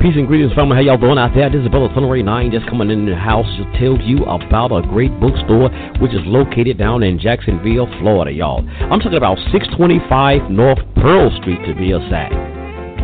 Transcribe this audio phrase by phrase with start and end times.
[0.00, 0.80] Peace and greetings, family.
[0.80, 1.52] How y'all doing out there?
[1.52, 4.80] This is Brother Sunray 9 just coming in the house to tell you about a
[4.80, 5.68] great bookstore
[6.00, 8.64] which is located down in Jacksonville, Florida, y'all.
[8.88, 12.32] I'm talking about 625 North Pearl Street to be exact.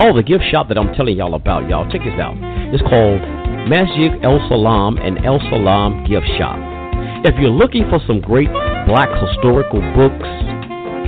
[0.01, 1.85] Oh, the gift shop that I'm telling y'all about, y'all.
[1.93, 2.33] Check this out.
[2.73, 3.21] It's called
[3.69, 6.57] Masjid El Salam and El Salam Gift Shop.
[7.29, 8.49] If you're looking for some great
[8.89, 10.33] black historical books,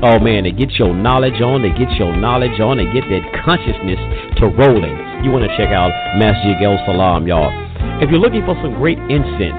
[0.04, 3.24] oh man, they get your knowledge on, they get your knowledge on, they get that
[3.40, 3.96] consciousness
[4.36, 7.50] to rolling you want to check out Masjid El Salam, y'all.
[7.98, 9.58] If you're looking for some great incense,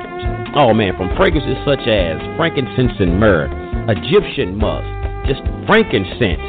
[0.56, 3.52] oh man, from fragrances such as frankincense and myrrh,
[3.92, 4.88] Egyptian musk,
[5.28, 6.44] just frankincense.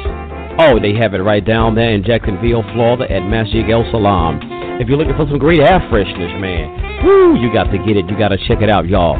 [0.59, 4.39] Oh, they have it right down there in Jacksonville, Florida at Masjid El Salam.
[4.79, 8.07] If you're looking for some great air freshness, man, whoo, you got to get it.
[8.07, 9.19] You got to check it out, y'all.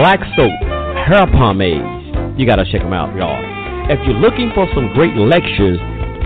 [0.00, 0.54] Black soap,
[1.04, 3.38] hair pomades, you got to check them out, y'all.
[3.92, 5.80] If you're looking for some great lectures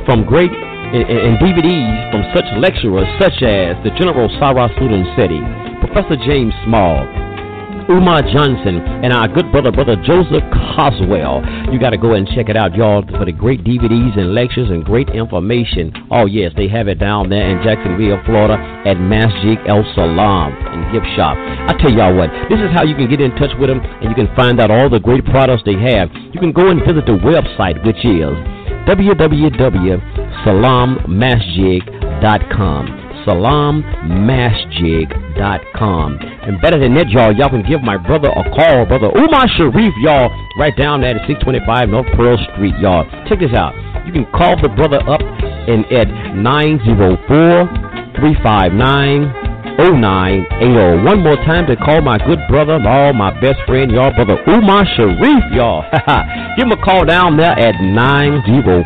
[0.06, 0.50] from great
[0.92, 4.68] and, and DVDs from such lecturers such as the General Sarah
[5.16, 5.40] City,
[5.80, 7.08] Professor James Small,
[7.90, 11.42] Umar Johnson, and our good brother, Brother Joseph Coswell.
[11.72, 14.70] You got to go and check it out, y'all, for the great DVDs and lectures
[14.70, 15.92] and great information.
[16.10, 18.54] Oh, yes, they have it down there in Jacksonville, Florida
[18.86, 21.36] at Masjid El Salam and Gift Shop.
[21.36, 24.08] I tell y'all what, this is how you can get in touch with them and
[24.08, 26.08] you can find out all the great products they have.
[26.32, 28.30] You can go and visit the website, which is
[30.44, 33.02] www.salammasjid.com.
[33.26, 36.18] Salammasjid.com.
[36.42, 39.94] And better than that, y'all, y'all can give my brother a call, brother Umar Sharif,
[40.02, 43.04] y'all, right down at 625 North Pearl Street, y'all.
[43.28, 43.74] Check this out.
[44.06, 47.68] You can call the brother up and at 904
[48.18, 49.41] 359
[49.78, 51.04] 0980.
[51.04, 54.84] One more time to call my good brother, all my best friend, y'all, brother Umar
[54.96, 55.84] Sharif, y'all.
[56.56, 58.84] Give him a call down there at 904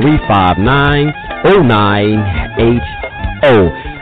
[0.00, 1.12] 359
[1.44, 3.02] 0980.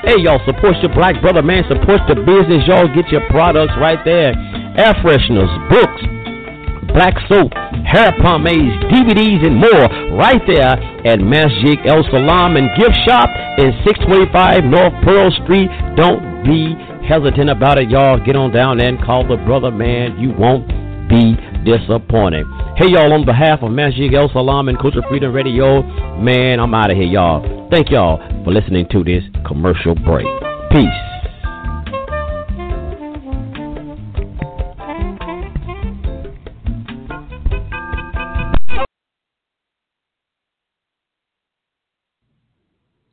[0.05, 1.65] Hey, y'all, support your black brother, man.
[1.69, 2.89] Support the business, y'all.
[2.95, 4.33] Get your products right there.
[4.77, 6.01] Air fresheners, books,
[6.93, 7.53] black soap,
[7.87, 10.75] hair pomades, DVDs, and more right there
[11.07, 13.29] at Masjid El Salam and Gift Shop
[13.59, 15.71] in 625 North Pearl Street.
[15.97, 16.75] Don't be
[17.07, 18.19] hesitant about it, y'all.
[18.25, 20.19] Get on down there and call the brother, man.
[20.19, 20.69] You won't
[21.09, 21.35] be
[21.65, 22.47] disappointed.
[22.77, 25.83] Hey, y'all, on behalf of Masjid El Salam and Culture Freedom Radio,
[26.19, 27.69] man, I'm out of here, y'all.
[27.71, 30.27] Thank y'all for listening to this commercial break.
[30.71, 31.10] Peace.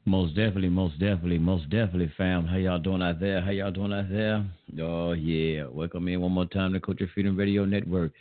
[0.07, 2.45] Most definitely, most definitely, most definitely, fam.
[2.45, 3.41] How y'all doing out there?
[3.41, 4.41] How y'all doing out there?
[4.79, 8.13] Oh yeah, welcome in one more time to Culture Freedom Radio Network.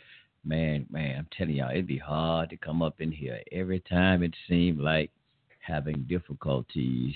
[0.43, 4.21] Man, man, I'm telling y'all, it'd be hard to come up in here every time.
[4.21, 5.11] It seemed like
[5.65, 7.15] having difficulties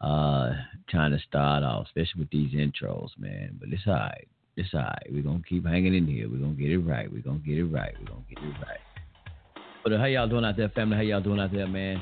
[0.00, 0.52] uh,
[0.88, 3.58] trying to start off, especially with these intros, man.
[3.60, 4.26] But it's all right.
[4.56, 5.06] It's all right.
[5.10, 6.30] We're gonna keep hanging in here.
[6.30, 7.12] We're gonna get it right.
[7.12, 7.92] We're gonna get it right.
[8.00, 8.80] We're gonna get it right.
[9.84, 10.96] But how y'all doing out there, family?
[10.96, 12.00] How y'all doing out there, man?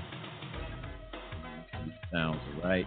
[2.17, 2.87] Sounds right.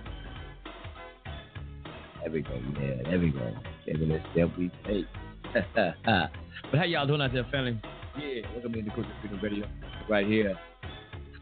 [2.21, 2.59] There we go.
[2.81, 3.53] Yeah, there we go.
[3.87, 5.05] Every little step we take.
[5.53, 7.79] but how y'all doing out there, family?
[8.17, 9.67] Yeah, welcome into Culture Freedom Radio
[10.09, 10.57] right here.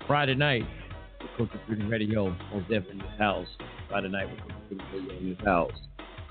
[0.05, 0.63] Friday night,
[1.19, 2.35] the Culture Freedom Radio.
[2.53, 3.47] Most definitely in house.
[3.89, 5.71] Friday night with Culture Freedom Radio in this house.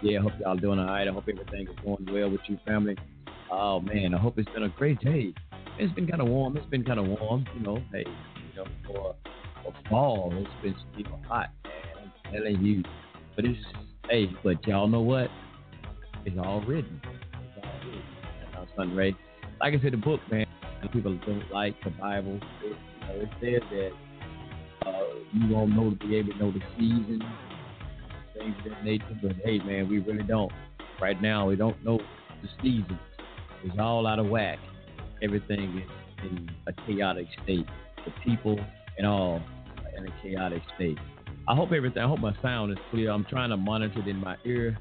[0.02, 1.08] Yeah, I hope y'all doing all right.
[1.08, 2.96] I hope everything is going well with you, family.
[3.50, 5.32] Oh man, I hope it's been a great day.
[5.78, 6.56] It's been kind of warm.
[6.59, 7.82] It's been kind of warm, you know.
[7.92, 9.16] Hey, you know, for
[9.68, 10.33] a fall.
[10.34, 12.13] It's been still hot, man.
[12.27, 12.83] I'm telling you.
[13.34, 13.59] But it's
[14.09, 15.28] hey, but y'all know what?
[16.24, 17.01] It's all written.
[17.04, 18.03] It's all written.
[18.77, 19.16] Sunray.
[19.60, 20.47] Like I said, the book, man.
[20.92, 22.39] People don't like the Bible.
[22.63, 25.03] It, you know, it says that uh,
[25.33, 27.22] you won't know to be able to know the season,
[28.34, 29.19] things of that nature.
[29.21, 30.53] But hey, man, we really don't.
[31.01, 31.98] Right now, we don't know
[32.42, 33.01] the seasons.
[33.65, 34.59] It's all out of whack.
[35.22, 37.66] Everything is in a chaotic state.
[38.04, 38.60] The people
[38.97, 39.42] and all
[39.97, 40.98] in a chaotic state.
[41.48, 42.03] I hope everything.
[42.03, 43.10] I hope my sound is clear.
[43.10, 44.77] I'm trying to monitor it in my ear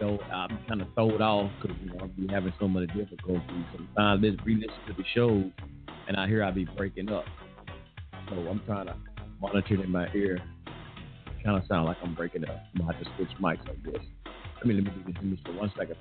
[0.00, 3.42] so I'm kind of thrown off because you know, I'm having so many difficulties.
[3.76, 5.28] Sometimes I re-listen to the show,
[6.08, 7.24] and I hear I be breaking up.
[8.30, 8.96] So I'm trying to
[9.40, 10.38] monitor it in my ear.
[11.44, 12.62] Kind of sound like I'm breaking up.
[12.74, 14.02] I'm gonna have to switch mics like this.
[14.56, 15.40] Let me let me do this.
[15.44, 15.96] For one second.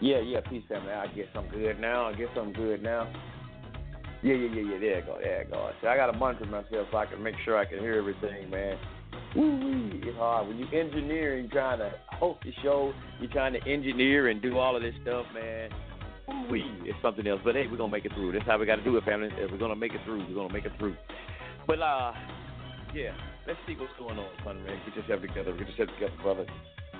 [0.00, 0.92] Yeah, yeah, peace family.
[0.92, 2.06] I guess I'm good now.
[2.06, 3.12] I guess I'm good now.
[4.22, 4.78] Yeah, yeah, yeah, yeah.
[4.78, 5.18] There go.
[5.22, 5.70] There go.
[5.80, 8.50] See, I got to monitor myself so I can make sure I can hear everything,
[8.50, 8.78] man.
[9.34, 12.92] Woo It's hard when you engineer and trying to host the show.
[13.20, 15.70] You're trying to engineer and do all of this stuff, man.
[16.28, 17.40] Woo It's something else.
[17.44, 18.32] But hey, we're gonna make it through.
[18.32, 19.28] That's how we got to do it, family.
[19.32, 20.96] If we're gonna make it through, we're gonna make it through.
[21.66, 22.12] But uh,
[22.94, 23.12] yeah.
[23.46, 24.64] Let's see what's going on, son.
[24.64, 25.52] Man, get yourself together.
[25.52, 26.46] Get yourself together, brother.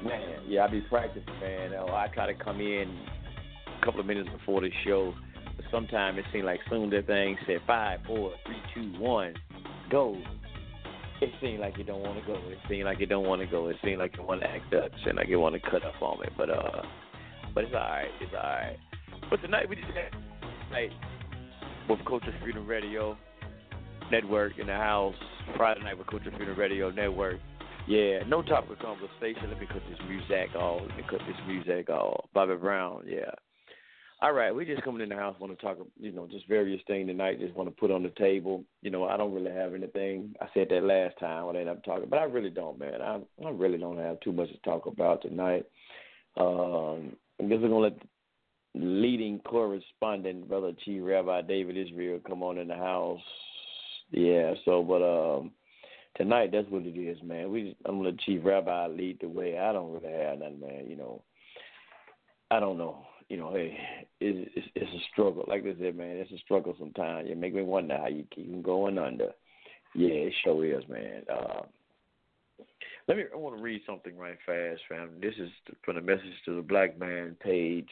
[0.05, 1.73] Man, yeah, I be practicing, man.
[1.79, 2.97] Oh, I try to come in
[3.81, 5.15] a couple of minutes before the show.
[5.57, 9.35] But sometimes it seems like soon that thing said five, four, three, two, one,
[9.91, 10.21] go.
[11.21, 12.35] It seems like you don't want to go.
[12.35, 13.69] It seems like you don't want to go.
[13.69, 14.87] It seems like you want to act up.
[14.87, 16.27] It seems like you want to cut up on me.
[16.37, 16.83] But uh,
[17.55, 18.09] but it's all right.
[18.21, 18.77] It's all right.
[19.31, 20.13] But tonight we just had
[20.71, 20.91] night
[21.89, 23.17] with Culture Freedom Radio
[24.11, 25.15] Network in the house.
[25.57, 27.39] Friday night with Culture Freedom Radio Network.
[27.87, 29.49] Yeah, no topic conversation.
[29.49, 30.83] Let me cut this music off.
[30.89, 32.27] Let me cut this music off.
[32.35, 33.31] Bobby Brown, yeah.
[34.23, 35.37] All right, we just coming in the house.
[35.39, 37.39] Want to talk, you know, just various things tonight.
[37.39, 38.65] Just want to put on the table.
[38.83, 40.35] You know, I don't really have anything.
[40.41, 43.03] I said that last time when I ended up talking, but I really don't, man.
[43.03, 45.67] I I really don't have too much to talk about tonight.
[46.39, 47.99] Um, I guess we're gonna let
[48.75, 53.21] leading correspondent, brother Chief Rabbi David Israel, come on in the house.
[54.11, 54.55] Yeah.
[54.65, 55.53] So, but um
[56.17, 57.51] tonight, that's what it is, man.
[57.51, 59.59] We I'm gonna let Chief Rabbi lead the way.
[59.59, 60.87] I don't really have nothing, man.
[60.89, 61.23] You know,
[62.51, 63.07] I don't know.
[63.29, 63.77] You know, hey,
[64.21, 65.45] it's it's, it's a struggle.
[65.47, 67.29] Like I said, man, it's a struggle sometimes.
[67.31, 69.33] It make me wonder how you keep going under.
[69.95, 71.23] Yeah, it sure is, man.
[71.33, 71.63] Uh,
[73.09, 73.25] let me.
[73.33, 75.11] I want to read something right fast, fam.
[75.21, 75.51] This is
[75.85, 77.89] from the message to the black man page,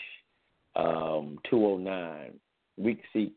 [0.76, 2.34] um, two oh nine.
[2.76, 3.34] We seek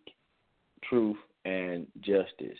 [0.83, 2.57] truth and justice.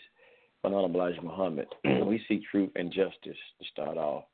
[0.74, 1.68] Honorable Elijah Muhammad.
[2.06, 4.26] we seek truth and justice to start off.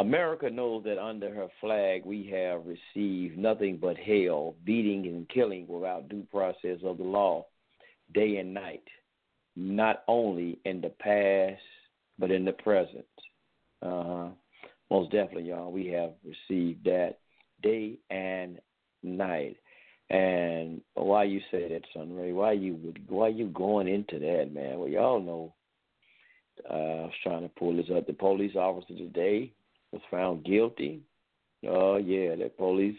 [0.00, 5.68] America knows that under her flag we have received nothing but hell, beating and killing
[5.68, 7.46] without due process of the law,
[8.14, 8.82] day and night,
[9.54, 11.62] not only in the past,
[12.18, 13.04] but in the present.
[13.80, 14.30] Uh,
[14.90, 17.18] most definitely, y'all, we have received that
[17.62, 18.58] day and
[19.02, 19.56] night.
[20.08, 22.32] And why you say that, Sunray?
[22.32, 24.80] Why you why you going into that, man?
[24.80, 25.54] Well, y'all know.
[26.68, 28.06] Uh, I was trying to pull this up.
[28.06, 29.52] The police officer today
[29.92, 31.00] was found guilty.
[31.66, 32.98] Oh yeah, the police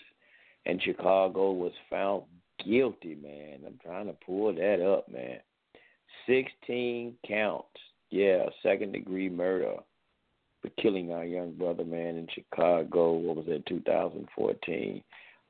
[0.65, 2.23] in Chicago was found
[2.63, 3.59] guilty, man.
[3.65, 5.39] I'm trying to pull that up, man.
[6.27, 7.67] Sixteen counts.
[8.09, 9.75] Yeah, second degree murder
[10.61, 13.13] for killing our young brother, man, in Chicago.
[13.13, 15.01] What was that, 2014?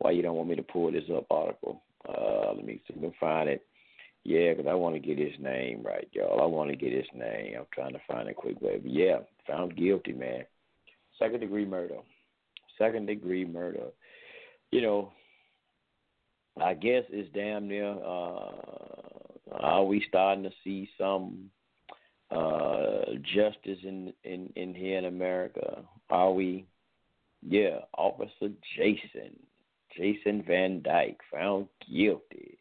[0.01, 1.83] why you don't want me to pull this up article.
[2.07, 3.65] Uh, let me see if I can find it.
[4.23, 6.41] Yeah, because I want to get his name right, y'all.
[6.41, 7.55] I want to get his name.
[7.57, 8.79] I'm trying to find it quickly.
[8.81, 10.43] But yeah, found guilty, man.
[11.17, 11.97] Second degree murder.
[12.77, 13.87] Second degree murder.
[14.71, 15.11] You know,
[16.61, 17.91] I guess it's damn near.
[17.91, 18.51] Uh,
[19.59, 21.49] are we starting to see some
[22.29, 25.83] uh, justice in, in in here in America?
[26.09, 26.65] Are we?
[27.41, 29.35] Yeah, Officer Jason
[29.97, 32.59] Jason Van Dyke found guilty.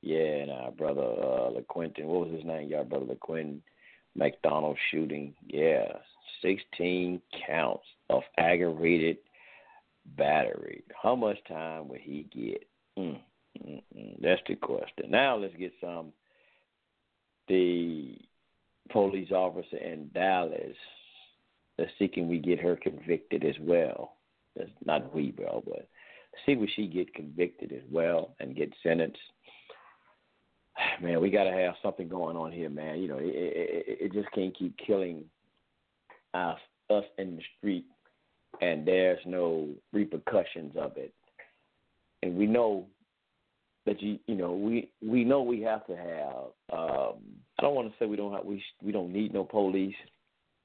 [0.00, 2.68] Yeah, and our brother uh LeQuentin, what was his name?
[2.68, 3.60] Y'all brother LeQuentin
[4.14, 5.34] McDonald shooting.
[5.46, 5.86] Yeah,
[6.42, 9.18] sixteen counts of aggravated
[10.16, 10.84] battery.
[11.02, 12.66] How much time would he get?
[12.98, 13.20] Mm,
[13.64, 14.20] mm, mm.
[14.20, 15.10] That's the question.
[15.10, 16.12] Now let's get some.
[17.48, 18.18] The
[18.90, 20.76] police officer in Dallas.
[21.78, 24.16] Let's see can we get her convicted as well.
[24.56, 25.88] That's not we, bro, but
[26.44, 29.18] see would she get convicted as well and get sentenced.
[31.02, 33.00] Man, we got to have something going on here, man.
[33.00, 35.24] You know, it, it, it just can't keep killing
[36.34, 36.58] us,
[36.90, 37.86] us in the street,
[38.60, 41.12] and there's no repercussions of it.
[42.22, 42.86] And we know
[43.86, 46.78] that you, you know, we we know we have to have.
[46.78, 47.14] Um,
[47.58, 49.94] I don't want to say we don't have we we don't need no police.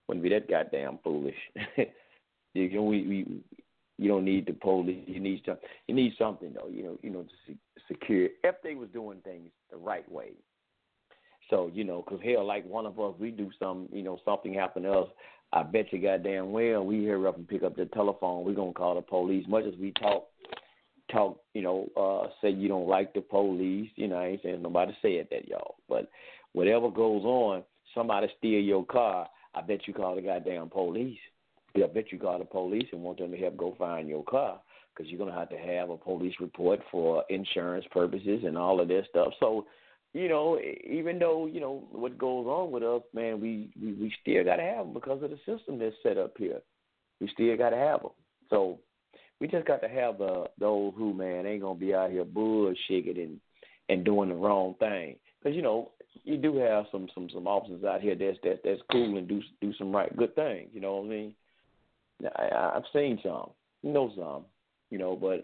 [0.08, 1.36] Wouldn't be that goddamn foolish.
[2.54, 3.42] you know, we we
[4.04, 5.04] you don't need the police.
[5.08, 5.58] You need some.
[5.88, 6.68] You need something though.
[6.68, 6.98] You know.
[7.02, 7.56] You know to
[7.88, 8.28] secure.
[8.44, 10.32] If they was doing things the right way,
[11.50, 14.54] So you know, cause hell, like one of us, we do some, you know, something
[14.54, 15.10] happen to us.
[15.54, 18.44] I bet you goddamn well we hear up and pick up the telephone.
[18.44, 19.46] We're gonna call the police.
[19.48, 20.28] Much as we talk,
[21.12, 23.90] talk, you know, uh, say you don't like the police.
[23.96, 25.76] You know, I ain't saying nobody said that, y'all.
[25.88, 26.10] But
[26.54, 29.28] whatever goes on, somebody steal your car.
[29.56, 31.20] I bet you call the goddamn police.
[31.76, 34.60] I bet you call the police and want them to help go find your car
[34.96, 38.88] because you're gonna have to have a police report for insurance purposes and all of
[38.88, 39.34] this stuff.
[39.40, 39.66] So,
[40.14, 44.14] you know, even though you know what goes on with us, man, we we, we
[44.22, 46.62] still gotta have them because of the system that's set up here.
[47.20, 48.12] We still gotta have them.
[48.50, 48.80] So
[49.40, 53.22] we just got to have the those who man ain't gonna be out here bullshitting
[53.22, 53.40] and
[53.90, 55.18] and doing the wrong thing.
[55.42, 55.92] Because you know
[56.24, 59.42] you do have some some some officers out here that's that's that's cool and do
[59.60, 60.70] do some right good things.
[60.74, 61.36] You know what I mean?
[62.36, 63.52] I, I've seen some,
[63.84, 64.46] know some,
[64.90, 65.42] you know, but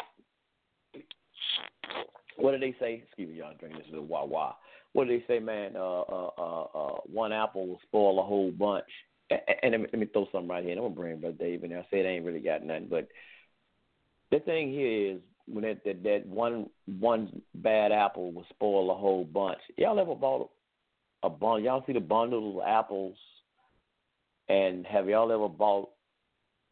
[2.37, 3.03] what do they say?
[3.05, 4.55] Excuse me, y'all drinking this little wah wah.
[4.93, 5.75] What do they say, man?
[5.75, 8.85] Uh, uh, uh, uh, one apple will spoil a whole bunch.
[9.29, 10.71] And, and let, me, let me throw something right here.
[10.71, 11.79] And I'm gonna bring Brother Dave in there.
[11.79, 13.07] I said I ain't really got nothing, but
[14.31, 18.95] the thing here is when that, that that one one bad apple will spoil a
[18.95, 19.59] whole bunch.
[19.77, 20.49] Y'all ever bought
[21.23, 21.59] a bundle?
[21.59, 23.17] Y'all see the bundles of apples?
[24.47, 25.89] And have y'all ever bought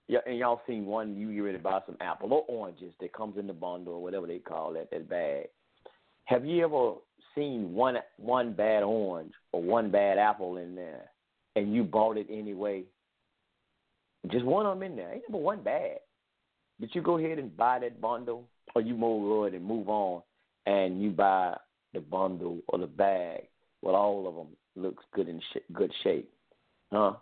[0.07, 3.13] yeah, and y'all seen one you get ready to buy some apple or oranges that
[3.13, 5.47] comes in the bundle or whatever they call that that bag.
[6.25, 6.93] Have you ever
[7.35, 11.11] seen one one bad orange or one bad apple in there,
[11.55, 12.83] and you bought it anyway?
[14.31, 15.13] Just one of them in there.
[15.13, 15.99] Ain't number one bad.
[16.79, 20.21] Did you go ahead and buy that bundle, or you move ahead and move on,
[20.65, 21.57] and you buy
[21.93, 23.47] the bundle or the bag?
[23.81, 26.31] Well, all of them looks good in sh- good shape,
[26.91, 27.13] huh?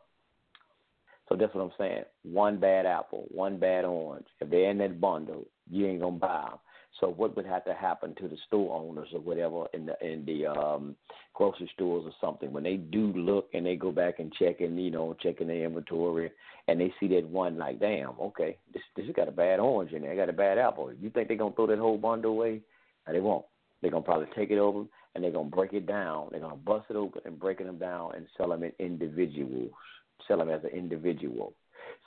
[1.27, 2.03] So that's what I'm saying.
[2.24, 4.27] One bad apple, one bad orange.
[4.39, 6.60] If they're in that bundle, you ain't gonna buy them.
[7.00, 10.25] So what would have to happen to the store owners or whatever in the in
[10.25, 10.96] the um,
[11.34, 14.82] grocery stores or something when they do look and they go back and check and
[14.82, 16.32] you know checking their inventory
[16.70, 20.03] and they see that one like damn okay this this got a bad orange in
[20.03, 20.94] there, I got a bad apple.
[20.94, 22.62] You think they're gonna throw that whole bundle away?
[23.08, 23.46] No, they won't.
[23.82, 26.29] They're gonna probably take it over and they're gonna break it down.
[26.32, 29.72] They're gonna bust it open and breaking them down and sell them in individuals
[30.27, 31.53] sell them as an individual.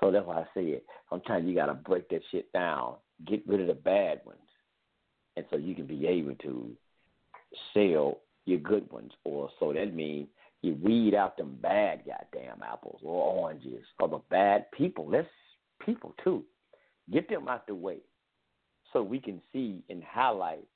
[0.01, 0.85] So that's why I say it.
[1.11, 2.95] Sometimes you got to break that shit down,
[3.27, 4.39] get rid of the bad ones,
[5.37, 6.71] and so you can be able to
[7.75, 9.13] sell your good ones.
[9.25, 10.29] Or so that means
[10.63, 15.09] you weed out them bad goddamn apples or oranges or the bad people.
[15.09, 15.29] Let's
[15.85, 16.45] people too.
[17.11, 17.99] Get them out the way
[18.93, 20.67] so we can see and highlight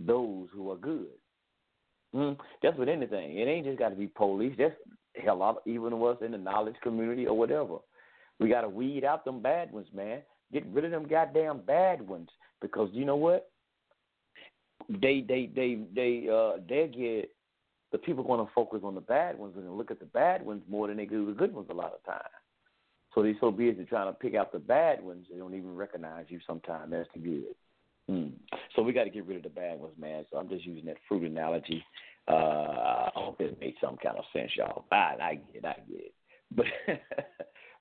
[0.00, 1.08] those who are good.
[2.14, 3.38] Mm, that's with anything.
[3.38, 4.54] It ain't just got to be police.
[4.56, 4.74] That's
[5.16, 7.78] hell, even of us in the knowledge community or whatever.
[8.40, 10.20] We got to weed out them bad ones, man.
[10.52, 12.28] Get rid of them goddamn bad ones
[12.60, 13.50] because you know what?
[14.88, 17.30] They they they they uh they get
[17.92, 20.62] the people going to focus on the bad ones and look at the bad ones
[20.68, 22.24] more than they do the good ones a lot of times.
[23.14, 26.26] So they're so busy trying to pick out the bad ones, they don't even recognize
[26.28, 27.54] you sometimes as the good.
[28.08, 28.58] Hmm.
[28.74, 30.26] So we got to get rid of the bad ones, man.
[30.30, 31.84] So I'm just using that fruit analogy
[32.28, 34.84] uh, I hope it made some kind of sense, y'all.
[34.90, 36.14] I, I get it, I get it.
[36.56, 36.66] But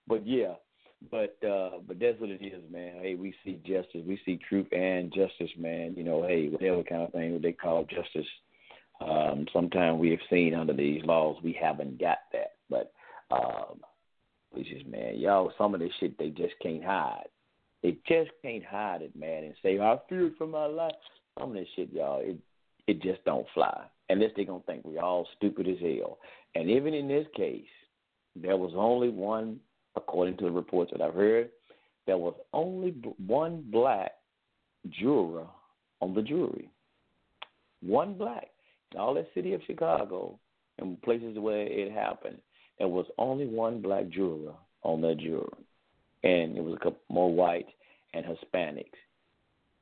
[0.08, 0.54] but yeah,
[1.12, 2.96] but uh, but that's what it is, man.
[3.02, 5.94] Hey, we see justice, we see truth and justice, man.
[5.96, 8.28] You know, hey, whatever kind of thing they call justice.
[9.02, 12.94] Um, sometimes we have seen under these laws we haven't got that, but
[13.32, 13.82] um,
[14.52, 17.28] which is man, y'all, some of this shit they just can't hide.
[17.82, 20.94] They just can't hide it, man, and say I fear for my life.
[21.38, 22.38] Some of this shit, y'all, it
[22.88, 26.20] it just don't fly unless they're gonna think we all stupid as hell.
[26.56, 27.66] And even in this case,
[28.36, 29.60] there was only one,
[29.96, 31.50] according to the reports that I've heard,
[32.06, 32.92] there was only
[33.26, 34.12] one black
[34.90, 35.48] juror
[36.02, 36.70] on the jury.
[37.82, 38.50] One black
[38.94, 40.38] in all that city of Chicago
[40.80, 42.38] and places where it happened.
[42.80, 45.48] There was only one black juror on that jury,
[46.24, 47.68] and it was a couple more white
[48.14, 48.86] and Hispanics,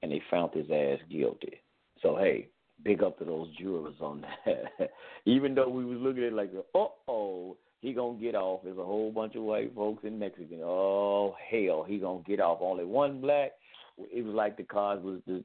[0.01, 1.61] and they found his ass guilty.
[2.01, 2.49] So hey,
[2.83, 4.91] big up to those jurors on that.
[5.25, 8.61] Even though we was looking at it like, uh oh, he gonna get off.
[8.63, 10.61] There's a whole bunch of white folks in Mexican.
[10.63, 12.59] Oh hell, he gonna get off.
[12.61, 13.51] Only one black.
[13.97, 15.43] It was like the cards was the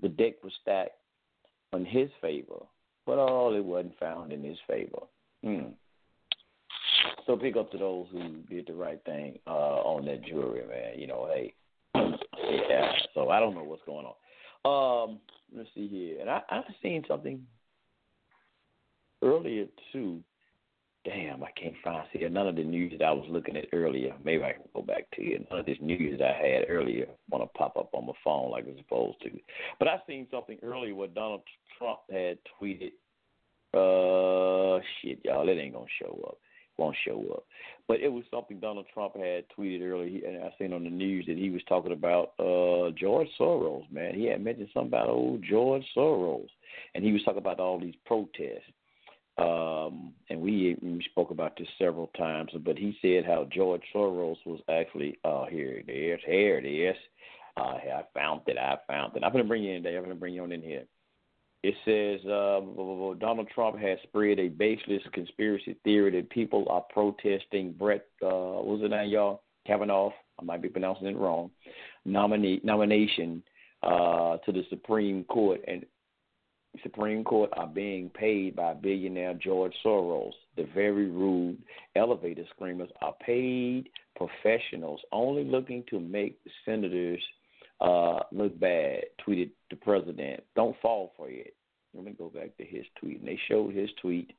[0.00, 0.96] the deck was stacked
[1.72, 2.60] in his favor,
[3.06, 5.02] but all it wasn't found in his favor.
[5.42, 5.70] Hmm.
[7.26, 10.98] So pick up to those who did the right thing uh, on that jury, man.
[10.98, 11.54] You know, hey,
[11.94, 12.92] yeah.
[13.14, 15.10] So I don't know what's going on.
[15.10, 15.18] Um,
[15.54, 16.20] let's see here.
[16.20, 17.46] And I I seen something
[19.22, 20.22] earlier too.
[21.04, 24.12] Damn, I can't find see none of the news that I was looking at earlier.
[24.24, 25.46] Maybe I can go back to it.
[25.50, 28.50] None of this news that I had earlier want to pop up on my phone
[28.50, 29.30] like it's supposed to.
[29.78, 31.42] But I seen something earlier where Donald
[31.78, 32.92] Trump had tweeted
[33.72, 36.38] Uh, shit, y'all, it ain't gonna show up.
[36.78, 37.44] Won't show up.
[37.88, 41.24] But it was something Donald Trump had tweeted earlier, and I seen on the news
[41.26, 43.90] that he was talking about uh George Soros.
[43.90, 46.48] Man, he had mentioned something about old George Soros,
[46.94, 48.70] and he was talking about all these protests.
[49.38, 54.36] Um, and we, we spoke about this several times, but he said how George Soros
[54.46, 56.96] was actually, uh, here it is, here it is.
[57.58, 59.22] Uh, I found it, I found it.
[59.22, 59.98] I'm to bring you in there.
[59.98, 60.84] I'm to bring you on in here.
[61.66, 62.60] It says uh,
[63.18, 68.66] Donald Trump has spread a baseless conspiracy theory that people are protesting Brett, uh, what
[68.66, 69.42] was it name, y'all?
[69.66, 71.50] Kavanaugh, I might be pronouncing it wrong,
[72.04, 73.42] nominee, nomination
[73.82, 75.60] uh, to the Supreme Court.
[75.66, 75.84] And
[76.84, 80.34] Supreme Court are being paid by billionaire George Soros.
[80.56, 81.58] The very rude
[81.96, 87.22] elevator screamers are paid professionals only looking to make senators
[87.80, 90.42] uh, look bad, tweeted the president.
[90.54, 91.54] Don't fall for it.
[91.94, 93.20] Let me go back to his tweet.
[93.20, 94.32] And they showed his tweet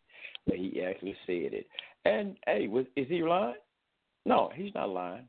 [0.45, 1.67] where he actually said it.
[2.05, 3.55] And hey, was, is he lying?
[4.25, 5.25] No, he's not lying.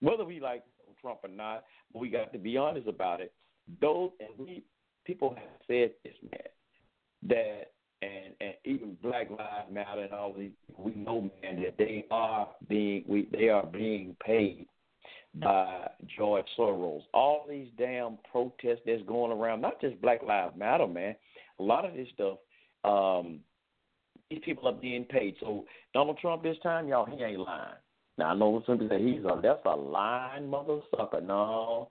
[0.00, 0.64] Whether we like
[1.00, 3.32] Trump or not, we got to be honest about it.
[3.80, 4.64] Those and we
[5.04, 10.50] people have said this, man, that and and even Black Lives Matter and all these
[10.76, 14.66] we know, man, that they are being we they are being paid
[15.34, 17.02] by George Soros.
[17.14, 21.14] All these damn protests that's going around, not just Black Lives Matter, man.
[21.58, 22.38] A lot of this stuff,
[22.84, 23.40] um,
[24.30, 25.34] these people are being paid.
[25.40, 27.74] So Donald Trump this time, y'all, he ain't lying.
[28.18, 31.20] Now I know some people say he's a that's a lying mother sucker.
[31.20, 31.90] No,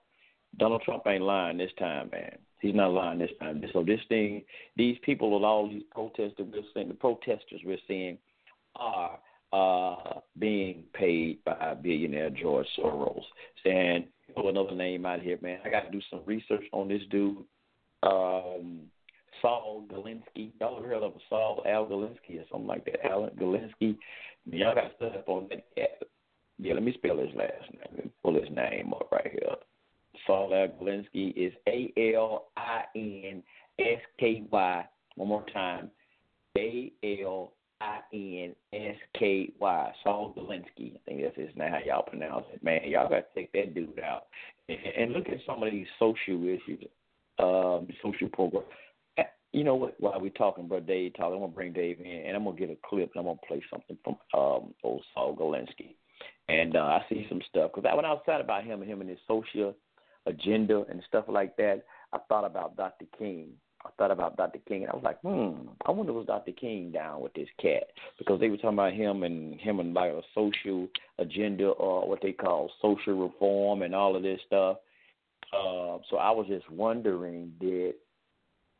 [0.58, 2.36] Donald Trump ain't lying this time, man.
[2.60, 3.62] He's not lying this time.
[3.72, 4.44] So this thing,
[4.76, 8.18] these people with all these protesters we're seeing, the protesters we're seeing
[8.76, 9.18] are
[9.52, 13.22] uh, being paid by billionaire George Soros.
[13.64, 14.04] And
[14.34, 15.58] throw another name out here, man.
[15.64, 17.38] I got to do some research on this dude,
[18.02, 18.80] um,
[19.42, 20.50] Saul Galinsky.
[20.60, 23.04] Y'all heard of Saul Al Galinsky or something like that?
[23.04, 23.96] Alan Galinsky.
[24.46, 25.66] Y'all got to on that.
[26.58, 27.80] Yeah, let me spell his last name.
[27.94, 29.56] Let me pull his name up right here.
[30.26, 33.42] Saul Al Galinsky is A L I N
[33.78, 34.84] S K Y.
[35.16, 35.90] One more time.
[36.58, 39.92] A L I N S K Y.
[40.02, 40.94] Saul Galinsky.
[40.94, 41.70] I think that's his name.
[41.70, 42.80] How y'all pronounce it, man?
[42.84, 44.26] Y'all got to take that dude out
[44.68, 46.84] and, and look at some of these social issues,
[47.38, 48.66] um, social programs.
[49.18, 49.94] Eh, you know what?
[49.98, 52.70] While we're talking, bro, Dave talking, I'm gonna bring Dave in, and I'm gonna get
[52.70, 55.94] a clip, and I'm gonna play something from um, old Saul Galinsky.
[56.48, 59.08] And uh, I see some stuff because I went outside about him and him and
[59.08, 59.74] his social
[60.26, 61.84] agenda and stuff like that.
[62.12, 63.06] I thought about Dr.
[63.16, 63.50] King
[63.84, 64.58] I thought about Dr.
[64.68, 66.52] King, and I was like, hmm, I wonder was Dr.
[66.52, 67.84] King down with this cat
[68.18, 70.86] because they were talking about him and him and like a social
[71.18, 74.78] agenda or what they call social reform and all of this stuff.
[75.52, 77.94] Uh, so I was just wondering, did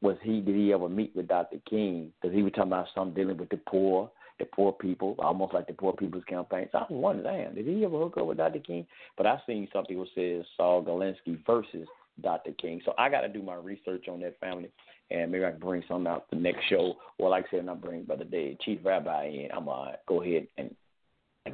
[0.03, 1.59] was he did he ever meet with Dr.
[1.69, 2.13] King?
[2.21, 5.67] Because he was talking about something dealing with the poor, the poor people, almost like
[5.67, 6.69] the poor people's campaign.
[6.73, 8.61] So I was wondering, did he ever hook up with Dr.
[8.61, 8.87] King?
[9.17, 11.89] But I seen something that says Saul Galinsky versus
[12.23, 12.53] Dr.
[12.53, 12.81] King.
[12.85, 14.71] So I got to do my research on that family,
[15.11, 16.95] and maybe I can bring something out the next show.
[17.19, 19.49] Or like I said, I'm bring Brother Dave, Chief Rabbi in.
[19.55, 20.75] I'm gonna go ahead and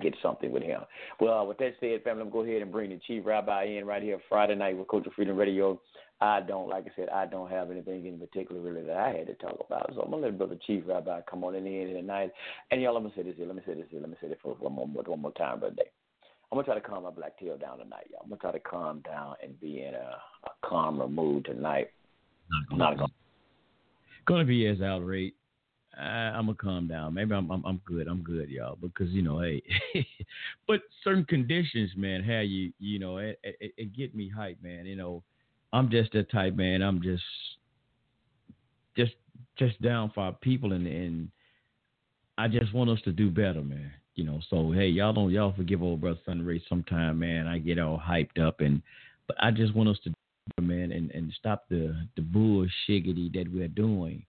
[0.02, 0.80] get something with him.
[1.20, 3.64] Well, with that said, family, I'm going to go ahead and bring the Chief Rabbi
[3.64, 5.80] in right here Friday night with Culture Freedom Radio.
[6.20, 9.26] I don't, like I said, I don't have anything in particular really that I had
[9.26, 9.92] to talk about.
[9.94, 12.32] So I'm going to let Brother Chief Rabbi come on in here tonight.
[12.70, 13.46] And y'all, let me say this here.
[13.46, 14.00] Let me say this here.
[14.00, 15.86] Let me say this for one more, one more time, Brother Dave.
[16.50, 18.20] I'm gonna try to calm my black tail down tonight, y'all.
[18.22, 21.88] I'm gonna try to calm down and be in a, a calmer mood tonight.
[22.70, 23.12] Not, not gonna,
[24.26, 25.34] gonna be as outraged.
[25.98, 27.14] I, am gonna calm down.
[27.14, 28.06] Maybe I'm, I'm I'm good.
[28.06, 28.76] I'm good, y'all.
[28.80, 29.62] Because you know, hey,
[30.66, 34.86] but certain conditions, man, how you you know, it, it, it get me hype, man.
[34.86, 35.22] You know,
[35.72, 36.82] I'm just that type, man.
[36.82, 37.22] I'm just
[38.96, 39.14] just
[39.58, 41.30] just down for our people, and and
[42.36, 44.40] I just want us to do better, man you know.
[44.50, 47.46] So hey, y'all don't y'all forgive old brother Sunday Ray sometime, man.
[47.46, 48.82] I get all hyped up, and
[49.28, 50.12] but I just want us to,
[50.60, 54.24] man, and and stop the the bullshiggity that we're doing,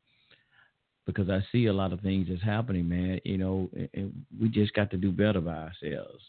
[1.05, 3.19] because I see a lot of things that's happening, man.
[3.23, 6.23] You know, and, and we just got to do better by ourselves,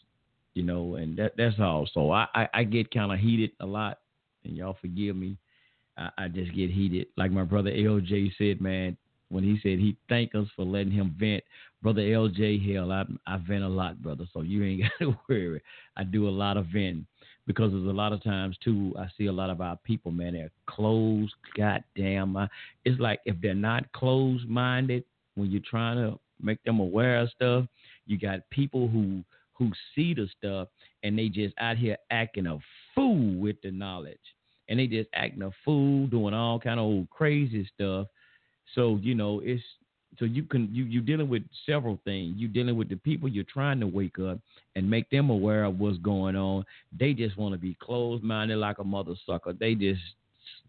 [0.53, 1.87] you know, and that that's all.
[1.93, 3.99] So I I, I get kind of heated a lot,
[4.43, 5.37] and y'all forgive me.
[5.97, 8.97] I, I just get heated, like my brother LJ said, man
[9.29, 11.43] when he said he thanked us for letting him vent.
[11.81, 14.25] Brother LJ, hell, I, I vent a lot, brother.
[14.33, 15.61] So you ain't got to worry.
[15.95, 17.05] I do a lot of venting
[17.49, 18.93] because there's a lot of times too.
[18.95, 20.33] I see a lot of our people, man.
[20.33, 21.33] They're closed.
[21.57, 22.37] Goddamn,
[22.85, 27.31] it's like if they're not closed minded when you're trying to make them aware of
[27.31, 27.65] stuff.
[28.05, 30.67] You got people who who see the stuff
[31.01, 32.59] and they just out here acting a
[32.93, 34.17] fool with the knowledge,
[34.67, 38.05] and they just acting a fool, doing all kind of old crazy stuff
[38.75, 39.63] so you know, it's
[40.17, 42.35] So you can you you dealing with several things.
[42.37, 44.39] You dealing with the people you're trying to wake up
[44.75, 46.65] and make them aware of what's going on.
[46.97, 49.53] They just want to be closed minded like a mother sucker.
[49.53, 50.01] They just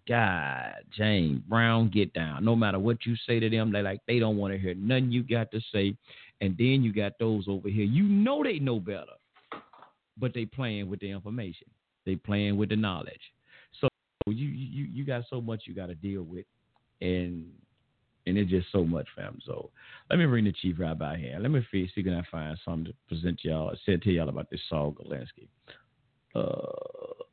[0.06, 2.44] God, James Brown, get down.
[2.44, 5.10] No matter what you say to them, they like they don't want to hear nothing
[5.10, 5.96] you got to say.
[6.40, 7.84] And then you got those over here.
[7.84, 9.16] You know they know better,
[10.18, 11.68] but they playing with the information.
[12.06, 13.20] They playing with the knowledge.
[13.80, 13.88] So
[14.26, 16.44] you you you got so much you got to deal with,
[17.00, 17.46] and
[18.26, 19.38] and it's just so much, fam.
[19.44, 19.70] So
[20.08, 21.38] let me bring the chief rabbi here.
[21.40, 23.70] Let me see, can I find something to present y'all.
[23.70, 25.48] I said to y'all about this Saul Galinsky.
[26.34, 27.24] Uh,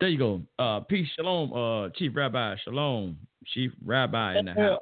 [0.00, 0.42] there you go.
[0.58, 4.80] Uh, peace, shalom, uh, chief rabbi, shalom, chief rabbi in the house.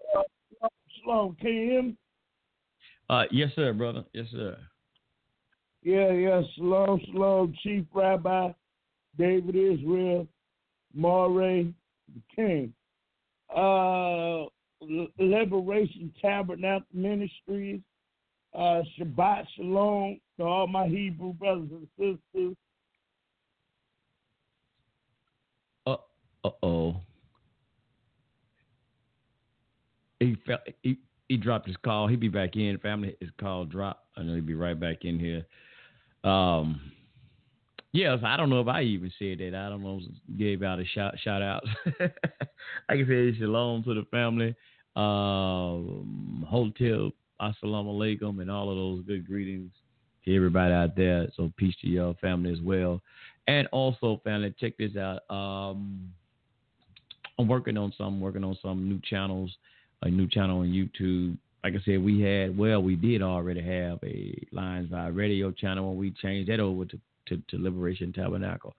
[0.63, 0.69] Uh,
[1.01, 1.97] shalom, can you hear me?
[3.11, 4.05] Uh, yes, sir, brother.
[4.13, 4.57] Yes, sir.
[5.83, 8.51] Yeah, yeah, shalom, shalom, chief rabbi,
[9.17, 10.29] David Israel,
[10.95, 11.73] the
[12.35, 12.73] king.
[13.55, 14.45] Uh,
[14.81, 17.81] Liberation Tabernacle Ministries.
[18.55, 22.57] Uh, Shabbat Shalom to all my Hebrew brothers and sisters.
[26.45, 26.97] Uh oh.
[30.21, 32.09] He felt he, he dropped his call.
[32.09, 32.79] He'd be back in.
[32.79, 34.07] Family, his call dropped.
[34.17, 35.47] I know he'd be right back in here.
[36.25, 36.81] Um,
[37.93, 39.55] yes, I don't know if I even said that.
[39.55, 40.01] I don't know.
[40.39, 41.63] Gave out a shout shout out.
[42.89, 44.55] I said, shalom to the family.
[44.97, 49.71] Um, hotep, assalamu alaikum, and all of those good greetings
[50.25, 51.29] to everybody out there.
[51.37, 53.01] So peace to your family as well.
[53.47, 55.21] And also, family, check this out.
[55.31, 56.13] Um,
[57.39, 59.57] I'm working on some, working on some new channels,
[60.03, 61.39] a new channel on YouTube.
[61.65, 65.89] Like I said, we had, well, we did already have a Lions Vibe Radio channel
[65.89, 68.75] when we changed that over to, to, to Liberation Tabernacle.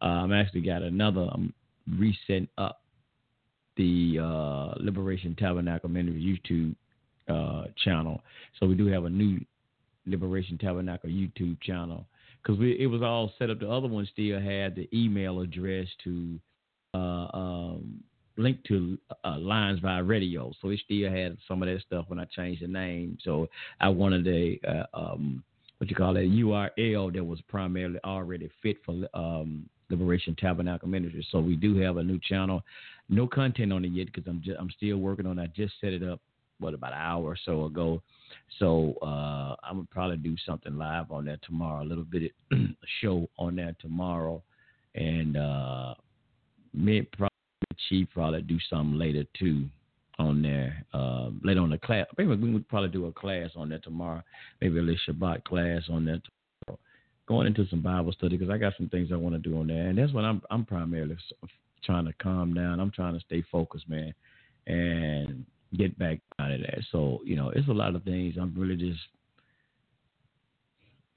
[0.00, 1.52] Uh, I'm actually got another, I'm
[1.96, 2.82] resetting up
[3.76, 6.74] the uh, Liberation Tabernacle Ministry YouTube
[7.28, 8.20] uh, channel.
[8.58, 9.40] So we do have a new
[10.06, 12.06] Liberation Tabernacle YouTube channel
[12.42, 13.60] because it was all set up.
[13.60, 16.38] The other one still had the email address to
[16.94, 18.02] uh, um,
[18.36, 22.18] link to uh, Lions Vibe Radio, so it still had some of that stuff when
[22.18, 23.18] I changed the name.
[23.22, 23.48] So
[23.80, 25.42] I wanted a uh, um,
[25.78, 31.26] what you call it URL that was primarily already fit for um, Liberation Tabernacle Ministry.
[31.30, 32.62] So we do have a new channel.
[33.08, 35.38] No content on it yet because I'm I'm still working on.
[35.38, 35.42] it.
[35.42, 36.20] I just set it up
[36.60, 38.02] what about an hour or so ago.
[38.58, 41.82] So uh, I'm gonna probably do something live on that tomorrow.
[41.82, 42.58] A little bit of
[43.00, 44.42] show on that tomorrow,
[44.94, 45.94] and uh,
[46.74, 47.28] me probably
[47.88, 49.66] chief probably do something later too
[50.18, 50.84] on there.
[50.92, 54.22] Uh, later on the class, maybe we would probably do a class on that tomorrow.
[54.60, 56.22] Maybe a little Shabbat class on that.
[56.66, 56.80] Tomorrow.
[57.26, 59.66] Going into some Bible study because I got some things I want to do on
[59.66, 61.16] there, and that's what I'm I'm primarily
[61.84, 62.80] trying to calm down.
[62.80, 64.14] I'm trying to stay focused, man,
[64.66, 65.44] and
[65.76, 66.78] get back out of that.
[66.90, 68.36] So, you know, it's a lot of things.
[68.40, 69.00] I'm really just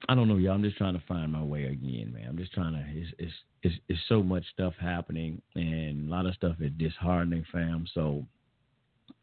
[0.08, 0.54] I don't know, y'all.
[0.54, 2.26] I'm just trying to find my way again, man.
[2.28, 2.84] I'm just trying to.
[2.88, 7.44] It's it's it's, it's so much stuff happening, and a lot of stuff is disheartening,
[7.52, 7.86] fam.
[7.94, 8.26] So,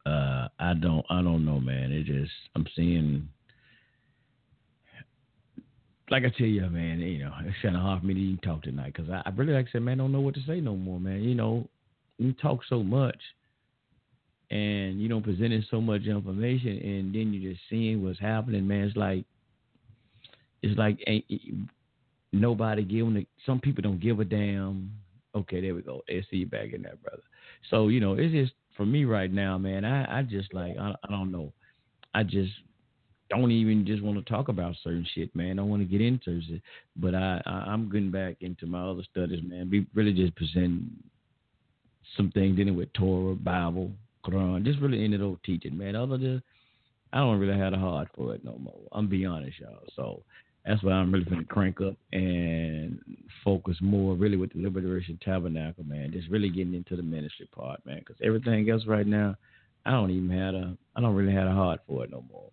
[0.05, 1.91] uh, I don't I don't know, man.
[1.91, 3.29] It just I'm seeing.
[6.11, 8.39] Like I tell you, man, you know, it's kind of hard for me to even
[8.39, 10.59] talk tonight because I, I really, like I said, man, don't know what to say
[10.59, 11.21] no more, man.
[11.21, 11.69] You know,
[12.17, 13.21] we talk so much,
[14.51, 18.83] and you know presenting so much information and then you're just seeing what's happening man
[18.83, 19.23] it's like
[20.63, 21.25] it's like ain't
[22.31, 24.91] nobody giving it some people don't give a damn
[25.35, 27.21] okay there we go they see you back in brother
[27.69, 30.93] so you know it's just for me right now man i i just like i,
[31.03, 31.51] I don't know
[32.15, 32.51] i just
[33.29, 36.01] don't even just want to talk about certain shit man i don't want to get
[36.01, 36.61] into it
[36.95, 40.89] but i, I i'm getting back into my other studies man be really just presenting
[42.15, 43.91] some things dealing with torah bible
[44.25, 44.65] Quran.
[44.65, 45.95] Just really ended up teaching, man.
[45.95, 46.43] Other than
[47.13, 48.81] I don't really have a heart for it no more.
[48.91, 49.83] I'm be honest, y'all.
[49.95, 50.23] So
[50.69, 52.99] that's why I'm really gonna crank up and
[53.43, 56.11] focus more really with the Liberation Tabernacle, man.
[56.11, 57.99] Just really getting into the ministry part, man.
[57.99, 59.35] Because everything else right now,
[59.87, 62.51] I don't even have a, I don't really have a heart for it no more.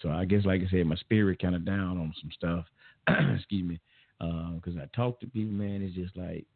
[0.00, 2.66] So I guess, like I said, my spirit kind of down on some stuff.
[3.36, 3.80] Excuse me,
[4.20, 5.82] because uh, I talk to people, man.
[5.82, 6.46] It's just like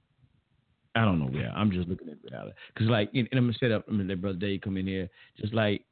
[0.95, 1.31] I don't know.
[1.33, 3.85] Yeah, I'm just looking at it because, like, and I'm gonna set up.
[3.89, 5.09] I'm gonna let Brother Dave come in here.
[5.41, 5.85] Just like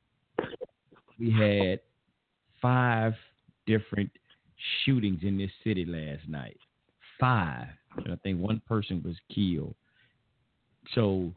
[1.19, 1.81] we had
[2.63, 3.15] five
[3.67, 4.11] different
[4.85, 6.59] shootings in this city last night.
[7.19, 7.69] Five.
[7.97, 9.75] And I think one person was killed.
[10.95, 11.33] So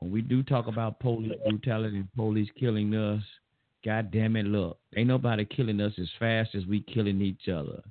[0.00, 3.22] when we do talk about police brutality and police killing us,
[3.84, 7.82] God damn it, look, ain't nobody killing us as fast as we killing each other.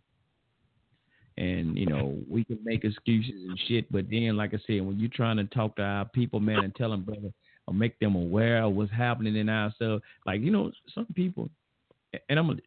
[1.37, 4.99] And you know we can make excuses and shit, but then, like I said, when
[4.99, 7.31] you're trying to talk to our people, man, and tell them, brother,
[7.67, 10.03] or make them aware of what's happening in ourselves.
[10.25, 11.49] Like you know, some people,
[12.29, 12.59] and I'm,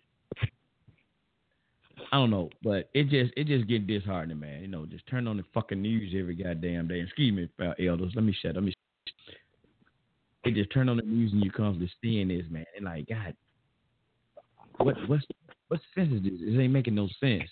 [2.13, 4.61] I don't know, but it just it just get disheartening, man.
[4.61, 7.01] You know, just turn on the fucking news every goddamn day.
[7.01, 8.13] Excuse me, uh, elders.
[8.15, 8.55] Let me shut.
[8.55, 8.73] Let me.
[10.45, 12.67] They just turn on the news and you constantly seeing this, man.
[12.77, 13.35] And like, God,
[14.79, 15.25] what what's
[15.69, 16.33] what sense is this?
[16.41, 17.49] It ain't making no sense.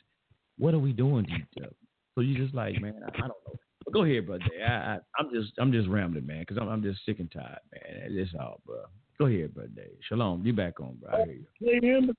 [0.59, 1.75] What are we doing to each other?
[2.15, 3.55] So you just like, man, I, I don't know.
[3.85, 4.45] But go ahead, brother.
[4.65, 7.61] I, I I'm just I'm just rambling, man, because I'm I'm just sick and tired,
[7.73, 8.17] man.
[8.17, 8.83] That's all, bro.
[9.19, 9.71] Go ahead, brother.
[10.09, 10.45] Shalom.
[10.45, 11.11] You back on, bro.
[11.13, 11.47] I hear you.
[11.59, 12.13] Can you hear me?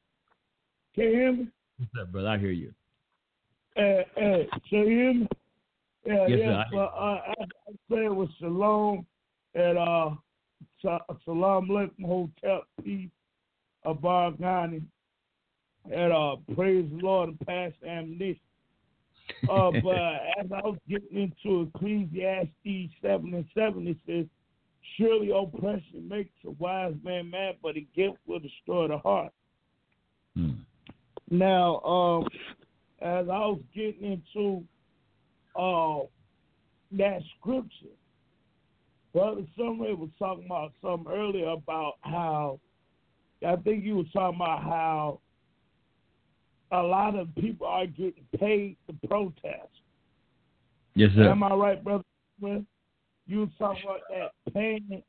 [0.96, 1.48] Can you hear me?
[1.92, 2.30] What's up, brother?
[2.30, 2.74] I hear you.
[3.76, 5.28] Hey, hey, can you hear me?
[6.06, 6.46] Yeah, Yes, yeah.
[6.46, 9.06] sir, I But uh, I, I said it was Shalom
[9.56, 10.12] at uh,
[10.82, 13.10] Sa- Salam Alaikum Hotel P.
[13.84, 14.84] of Ghani
[15.94, 18.40] at uh, Praise the Lord and Past Ammunition.
[19.50, 24.26] Uh, but as I was getting into Ecclesiastes 7 and 7, it says,
[24.98, 29.34] Surely oppression makes a wise man mad, but a gift will destroy the heart.
[30.36, 30.52] Hmm.
[31.34, 32.28] Now, um,
[33.02, 34.64] as I was getting into
[35.56, 36.06] uh,
[36.92, 37.96] that scripture,
[39.16, 42.60] Brother Summer was talking about something earlier about how
[43.44, 45.20] I think you was talking about how
[46.72, 49.72] a lot of people are getting paid to protest.
[50.94, 51.30] Yes, sir.
[51.30, 52.04] Am I right, Brother
[52.38, 52.62] Smith?
[53.26, 55.02] You was talking about that paying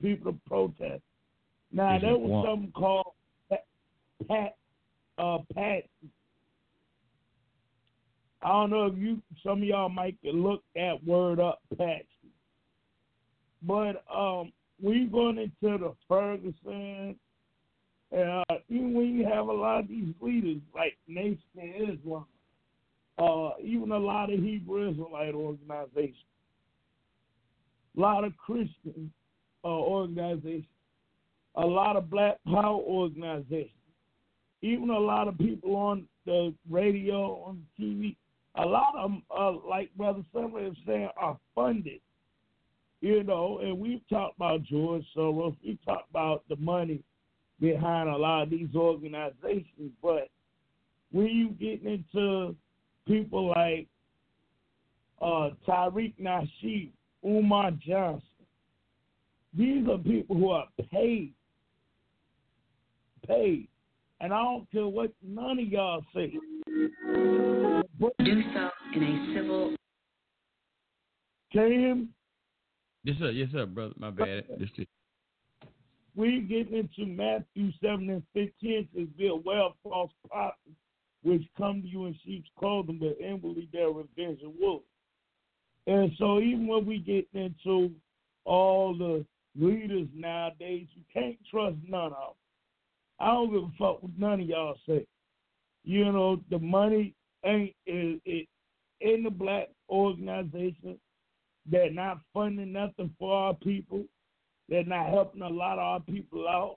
[0.00, 1.02] people to protest.
[1.70, 3.12] Now there was something called
[4.26, 4.56] pat
[5.18, 5.84] uh pat.
[8.42, 12.06] I don't know if you some of y'all might look at word up, Patsy.
[13.62, 17.16] But um you going into the Ferguson
[18.14, 22.26] uh, even when you have a lot of these leaders like Nation Islam,
[23.18, 26.16] uh, even a lot of Hebrew Israelite organizations,
[27.96, 29.12] a lot of Christian
[29.64, 30.66] uh, organizations,
[31.56, 33.70] a lot of Black Power organizations,
[34.62, 38.16] even a lot of people on the radio, on TV,
[38.56, 42.00] a lot of them, uh, like Brother Summer is saying, are funded.
[43.00, 47.02] You know, and we've talked about George Soros, we talked about the money
[47.60, 50.28] behind a lot of these organizations, but
[51.12, 52.56] when you get into
[53.06, 53.86] people like
[55.20, 56.90] uh, Tariq Nasheed,
[57.24, 58.22] Umar Johnson,
[59.56, 61.32] these are people who are paid,
[63.26, 63.68] paid,
[64.20, 66.32] and I don't care what none of y'all say.
[66.32, 69.74] do so in a civil
[71.52, 72.08] Can you hear me?
[73.04, 73.30] Yes, sir.
[73.30, 73.94] Yes, sir, brother.
[73.98, 74.44] My bad.
[74.58, 74.70] This
[76.16, 80.76] we get into Matthew 7 and 15, it says, Beware of false prophets,
[81.22, 84.84] which come to you in sheep's clothing, but inwardly they're revenge and wolves.
[85.86, 87.92] And so even when we get into
[88.44, 89.24] all the
[89.58, 92.45] leaders nowadays, you can't trust none of them.
[93.18, 95.06] I don't give a fuck what none of y'all say.
[95.84, 98.48] You know, the money ain't it,
[99.00, 100.98] in the black organization.
[101.68, 104.04] They're not funding nothing for our people.
[104.68, 106.76] They're not helping a lot of our people out.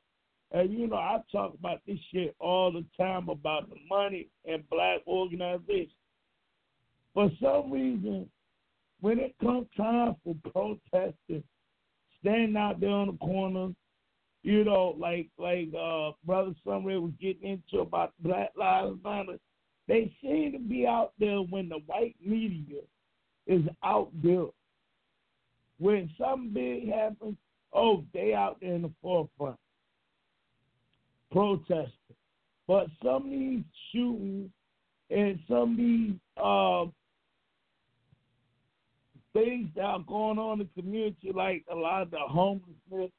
[0.52, 4.67] And you know, I talk about this shit all the time about the money and
[4.69, 5.91] black organizations.
[7.13, 8.28] For some reason,
[9.02, 11.43] when it comes time for protesting,
[12.19, 13.73] standing out there on the corner,
[14.43, 19.38] you know, like like uh Brother Summer was getting into about Black Lives Matter,
[19.88, 22.82] they seem to be out there when the white media
[23.47, 24.47] is out there.
[25.80, 27.38] When something big happens,
[27.73, 29.58] oh, they out there in the forefront
[31.32, 31.93] protesting.
[32.67, 34.49] But some of these shootings
[35.10, 36.86] and some of these uh,
[39.34, 43.12] things that are going on in the community, like a lot of the homelessness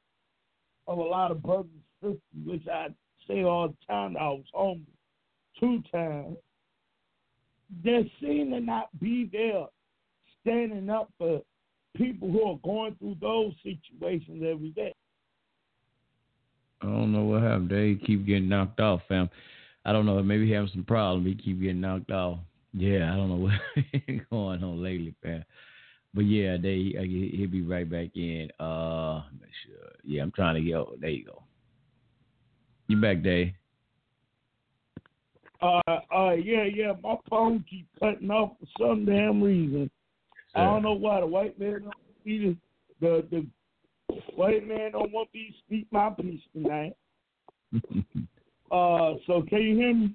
[0.91, 1.71] of a lot of brothers
[2.03, 2.89] and sisters, which I
[3.29, 4.87] say all the time I was homeless
[5.59, 6.37] two times,
[7.85, 9.67] they seem to not be there
[10.41, 11.43] standing up for
[11.97, 14.95] people who are going through those situations every day.
[16.83, 17.71] I don't know what happened.
[17.71, 19.29] They keep getting knocked off, fam.
[19.85, 20.23] I don't know.
[20.23, 21.27] Maybe he having some problem.
[21.27, 22.39] He keep getting knocked off.
[22.73, 25.45] Yeah, I don't know what's going on lately, fam.
[26.13, 28.51] But yeah, they uh, he- he'll be right back in.
[28.59, 29.91] Uh, make sure.
[30.05, 30.75] Yeah, I'm trying to get.
[30.75, 31.43] Oh, there you go.
[32.89, 33.53] You back, Dave?
[35.63, 39.91] Uh, uh, yeah, yeah, my phone keep cutting off for some damn reason.
[40.55, 41.95] I don't know why the white man don't
[42.25, 42.57] see
[43.01, 43.47] the, the
[44.09, 46.93] the white man don't want me to speak my piece tonight.
[48.73, 50.15] Uh, so can you hear me?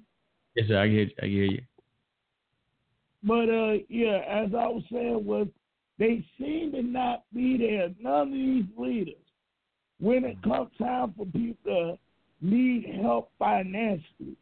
[0.54, 0.80] yes, sir.
[0.80, 1.12] I get.
[1.22, 1.60] I hear you.
[3.22, 5.48] But uh, yeah, as I was saying, was
[5.98, 7.90] they seem to not be there.
[8.00, 9.14] None of these leaders,
[9.98, 11.98] when it comes time for people to
[12.46, 14.36] need help financially,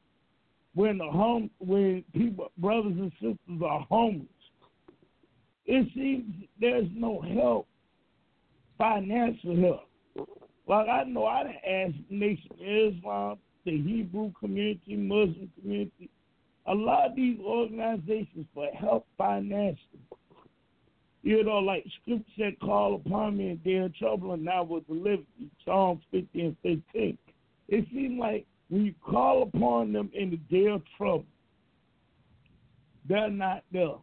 [0.74, 4.26] when the home when people brothers and sisters are homeless,
[5.66, 6.24] it seems
[6.60, 7.68] there's no help,
[8.76, 10.28] financial help.
[10.66, 16.10] Like I know I asked Nation Islam, the Hebrew community, Muslim community,
[16.66, 19.78] a lot of these organizations for help financially.
[21.24, 24.82] You know, like Scripture said, call upon me and they're in trouble and I will
[24.82, 25.48] deliver you.
[25.64, 27.16] Psalms 50 and 15.
[27.68, 31.24] It seems like when you call upon them in the day of trouble,
[33.08, 33.96] they're not there.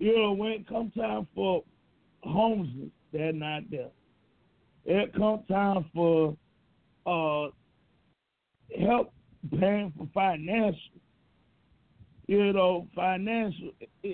[0.00, 1.64] You know, when it comes time for
[2.22, 3.88] homelessness, they're not there.
[4.84, 6.36] It comes time for
[7.06, 7.48] uh,
[8.78, 9.14] help
[9.58, 10.78] paying for financial,
[12.28, 13.70] you know, financial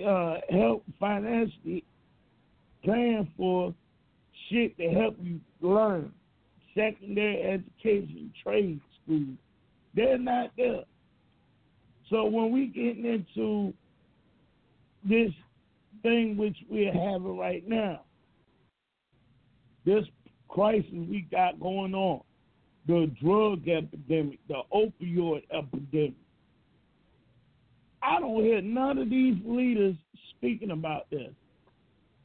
[0.07, 1.83] uh, help financially
[2.83, 3.73] paying for
[4.49, 6.11] shit to help you learn,
[6.73, 9.25] secondary education, trade school.
[9.93, 10.83] They're not there.
[12.09, 13.73] So when we getting into
[15.07, 15.31] this
[16.01, 18.01] thing which we're having right now,
[19.85, 20.05] this
[20.47, 22.21] crisis we got going on,
[22.87, 26.13] the drug epidemic, the opioid epidemic.
[28.05, 29.95] I don't hear none of these leaders
[30.37, 31.31] speaking about this.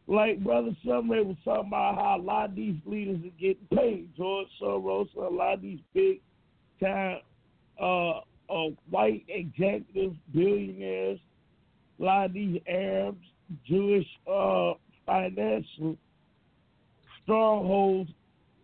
[0.06, 4.08] Like Brother Sunray was talking about how a lot of these leaders are getting paid.
[4.16, 6.20] George Soros, a lot of these big
[6.82, 7.18] time
[7.80, 8.18] uh,
[8.50, 11.20] uh, white executives, billionaires,
[11.98, 13.24] a lot of these Arabs,
[13.66, 14.72] Jewish uh,
[15.06, 15.96] financial
[17.22, 18.10] strongholds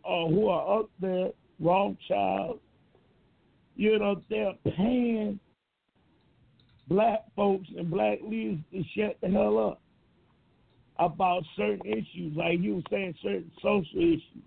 [0.04, 2.60] uh, who are up there Rothschild,
[3.76, 5.38] you know, they're paying
[6.88, 9.80] black folks and black leaders to shut the hell up
[10.98, 14.44] about certain issues, like you were saying, certain social issues.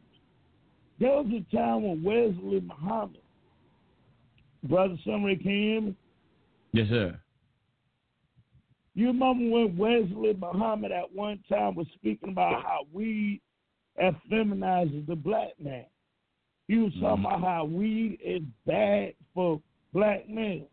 [0.99, 3.21] There was a time when Wesley Muhammad,
[4.63, 5.95] Brother Sunray, can you hear me?
[6.73, 7.19] Yes, sir.
[8.95, 13.41] You remember when Wesley Muhammad at one time was speaking about how weed
[14.01, 15.85] effeminizes the black man?
[16.67, 17.25] He was talking mm-hmm.
[17.25, 19.61] about how weed is bad for
[19.93, 20.67] black males.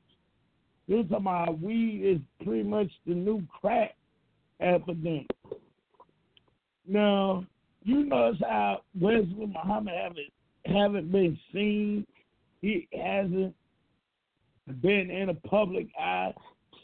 [0.88, 3.96] Was talking about weed is pretty much the new crack
[4.61, 5.27] epidemic.
[6.87, 7.44] Now,
[7.83, 10.33] you notice how Wesley Muhammad haven't
[10.64, 12.07] haven't been seen.
[12.61, 13.55] He hasn't
[14.81, 16.33] been in a public eye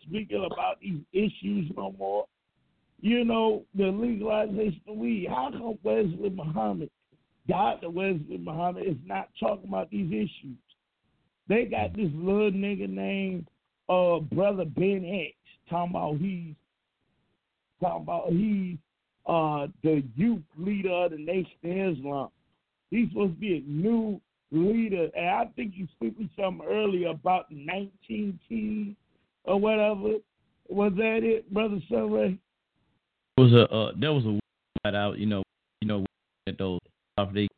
[0.02, 2.26] speaking about these issues no more.
[3.00, 5.26] You know, the legalization of weed.
[5.28, 6.90] How come Wesley Muhammad
[7.48, 7.90] Dr.
[7.90, 10.56] Wesley Muhammad is not talking about these issues.
[11.48, 13.48] They got this little nigga named
[13.92, 15.34] uh brother Ben X
[15.68, 16.54] talking about he's
[17.80, 18.78] talking about he's
[19.26, 22.28] uh the youth leader of the Nation of Islam.
[22.90, 27.46] He's supposed to be a new leader, and I think you speaking something earlier about
[27.50, 28.94] 19 keys
[29.44, 30.18] or whatever.
[30.68, 32.38] Was that it, brother Sunray?
[33.38, 34.38] Was a uh, there was a
[34.94, 35.42] out, you know,
[35.80, 36.04] you know,
[36.46, 36.80] at those
[37.32, 37.48] they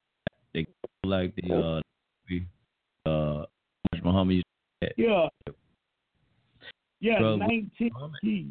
[0.52, 0.66] they
[1.04, 1.82] like the
[3.06, 3.46] uh uh
[4.02, 4.42] Muhammad
[4.96, 5.28] Yeah.
[7.04, 7.90] Yeah, Bro, nineteen
[8.22, 8.46] keys.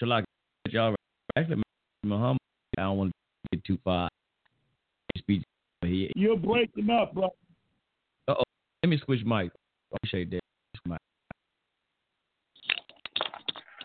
[0.00, 0.22] Shalak
[0.70, 0.94] y'all
[1.36, 1.64] actually
[2.04, 2.38] Muhammad
[2.78, 4.08] I don't want to get too far.
[5.18, 5.42] Speech
[5.82, 7.24] You're breaking up, bro.
[8.28, 8.42] Uh oh.
[8.84, 9.50] Let me switch mic.
[9.92, 10.40] Appreciate that.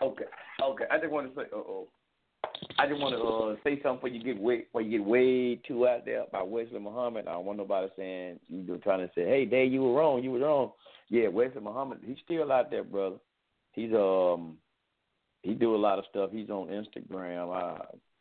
[0.00, 0.24] Okay.
[0.62, 0.84] Okay.
[0.88, 1.88] I just want to say uh oh.
[2.78, 5.56] I just want to uh, say something before you get way before you get way
[5.66, 7.26] too out there about Wesley Muhammad.
[7.26, 10.22] I don't want nobody saying you were trying to say, "Hey, Dave, you were wrong.
[10.22, 10.70] You were wrong."
[11.08, 13.16] Yeah, Wesley Muhammad, he's still out there, brother.
[13.72, 14.56] He's um
[15.42, 16.30] he do a lot of stuff.
[16.32, 17.78] He's on Instagram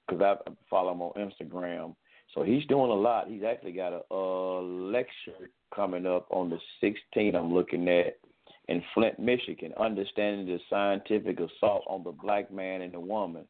[0.07, 0.35] because I
[0.69, 1.95] follow him on Instagram.
[2.33, 3.27] So he's doing a lot.
[3.27, 7.35] He's actually got a, a lecture coming up on the 16th.
[7.35, 8.19] I'm looking at
[8.67, 13.45] in Flint, Michigan, understanding the scientific assault on the black man and the woman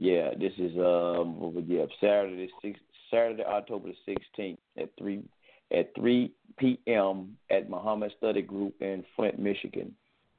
[0.00, 5.22] yeah, this is um yeah Saturday six Saturday October the sixteenth at three
[5.70, 7.36] at three p.m.
[7.50, 9.94] at Muhammad Study Group in Flint, Michigan.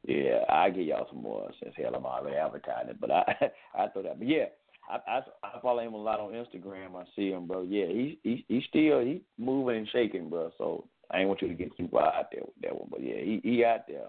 [0.08, 3.24] Yeah, I give y'all some more since hell I'm already advertising, but I
[3.76, 4.20] I thought that.
[4.20, 4.46] But yeah,
[4.90, 6.96] I, I I follow him a lot on Instagram.
[6.96, 7.64] I see him, bro.
[7.64, 10.52] Yeah, he he he's still he moving and shaking, bro.
[10.58, 13.04] So I ain't want you to get too far out there with that one, but
[13.04, 14.08] yeah, he he out there.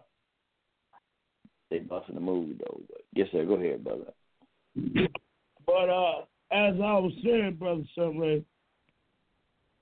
[1.70, 2.80] They busting the movie though.
[2.88, 3.44] But yes, sir.
[3.44, 4.12] Go ahead, brother.
[5.66, 6.20] But uh,
[6.50, 8.44] as I was saying, brother Sunray,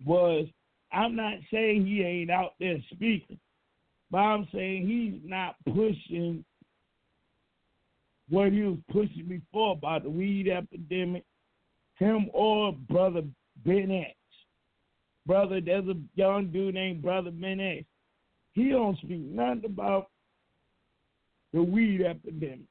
[0.04, 0.46] was
[0.92, 3.38] I'm not saying he ain't out there speaking,
[4.10, 6.44] but I'm saying he's not pushing
[8.28, 11.24] what he was pushing before about the weed epidemic.
[11.96, 13.22] Him or brother
[13.64, 14.14] Ben X.
[15.26, 17.84] Brother, there's a young dude named Brother Ben X.
[18.52, 20.08] He don't speak nothing about
[21.52, 22.66] the weed epidemic.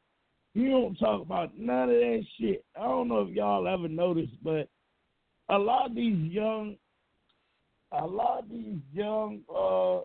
[0.54, 2.66] He don't talk about none of that shit.
[2.78, 4.68] I don't know if y'all ever noticed, but
[5.50, 6.76] a lot of these young,
[7.92, 10.00] a lot of these young uh,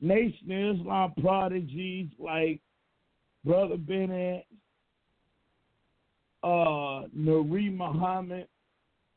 [0.00, 2.60] Nation Islam prodigies like
[3.44, 4.46] Brother Bennett,
[6.42, 8.48] uh, Nuri Muhammad,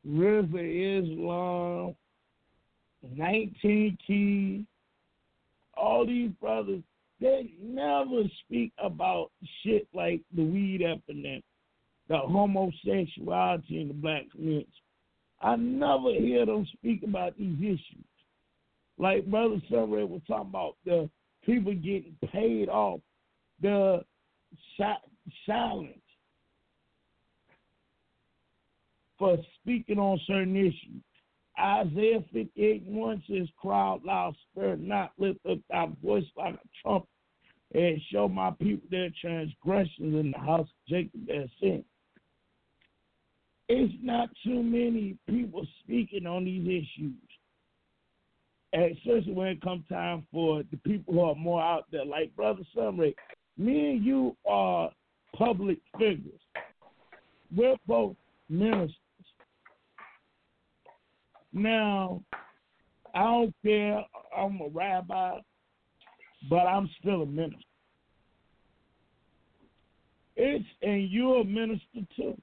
[0.06, 1.96] River Islam,
[3.16, 4.66] 19 Keys,
[5.76, 6.82] all these brothers,
[7.20, 9.32] they never speak about
[9.62, 11.44] shit like the weed epidemic,
[12.10, 14.68] the homosexuality in the black community.
[15.42, 18.06] I never hear them speak about these issues.
[19.04, 21.10] Like Brother Sunray was talking about the
[21.46, 23.02] people getting paid off,
[23.62, 24.00] the
[25.46, 25.98] silence
[29.20, 31.04] for speaking on certain issues.
[31.60, 36.68] Isaiah 58 1 says, Cry out loud, spare not, lift up thy voice like a
[36.82, 37.10] trumpet,
[37.74, 41.84] and show my people their transgressions in the house of Jacob their sin.
[43.68, 47.16] It's not too many people speaking on these issues
[48.74, 52.64] especially when it comes time for the people who are more out there, like Brother
[52.76, 53.14] Sunray,
[53.58, 54.90] me and you are
[55.36, 56.40] public figures.
[57.56, 58.16] We're both
[58.50, 58.96] ministers.
[61.52, 62.24] Now,
[63.14, 64.04] I don't care,
[64.36, 65.38] I'm a rabbi,
[66.50, 67.60] but I'm still a minister.
[70.36, 72.36] It's and you're a minister too.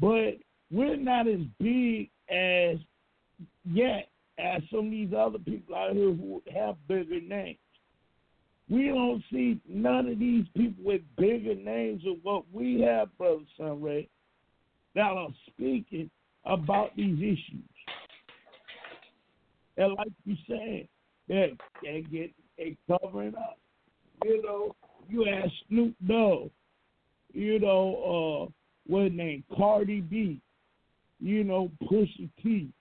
[0.00, 0.38] But
[0.72, 2.78] we're not as big as
[3.64, 4.08] yet
[4.38, 7.58] as some of these other people out here who have bigger names.
[8.68, 13.44] We don't see none of these people with bigger names of what we have, Brother
[13.56, 14.08] Sunray,
[14.94, 16.10] that are speaking
[16.44, 17.64] about these issues.
[19.76, 20.88] And like you said,
[21.28, 23.58] they they get they covering up.
[24.24, 24.74] You know,
[25.08, 26.50] you ask Snoop Dogg,
[27.32, 28.52] you know, uh
[28.86, 29.44] what name?
[29.56, 30.40] Cardi B,
[31.20, 32.72] you know, Pusha T,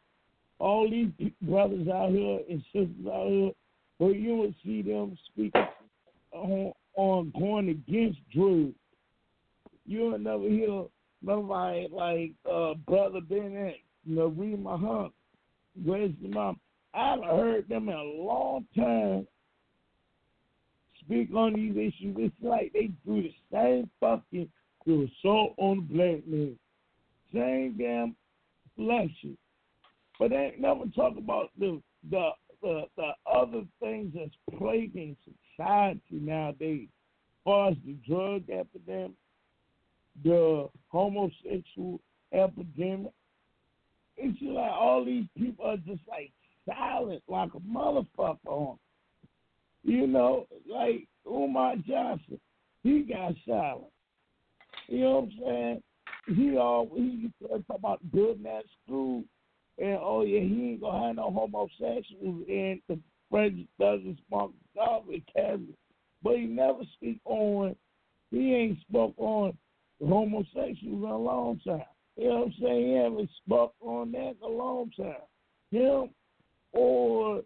[0.59, 1.09] all these
[1.41, 3.51] brothers out here and sisters out here,
[3.99, 5.67] but you don't see them speaking
[6.31, 8.73] on, on going against drugs.
[9.85, 10.85] You'll never hear
[11.21, 13.77] nobody like uh, Brother Bennett,
[14.09, 15.11] Nuri Muhammad,
[15.75, 16.59] the mom?
[16.93, 19.27] I haven't heard them in a long time
[21.01, 22.15] speak on these issues.
[22.17, 24.49] It's like they do the same fucking
[24.85, 26.55] the assault on the black man.
[27.33, 28.15] Same damn
[28.77, 29.35] lecture.
[30.19, 32.29] But they never talk about the the
[32.61, 35.15] the, the other things that's plaguing
[35.57, 39.11] society nowadays, as far as the drug epidemic,
[40.23, 41.99] the homosexual
[42.33, 43.11] epidemic.
[44.17, 46.31] It's just like all these people are just like
[46.67, 48.77] silent, like a motherfucker on.
[49.83, 52.39] You know, like Umar Johnson,
[52.81, 53.91] he got silent.
[54.87, 55.83] You know what I'm saying?
[56.35, 59.23] He all he talk about building that school
[59.77, 62.99] and oh yeah, he ain't gonna have no homosexuals and the
[63.29, 65.77] president doesn't smoke garbage cabinet.
[66.23, 67.75] But he never speak on
[68.31, 69.57] he ain't spoke on
[69.99, 71.81] the homosexuals in a long time.
[72.17, 72.87] You know what I'm saying?
[72.87, 75.15] He haven't spoke on that in a long time.
[75.71, 76.09] Him
[76.71, 77.41] or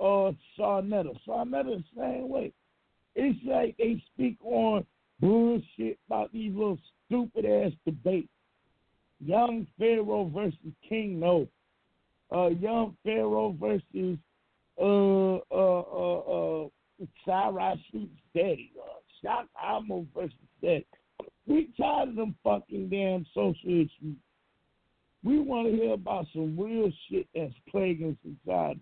[0.00, 1.10] uh Sa Neter.
[1.26, 2.52] Sarnetta the same way.
[3.14, 4.86] It's like they speak on
[5.20, 8.28] bullshit about these little stupid ass debates.
[9.20, 11.48] Young Pharaoh versus King No
[12.34, 14.18] uh, Young Pharaoh versus
[14.80, 16.68] uh, uh, uh, uh,
[17.24, 19.46] Cyrus Shoot's daddy, uh, Shock
[20.14, 20.84] versus that.
[21.46, 24.16] We tired of them fucking damn social issues.
[25.24, 28.80] We want to hear about some real shit that's plaguing society.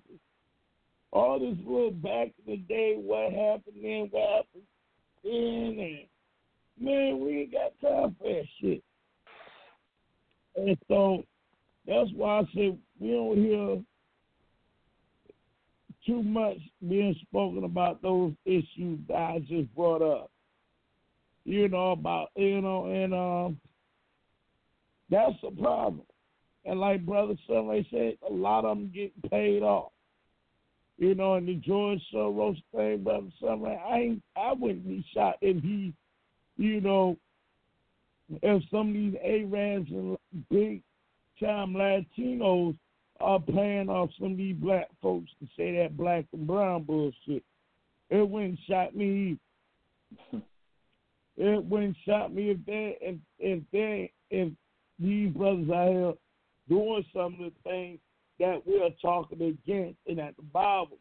[1.13, 4.65] All this little back in the day, what happened then, what happened
[5.25, 5.99] then, and
[6.79, 8.83] man, we ain't got time for that shit.
[10.57, 11.23] And so
[11.87, 13.83] that's why I say we don't hear
[16.07, 20.31] too much being spoken about those issues that I just brought up.
[21.45, 23.61] You know about you know, and um,
[25.11, 26.03] that's the problem.
[26.65, 29.93] And like Brother Sunray said, a lot of them get paid off.
[30.99, 35.39] You know, and the George Soros thing, Brother Sunray, I ain't, I wouldn't be shocked
[35.43, 35.93] if he,
[36.57, 37.17] you know,
[38.43, 40.19] if some of these Arabs and
[40.51, 40.83] big
[41.39, 42.77] time Latinos
[43.21, 47.43] are paying off some of these black folks to say that black and brown bullshit.
[48.11, 49.39] It wouldn't shock me.
[51.37, 54.53] it wouldn't shock me if they if if they if
[54.99, 56.12] these brothers out here
[56.69, 57.99] doing some of the things
[58.39, 60.99] that we're talking against and that the Bible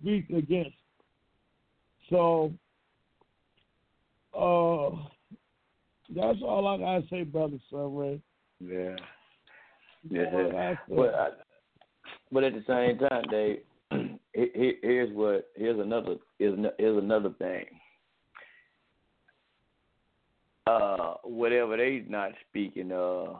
[0.00, 0.76] speaks against.
[2.10, 2.52] So,
[4.38, 4.90] uh,
[6.14, 8.20] that's all I gotta say, brother Sunray.
[8.60, 8.96] Yeah.
[10.10, 10.96] That's all I gotta say.
[10.96, 11.28] But I,
[12.32, 13.58] but at the same time, Dave,
[14.34, 17.66] he- he- here's what here's another here's, ano- here's another thing.
[20.66, 23.34] Uh, whatever they not speaking, uh,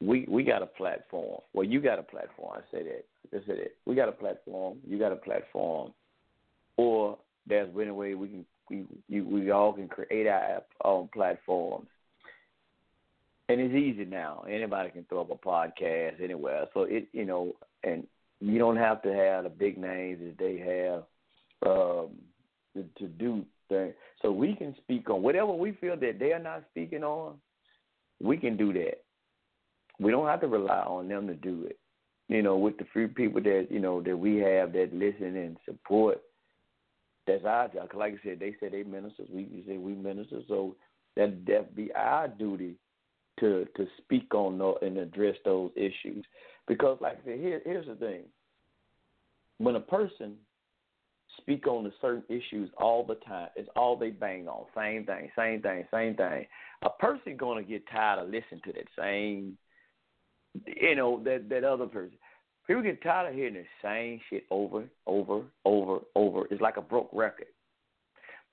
[0.00, 1.40] we we got a platform.
[1.52, 2.58] Well, you got a platform.
[2.58, 3.04] I say that.
[3.32, 3.74] I say that.
[3.84, 4.78] We got a platform.
[4.86, 5.92] You got a platform.
[6.76, 11.88] Or there's any way we can we you, we all can create our own platforms.
[13.48, 14.44] And it's easy now.
[14.48, 16.66] Anybody can throw up a podcast anywhere.
[16.72, 18.06] So it you know, and
[18.40, 21.04] you don't have to have the big names that they have
[21.70, 22.10] um,
[22.74, 23.94] to, to do things.
[24.22, 27.34] So we can speak on whatever we feel that they are not speaking on.
[28.22, 29.02] We can do that.
[30.00, 31.78] We don't have to rely on them to do it.
[32.28, 35.58] You know, with the few people that you know that we have that listen and
[35.66, 36.22] support,
[37.26, 37.90] that's our job.
[37.94, 39.28] like I said, they say they ministers.
[39.30, 40.44] We say we ministers.
[40.48, 40.76] So
[41.16, 42.76] that that be our duty
[43.40, 46.24] to to speak on and address those issues.
[46.66, 48.22] Because like I said, here here's the thing.
[49.58, 50.34] When a person
[51.38, 54.64] speak on the certain issues all the time, it's all they bang on.
[54.76, 56.46] Same thing, same thing, same thing.
[56.82, 59.56] A person gonna get tired of listening to that same
[60.66, 62.16] you know, that that other person.
[62.66, 66.46] People get tired of hearing the same shit over, over, over, over.
[66.50, 67.48] It's like a broke record.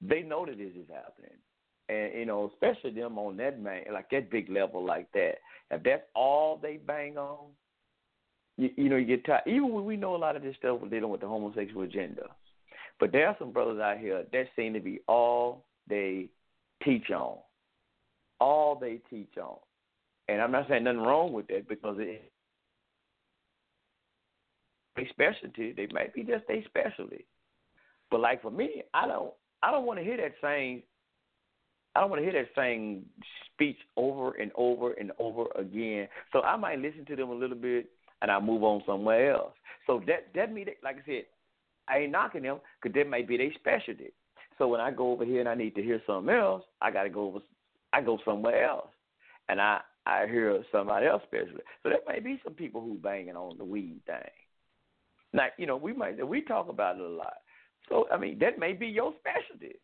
[0.01, 1.37] They know that this is happening.
[1.91, 5.35] And you know, especially them on that man, like that big level like that.
[5.69, 7.47] If that's all they bang on,
[8.57, 9.41] you, you know, you get tired.
[9.45, 12.27] Even when we know a lot of this stuff we're dealing with the homosexual agenda,
[12.97, 16.29] but there are some brothers out here that seem to be all they
[16.81, 17.37] teach on,
[18.39, 19.57] all they teach on.
[20.29, 22.31] And I'm not saying nothing wrong with that because it
[24.97, 25.73] a specialty.
[25.73, 27.25] They might be just a specialty.
[28.09, 30.83] But like for me, I don't I don't want to hear that same
[31.95, 33.05] I don't want to hear that same
[33.53, 36.07] speech over and over and over again.
[36.31, 37.89] So I might listen to them a little bit
[38.21, 39.53] and I move on somewhere else.
[39.87, 41.23] So that that that, like I said,
[41.87, 44.13] I ain't knocking them because that might be their specialty.
[44.57, 47.03] So when I go over here and I need to hear something else, I got
[47.03, 47.39] to go over.
[47.93, 48.89] I go somewhere else,
[49.49, 51.63] and I I hear somebody else specialty.
[51.83, 54.31] So there may be some people who banging on the weed thing.
[55.33, 57.37] Now you know we might we talk about it a lot.
[57.89, 59.75] So I mean that may be your specialty.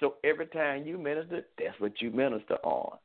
[0.00, 2.98] So every time you minister, that's what you minister on.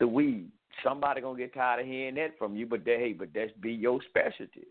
[0.00, 0.50] The weed.
[0.82, 3.72] Somebody gonna get tired of hearing that from you, but that, hey, but that's be
[3.72, 4.66] your specialty.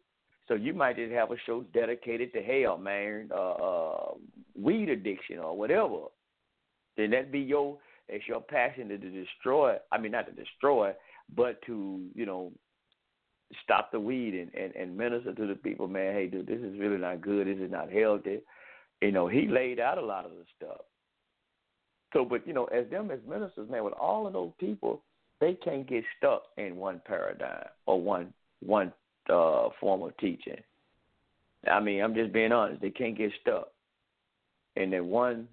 [0.47, 4.13] So you might just have a show dedicated to hell, man, uh, uh,
[4.59, 6.07] weed addiction or whatever.
[6.97, 7.77] Then that be your
[8.09, 9.77] it's your passion to, to destroy.
[9.91, 10.91] I mean, not to destroy,
[11.35, 12.51] but to you know
[13.63, 15.87] stop the weed and, and and minister to the people.
[15.87, 17.47] Man, hey, dude, this is really not good.
[17.47, 18.39] This is not healthy.
[19.01, 20.81] You know, he laid out a lot of the stuff.
[22.13, 25.01] So, but you know, as them as ministers, man, with all of those people,
[25.39, 28.33] they can't get stuck in one paradigm or one
[28.63, 28.93] one
[29.29, 30.61] uh, form of teaching.
[31.69, 32.81] I mean, I'm just being honest.
[32.81, 33.69] They can't get stuck
[34.75, 35.47] in that one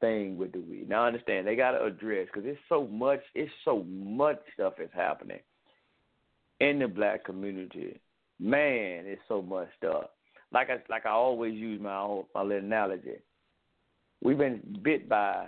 [0.00, 0.88] thing with the weed.
[0.88, 3.20] Now, I understand they got to address because it's so much.
[3.34, 5.40] It's so much stuff is happening
[6.60, 8.00] in the black community.
[8.38, 10.04] Man, it's so much stuff.
[10.52, 13.18] Like I like I always use my own, my little analogy.
[14.22, 15.46] We've been bit by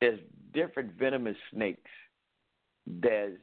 [0.00, 0.20] there's
[0.52, 1.90] different venomous snakes.
[2.86, 3.38] There's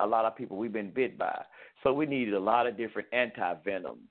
[0.00, 1.42] a lot of people we've been bit by.
[1.82, 4.10] So we need a lot of different anti venoms.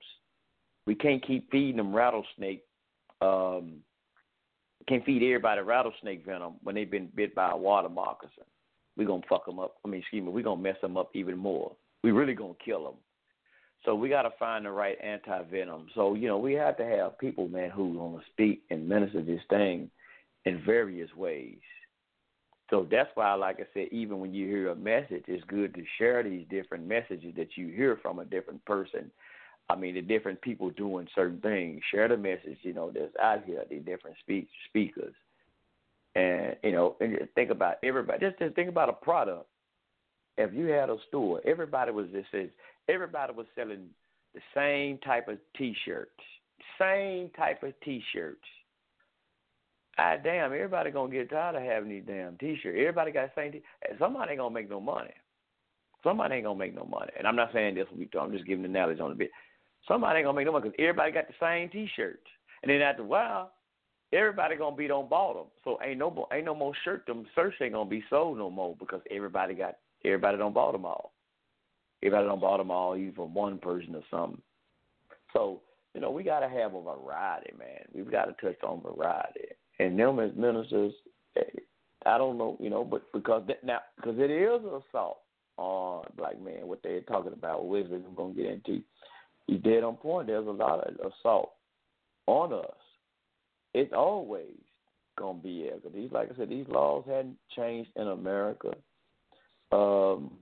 [0.86, 2.64] We can't keep feeding them rattlesnake.
[3.20, 3.78] Um,
[4.88, 8.44] can't feed everybody rattlesnake venom when they've been bit by a water moccasin.
[8.96, 9.76] We're gonna fuck them up.
[9.84, 11.76] I mean, excuse me, we're gonna mess them up even more.
[12.02, 12.94] We really gonna kill them.
[13.84, 15.86] So we got to find the right anti venom.
[15.94, 19.40] So you know, we have to have people, man, who gonna speak and minister this
[19.48, 19.90] thing
[20.44, 21.58] in various ways.
[22.70, 25.82] So that's why, like I said, even when you hear a message, it's good to
[25.98, 29.10] share these different messages that you hear from a different person.
[29.68, 31.80] I mean, the different people doing certain things.
[31.90, 35.14] Share the message, you know, that's out here, the different speak, speakers.
[36.14, 38.18] And, you know, and think about everybody.
[38.20, 39.46] Just, just think about a product.
[40.38, 42.48] If you had a store, everybody was just says
[42.88, 43.88] everybody was selling
[44.34, 46.10] the same type of T-shirts,
[46.78, 48.38] same type of T-shirts.
[50.02, 52.78] Ah, damn, everybody gonna get tired of having these damn T-shirts.
[52.78, 53.52] Everybody got the same.
[53.52, 53.62] T-
[53.98, 55.12] somebody ain't gonna make no money.
[56.02, 57.12] Somebody ain't gonna make no money.
[57.18, 58.14] And I'm not saying this week.
[58.18, 59.30] I'm just giving the knowledge on a bit.
[59.86, 62.26] Somebody ain't gonna make no money because everybody got the same T-shirts.
[62.62, 63.52] And then after a while,
[64.10, 65.48] everybody gonna be on bottom.
[65.64, 67.04] So ain't no ain't no more shirt.
[67.06, 70.86] Them shirts ain't gonna be sold no more because everybody got everybody don't bought them
[70.86, 71.12] all.
[72.02, 74.40] Everybody don't bought them all, even one person or something.
[75.34, 75.60] So
[75.94, 77.84] you know, we got to have a variety, man.
[77.92, 79.48] We've got to touch on variety.
[79.80, 80.92] And them as ministers,
[81.36, 81.60] eh,
[82.04, 85.20] I don't know, you know, but because that, now because it is an assault
[85.56, 88.82] on black men, what they're talking about, which I'm gonna get into.
[89.46, 90.26] He's dead on point.
[90.26, 91.52] There's a lot of assault
[92.26, 92.76] on us.
[93.72, 94.58] It's always
[95.18, 95.90] gonna be there.
[95.94, 98.74] These, like I said, these laws hadn't changed in America.
[99.72, 100.32] Um,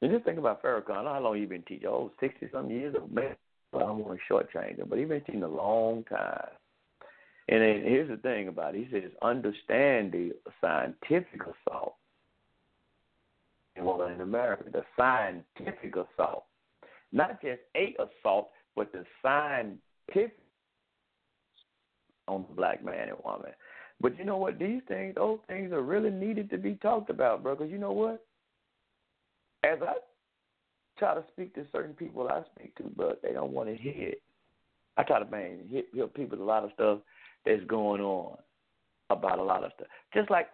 [0.00, 0.96] and just think about Farrakhan.
[0.96, 1.88] I know how long he been teaching.
[1.88, 3.36] Oh, 60 some years old man.
[3.70, 6.48] But I don't want to shortchange him, but he been teaching a long time.
[7.48, 8.86] And then here's the thing about it.
[8.86, 11.94] He says, understand the scientific assault.
[13.78, 16.44] Well, in America, the scientific assault.
[17.12, 20.38] Not just a assault, but the scientific
[22.26, 23.52] on the black man and woman.
[24.00, 24.58] But you know what?
[24.58, 27.54] These things, those things are really needed to be talked about, bro.
[27.54, 28.24] Because you know what?
[29.62, 29.94] As I
[30.98, 34.08] try to speak to certain people I speak to, but they don't want to hear
[34.08, 34.22] it.
[34.96, 36.98] I try to man hit, hit people a lot of stuff
[37.46, 38.36] that's going on
[39.10, 39.88] about a lot of stuff.
[40.14, 40.48] Just like,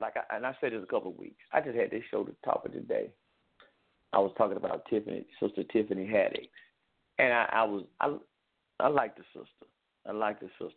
[0.00, 1.36] like, I, and I said this a couple of weeks.
[1.52, 3.10] I just had this show to talk of today.
[4.12, 6.48] I was talking about Tiffany, Sister Tiffany Haddish,
[7.18, 8.16] and I, I was, I,
[8.80, 9.66] I like the sister.
[10.06, 10.74] I like the sister.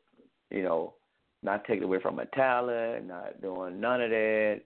[0.52, 0.96] You know,
[1.44, 4.62] not taking away from her talent, not doing none of that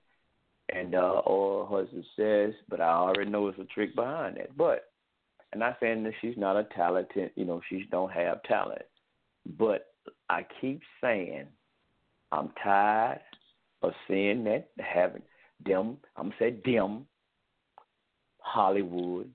[0.73, 4.55] and uh, or her success, but I already know it's a trick behind that.
[4.57, 4.89] But
[5.51, 8.81] and I'm not saying that she's not a talented, you know, she don't have talent.
[9.57, 9.92] But
[10.29, 11.47] I keep saying
[12.31, 13.21] I'm tired
[13.81, 15.21] of seeing that having
[15.65, 15.97] them.
[16.15, 17.05] I'm gonna say them.
[18.39, 19.29] Hollywood,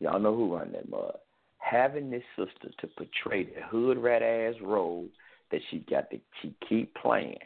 [0.00, 1.16] y'all know who run that mud.
[1.58, 5.06] Having this sister to portray the hood rat ass role
[5.50, 7.38] that she got to she keep playing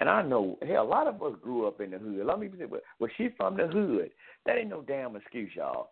[0.00, 2.24] and I know, hell, a lot of us grew up in the hood.
[2.24, 4.10] Let me say, well, well, she's from the hood.
[4.46, 5.90] That ain't no damn excuse, y'all.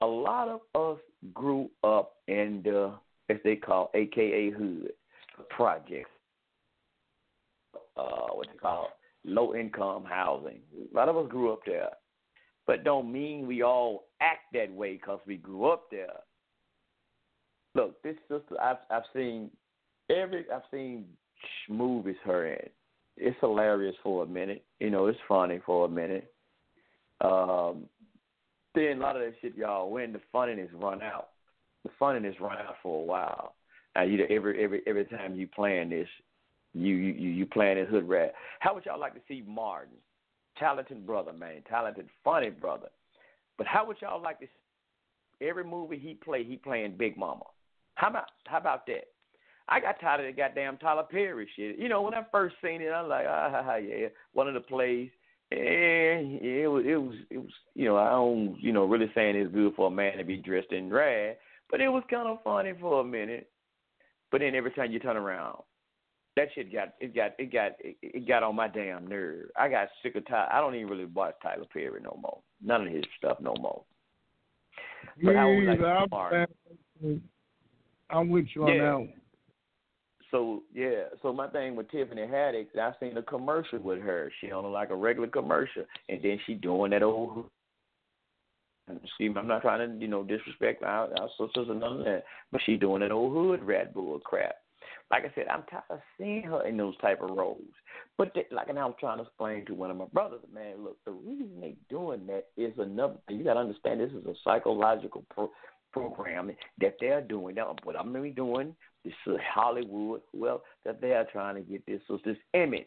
[0.00, 0.98] A lot of us
[1.34, 2.94] grew up in the,
[3.30, 4.92] as they call, AKA hood,
[5.50, 6.10] projects.
[7.96, 8.88] Uh, what they call
[9.24, 10.60] low income housing.
[10.92, 11.90] A lot of us grew up there,
[12.66, 16.20] but don't mean we all act that way because we grew up there.
[17.74, 19.50] Look, this sister, I've I've seen
[20.08, 21.04] every I've seen
[21.68, 22.68] movies her in
[23.20, 24.64] it's hilarious for a minute.
[24.80, 26.32] You know, it's funny for a minute.
[27.20, 27.84] Um,
[28.74, 31.28] then a lot of that shit, y'all, when the funniness run out,
[31.84, 33.54] the funniness run out for a while.
[33.96, 36.08] And you every every every time you playing this,
[36.74, 38.32] you you you playing this hood rat.
[38.60, 39.94] How would y'all like to see Martin,
[40.58, 42.88] talented brother, man, talented, funny brother.
[43.58, 47.44] But how would y'all like to see every movie he play, he playing Big Mama?
[47.96, 49.08] How about how about that?
[49.68, 51.78] I got tired of the goddamn Tyler Perry shit.
[51.78, 54.54] You know, when I first seen it, I'm like, ah, ha ha yeah, one of
[54.54, 55.10] the plays.
[55.52, 59.36] And it was, it was, it was, you know, I don't, you know, really saying
[59.36, 61.36] it's good for a man to be dressed in drag,
[61.70, 63.50] but it was kind of funny for a minute.
[64.30, 65.58] But then every time you turn around,
[66.36, 69.50] that shit got, it got, it got, it got on my damn nerve.
[69.56, 70.48] I got sick of Tyler.
[70.52, 72.40] I don't even really watch Tyler Perry no more.
[72.62, 73.82] None of his stuff no more.
[75.22, 75.78] But I was
[76.12, 76.48] like,
[77.02, 77.22] I'm,
[78.10, 78.82] I'm with you on yeah.
[78.82, 79.12] that one.
[80.30, 84.30] So yeah, so my thing with Tiffany Haddish, I seen a commercial with her.
[84.40, 87.46] She on like a regular commercial, and then she doing that old.
[89.18, 92.24] See, I'm not trying to you know disrespect our, our sisters and none of that,
[92.52, 94.54] but she doing that old hood rat bull crap.
[95.10, 97.60] Like I said, I'm tired of seeing her in those type of roles.
[98.16, 100.84] But they, like, and I was trying to explain to one of my brothers, man,
[100.84, 103.16] look, the reason they doing that is another.
[103.28, 105.50] You got to understand, this is a psychological pro,
[105.92, 107.56] program that they're doing.
[107.56, 111.84] Now, what I'm be doing this is Hollywood, well, that they are trying to get
[111.86, 112.86] this, this image.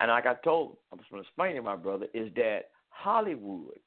[0.00, 3.78] And like I told, I'm just going to explain to my brother, is that Hollywood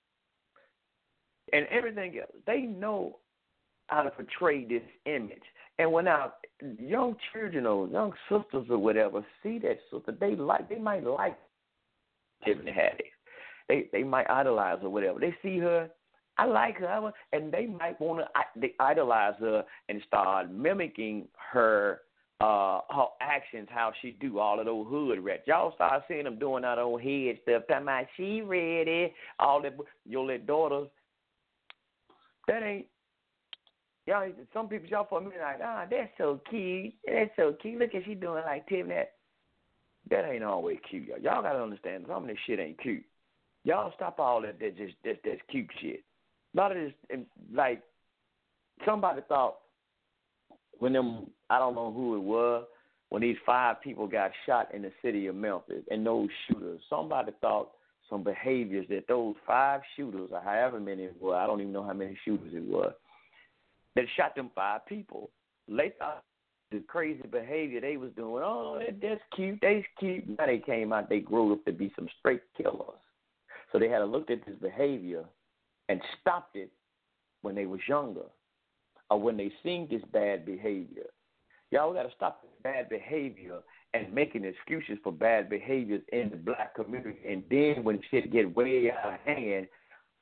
[1.54, 3.18] and everything else, they know
[3.88, 5.44] how to portray this image.
[5.78, 6.34] And when our
[6.80, 11.38] young children or young sisters or whatever see that sister, they like, they might like
[12.44, 13.12] Tiffany Haddish.
[13.68, 15.20] They they might idolize or whatever.
[15.20, 15.90] They see her
[16.38, 22.02] I like her, and they might want to they idolize her and start mimicking her
[22.42, 25.44] uh her actions, how she do all of those hood rats.
[25.48, 29.76] Y'all start seeing them doing that old head stuff, talking about she ready, all that
[30.06, 30.90] your little daughters.
[32.48, 32.88] That ain't
[34.06, 34.30] y'all.
[34.54, 37.80] Some people y'all for minute like, ah, that's so cute, that's so cute.
[37.80, 39.14] Look at she doing like Tim that.
[40.10, 41.20] That ain't always cute, y'all.
[41.20, 43.04] Y'all gotta understand some of this shit ain't cute.
[43.64, 46.04] Y'all stop all that that just that that's cute shit
[46.56, 47.20] a lot of this,
[47.54, 47.82] like
[48.86, 49.58] somebody thought
[50.80, 52.66] when them, I don't know who it was,
[53.10, 57.32] when these five people got shot in the city of Memphis and those shooters, somebody
[57.40, 57.72] thought
[58.10, 61.84] some behaviors that those five shooters, or however many it was, I don't even know
[61.84, 62.94] how many shooters it was,
[63.96, 65.30] that shot them five people.
[65.68, 66.24] They thought
[66.72, 70.28] the crazy behavior they was doing, oh, that, that's cute, they's cute.
[70.38, 73.00] Now they came out, they grew up to be some straight killers.
[73.72, 75.26] So they had to look at this behavior
[75.90, 76.72] and stopped it
[77.42, 78.26] when they was younger,
[79.10, 81.06] or when they seen this bad behavior.
[81.72, 83.60] Y'all got to stop this bad behavior
[83.96, 87.20] and making excuses for bad behaviors in the black community.
[87.28, 89.68] And then when shit get way out of hand,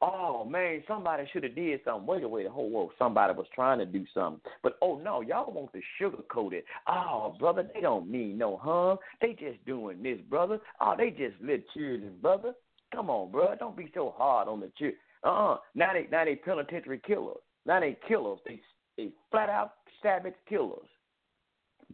[0.01, 2.05] oh man, somebody should have did something.
[2.05, 4.41] Wait a wait, whole whoa, somebody was trying to do something.
[4.61, 6.65] But oh no, y'all want to sugarcoat it.
[6.87, 8.97] Oh brother, they don't mean no harm.
[9.21, 10.59] They just doing this, brother.
[10.79, 12.53] Oh, they just lit children, brother.
[12.93, 13.55] Come on, bro.
[13.57, 14.99] Don't be so hard on the children.
[15.23, 17.37] Uh uh Now they now they penitentiary killers.
[17.65, 18.39] Now they killers.
[18.45, 18.61] They
[18.97, 20.87] they flat out savage killers.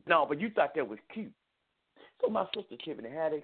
[0.08, 1.32] No, but you thought that was cute.
[2.22, 3.44] So my sister Tiffany Haddish,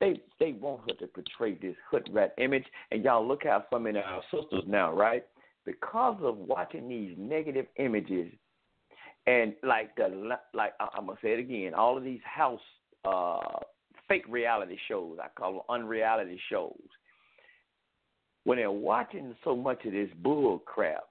[0.00, 3.86] they they want her to portray this hood rat image, and y'all look how some
[3.86, 5.24] of our sisters now, right?
[5.64, 8.32] Because of watching these negative images,
[9.26, 12.60] and like the like I'm gonna say it again, all of these house
[13.04, 13.58] uh,
[14.08, 16.78] fake reality shows, I call them unreality shows.
[18.44, 21.04] When they're watching so much of this bull crap,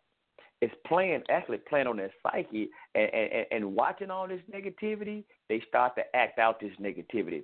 [0.62, 5.62] it's playing actually playing on their psyche and, and, and watching all this negativity, they
[5.68, 7.43] start to act out this negativity.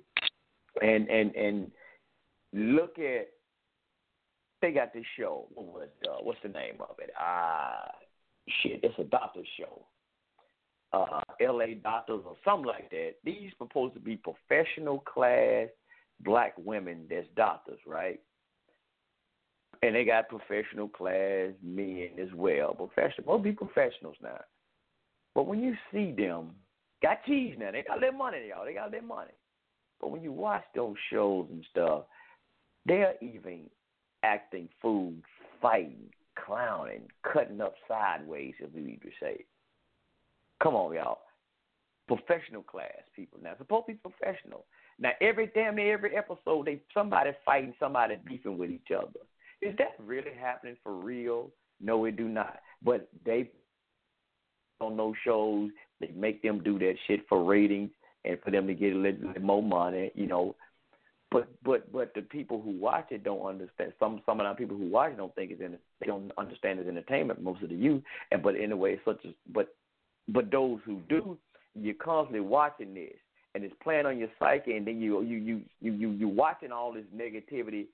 [0.80, 1.70] And and and
[2.52, 3.28] look at
[4.62, 5.46] they got this show.
[5.54, 7.10] What was uh, what's the name of it?
[7.18, 7.90] Ah
[8.62, 9.84] shit, it's a doctor show.
[10.92, 13.14] Uh LA doctors or something like that.
[13.24, 15.68] These supposed to be professional class
[16.20, 18.20] black women that's doctors, right?
[19.82, 22.74] And they got professional class men as well.
[22.74, 24.40] Professional, most be professionals now.
[25.34, 26.52] But when you see them,
[27.02, 27.72] got cheese now.
[27.72, 28.64] They got their money, y'all.
[28.64, 29.32] They got their money.
[30.00, 32.04] But when you watch those shows and stuff,
[32.86, 33.70] they're even
[34.22, 35.14] acting fool,
[35.60, 36.10] fighting,
[36.44, 37.02] clowning,
[37.32, 39.44] cutting up sideways, if you need to say.
[40.62, 41.18] Come on, y'all.
[42.06, 43.54] Professional class people now.
[43.58, 44.64] Supposed to be professional.
[44.98, 49.20] Now every damn near every episode, they somebody fighting, somebody beefing with each other.
[49.62, 51.50] Is that really happening for real?
[51.80, 52.58] No, it do not.
[52.84, 53.50] But they
[54.80, 57.90] on those shows, they make them do that shit for ratings
[58.24, 60.56] and for them to get a little, little more money, you know.
[61.30, 63.92] But but but the people who watch it don't understand.
[63.98, 65.78] Some some of the people who watch it don't think it's in.
[66.00, 67.42] They don't understand it's entertainment.
[67.42, 69.74] Most of the youth, and but in a way, such as but
[70.28, 71.38] but those who do,
[71.74, 73.14] you're constantly watching this,
[73.54, 76.70] and it's playing on your psyche, and then you you you you you you watching
[76.70, 77.86] all this negativity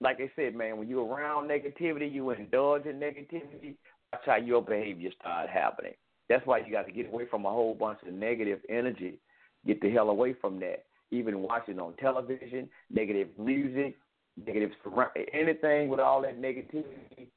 [0.00, 3.74] like I said, man, when you're around negativity, you indulge in negativity,
[4.12, 5.94] that's how your behavior start happening.
[6.28, 9.18] That's why you got to get away from a whole bunch of negative energy.
[9.66, 10.84] Get the hell away from that.
[11.10, 13.96] Even watching on television, negative music,
[14.44, 17.28] negative surround anything with all that negativity,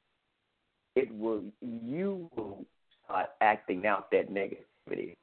[0.96, 2.64] it will you will
[3.04, 5.16] start acting out that negativity.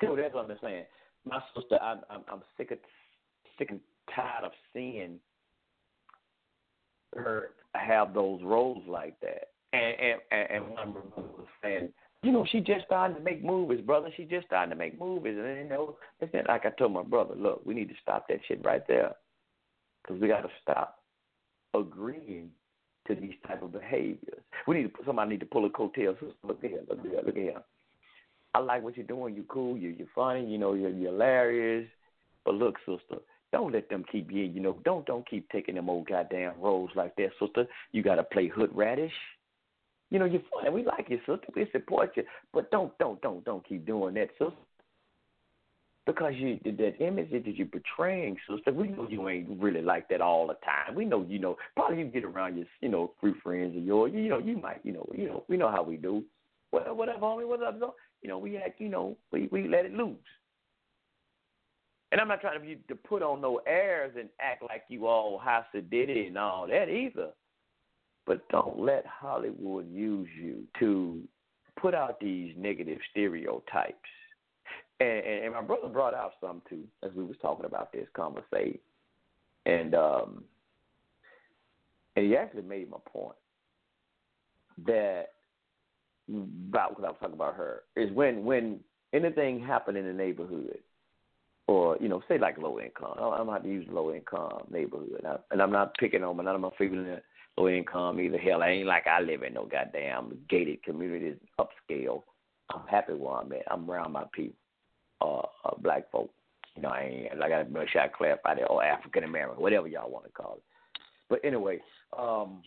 [0.00, 0.84] So that's what I'm saying.
[1.24, 2.78] My sister, I'm I'm, I'm sick of
[3.56, 3.80] sick and
[4.14, 5.20] tired of seeing
[7.14, 9.48] her have those roles like that.
[9.72, 11.88] And and and one brother was saying,
[12.22, 14.10] you know, she just starting to make movies, brother.
[14.16, 17.34] She just starting to make movies, and you know, it's like I told my brother,
[17.34, 19.12] look, we need to stop that shit right there,
[20.02, 20.98] because we got to stop
[21.74, 22.50] agreeing
[23.08, 24.42] to these type of behaviors.
[24.66, 26.16] We need to somebody need to pull a coattail.
[26.44, 27.62] Look here, look here, look here.
[28.54, 29.34] I like what you're doing.
[29.34, 29.78] You're cool.
[29.78, 30.44] You're you're funny.
[30.44, 31.88] You know, you're, you're hilarious.
[32.44, 33.22] But look, sister,
[33.52, 36.90] don't let them keep you, you know, don't don't keep taking them old goddamn roles
[36.96, 37.66] like that, sister.
[37.92, 39.12] You gotta play hood radish.
[40.10, 40.70] You know, you're funny.
[40.70, 41.46] We like you, sister.
[41.54, 42.24] We support you.
[42.52, 44.52] But don't don't don't don't keep doing that, sister.
[46.04, 50.20] Because you that image that you're portraying, sister, we know you ain't really like that
[50.20, 50.96] all the time.
[50.96, 54.12] We know you know probably you get around your you know, three friends of yours,
[54.14, 56.24] you know, you might, you know, you know, we know how we do.
[56.70, 57.90] Whatever, whatever, homie, whatever.
[58.22, 60.16] You know, we act, you know, we we let it loose.
[62.12, 65.06] And I'm not trying to, be, to put on no airs and act like you
[65.06, 65.40] all
[65.72, 67.30] to did it and all that either.
[68.26, 71.22] But don't let Hollywood use you to
[71.80, 73.96] put out these negative stereotypes.
[75.00, 78.06] And, and, and my brother brought out some too, as we was talking about this
[78.14, 78.78] conversation.
[79.64, 80.44] And um,
[82.14, 83.36] and he actually made my point
[84.86, 85.28] that
[86.28, 88.80] about what I was talking about her is when when
[89.14, 90.78] anything happened in the neighborhood
[91.68, 93.14] or you know, say like low income.
[93.18, 96.60] I'm not to use low income neighborhood, and I'm not picking on but none of
[96.60, 97.04] my people
[97.56, 98.38] low income either.
[98.38, 102.22] Hell, I ain't like I live in no goddamn gated communities, upscale.
[102.70, 103.70] I'm happy where I'm at.
[103.70, 104.56] I'm around my people,
[105.20, 106.30] uh, uh black folk.
[106.76, 109.86] You know, I ain't like I make sure I clarify that, or African American, whatever
[109.88, 110.62] y'all want to call it.
[111.28, 111.80] But anyway,
[112.18, 112.62] um,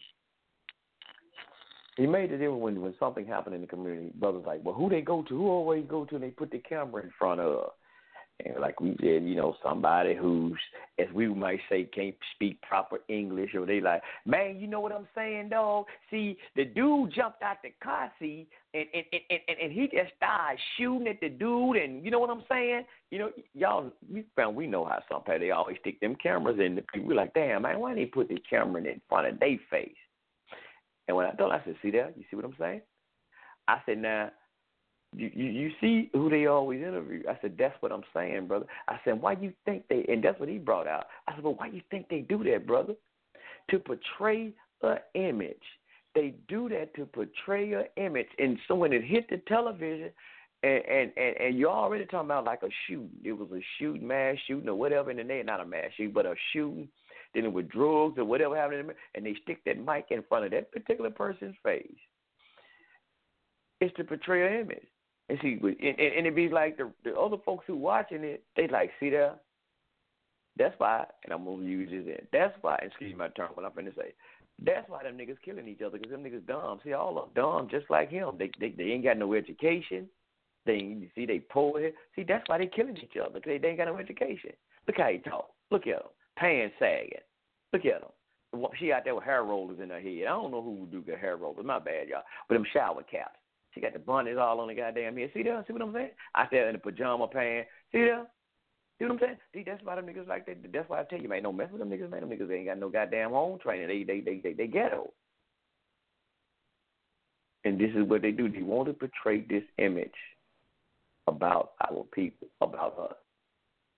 [1.98, 4.12] he made it difference when when something happened in the community.
[4.16, 5.36] Brothers like, well, who they go to?
[5.36, 6.16] Who always go to?
[6.16, 7.72] And they put the camera in front of.
[8.44, 10.60] And like we said, you know, somebody who's,
[11.00, 14.92] as we might say, can't speak proper English, or they like, man, you know what
[14.92, 15.86] I'm saying, dog?
[16.12, 20.14] See, the dude jumped out the car, seat and and and and, and he just
[20.18, 22.84] started shooting at the dude, and you know what I'm saying?
[23.10, 26.60] You know, y'all, we found we know how some people they always stick them cameras
[26.60, 27.08] in people.
[27.08, 29.96] We're like, damn, man, why didn't they put the camera in front of their face?
[31.08, 32.82] And when I him, I said, see there, you see what I'm saying?
[33.68, 34.30] I said, now
[35.16, 37.24] you, you see who they always interview.
[37.30, 38.66] I said, that's what I'm saying, brother.
[38.88, 40.05] I said, why you think they?
[40.07, 41.05] And that's what he brought out.
[41.28, 42.93] I said, well, why you think they do that, brother?
[43.72, 45.57] To portray an image.
[46.13, 50.11] They do that to portray an image, and so when it hit the television,
[50.63, 53.09] and and and, and you're already talking about like a shooting.
[53.24, 56.13] It was a shooting, mass shooting, or whatever in the name, not a mass shooting,
[56.13, 56.88] but a shooting
[57.34, 60.72] dealing with drugs or whatever happened, and they stick that mic in front of that
[60.72, 61.86] particular person's face.
[63.82, 64.88] It's to portray an image.
[65.28, 68.67] And see, and, and it be like the the other folks who watching it, they
[68.67, 69.36] like, see there.
[70.57, 72.15] That's why, and I'm gonna use this.
[72.17, 72.28] In.
[72.32, 72.80] That's why.
[72.82, 73.49] Excuse my term.
[73.55, 74.13] What I'm gonna say.
[74.63, 76.80] That's why them niggas killing each other because them niggas dumb.
[76.84, 78.36] See, all of them dumb, just like him.
[78.38, 80.07] They they they ain't got no education.
[80.65, 81.80] They you see they poor.
[81.80, 81.91] Here.
[82.15, 84.51] See, that's why they killing each other because they, they ain't got no education.
[84.88, 85.49] Look how he talk.
[85.71, 87.19] Look at him, pants sagging.
[87.73, 88.67] Look at him.
[88.80, 90.23] She out there with hair rollers in her head.
[90.23, 91.65] I don't know who would do good hair rollers.
[91.65, 92.23] My bad, y'all.
[92.47, 93.39] But them shower caps.
[93.76, 95.32] She got the bunnies all on the goddamn head.
[95.34, 95.63] See there?
[95.67, 96.11] See what I'm saying?
[96.34, 97.69] I there in the pajama pants.
[97.91, 98.26] See there?
[98.97, 99.38] See what I'm saying?
[99.53, 100.71] See, that's why them niggas like that.
[100.71, 102.21] That's why I tell you, man, don't mess with them niggas, man.
[102.21, 103.89] Them niggas ain't got no goddamn home training.
[103.89, 105.11] They they they they, they ghetto.
[107.65, 108.47] And this is what they do.
[108.47, 110.09] They want to portray this image
[111.28, 113.15] about our people, about us.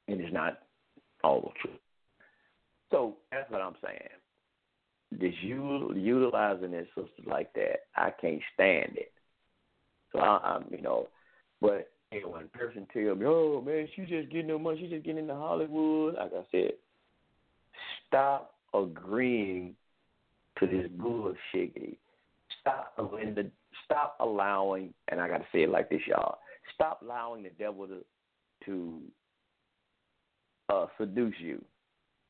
[0.07, 0.59] And it's not
[1.23, 1.79] all the truth.
[2.89, 4.09] So that's what I'm saying.
[5.11, 9.11] This utilizing this sister like that, I can't stand it.
[10.17, 11.07] So I, I'm, you know,
[11.61, 15.21] but when person tell me, "Oh man, she just getting no money, she just getting
[15.21, 16.71] into Hollywood," like I said,
[18.07, 19.75] stop agreeing
[20.59, 21.97] to this bullshit.
[22.61, 23.51] Stop when the
[23.85, 26.39] stop allowing, and I got to say it like this, y'all.
[26.73, 28.03] Stop allowing the devil to
[28.65, 29.01] to
[30.69, 31.63] uh, seduce you.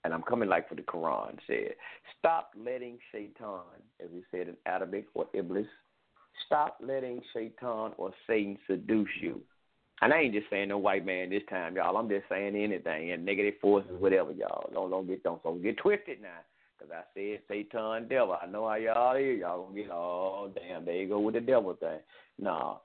[0.03, 1.73] And I'm coming like for the Quran said.
[2.19, 3.61] Stop letting Shaitan,
[4.01, 5.65] as we said in Arabic or Iblis,
[6.45, 9.41] Stop letting Shaitan or Satan seduce you.
[10.01, 11.97] And I ain't just saying no white man this time, y'all.
[11.97, 14.69] I'm just saying anything and negative forces, whatever, y'all.
[14.71, 16.39] Don't don't get don't, don't get twisted now.
[16.79, 18.38] Cause I said Satan, devil.
[18.39, 19.19] I know how y'all are.
[19.19, 21.99] Y'all gonna get oh damn, there you go with the devil thing.
[22.38, 22.75] Nah,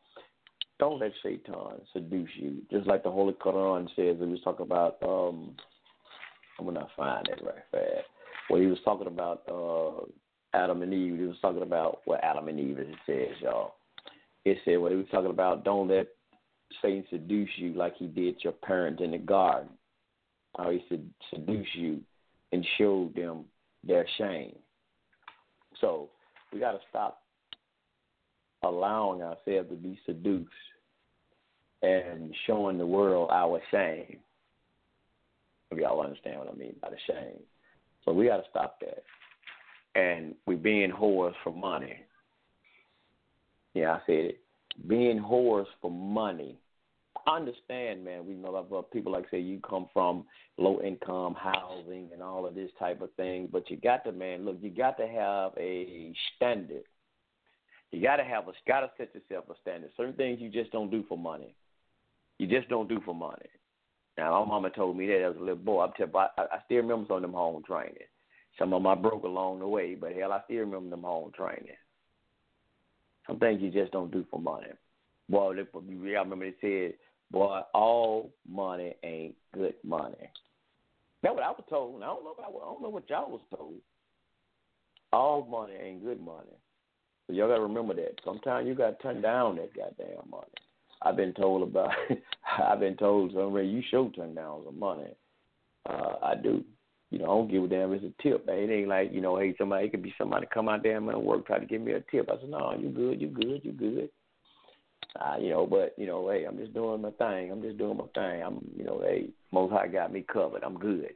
[0.78, 1.55] don't let Satan
[1.92, 2.62] seduce you.
[2.70, 4.96] Just like the Holy Quran says, it was talking about.
[5.03, 5.55] um
[6.59, 8.07] I'm gonna find it right fast.
[8.48, 10.05] Where he was talking about uh
[10.55, 11.18] Adam and Eve.
[11.18, 13.74] He was talking about what Adam and Eve, it says, y'all.
[14.44, 15.64] It said what he was talking about.
[15.64, 16.09] Don't let
[16.80, 19.70] Satan seduce you like he did your parents in the garden.
[20.57, 22.00] How he said seduce you
[22.53, 23.44] and showed them
[23.84, 24.57] their shame.
[25.80, 26.11] So
[26.53, 27.22] we got to stop
[28.62, 30.50] allowing ourselves to be seduced
[31.82, 34.18] and showing the world our shame.
[35.70, 37.40] If y'all understand what I mean by the shame.
[38.05, 39.03] So we got to stop that
[39.95, 41.97] and we being whores for money.
[43.74, 44.40] Yeah, I said it.
[44.86, 46.59] Being whores for money.
[47.26, 48.26] I understand, man.
[48.26, 50.24] We know about people like say you come from
[50.59, 54.45] low income housing and all of this type of thing, but you got to, man.
[54.45, 56.82] Look, you got to have a standard.
[57.93, 59.90] You got to have a, got to set yourself a standard.
[59.97, 61.55] Certain things you just don't do for money.
[62.38, 63.47] You just don't do for money.
[64.18, 65.84] Now, my mama told me that as a little boy.
[65.84, 67.95] I'm telling, I, I still remember some of them home training.
[68.59, 71.32] Some of them I broke along the way, but hell, I still remember them home
[71.34, 71.76] training.
[73.26, 74.66] Some things you just don't do for money.
[75.28, 76.94] Boy, they, I remember they said,
[77.30, 80.28] boy, all money ain't good money.
[81.22, 82.03] That's what I was told.
[82.03, 83.74] I don't know about I don't know what y'all was told.
[85.12, 86.57] All money ain't good money.
[87.26, 88.20] So y'all gotta remember that.
[88.24, 90.46] Sometimes you gotta turn down that goddamn money.
[91.03, 91.90] I've been told about
[92.59, 95.14] I've been told somewhere you should turn down some money.
[95.88, 96.64] Uh, I do.
[97.12, 98.46] You know, I don't give a damn if it's a tip.
[98.48, 101.06] It ain't like, you know, hey, somebody, it could be somebody come out there and
[101.06, 102.30] work, try to give me a tip.
[102.30, 104.08] I said, no, you good, you good, you good.
[105.20, 107.52] Uh, you know, but, you know, hey, I'm just doing my thing.
[107.52, 108.42] I'm just doing my thing.
[108.42, 110.64] I'm, you know, hey, Most High got me covered.
[110.64, 111.10] I'm good.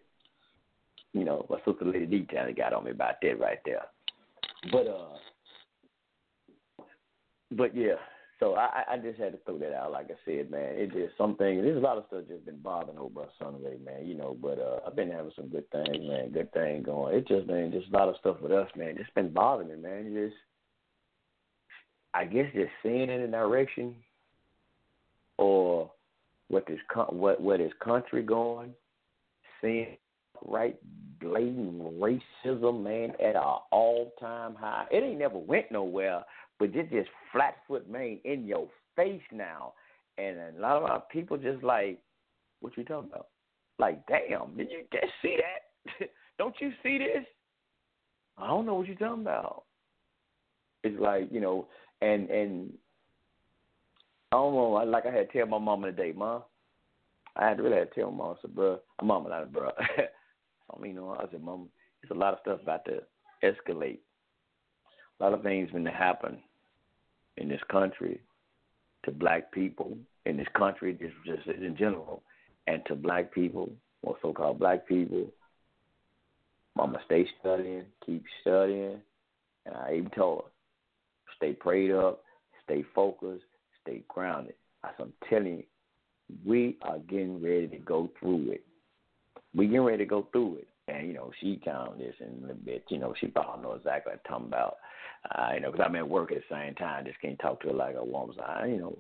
[1.15, 3.87] You know, my sister Lady Detail got on me about that right there.
[4.71, 5.17] But, uh,
[7.53, 7.95] but yeah,
[8.39, 9.93] So I, I just had to throw that out.
[9.93, 11.63] Like I said, man, it just something.
[11.63, 14.07] There's a lot of stuff just been bothering over us Sunday, man.
[14.07, 16.33] You know, but uh, I've been having some good things, man.
[16.33, 17.17] Good thing going.
[17.17, 18.97] It just been just a lot of stuff with us, man.
[18.99, 20.13] It's been bothering me, man.
[20.13, 20.37] Just,
[22.13, 23.95] I guess, just seeing in a direction,
[25.39, 25.91] or
[26.49, 26.79] what this
[27.09, 28.75] what what is country going,
[29.63, 29.97] seeing
[30.45, 30.77] right
[31.23, 34.85] blatant racism, man, at an all time high.
[34.91, 36.23] It ain't never went nowhere
[36.59, 39.75] but just flat foot man in your face now.
[40.19, 41.99] And a lot of our people just like,
[42.61, 43.29] what you talking about?
[43.79, 46.09] Like, damn, did you just see that?
[46.39, 47.27] don't you see this?
[48.39, 49.65] I don't know what you're talking about.
[50.83, 51.67] It's like, you know,
[52.01, 52.73] and and
[54.33, 56.43] I don't know, like I had to tell my mama today, Mom.
[57.37, 59.53] I had to really have to tell my mom, I said, bro, my mama, not
[59.53, 59.71] bro.
[59.79, 61.69] I mean, you know, I said, Mom,
[62.01, 63.03] there's a lot of stuff about to
[63.45, 63.99] escalate.
[65.21, 66.39] A lot of things going to happen
[67.37, 68.21] in this country
[69.05, 72.23] to black people in this country, just just in general,
[72.67, 73.71] and to black people
[74.03, 75.27] or so-called black people.
[76.77, 79.01] Mama, stay studying, keep studying,
[79.65, 80.51] and I even told her,
[81.37, 82.23] stay prayed up,
[82.65, 83.45] stay focused,
[83.83, 84.55] stay grounded.
[84.85, 85.65] As I'm telling you,
[86.45, 88.65] we are getting ready to go through it.
[89.55, 90.69] We getting ready to go through it.
[90.89, 92.85] And, you know, she kind of listen a bit.
[92.89, 94.77] You know, she probably know exactly what I'm talking about.
[95.35, 97.05] Uh, you know, because I'm at work at the same time.
[97.05, 98.37] Just can't talk to her like a woman.
[98.37, 98.99] So I, you know,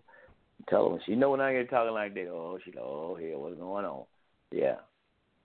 [0.68, 2.28] tell her she know when I get talking like that.
[2.28, 4.04] Oh, she like, oh, hell, what's going on?
[4.50, 4.76] Yeah.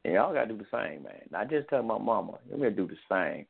[0.03, 1.21] And y'all got to do the same, man.
[1.31, 2.39] Not just tell my mama.
[2.49, 3.45] You're to do the same.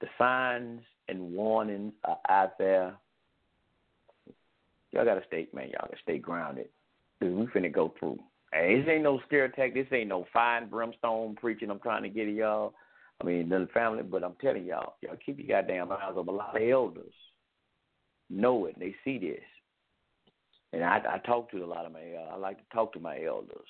[0.00, 2.94] The signs and warnings are out there.
[4.92, 6.68] Y'all got to stay, man, y'all got to stay grounded.
[7.18, 8.18] Because we finna go through.
[8.52, 9.74] Hey, this ain't no scare attack.
[9.74, 12.74] This ain't no fine brimstone preaching I'm trying to get y'all.
[13.20, 16.34] I mean, the family, but I'm telling y'all, y'all keep your goddamn eyes open.
[16.34, 17.12] A lot of elders
[18.30, 18.78] know it.
[18.78, 19.42] They see this.
[20.72, 23.00] And I, I talk to a lot of my, uh, I like to talk to
[23.00, 23.66] my elders.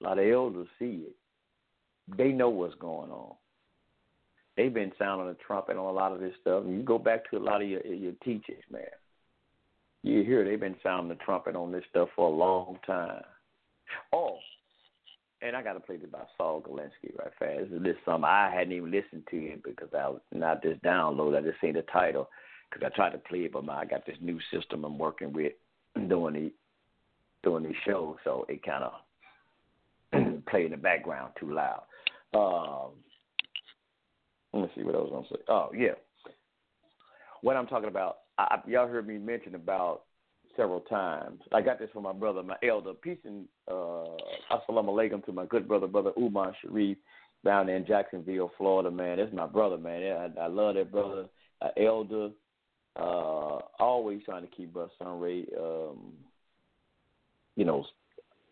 [0.00, 1.16] A lot of elders see it.
[2.16, 3.34] They know what's going on.
[4.56, 6.64] They've been sounding the trumpet on a lot of this stuff.
[6.64, 8.82] And you go back to a lot of your your teachers, man.
[10.02, 13.22] You hear they've been sounding the trumpet on this stuff for a long time.
[14.12, 14.38] Oh,
[15.42, 17.70] and I got to play this by Saul Galinsky right fast.
[17.70, 21.36] This is something I hadn't even listened to it because I was not just download.
[21.36, 22.28] I just seen the title
[22.70, 25.32] because I tried to play it, but my, I got this new system I'm working
[25.32, 25.52] with
[26.08, 26.52] doing the
[27.42, 31.84] doing these shows, so it kind of play in the background too loud.
[32.34, 32.92] Um,
[34.52, 35.42] let me see what I was gonna say.
[35.48, 35.94] Oh yeah,
[37.42, 38.18] what I'm talking about.
[38.38, 40.02] I, y'all heard me mention about
[40.56, 41.40] several times.
[41.52, 42.92] I got this from my brother, my elder.
[42.94, 44.16] Peace and uh,
[44.50, 46.98] assalamu alaikum to my good brother, brother Umar Sharif,
[47.44, 48.90] down there in Jacksonville, Florida.
[48.90, 50.32] Man, that's my brother, man.
[50.38, 51.26] I, I love that brother,
[51.76, 52.30] elder.
[52.96, 56.12] Uh, always trying to keep us Sunray, um,
[57.56, 57.84] you know,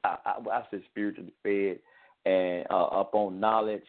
[0.05, 1.80] I, I, I said spiritually fed
[2.24, 3.82] and uh, up on knowledge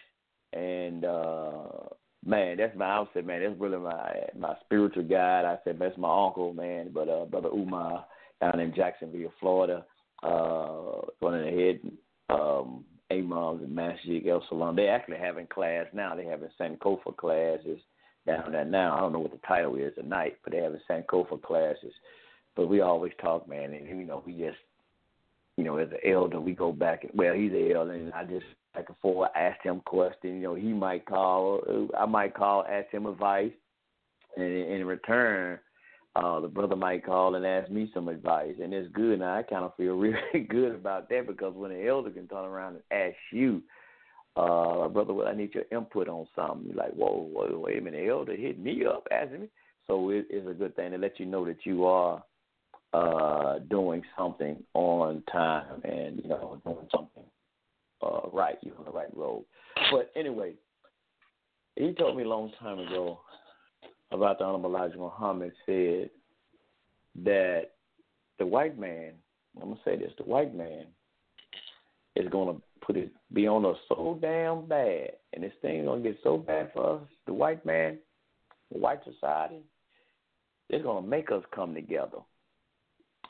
[0.54, 1.62] and uh
[2.26, 5.46] man, that's my I said, man, that's really my my spiritual guide.
[5.46, 8.06] I said that's my uncle, man, but uh brother Umar
[8.42, 9.86] down in Jacksonville, Florida,
[10.24, 11.92] uh one of the head
[12.30, 14.76] um imams and Masjid El Salam.
[14.76, 16.16] They actually having class now.
[16.16, 17.80] They having Sankofa classes
[18.28, 18.96] down there now.
[18.96, 21.94] I don't know what the title is tonight, but they having Sankofa classes.
[22.56, 24.58] But we always talk, man, and you know, we just
[25.60, 27.06] you know, as an elder, we go back.
[27.14, 30.36] Well, he's an elder, and I just back and forth, ask him questions.
[30.36, 31.62] You know, he might call,
[31.98, 33.52] I might call, ask him advice,
[34.36, 35.60] and in return,
[36.16, 39.20] uh, the brother might call and ask me some advice, and it's good.
[39.20, 42.46] Now I kind of feel really good about that because when an elder can turn
[42.46, 43.62] around and ask you,
[44.36, 46.68] uh, brother, well, I need your input on something.
[46.68, 49.48] You're like, whoa, whoa, wait a minute, elder hit me up asking me.
[49.88, 52.24] So it, it's a good thing to let you know that you are
[52.94, 57.24] uh, doing something on time and you know doing something
[58.02, 58.58] uh, right.
[58.62, 59.46] You're on the right road.
[59.92, 60.54] But anyway,
[61.76, 63.20] he told me a long time ago
[64.12, 66.10] about the Honorable Elijah Muhammad said
[67.24, 67.72] that
[68.38, 69.14] the white man,
[69.62, 70.86] I'm gonna say this, the white man
[72.16, 76.18] is gonna put it be on us so damn bad, and this thing gonna get
[76.24, 77.98] so bad for us, the white man,
[78.72, 79.62] the white society,
[80.70, 82.20] it's gonna make us come together.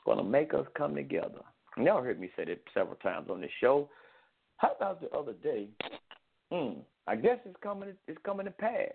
[0.05, 1.41] Gonna make us come together.
[1.77, 3.89] Y'all heard me say that several times on this show.
[4.59, 5.67] How about the other day?
[6.51, 7.89] Hmm, I guess it's coming.
[8.07, 8.93] It's coming to pass.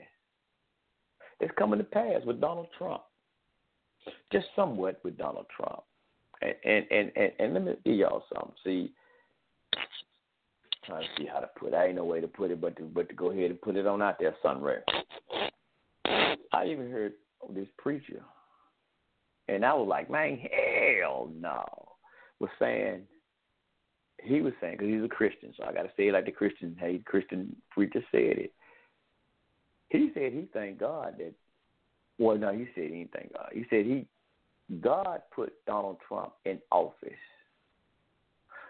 [1.41, 3.03] It's coming to pass with Donald Trump.
[4.33, 5.83] Just somewhat with Donald Trump.
[6.43, 8.55] And and and and, and let me give y'all something.
[8.65, 8.93] See,
[10.85, 11.73] trying to see how to put.
[11.73, 11.77] it.
[11.77, 13.77] I ain't no way to put it, but to but to go ahead and put
[13.77, 14.79] it on out there, Sunray.
[16.53, 17.15] I even heard
[17.53, 18.23] this preacher
[19.49, 21.65] and I was like, man, hell no.
[22.41, 23.03] Was saying
[24.25, 26.33] he was saying because he's a Christian, so I got to say it like the
[26.33, 28.53] Christian, hey, Christian preacher said it.
[29.91, 31.33] He said he thanked God that.
[32.19, 33.51] Well, no, he said he didn't thank God.
[33.53, 34.07] He said he
[34.81, 37.11] God put Donald Trump in office.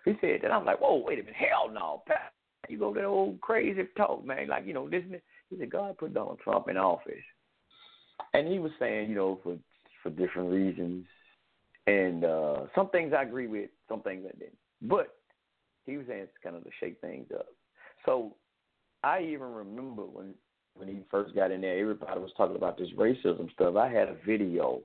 [0.04, 0.50] He said that.
[0.50, 2.32] I'm like, whoa, wait a minute, hell no, Pat,
[2.68, 4.48] you go that old crazy talk, man.
[4.48, 5.20] Like you know, listen.
[5.50, 7.14] He said God put Donald Trump in office,
[8.32, 9.56] and he was saying, you know, for
[10.02, 11.06] for different reasons,
[11.86, 14.58] and uh some things I agree with, some things I didn't.
[14.82, 15.14] But
[15.86, 17.46] he was it's kind of to shake things up.
[18.04, 18.34] So
[19.02, 20.34] I even remember when
[20.74, 23.76] when he first got in there, everybody was talking about this racism stuff.
[23.76, 24.80] I had a video.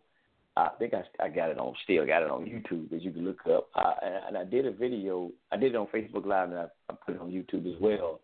[0.56, 3.26] I think I I got it on still got it on YouTube that you can
[3.26, 3.70] look up.
[3.76, 3.94] I,
[4.28, 5.32] and I did a video.
[5.52, 8.20] I did it on Facebook Live and I, I put it on YouTube as well.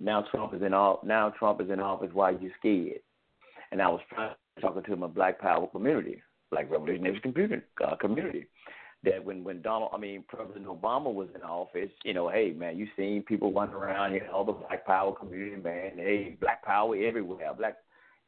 [0.00, 1.00] Now Trump is in all.
[1.04, 2.10] Now Trump is in office.
[2.12, 3.00] Why are you scared?
[3.70, 4.00] And I was
[4.60, 8.48] talking to my Black Power community, Black Revolutionary Computer uh, community
[9.04, 12.78] that when when Donald, I mean President Obama was in office, you know, hey man,
[12.78, 16.96] you seen people running around here, all the Black Power community, man, hey, Black Power
[16.96, 17.76] everywhere, Black,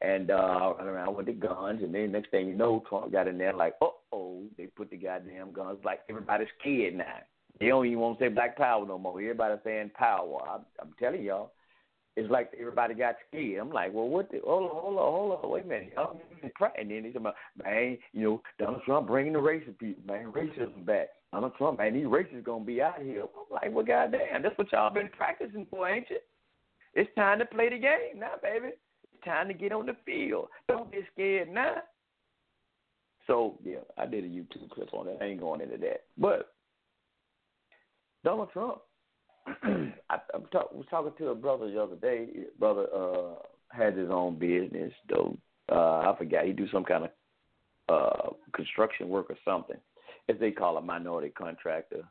[0.01, 3.27] and uh, running around with the guns, and then next thing you know, Trump got
[3.27, 7.19] in there like, uh oh, they put the goddamn guns, like everybody's scared now.
[7.59, 9.19] They don't even want to say Black Power no more.
[9.19, 10.41] Everybody's saying power.
[10.49, 11.51] I'm, I'm telling y'all,
[12.15, 13.59] it's like everybody got scared.
[13.59, 14.39] I'm like, well, what the?
[14.45, 15.51] Hold on, hold on, hold on.
[15.51, 15.93] Wait a minute.
[15.95, 16.19] Y'all
[16.77, 20.85] and then he's about, man, you know, Donald Trump bringing the racist people, man, racism
[20.85, 21.09] back.
[21.33, 23.23] Donald Trump, man, these racists gonna be out here.
[23.23, 26.19] I'm like, well, goddamn, that's what y'all been practicing for, ain't you?
[26.93, 28.69] It's time to play the game now, baby.
[29.13, 30.47] It's time to get on the field.
[30.69, 31.75] Don't be scared now.
[33.27, 35.17] So yeah, I did a YouTube clip on that.
[35.21, 36.53] I ain't going into that, but
[38.23, 38.77] Donald Trump
[39.63, 42.27] I, I talk, was talking to a brother the other day.
[42.59, 43.35] Brother uh,
[43.69, 45.37] has his own business, though.
[45.71, 47.11] Uh, I forgot he do some kind of
[47.89, 49.77] uh, construction work or something,
[50.29, 52.03] as they call a minority contractor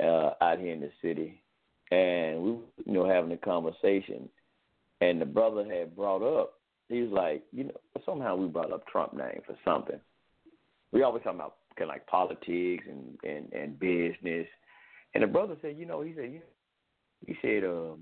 [0.00, 1.42] uh, out here in the city.
[1.90, 2.50] And we,
[2.84, 4.28] you know, having a conversation,
[5.00, 6.54] and the brother had brought up.
[6.88, 9.98] He was like, you know, somehow we brought up Trump name for something.
[10.92, 14.46] We always talk about kind of like politics and and and business.
[15.14, 16.40] And the brother said, you know, he said, you
[17.24, 18.00] he said, um,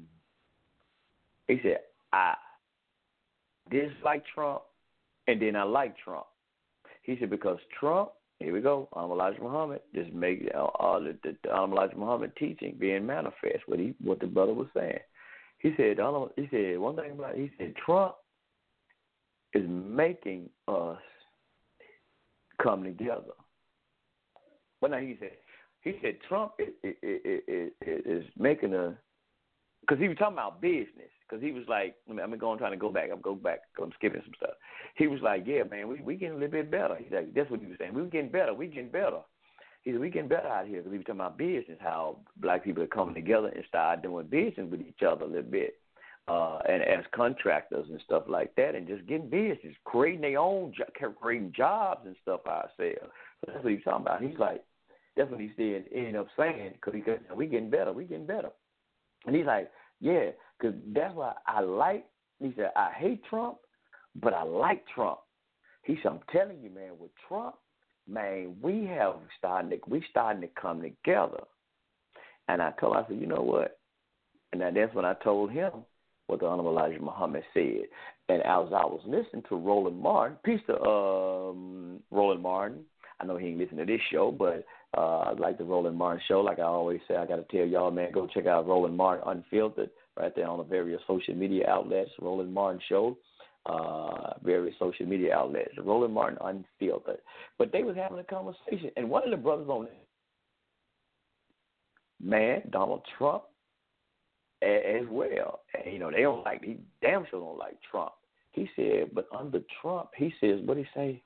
[1.47, 1.79] he said,
[2.13, 2.35] I
[3.71, 4.63] dislike Trump
[5.27, 6.27] and then I like Trump.
[7.03, 8.11] He said, because Trump,
[8.41, 13.07] here we go, Elijah Muhammad, just make all the, the um, Elijah Muhammad teaching being
[13.07, 14.99] manifest, what he what the brother was saying.
[15.59, 15.99] He said,
[16.37, 18.15] he said one thing about it, he said Trump
[19.55, 20.99] is making us
[22.63, 23.33] come together.
[24.81, 25.33] But now he said
[25.83, 28.97] he said Trump is, is, is, is making a
[29.87, 31.11] because he was talking about business.
[31.29, 33.09] Because he was like, I mean, I'm going trying to go back.
[33.11, 33.61] I'm go back.
[33.81, 34.57] I'm skipping some stuff.
[34.97, 36.97] He was like, yeah, man, we we getting a little bit better.
[36.97, 37.95] He's like, that's what he was saying.
[37.95, 38.53] We were getting better.
[38.53, 39.21] We getting better.
[39.83, 42.65] He said, we getting better out here because he was talking about business, how black
[42.65, 45.79] people are coming together and start doing business with each other a little bit.
[46.27, 50.73] Uh, and as contractors and stuff like that, and just getting business, creating their own,
[51.21, 53.11] creating jobs and stuff ourselves.
[53.41, 54.23] So that's what he's talking about.
[54.23, 54.65] He's like,
[55.17, 55.85] that's what he said.
[55.95, 58.51] Ended up saying because he said, we getting better, we getting better.
[59.27, 59.71] And he's like,
[60.01, 62.07] yeah, because that's why I like.
[62.41, 63.59] He said, I hate Trump,
[64.21, 65.19] but I like Trump.
[65.83, 67.57] He said, I'm telling you, man, with Trump,
[68.09, 71.43] man, we have starting to we starting to come together.
[72.49, 73.79] And I told him, I said, you know what?
[74.53, 75.73] And that's when I told him
[76.27, 77.83] what the Honorable Elijah Muhammad said.
[78.29, 82.85] And as I was listening to Roland Martin, peace to um, Roland Martin.
[83.21, 84.65] I know he ain't listening to this show, but
[84.99, 86.41] uh, like the Roland Martin show.
[86.41, 89.25] Like I always say, I got to tell y'all, man, go check out Roland Martin
[89.27, 92.11] Unfiltered right there on the various social media outlets.
[92.21, 93.17] Roland Martin show,
[93.67, 95.73] uh, various social media outlets.
[95.83, 97.19] Roland Martin Unfiltered.
[97.59, 100.07] But they was having a conversation, and one of the brothers on it,
[102.23, 103.45] man, Donald Trump,
[104.63, 105.61] as well.
[105.75, 108.13] And, you know, they don't like, he damn sure don't like Trump.
[108.53, 111.23] He said, but under Trump, he says, what he say?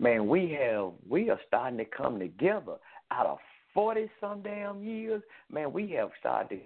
[0.00, 2.76] Man, we have we are starting to come together
[3.10, 3.38] out of
[3.74, 5.22] forty some damn years.
[5.50, 6.62] Man, we have started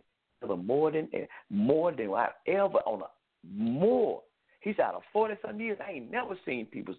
[0.46, 3.06] to more than eh, more than I ever on a
[3.52, 4.22] more.
[4.60, 5.78] He's out of forty some years.
[5.86, 6.94] I ain't never seen people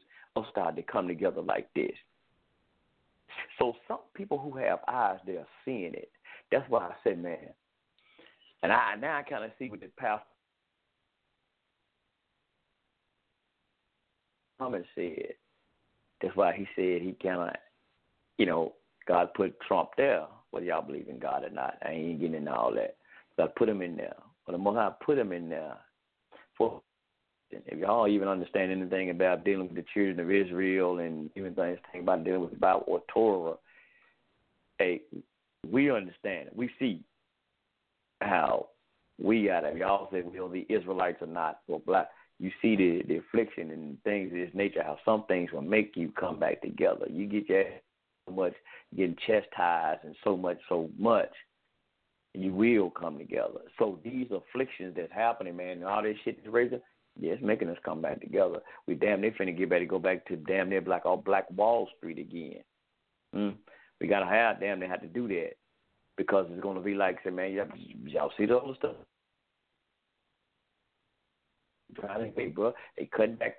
[0.52, 1.94] start to come together like this.
[3.58, 6.12] So some people who have eyes, they're seeing it.
[6.52, 7.50] That's why I said, man.
[8.62, 10.26] And I now I kind of see what the pastor
[14.60, 15.34] Muhammad said.
[16.22, 17.58] That's why he said he cannot,
[18.38, 18.74] you know,
[19.08, 21.78] God put Trump there, whether y'all believe in God or not.
[21.84, 22.96] I ain't getting into all that.
[23.38, 24.16] God put him in there.
[24.46, 25.78] But the most I put him in there
[26.58, 26.82] for
[27.52, 31.78] if y'all even understand anything about dealing with the children of Israel and even things
[32.00, 33.56] about dealing with about or Torah,
[34.80, 35.02] hey,
[35.70, 36.56] we understand it.
[36.56, 37.04] We see
[38.22, 38.68] how
[39.22, 42.10] we gotta y'all say well the Israelites are not or black.
[42.40, 45.96] You see the the affliction and things of this nature, how some things will make
[45.96, 47.06] you come back together.
[47.10, 47.64] You get your
[48.28, 48.54] so much
[48.96, 51.32] getting chastised and so much so much
[52.38, 53.62] you will come together.
[53.80, 56.82] So these afflictions that's happening, man, and all this shit is raising,
[57.20, 58.60] yeah, it's making us come back together.
[58.88, 61.50] We damn near finna get ready to go back to damn near black all Black
[61.52, 62.62] Wall Street again.
[63.36, 63.56] Mm.
[64.02, 65.52] We gotta have damn near have to do that
[66.18, 67.68] because it's gonna be like say, man, y'all,
[68.06, 68.96] y'all see the other stuff.
[71.96, 73.56] To bro, they cutting back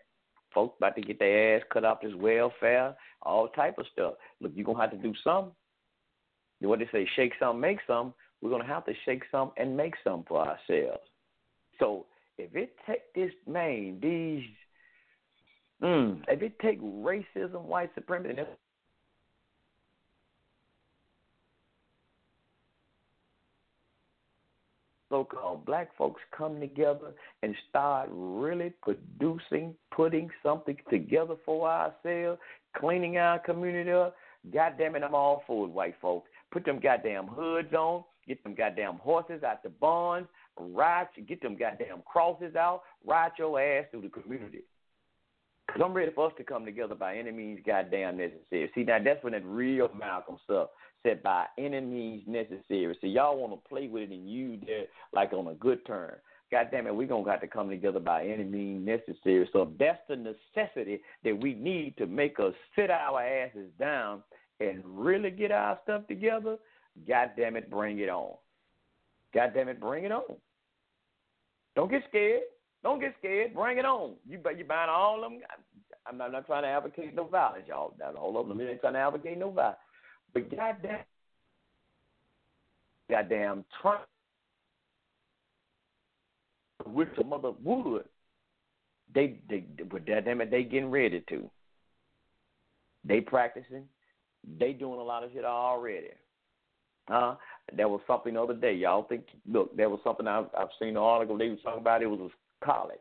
[0.54, 4.14] folks about to get their ass cut off this welfare, all type of stuff.
[4.40, 5.52] Look, you're gonna have to do something.
[6.60, 8.14] What they say, shake some, make some.
[8.40, 11.02] We're gonna have to shake some and make some for ourselves.
[11.78, 12.06] So
[12.38, 14.44] if it take this man, these,
[15.82, 18.42] mm, if it take racism, white supremacy,
[25.09, 27.12] so-called black folks come together
[27.43, 32.41] and start really producing, putting something together for ourselves,
[32.77, 34.16] cleaning our community up,
[34.53, 36.28] God damn it, I'm all for it, white folks.
[36.53, 40.27] Put them goddamn hoods on, get them goddamn horses out the barns,
[40.59, 44.62] ride, get them goddamn crosses out, ride your ass through the community.
[45.69, 48.70] Cause I'm ready for us to come together by any means goddamn necessary.
[48.74, 50.69] See, now that's when that real Malcolm stuff
[51.15, 52.97] by any means necessary.
[53.01, 56.15] So y'all want to play with it and use it like on a good turn.
[56.51, 59.49] God damn it, we're going to have to come together by any means necessary.
[59.53, 64.23] So that's the necessity that we need to make us sit our asses down
[64.61, 66.57] and really get our stuff together,
[67.07, 68.35] God damn it, bring it on.
[69.35, 70.37] God damn it, bring it on.
[71.74, 72.43] Don't get scared.
[72.83, 73.53] Don't get scared.
[73.53, 74.15] Bring it on.
[74.27, 75.41] You you buying all of them.
[76.07, 77.95] I'm not, I'm not trying to advocate no violence, y'all.
[77.99, 79.78] Now, hold up, I'm not trying to advocate no violence.
[80.36, 80.98] But goddamn,
[83.08, 84.02] goddamn Trump
[86.84, 88.04] with some other wood.
[89.14, 91.50] They they but damn it, they getting ready to.
[93.02, 93.84] They practicing.
[94.58, 96.10] They doing a lot of shit already.
[97.08, 97.36] Huh?
[97.74, 98.74] There was something the other day.
[98.74, 99.24] Y'all think?
[99.50, 102.02] Look, there was something I've, I've seen an article they was talking about.
[102.02, 102.98] It was a college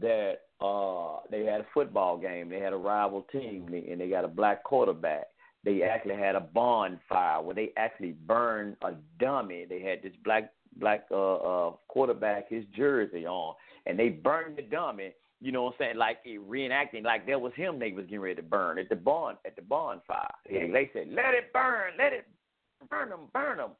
[0.00, 2.48] that uh they had a football game.
[2.48, 5.26] They had a rival team, and they got a black quarterback.
[5.64, 9.64] They actually had a bonfire where they actually burned a dummy.
[9.68, 13.54] They had this black black uh, uh quarterback his jersey on,
[13.86, 15.12] and they burned the dummy.
[15.40, 15.96] You know what I'm saying?
[15.96, 17.78] Like reenacting, like that was him.
[17.78, 20.30] They was getting ready to burn at the barn at the bonfire.
[20.48, 22.26] And they said, "Let it burn, let it
[22.88, 23.70] burn them, burn them.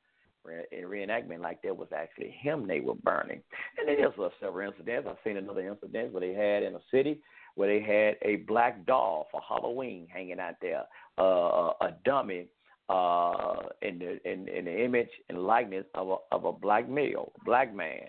[0.73, 3.41] In reenactment, like that was actually him they were burning.
[3.79, 5.07] And then there's uh, several incidents.
[5.09, 7.21] I've seen another incident where they had in a city
[7.55, 10.85] where they had a black doll for Halloween hanging out there,
[11.19, 12.47] uh, a dummy
[12.89, 17.33] uh, in the in, in the image and likeness of a of a black male,
[17.45, 18.09] black man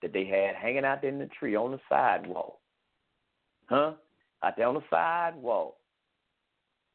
[0.00, 2.58] that they had hanging out there in the tree on the sidewalk,
[3.66, 3.92] huh?
[4.42, 5.76] Out there on the sidewalk,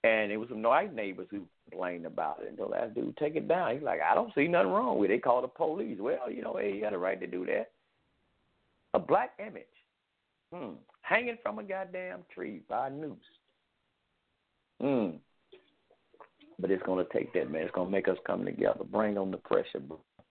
[0.04, 2.58] and it was some white neighbors who complained about it.
[2.58, 3.74] The last dude take it down.
[3.74, 5.16] He's like, I don't see nothing wrong with it.
[5.16, 5.98] They called the police.
[6.00, 7.72] Well, you know, hey, you got a right to do that.
[8.94, 9.64] A black image,
[10.54, 13.18] hmm, hanging from a goddamn tree by a noose.
[14.82, 15.18] Hmm.
[16.60, 17.64] But it's gonna take that, man.
[17.64, 18.84] It's gonna make us come together.
[18.84, 19.82] Bring on the pressure.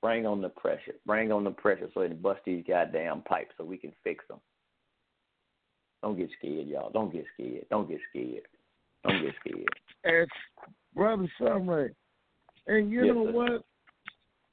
[0.03, 0.95] Bring on the pressure.
[1.07, 4.41] Bring on the pressure so they bust these goddamn pipes so we can fix them.
[6.03, 6.91] Don't get scared, y'all.
[6.91, 7.65] Don't get scared.
[7.71, 8.43] Don't get scared.
[9.05, 9.69] Don't get scared.
[10.05, 10.33] It's
[10.95, 11.91] brother Sunray.
[12.67, 13.33] And you yes, know sir.
[13.33, 13.65] what?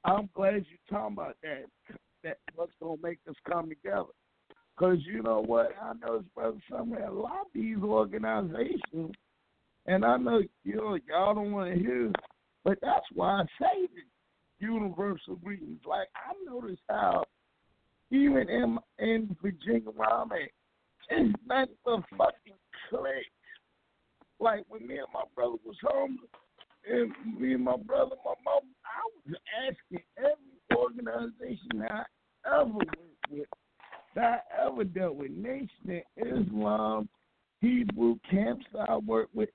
[0.04, 1.64] I'm glad you're talking about that.
[2.22, 4.10] That's what's gonna make us come together.
[4.76, 5.70] Cause you know what?
[5.80, 7.04] I know it's brother Sunray.
[7.04, 9.14] A lot of these organizations,
[9.86, 12.12] and I know you know y'all don't want to hear,
[12.64, 15.80] but that's why I say the universal greetings.
[15.86, 17.24] Like I noticed how
[18.10, 20.50] even in in Virginia where I'm at,
[21.10, 22.54] it's not but fucking
[22.88, 23.28] clicks.
[24.40, 26.18] Like when me and my brother was home,
[26.90, 29.36] and me and my brother, my mom, I was
[29.68, 32.04] asking every organization I
[32.46, 32.96] ever worked
[33.30, 33.46] with,
[34.14, 37.08] that I ever dealt with, Nation Islam,
[37.60, 39.48] Hebrew camps I worked with,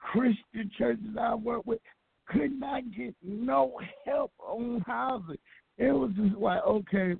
[0.00, 1.80] Christian churches I worked with,
[2.26, 5.38] could not get no help on housing.
[5.78, 7.14] It was just like, okay,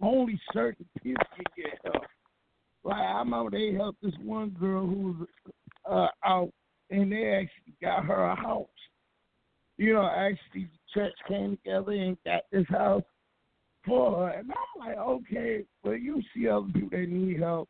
[0.00, 2.04] only certain people can get help.
[2.84, 5.28] Like I remember they helped this one girl who was
[5.88, 6.50] uh, out,
[6.90, 8.66] and they actually got her a house.
[9.76, 13.02] You know, actually, the church came together and got this house
[13.86, 14.28] for her.
[14.30, 17.68] And I'm like, okay, well, you see other people that need help.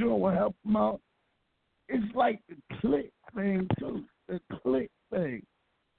[0.00, 1.00] Want to help them out.
[1.88, 4.04] It's like the click thing too.
[4.28, 5.44] The click thing.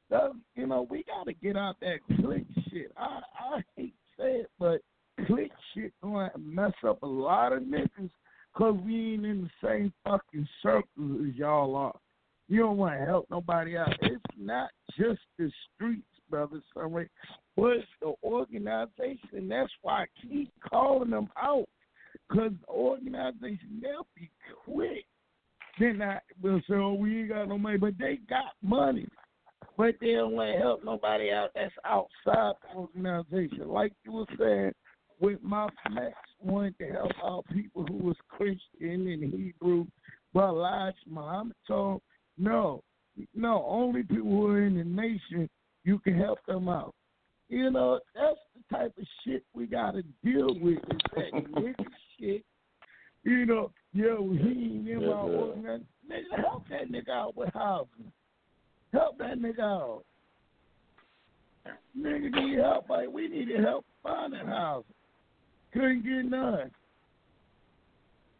[0.09, 2.91] That, you know, we got to get out that click shit.
[2.97, 4.81] I I hate say it, but
[5.27, 8.09] click shit going to mess up a lot of niggas
[8.53, 11.99] because we ain't in the same fucking circles as y'all are.
[12.47, 13.93] You don't want to help nobody out.
[14.01, 17.09] It's not just the streets, brother, Sunray,
[17.55, 19.47] but it's the organization.
[19.49, 21.65] That's why I keep calling them out
[22.29, 24.29] because the organization, they'll be
[24.63, 25.05] quick.
[25.79, 29.07] Then I will say, oh, we ain't got no money, but they got money.
[29.77, 33.67] But they don't want to help nobody out that's outside the organization.
[33.67, 34.71] Like you were saying,
[35.19, 39.85] with my Max wanted to help out people who was Christian and Hebrew,
[40.33, 42.01] but Elijah Muhammad told
[42.37, 42.83] no,
[43.33, 45.49] no, only people who are in the nation
[45.83, 46.93] you can help them out.
[47.47, 51.75] You know, that's the type of shit we gotta deal with is that
[52.19, 52.43] shit.
[53.25, 55.87] You know, yo, he ain't in my organization.
[56.09, 58.11] Nigga, help that nigga out with housing.
[58.93, 60.03] Help that nigga out.
[61.97, 62.87] Nigga need help.
[62.87, 64.93] Like, we need to help finding housing.
[65.73, 66.69] Couldn't get none.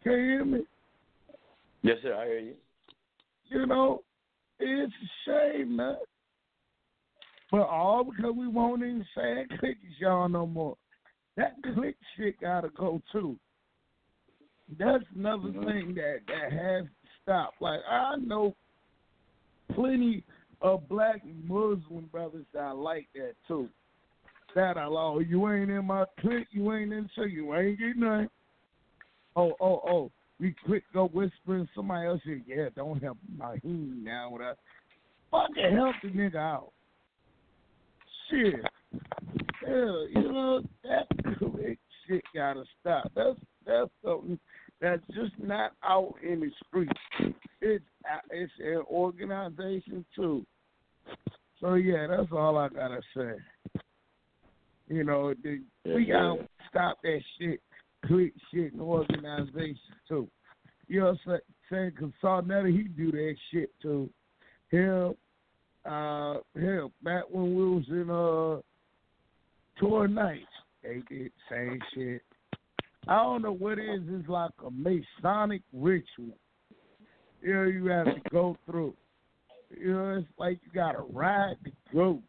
[0.04, 0.60] Can you hear me?
[1.82, 2.14] Yes, sir.
[2.14, 2.54] I hear you.
[3.50, 4.04] You know,
[4.60, 5.98] it's a shame, man.
[7.52, 10.78] But all because we won't even say clickies y'all no more.
[11.38, 13.38] That click shit gotta go too.
[14.80, 15.66] That's another mm-hmm.
[15.66, 16.90] thing that that has to
[17.24, 17.54] stop.
[17.60, 18.56] Like I know
[19.74, 20.24] plenty
[20.62, 23.70] of black Muslim brothers that like that too.
[24.56, 25.20] That I law.
[25.20, 28.30] You ain't in my clique, you ain't in so you ain't getting nothing.
[29.36, 34.04] Oh, oh, oh we quick go whispering somebody else here, yeah, don't help my him
[34.04, 34.58] now with us.
[35.32, 36.72] Fucking help the nigga out.
[38.30, 38.56] Shit.
[39.68, 41.08] Yeah, you know, that
[42.08, 43.12] shit gotta stop.
[43.16, 44.40] That's that's something
[44.82, 46.92] that's just not out in the street.
[47.62, 47.84] It's
[48.32, 50.46] it's an organization too.
[51.62, 53.82] So yeah, that's all I gotta say.
[54.88, 57.62] You know, the, we gotta stop that shit
[58.06, 59.78] click shit and organization
[60.08, 60.28] too.
[60.88, 61.40] You know what I'm
[61.72, 61.92] saying?
[61.96, 64.10] Because Sa Neter, he do that shit too.
[64.72, 65.16] Hell,
[65.86, 68.62] uh, hell, back when we was in uh
[69.80, 70.46] tour nights,
[70.84, 72.22] they did same shit.
[73.08, 74.02] I don't know what it is.
[74.10, 76.38] It's like a Masonic ritual.
[77.42, 78.96] You know, you have to go through.
[79.70, 82.22] You know, it's like you got to ride the goat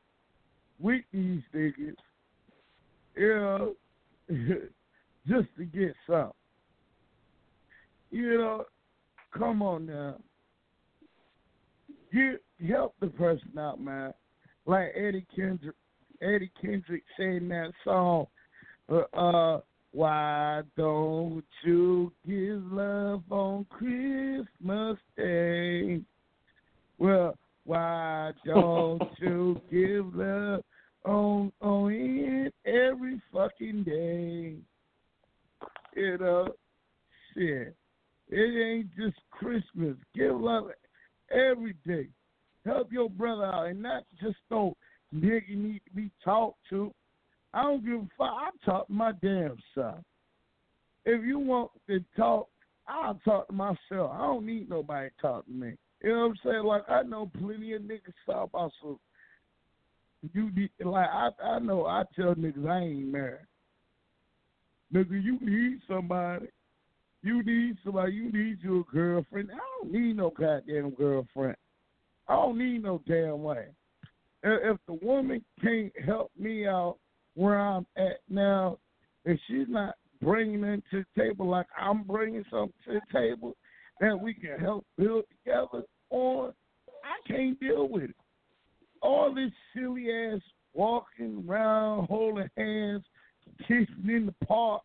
[0.79, 1.95] with these niggas.
[3.17, 3.75] You know,
[5.27, 6.33] just to get some.
[8.11, 8.65] You know,
[9.37, 10.17] come on now.
[12.11, 12.39] You
[12.69, 14.13] help the person out, man.
[14.67, 15.77] Like Eddie Kendrick,
[16.21, 18.27] Eddie Kendrick saying that song,
[18.91, 19.61] uh, uh,
[19.97, 26.03] why don't you give love on Christmas Day?
[26.99, 30.61] Well, why don't you give love
[31.07, 34.57] on on every fucking day?
[35.97, 36.49] You know,
[37.33, 37.75] shit.
[38.29, 39.97] It ain't just Christmas.
[40.15, 40.73] Give love
[41.31, 42.09] every day.
[42.67, 44.75] Help your brother out, and not just no
[45.15, 46.93] nigga need to be talked to.
[47.57, 48.31] I don't give a fuck.
[48.31, 50.01] I talk my damn self.
[51.07, 52.49] If you want to talk,
[52.87, 54.11] I'll talk to myself.
[54.13, 55.73] I don't need nobody to talk to me.
[56.03, 56.65] You know what I'm saying?
[56.65, 59.01] Like I know plenty of niggas talk about so
[60.35, 60.51] you
[60.85, 63.47] like I I know I tell niggas I ain't married.
[64.95, 66.49] Nigga, you need somebody.
[67.23, 68.13] You need somebody.
[68.13, 69.49] You need your girlfriend.
[69.51, 71.57] I don't need no goddamn girlfriend.
[72.29, 73.69] I don't need no damn way.
[74.43, 76.99] If the woman can't help me out
[77.37, 78.79] where I'm at now,
[79.25, 83.55] if she's not bringing it to the table like I'm bringing something to the table
[84.01, 86.53] that we can help build together on,
[87.05, 88.17] I can't deal with it.
[89.03, 90.41] All this silly ass
[90.73, 93.05] walking around, holding hands,
[93.61, 94.83] kissing in the park,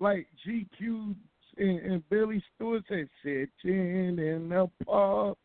[0.00, 1.14] like GQ
[1.58, 5.36] and, and Billy Stewart said, sitting in the park,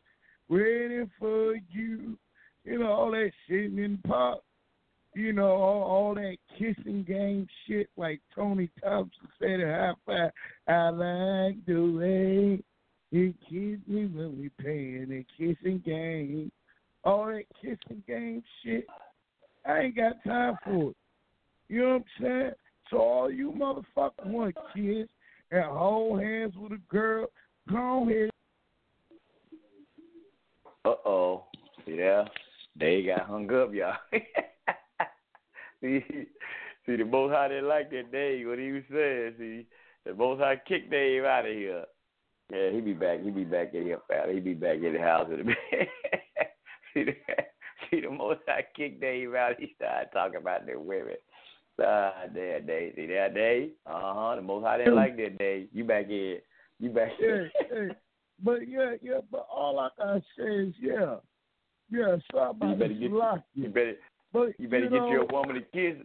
[0.48, 2.18] waiting for you.
[2.64, 4.40] You know, all that sitting in the park.
[5.16, 10.32] You know, all, all that kissing game shit like Tony Thompson said at half five.
[10.68, 12.64] I like the way
[13.12, 16.52] you kiss me when we playing a kissing game.
[17.04, 18.88] All that kissing game shit.
[19.66, 20.98] I ain't got time for it.
[21.70, 22.52] You know what I'm saying?
[22.90, 25.10] So all you motherfuckers want kids
[25.52, 27.28] and hold hands with a girl,
[27.70, 28.30] go ahead.
[30.86, 31.46] Uh oh.
[31.86, 32.26] Yeah.
[32.76, 33.96] They got hung up, y'all.
[36.08, 36.26] see,
[36.86, 39.34] see the most how they like that day what he was saying.
[39.38, 39.68] See,
[40.06, 41.84] The Most High kicked Dave out of here.
[42.52, 43.22] Yeah, he be back.
[43.22, 44.30] He be back in here, pal.
[44.30, 45.58] He be back in the house in a minute.
[46.94, 47.14] see, the,
[47.90, 49.60] see, the Most High kicked Dave out.
[49.60, 51.16] He started talking about the women.
[51.82, 52.94] Ah, there, Dave.
[52.96, 53.72] See that, day.
[53.86, 54.36] Uh huh.
[54.36, 55.68] The Most High didn't like that, day.
[55.74, 56.38] You back in.
[56.80, 57.50] You back in.
[57.60, 57.94] Yeah, yeah.
[58.42, 59.20] But yeah, yeah.
[59.32, 61.16] But all I gotta say is, yeah,
[61.90, 62.18] yeah.
[62.32, 63.64] Somebody you better get lock you.
[63.64, 63.68] you.
[63.68, 63.96] You better.
[64.34, 65.96] But You better you get know, you a woman to kiss.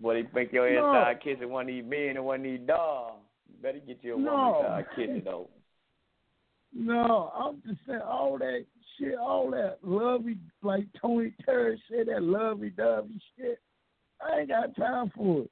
[0.00, 0.92] Boy, they make your ass No.
[0.92, 3.20] start kissing one of these men and one of these dogs.
[3.48, 5.48] You better get you a woman to start kissing though.
[6.72, 8.64] No, I'm just saying all that
[8.98, 13.60] shit, all that lovey, like Tony Terry said, that lovey dovey shit.
[14.20, 15.50] I ain't got time for it.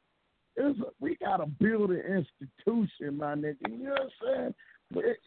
[0.56, 3.56] It's, we gotta build an institution, my nigga.
[3.68, 4.08] You know what I'm
[4.90, 5.04] saying?
[5.04, 5.18] It-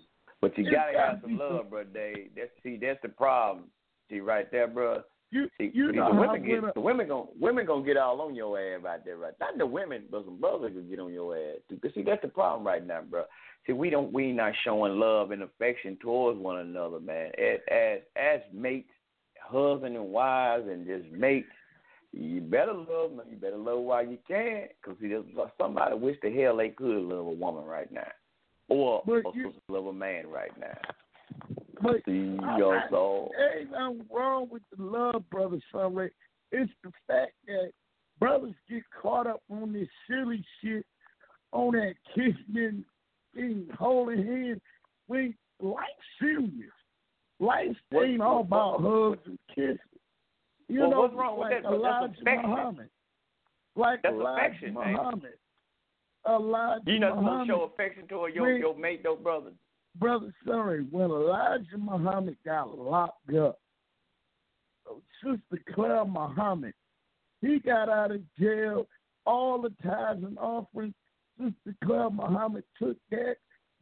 [0.42, 2.32] But you gotta gotta have some love, bro, Dave.
[2.36, 3.66] That's see, that's the problem.
[4.10, 5.02] See right there, bro.
[5.36, 8.22] You See, you see, the women get women, the women gon' women gonna get all
[8.22, 9.34] on your ass out there, right?
[9.40, 11.78] Not the women, but some brothers will get on your ass too.
[11.82, 13.26] Cause see, that's the problem right now, bro.
[13.68, 17.32] See, we don't we not showing love and affection towards one another, man.
[17.38, 18.90] As as as mates,
[19.41, 21.48] husband and wives, and just mates.
[22.14, 23.22] You better love them.
[23.30, 25.26] You better love while you can, cause see, there's
[25.57, 28.07] somebody wish the hell they could love a woman right now,
[28.70, 30.78] or But or you- love a man right now.
[31.86, 36.10] But yo, I- ain't nothing wrong with the love, brother Sunray.
[36.52, 37.72] It's the fact that
[38.20, 40.86] brothers get caught up on this silly shit,
[41.52, 42.84] on that kissing
[43.36, 44.62] and holding hands.
[45.07, 45.90] When life's
[46.20, 46.72] serious.
[47.40, 49.80] Life What- ain't all about hugs and kisses.
[50.68, 51.72] You Well, know, what's wrong with like that?
[51.72, 52.24] Elijah.
[52.24, 52.90] Muhammad.
[53.76, 55.24] Like That's Elijah affection, Muhammad.
[55.24, 55.34] man.
[56.28, 59.52] Elijah you not supposed to show affection toward your your mate, though, brother.
[60.00, 63.60] Brother Sorry, when Elijah Muhammad got locked up,
[65.24, 66.74] Sister Clara Muhammad,
[67.42, 68.88] he got out of jail,
[69.26, 70.94] all the tithes and offerings,
[71.38, 73.36] Sister Clara Muhammad took that,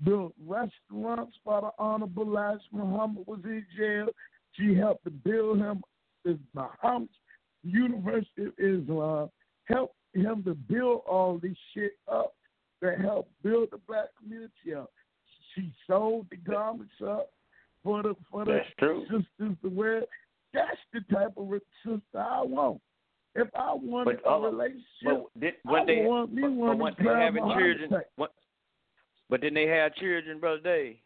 [0.03, 4.07] built restaurants for the Honorable Elijah Muhammad was in jail.
[4.53, 5.81] She helped to build him
[6.23, 7.09] the Muhammad
[7.63, 9.29] University of Islam,
[9.65, 12.33] helped him to build all this shit up
[12.83, 14.91] to help build the black community up.
[15.55, 17.31] She sold the garments up
[17.83, 19.03] for the for the That's true.
[19.03, 20.03] sisters to wear.
[20.53, 21.49] That's the type of
[21.83, 22.81] sister I want.
[23.35, 26.67] If I wanted But, a uh, relationship, But did, I they want me but, one
[26.67, 28.33] but of when they Clara having children, what,
[29.29, 30.97] but then they have children, brother Dave.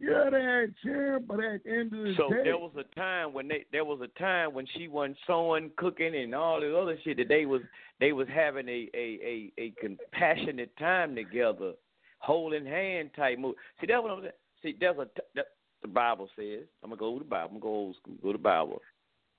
[0.00, 2.94] Yeah, they had children, but at the end of the So day, there was a
[2.98, 6.76] time when they there was a time when she wasn't sewing, cooking, and all the
[6.76, 7.60] other shit that they was
[8.00, 11.74] they was having a a a, a compassionate time together,
[12.22, 13.54] holding hand type move.
[13.80, 14.32] See that's what I'm saying.
[14.62, 15.46] See, there's a that,
[15.82, 16.64] the Bible says.
[16.82, 17.48] I'm gonna go to the Bible.
[17.54, 18.14] I'm gonna go old school.
[18.22, 18.80] Go to the Bible.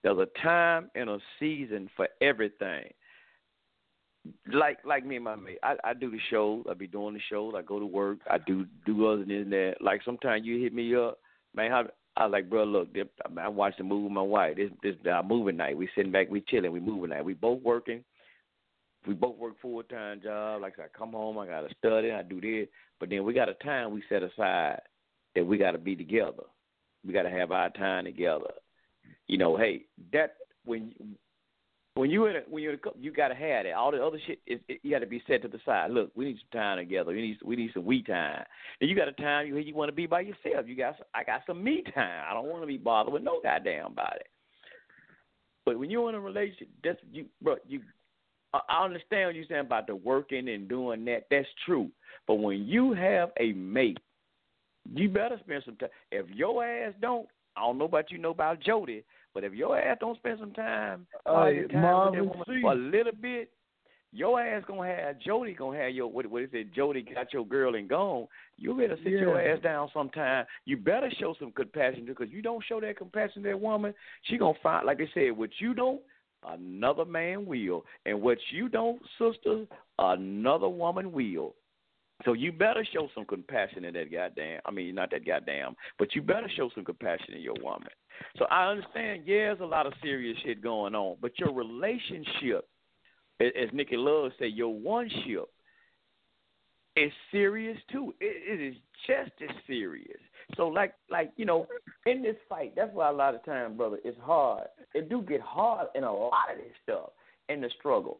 [0.03, 2.85] There's a time and a season for everything.
[4.53, 6.65] Like like me and my mate, I, I do the shows.
[6.69, 7.53] I be doing the shows.
[7.57, 8.19] I go to work.
[8.29, 9.75] I do do other than that.
[9.81, 11.19] Like sometimes you hit me up,
[11.55, 11.71] man.
[11.71, 11.85] How
[12.15, 12.63] I like, bro.
[12.63, 12.89] Look,
[13.41, 14.57] I, watched the movie with my wife.
[14.57, 15.77] This this our movie night.
[15.77, 17.25] We sitting back, we chilling, we moving night.
[17.25, 18.03] We both working.
[19.07, 20.61] We both work full time job.
[20.61, 22.67] Like I come home, I gotta study, I do this.
[22.99, 24.79] But then we got a time we set aside
[25.35, 26.43] that we gotta be together.
[27.05, 28.51] We gotta have our time together.
[29.27, 30.35] You know, hey, that
[30.65, 30.93] when
[31.95, 33.73] when you in a, when you're in a you gotta have that.
[33.73, 35.91] All the other shit is it, you gotta be set to the side.
[35.91, 37.11] Look, we need some time together.
[37.11, 38.43] We need we need some we time.
[38.79, 40.65] And you got a time you you want to be by yourself.
[40.65, 42.25] You got some, I got some me time.
[42.29, 44.25] I don't want to be bothered with no goddamn body.
[45.65, 47.55] But when you're in a relationship, that's you, bro.
[47.67, 47.81] You,
[48.53, 51.25] I understand what you're saying about the working and doing that.
[51.31, 51.89] That's true.
[52.27, 53.99] But when you have a mate,
[54.93, 55.89] you better spend some time.
[56.11, 59.03] If your ass don't, I don't know about you know about Jody,
[59.33, 62.75] but if your ass don't spend some time, Uh, time with that woman for a
[62.75, 63.49] little bit,
[64.11, 66.73] your ass gonna have Jody gonna have your what what is it?
[66.73, 68.27] Jody got your girl and gone.
[68.57, 70.45] You better sit your ass down sometime.
[70.65, 73.93] You better show some compassion because you don't show that compassion to that woman,
[74.23, 75.99] she gonna find like they said, what you don't,
[76.47, 79.65] another man will, and what you don't, sister,
[79.99, 81.55] another woman will.
[82.25, 84.61] So you better show some compassion in that goddamn.
[84.65, 87.89] I mean, not that goddamn, but you better show some compassion in your woman.
[88.37, 89.23] So I understand.
[89.25, 92.67] Yeah, there's a lot of serious shit going on, but your relationship,
[93.41, 95.49] as Nikki Love said, your one ship
[96.95, 98.13] is serious too.
[98.21, 98.75] It, it is
[99.07, 100.19] just as serious.
[100.55, 101.67] So like like you know,
[102.05, 104.67] in this fight, that's why a lot of time, brother, it's hard.
[104.93, 107.09] It do get hard in a lot of this stuff
[107.49, 108.19] in the struggle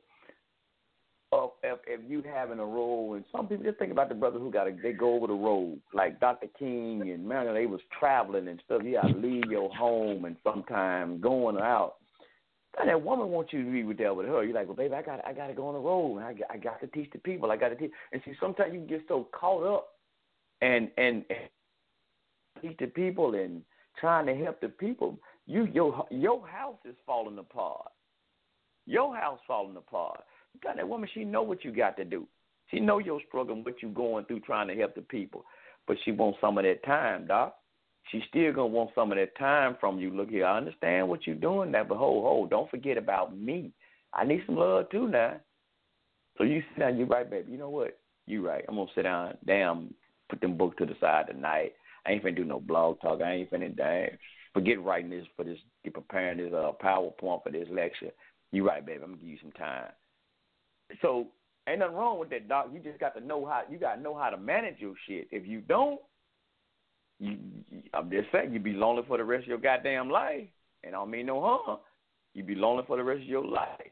[1.32, 4.40] of if, if you having a role, and some people just think about the brother
[4.40, 6.48] who got to they go over the road, like Dr.
[6.58, 8.82] King and man, they was traveling and stuff.
[8.84, 11.96] You got to leave your home and sometimes going out.
[12.78, 14.44] God, that woman wants you to be with there with her.
[14.44, 16.54] You're like, well, baby, I got I got to go on the road, and I
[16.54, 17.52] I got to teach the people.
[17.52, 17.92] I got to teach.
[18.12, 19.90] And see, sometimes you get so caught up
[20.62, 21.26] and, and
[22.62, 23.62] teach the people and
[24.00, 25.18] trying to help the people.
[25.46, 27.92] You your your house is falling apart.
[28.86, 30.22] Your house falling apart.
[30.54, 31.10] You got that woman.
[31.14, 32.28] She know what you got to do.
[32.70, 35.46] She know your struggle and what you going through trying to help the people.
[35.88, 37.56] But she wants some of that time, doc.
[38.12, 40.10] She still gonna want some of that time from you.
[40.10, 43.72] Look here, I understand what you're doing now, but hold, hold, don't forget about me.
[44.14, 45.38] I need some love too now.
[46.38, 47.52] So you sit down, you right, baby.
[47.52, 47.98] You know what?
[48.26, 48.66] You right.
[48.68, 49.38] I'm gonna sit down.
[49.46, 49.94] Damn,
[50.30, 51.74] put them books to the side tonight.
[52.06, 53.22] I ain't finna do no blog talk.
[53.22, 54.18] I ain't finna damn
[54.54, 58.12] forget writing this for this, get preparing this uh, PowerPoint for this lecture.
[58.52, 59.02] You right, baby.
[59.04, 59.90] I'm gonna give you some time.
[61.02, 61.28] So
[61.68, 62.70] ain't nothing wrong with that, doc.
[62.72, 65.28] You just got to know how you got to know how to manage your shit.
[65.32, 66.00] If you don't,
[67.20, 67.38] you,
[67.94, 70.48] I'm just saying, you'd be lonely for the rest of your goddamn life.
[70.84, 71.80] And I don't mean no harm.
[72.34, 73.92] You'd be lonely for the rest of your life.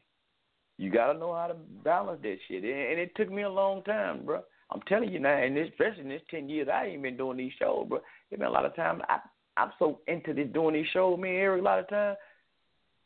[0.78, 2.62] You gotta know how to balance that shit.
[2.62, 4.42] And it took me a long time, bro.
[4.72, 7.52] I'm telling you now, and especially in this ten years, I ain't been doing these
[7.58, 7.98] shows, bro.
[8.30, 9.02] It's been a lot of times.
[9.08, 9.18] I
[9.56, 11.60] I'm so into this doing these shows, me and Eric.
[11.60, 12.16] A lot of times,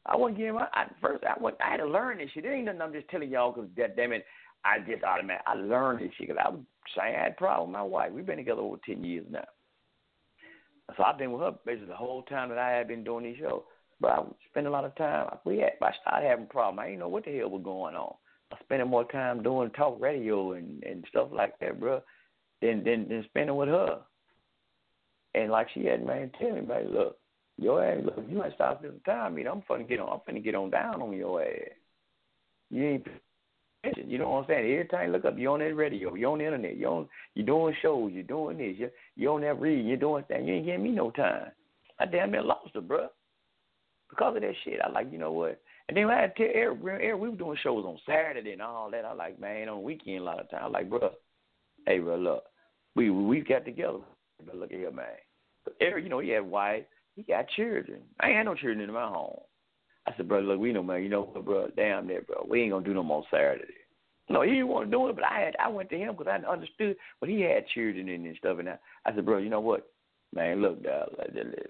[0.06, 1.24] I wasn't getting my I, first.
[1.24, 1.56] I went.
[1.60, 2.44] I had to learn this shit.
[2.44, 2.82] It ain't nothing.
[2.82, 4.24] I'm just telling y'all because that damn it,
[4.64, 5.42] I just automatic.
[5.46, 6.60] I learned this shit because I was
[6.96, 8.12] saying I had a problem my wife.
[8.12, 9.44] We've been together over ten years now.
[10.96, 13.38] So I've been with her basically the whole time that I had been doing these
[13.38, 13.62] shows.
[14.00, 15.26] But I spent a lot of time.
[15.44, 16.80] We had, I started having problems.
[16.80, 18.14] I didn't know what the hell was going on.
[18.62, 22.00] Spending more time doing talk radio and and stuff like that, bro,
[22.62, 24.00] than than than spending with her.
[25.34, 27.18] And like she had, man, tell me, man, look,
[27.58, 29.32] your ass, look, you ain't stop spending time.
[29.32, 30.08] I mean, I'm finna get on.
[30.08, 31.72] I'm finna get on down on your ass.
[32.70, 33.06] You ain't
[34.06, 34.72] you know what I'm saying?
[34.72, 37.08] Every time you look up, you're on that radio, you're on the internet, you're on,
[37.34, 40.44] you're doing shows, you're doing this, you're, you're on that read, you're doing that.
[40.44, 41.50] You ain't giving me no time.
[41.98, 43.08] I damn near lost her, bro.
[44.10, 45.60] Because of that shit, I like, you know what?
[45.88, 49.04] And then I tell Eric, Eric, we were doing shows on Saturday and all that.
[49.04, 50.64] I like, man, on weekend a lot of times.
[50.64, 51.10] I like, bro,
[51.86, 52.42] hey, bro, look,
[52.96, 53.98] we we got together.
[54.44, 55.06] But look here, man.
[55.80, 56.84] Eric, you know, he had wife,
[57.14, 58.02] he got children.
[58.20, 59.40] I ain't had no children in my home.
[60.06, 61.02] I said, bro, look, we know, man.
[61.02, 61.68] You know what, bro?
[61.76, 62.46] Damn that, bro.
[62.48, 63.64] We ain't gonna do no more Saturday.
[64.28, 66.26] No, he didn't want to do it, but I had I went to him because
[66.32, 66.96] I understood.
[67.20, 69.88] But he had children in and stuff, and I, I said, bro, you know what,
[70.34, 70.62] man?
[70.62, 71.10] Look, dog,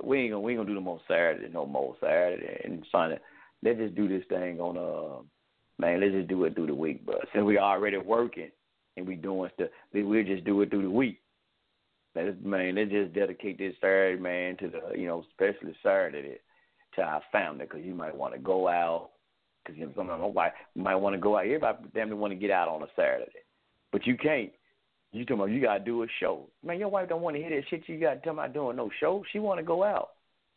[0.03, 3.19] we ain't gonna we ain't gonna do no more Saturday, no more Saturday, and Sunday.
[3.67, 5.23] Let's just do this thing on uh,
[5.79, 6.01] man.
[6.01, 7.17] Let's just do it through the week, bro.
[7.35, 8.51] Since we already working
[8.97, 11.21] and we doing stuff, we'll just do it through the week.
[12.15, 16.37] Let's man, let's just dedicate this Saturday, man, to the you know, especially Saturday
[16.95, 19.11] to our family because you might want to go out
[19.65, 21.47] because you know some of my wife might want to go out.
[21.47, 23.43] Everybody damn near want to get out on a Saturday,
[23.91, 24.53] but you can't.
[25.11, 26.49] You talking about you gotta do a show.
[26.65, 27.89] Man, your wife don't want to hear that shit.
[27.89, 29.25] You got to tell about doing no show.
[29.33, 30.11] She want to go out.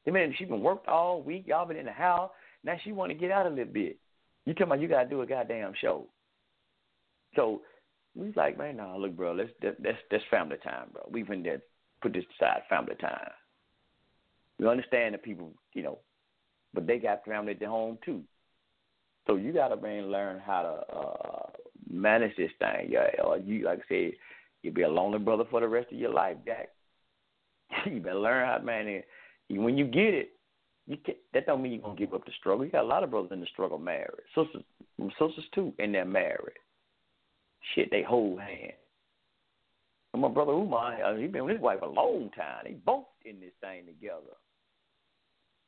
[0.07, 1.45] I mean, she been worked all week.
[1.47, 2.29] Y'all been in the house.
[2.63, 3.97] Now she want to get out a little bit.
[4.45, 6.07] You talking about you gotta do a goddamn show.
[7.35, 7.61] So
[8.15, 11.03] we was like, man, nah, look, bro, let's that's that's family time, bro.
[11.09, 11.61] We've been there,
[12.01, 13.29] put this aside, family time.
[14.57, 15.99] We understand that people, you know,
[16.73, 18.23] but they got family at their home too.
[19.27, 21.49] So you got to man learn how to uh,
[21.89, 22.89] manage this thing.
[22.89, 24.11] Yeah, or you like I said,
[24.63, 26.69] you'll be a lonely brother for the rest of your life, Jack.
[27.85, 29.03] you better learn how to manage.
[29.49, 30.29] When you get it,
[30.89, 32.65] you can, that don't mean you're gonna give up the struggle.
[32.65, 34.63] You got a lot of brothers in the struggle married, sisters,
[34.99, 36.57] sisters too, and they're married.
[37.75, 38.73] Shit, they hold hands.
[40.13, 42.63] And my brother Umar, uh, he been with his wife a long time.
[42.63, 44.35] They both in this thing together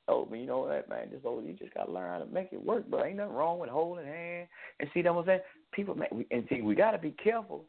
[0.08, 2.50] told me, you know what, man, just old you just gotta learn how to make
[2.52, 3.06] it work, bro.
[3.06, 4.50] Ain't nothing wrong with holding hands.
[4.80, 5.42] And see, that was saying,
[5.72, 7.64] people, man, and see, we gotta be careful.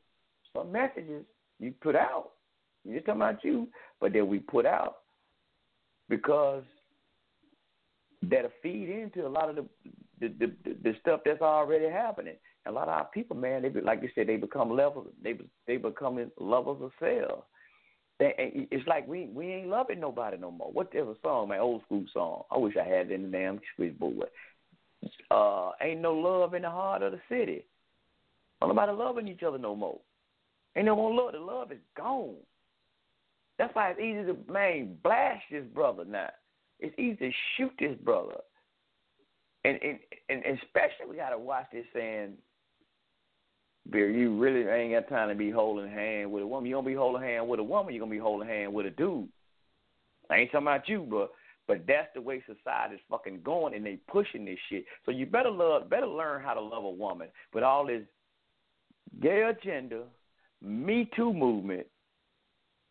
[0.57, 1.25] Some messages
[1.61, 2.31] you put out,
[2.85, 3.69] you're talking about you,
[4.01, 4.99] but then we put out
[6.09, 6.65] because
[8.23, 9.65] that'll feed into a lot of the
[10.21, 12.37] the, the the stuff that's already happening.
[12.65, 15.09] And a lot of our people, man, they be, like you said, they become levels.
[15.23, 15.35] They
[15.67, 17.45] they become levels of self
[18.21, 20.71] it's like we we ain't loving nobody no more.
[20.71, 22.43] What there's a song, man, old school song.
[22.51, 24.29] I wish I had it in the damn switchboard.
[25.31, 27.65] Uh, ain't no love in the heart of the city.
[28.63, 29.99] Ain't nobody loving each other no more.
[30.77, 31.33] Ain't no more love.
[31.33, 32.37] The love is gone.
[33.59, 36.31] That's why it's easy to man blast this brother now.
[36.83, 38.41] It's easy to shoot this brother.
[39.65, 39.99] And and
[40.29, 42.35] and especially we gotta watch this saying
[43.91, 46.69] Beer, you really ain't got time to be holding hand with a woman.
[46.69, 47.95] You don't be holding hand with a woman.
[47.95, 49.29] You're gonna be holding hand with a dude.
[50.31, 51.33] I ain't talking about you, but
[51.69, 54.85] but that's the way society's fucking going, and they pushing this shit.
[55.05, 57.29] So you better love, better learn how to love a woman.
[57.53, 58.03] But all this
[59.21, 60.05] gay agenda,
[60.61, 61.87] Me Too movement.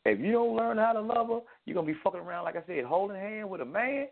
[0.05, 2.63] If you don't learn how to love her, you're gonna be fucking around like I
[2.67, 4.07] said, holding hand with a man.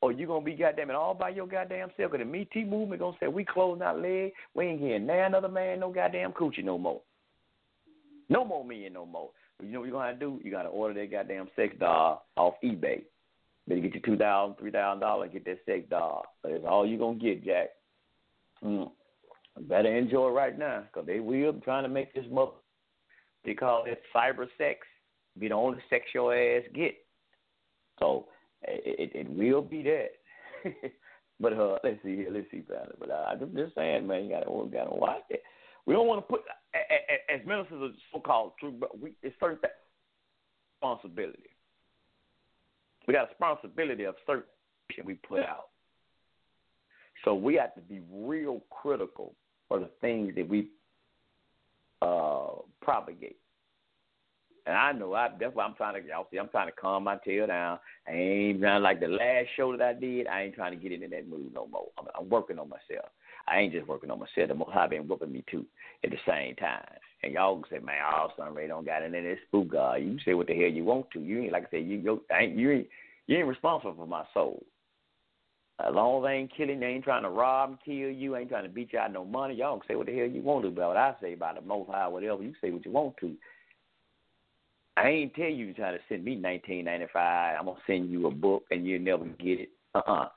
[0.00, 2.12] Or you gonna be goddamn it all by your goddamn self?
[2.12, 4.32] Cause the Me Too movement gonna say we closing our leg.
[4.54, 7.00] We ain't hearing now another man no goddamn coochie no more.
[8.28, 9.30] No more men no more.
[9.60, 10.40] You know what you're gonna do?
[10.44, 13.02] You gotta order that goddamn sex doll off eBay.
[13.66, 16.24] Better get you two thousand, three thousand dollars, get that sex doll.
[16.44, 17.70] That's all you gonna get, Jack.
[18.64, 18.90] Mm.
[19.62, 22.52] Better enjoy it right now, cause they will be trying to make this mother.
[23.44, 24.86] They call it cyber sex.
[25.38, 26.94] Be the only sex your ass get.
[27.98, 28.26] So
[28.62, 30.10] it, it, it will be that.
[31.40, 32.96] but uh, let's see here, let's see it.
[32.98, 35.42] But uh, I'm just saying, man, you gotta gotta watch it.
[35.86, 36.42] We don't want to put
[37.32, 39.58] as ministers of so-called truth, but we it's certain
[40.82, 41.50] responsibility.
[43.06, 44.44] We got a responsibility of certain
[45.04, 45.68] we put out.
[47.24, 49.34] So we have to be real critical
[49.68, 50.68] for the things that we
[52.02, 53.38] uh, propagate.
[54.68, 57.04] And I know I that's why I'm trying to y'all see I'm trying to calm
[57.04, 57.78] my tail down.
[58.06, 60.26] I ain't trying like the last show that I did.
[60.26, 61.86] I ain't trying to get into that mood no more.
[61.98, 63.08] I'm, I'm working on myself.
[63.48, 64.48] I ain't just working on myself.
[64.48, 65.64] The Most High been whooping me too
[66.04, 66.84] at the same time.
[67.22, 70.02] And y'all can say, man, all Sunray don't got into this spook God.
[70.02, 71.20] You can say what the hell you want to.
[71.20, 72.86] You ain't like I said, you you ain't you ain't
[73.26, 74.62] you ain't responsible for my soul.
[75.80, 78.50] As long as I ain't killing, they ain't trying to rob and kill you, ain't
[78.50, 80.64] trying to beat you out no money, y'all can say what the hell you want
[80.64, 82.42] to about what I say about the Most High, whatever.
[82.42, 83.34] You say what you want to.
[84.98, 87.56] I ain't tell you trying to send me nineteen ninety five.
[87.58, 89.70] I'm gonna send you a book and you'll never get it.
[89.94, 90.22] Uh uh-uh.
[90.22, 90.28] uh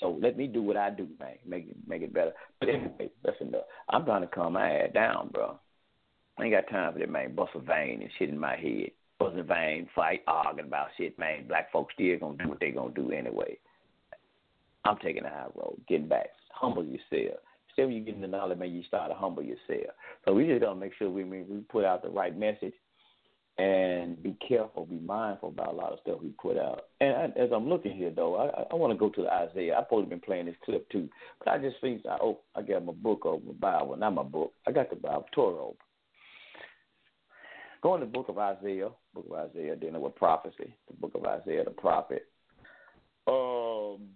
[0.00, 1.36] So let me do what I do, man.
[1.46, 2.32] Make it make it better.
[2.58, 3.64] But anyway, that's enough.
[3.90, 5.58] I'm trying to calm my ass down, bro.
[6.38, 7.34] I ain't got time for that, man.
[7.34, 8.92] Bust a vein and shit in my head.
[9.18, 11.46] Bust a vein, fight, arguing about shit, man.
[11.46, 13.58] Black folks still gonna do what they gonna do anyway.
[14.86, 16.28] I'm taking the high road, getting back.
[16.54, 17.40] Humble yourself.
[17.74, 19.94] Still, you get the knowledge, man, you start to humble yourself.
[20.24, 22.74] So we just gotta make sure we we put out the right message
[23.58, 26.86] and be careful, be mindful about a lot of stuff we put out.
[27.00, 29.76] And I, as I'm looking here, though, I, I want to go to Isaiah.
[29.78, 31.08] I've probably been playing this clip too,
[31.38, 34.22] but I just think I oh I got my book over my Bible, not my
[34.22, 34.52] book.
[34.66, 35.76] I got the Bible, Torah open.
[37.82, 41.24] Go in the book of Isaiah, book of Isaiah, dealing with prophecy, the book of
[41.24, 42.26] Isaiah, the prophet.
[43.26, 44.08] Um,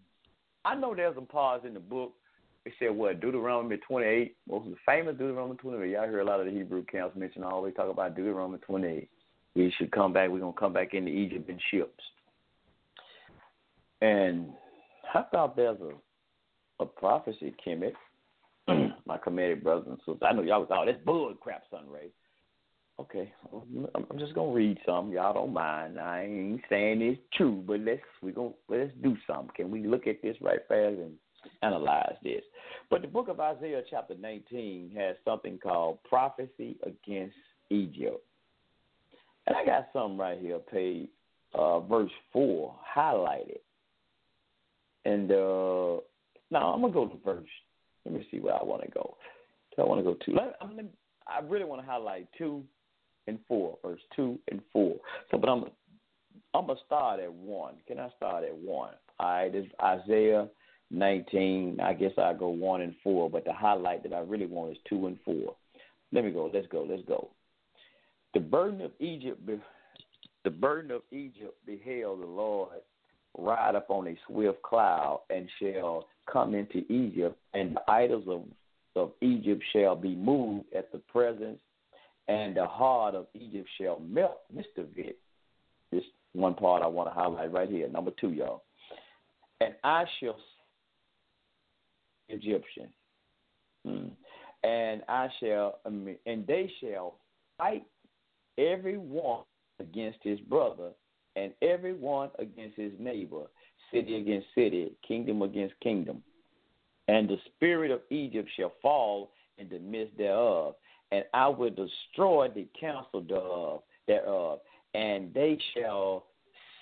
[0.65, 2.13] I know there's some parts in the book.
[2.65, 5.91] It said what Deuteronomy 28, most of the famous Deuteronomy 28.
[5.91, 9.09] Y'all hear a lot of the Hebrew camps mention always talk about Deuteronomy 28
[9.57, 10.31] we should come back.
[10.31, 12.05] We're gonna come back into Egypt in ships.
[14.03, 14.51] And
[15.15, 15.93] I thought there's a
[16.79, 17.93] a prophecy, Kemet,
[19.07, 20.19] my Kemetic brothers and sisters.
[20.23, 22.09] I know y'all was oh, all this bull crap, Sunray.
[22.99, 25.13] Okay, I'm just gonna read some.
[25.13, 26.01] Y'all don't mind.
[26.01, 29.51] I ain't saying it's true, but let's we gonna let's do something.
[29.55, 31.13] Can we look at this right fast and
[31.63, 32.43] analyze this?
[32.89, 37.37] But the book of Isaiah, chapter 19, has something called prophecy against
[37.69, 38.25] Egypt.
[39.47, 41.09] And I got something right here, page
[41.55, 43.61] uh, verse four, highlighted.
[45.05, 46.01] And uh
[46.51, 47.49] now I'm gonna go to verse.
[48.05, 49.17] Let me see where I want to go.
[49.75, 50.31] So I want to go to.
[50.33, 50.79] Let, I'm,
[51.27, 52.63] I really want to highlight two
[53.27, 54.97] and four, verse two and four.
[55.31, 55.65] So, but I'm
[56.55, 57.75] I'm gonna start at one.
[57.87, 58.95] Can I start at one?
[59.19, 60.49] All right, it's Isaiah
[60.91, 61.81] 19.
[61.83, 64.79] I guess I go one and four, but the highlight that I really want is
[64.89, 65.55] two and four.
[66.13, 66.51] Let me go.
[66.53, 66.87] Let's go.
[66.89, 67.31] Let's go.
[68.37, 69.41] The burden of Egypt,
[70.45, 72.69] the burden of Egypt beheld the Lord
[73.39, 78.43] ride upon a swift cloud and shall come into Egypt, and the idols of,
[78.95, 81.59] of Egypt shall be moved at the presence,
[82.29, 84.43] and the heart of Egypt shall melt.
[84.55, 84.87] Mr.
[84.95, 85.17] Vic,
[85.91, 86.05] this
[86.35, 87.89] one part I want to highlight right here.
[87.89, 88.65] Number two, y'all.
[89.63, 90.37] And I shall
[92.29, 92.89] Egyptian,
[93.87, 94.09] hmm.
[94.63, 97.15] and I shall, and they shall
[97.57, 97.87] fight
[98.59, 99.43] every one
[99.81, 100.91] against his brother,
[101.37, 103.45] and every one against his neighbor,
[103.93, 106.23] city against city, kingdom against kingdom.
[107.09, 110.75] And the spirit of Egypt shall fall in the midst thereof,
[111.13, 114.61] and I will destroy the counsel thereof, thereof,
[114.95, 116.25] and they shall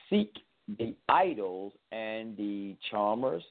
[0.08, 0.32] seek
[0.78, 3.42] the idols and the charmers,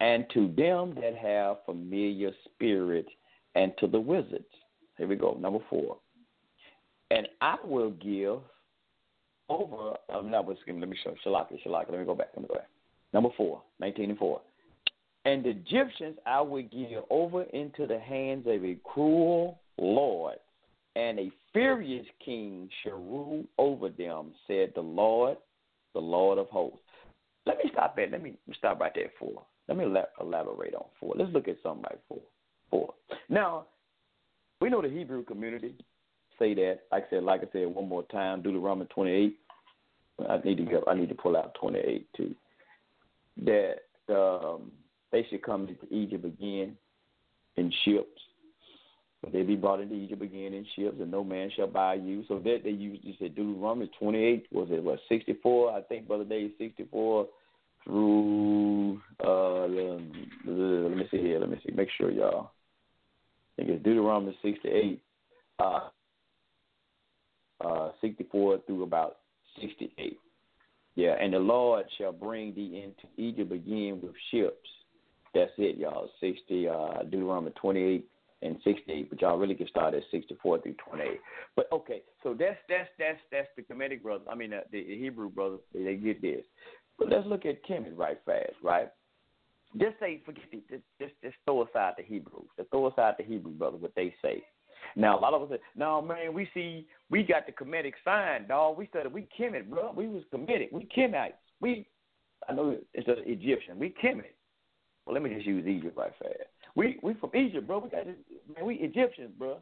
[0.00, 3.10] and to them that have familiar spirits,
[3.54, 4.44] and to the wizards.
[4.96, 5.98] Here we go, number four
[7.10, 8.40] and I will give
[9.48, 9.96] over.
[10.12, 11.90] Um, no, let me show Shalaka, Shalaka.
[11.90, 12.28] Let me go back.
[12.34, 12.68] Let me go back.
[13.12, 14.40] Number four, 19 and 4.
[15.24, 20.36] And the Egyptians I will give over into the hands of a cruel Lord,
[20.94, 25.36] and a furious king shall rule over them, said the Lord,
[25.94, 26.78] the Lord of hosts.
[27.44, 28.08] Let me stop there.
[28.08, 29.42] Let me stop right there, four.
[29.68, 31.14] Let me elaborate on four.
[31.16, 32.20] Let's look at something like four.
[32.70, 32.94] Four.
[33.28, 33.66] Now,
[34.60, 35.74] we know the Hebrew community
[36.38, 36.80] say that.
[36.92, 39.38] Like I said, like I said, one more time, Deuteronomy 28.
[40.28, 40.82] I need to go.
[40.88, 42.34] I need to pull out 28 too.
[43.44, 43.76] that
[44.08, 44.72] um,
[45.12, 46.76] they should come to Egypt again
[47.56, 48.20] in ships.
[49.22, 52.24] But they be brought into Egypt again in ships, and no man shall buy you.
[52.28, 55.72] So that they used, you said Deuteronomy 28, was it, what, 64?
[55.72, 57.26] I think, Brother Dave, 64
[57.84, 62.50] through, uh, let me see here, let me see, make sure, y'all.
[63.58, 65.02] I think it's Deuteronomy 68,
[65.60, 65.80] uh,
[67.64, 69.18] uh, 64 through about
[69.60, 70.18] 68.
[70.94, 74.68] Yeah, and the Lord shall bring thee into Egypt again with ships.
[75.34, 76.08] That's it, y'all.
[76.20, 78.08] 60, uh, Deuteronomy 28
[78.42, 81.20] and 68, but y'all really can start at 64 through 28.
[81.54, 84.26] But okay, so that's that's that's that's the Kemetic brothers.
[84.30, 85.60] I mean, uh, the Hebrew brothers.
[85.74, 86.44] They, they get this.
[86.98, 88.88] But let's look at Kemet right fast, right?
[89.78, 92.48] Just say, forget the, just, just just throw aside the Hebrews.
[92.56, 94.42] Just throw aside the Hebrew brothers, what they say.
[94.94, 98.48] Now a lot of us say, no man, we see we got the Kemetic sign,
[98.48, 98.78] dog.
[98.78, 99.92] We studied we Kemet, bro.
[99.94, 100.72] We was Kemetic.
[100.72, 101.32] We Kemites.
[101.60, 101.86] We
[102.48, 103.78] I know it's an Egyptian.
[103.78, 104.34] We Kemet.
[105.04, 106.34] Well, let me just use Egypt right fast.
[106.74, 107.78] We we from Egypt, bro.
[107.78, 108.64] We got man.
[108.64, 109.58] We Egyptians, bro.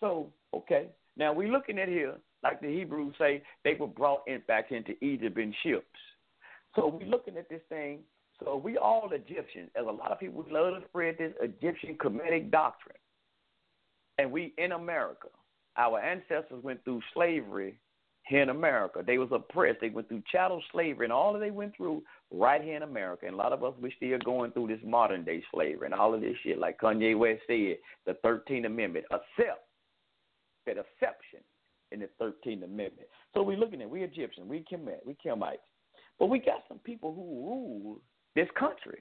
[0.00, 4.42] So okay, now we looking at here like the Hebrews say they were brought in
[4.46, 5.86] back into Egypt in ships.
[6.76, 8.00] So we looking at this thing.
[8.42, 12.50] So we all Egyptians, as a lot of people love to spread this Egyptian Kemetic
[12.50, 12.96] doctrine.
[14.18, 15.28] And we in America,
[15.76, 17.78] our ancestors went through slavery
[18.26, 19.02] here in America.
[19.06, 19.80] They was oppressed.
[19.80, 23.26] They went through chattel slavery and all that they went through right here in America.
[23.26, 26.14] And a lot of us we still going through this modern day slavery and all
[26.14, 26.58] of this shit.
[26.58, 27.76] Like Kanye West said,
[28.06, 29.66] the Thirteenth Amendment, accept
[30.66, 31.40] that exception
[31.92, 33.08] in the Thirteenth Amendment.
[33.34, 35.58] So we looking at we Egyptians, we Kemet, we Kemites,
[36.18, 38.00] but we got some people who rule
[38.34, 39.00] this country.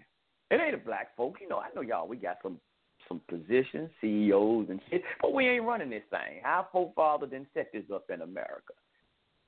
[0.52, 1.60] It ain't a black folk, you know.
[1.60, 2.07] I know y'all.
[2.07, 2.60] We got some
[3.08, 6.42] some positions, CEOs and shit, but we ain't running this thing.
[6.46, 8.74] Our forefather didn't set this up in America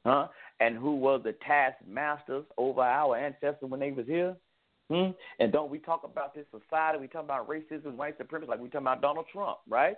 [0.06, 0.28] huh?
[0.60, 4.36] And who were the taskmasters over our ancestors when they was here?
[4.90, 5.12] Hmm?
[5.40, 7.00] And don't we talk about this society?
[7.00, 9.98] We talk about racism, white supremacy, like we talk about Donald Trump, right?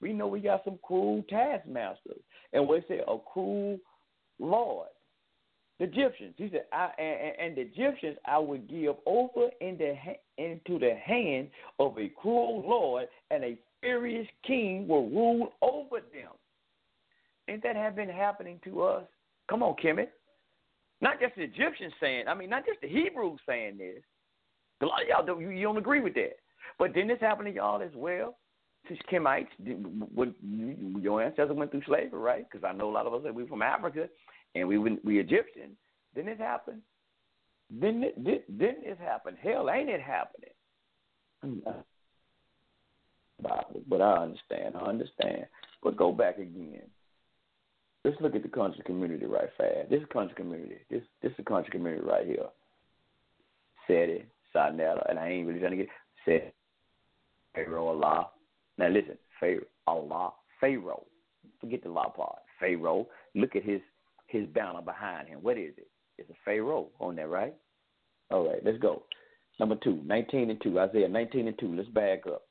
[0.00, 2.20] We know we got some cruel taskmasters,
[2.52, 3.78] and we say a cruel
[4.38, 4.88] Lord.
[5.78, 9.94] The Egyptians, he said, I, and, and the Egyptians I would give over in the,
[10.36, 11.48] into the hand
[11.78, 16.32] of a cruel Lord, and a furious king will rule over them.
[17.48, 19.04] Ain't that have been happening to us?
[19.48, 20.08] Come on, Kemet.
[21.00, 24.02] Not just the Egyptians saying, I mean, not just the Hebrews saying this.
[24.82, 26.36] A lot of y'all don't, you, you don't agree with that.
[26.78, 28.36] But didn't this happen to y'all as well?
[28.88, 29.48] Since Kemites,
[30.14, 30.34] when
[31.00, 32.46] your ancestors went through slavery, right?
[32.50, 34.08] Because I know a lot of us that we're from Africa,
[34.54, 35.76] and we we Egyptian.
[36.14, 36.82] Didn't this happen?
[37.80, 39.36] Didn't it, did, didn't this happen?
[39.42, 40.50] Hell, ain't it happening?
[43.40, 44.74] But I understand.
[44.76, 45.46] I understand.
[45.82, 46.82] But go back again.
[48.04, 49.90] Let's look at the country community right fast.
[49.90, 50.78] This country community.
[50.90, 52.46] This this is country community right here.
[53.86, 55.88] Seti, Sa Neter, and I ain't really trying to get
[56.24, 56.52] Seti,
[57.54, 58.30] Pharaoh, Allah.
[58.76, 61.04] Now listen, Pharaoh, Allah, Pharaoh.
[61.60, 62.38] Forget the law part.
[62.60, 63.08] Pharaoh.
[63.34, 63.80] Look at his
[64.28, 65.40] his banner behind him.
[65.42, 65.88] What is it?
[66.16, 67.54] It's a Pharaoh on there, right?
[68.30, 69.02] All right, let's go.
[69.58, 70.78] Number two, 19 and 2.
[70.78, 71.76] Isaiah 19 and 2.
[71.76, 72.42] Let's back up.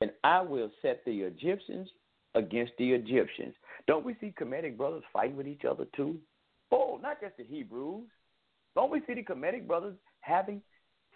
[0.00, 1.88] And I will set the Egyptians
[2.34, 3.54] against the Egyptians.
[3.86, 6.18] Don't we see Kemetic brothers fighting with each other too?
[6.70, 8.08] Oh, not just the Hebrews.
[8.74, 10.62] Don't we see the Kemetic brothers having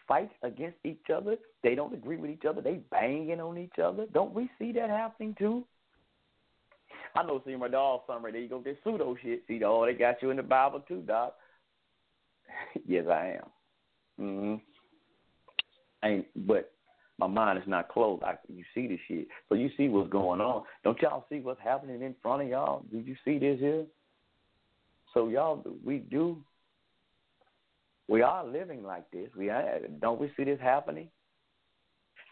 [0.07, 1.37] fights against each other?
[1.63, 2.61] They don't agree with each other.
[2.61, 4.07] They banging on each other.
[4.13, 5.65] Don't we see that happening too?
[7.17, 8.33] I know, see my dog somewhere.
[8.33, 9.43] There you go, this pseudo shit.
[9.49, 11.35] See, oh, they got you in the Bible too, Doc.
[12.87, 14.25] yes, I am.
[14.25, 14.55] Mm-hmm.
[16.05, 16.73] Ain't, but
[17.19, 18.23] my mind is not closed.
[18.23, 20.65] I, you see this shit, so you see what's going on.
[20.85, 22.85] Don't y'all see what's happening in front of y'all?
[22.93, 23.85] Did you see this here?
[25.15, 26.43] So y'all, we do.
[28.09, 29.31] We are living like this.
[29.37, 31.09] We are, don't we see this happening?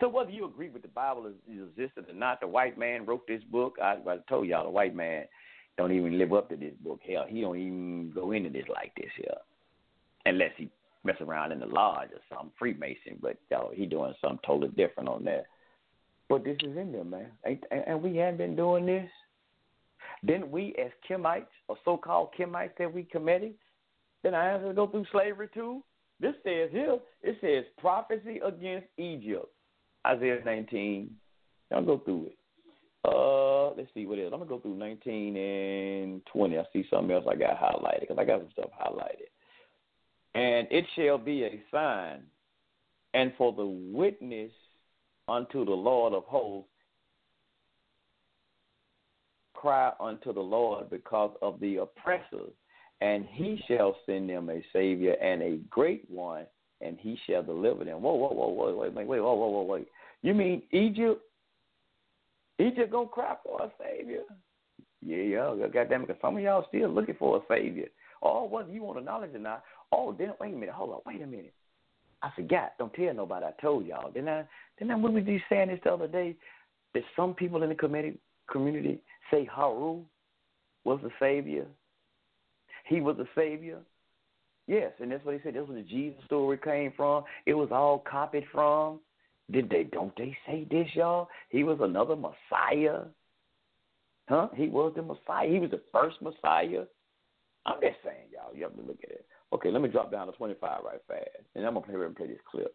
[0.00, 3.06] So whether you agree with the Bible is, is existed or not, the white man
[3.06, 3.76] wrote this book.
[3.82, 5.24] I, I told y'all the white man
[5.78, 7.00] don't even live up to this book.
[7.08, 9.34] Hell, he don't even go into this like this here,
[10.26, 10.68] unless he
[11.04, 15.08] mess around in the lodge or some Freemason, but yo, he doing something totally different
[15.08, 15.44] on that.
[16.28, 17.26] But this is in there, man.
[17.70, 19.10] And we hadn't been doing this.
[20.22, 23.52] Then we, as Kemites, or so-called Kemites that we committed,
[24.22, 25.82] then I have to go through slavery too.
[26.20, 29.48] This says here, it says prophecy against Egypt.
[30.06, 31.10] Isaiah 19.
[31.74, 32.38] I'll go through it.
[33.06, 34.30] Uh, let's see what else.
[34.32, 36.58] I'm gonna go through 19 and 20.
[36.58, 39.28] I see something else I got highlighted because I got some stuff highlighted.
[40.34, 42.22] And it shall be a sign,
[43.12, 44.50] and for the witness
[45.28, 46.70] unto the Lord of hosts,
[49.54, 52.52] cry unto the Lord because of the oppressors,
[53.00, 56.46] and he shall send them a Savior and a great one,
[56.80, 58.02] and he shall deliver them.
[58.02, 59.88] Whoa, whoa, whoa, whoa, wait, wait, wait, whoa, whoa, whoa, wait.
[60.22, 61.22] You mean Egypt?
[62.58, 64.22] Egypt gonna cry for a savior?
[65.04, 67.88] Yeah, yeah, goddamn it, because some of y'all still looking for a savior.
[68.22, 69.62] Oh, whether you want the knowledge or not.
[69.92, 71.52] Oh, then wait a minute, hold on, wait a minute.
[72.22, 72.72] I forgot.
[72.78, 73.44] Don't tell nobody.
[73.44, 74.10] I told y'all.
[74.10, 74.44] Then I,
[74.78, 76.34] then I, when we be saying this the other day,
[76.94, 78.18] that some people in the community
[78.50, 80.00] community say Haru
[80.84, 81.66] was the savior.
[82.86, 83.78] He was the savior.
[84.66, 85.54] Yes, and that's what he said.
[85.54, 87.24] That's where the Jesus story came from.
[87.46, 89.00] It was all copied from.
[89.50, 89.84] Did they?
[89.84, 91.28] Don't they say this, y'all?
[91.50, 93.02] He was another Messiah.
[94.28, 94.48] Huh?
[94.54, 95.48] He was the Messiah.
[95.48, 96.84] He was the first Messiah.
[97.66, 98.54] I'm just saying, y'all.
[98.54, 99.26] You have to look at it.
[99.52, 102.26] Okay, let me drop down to 25 right fast, and I'm gonna play and play
[102.26, 102.74] this clip.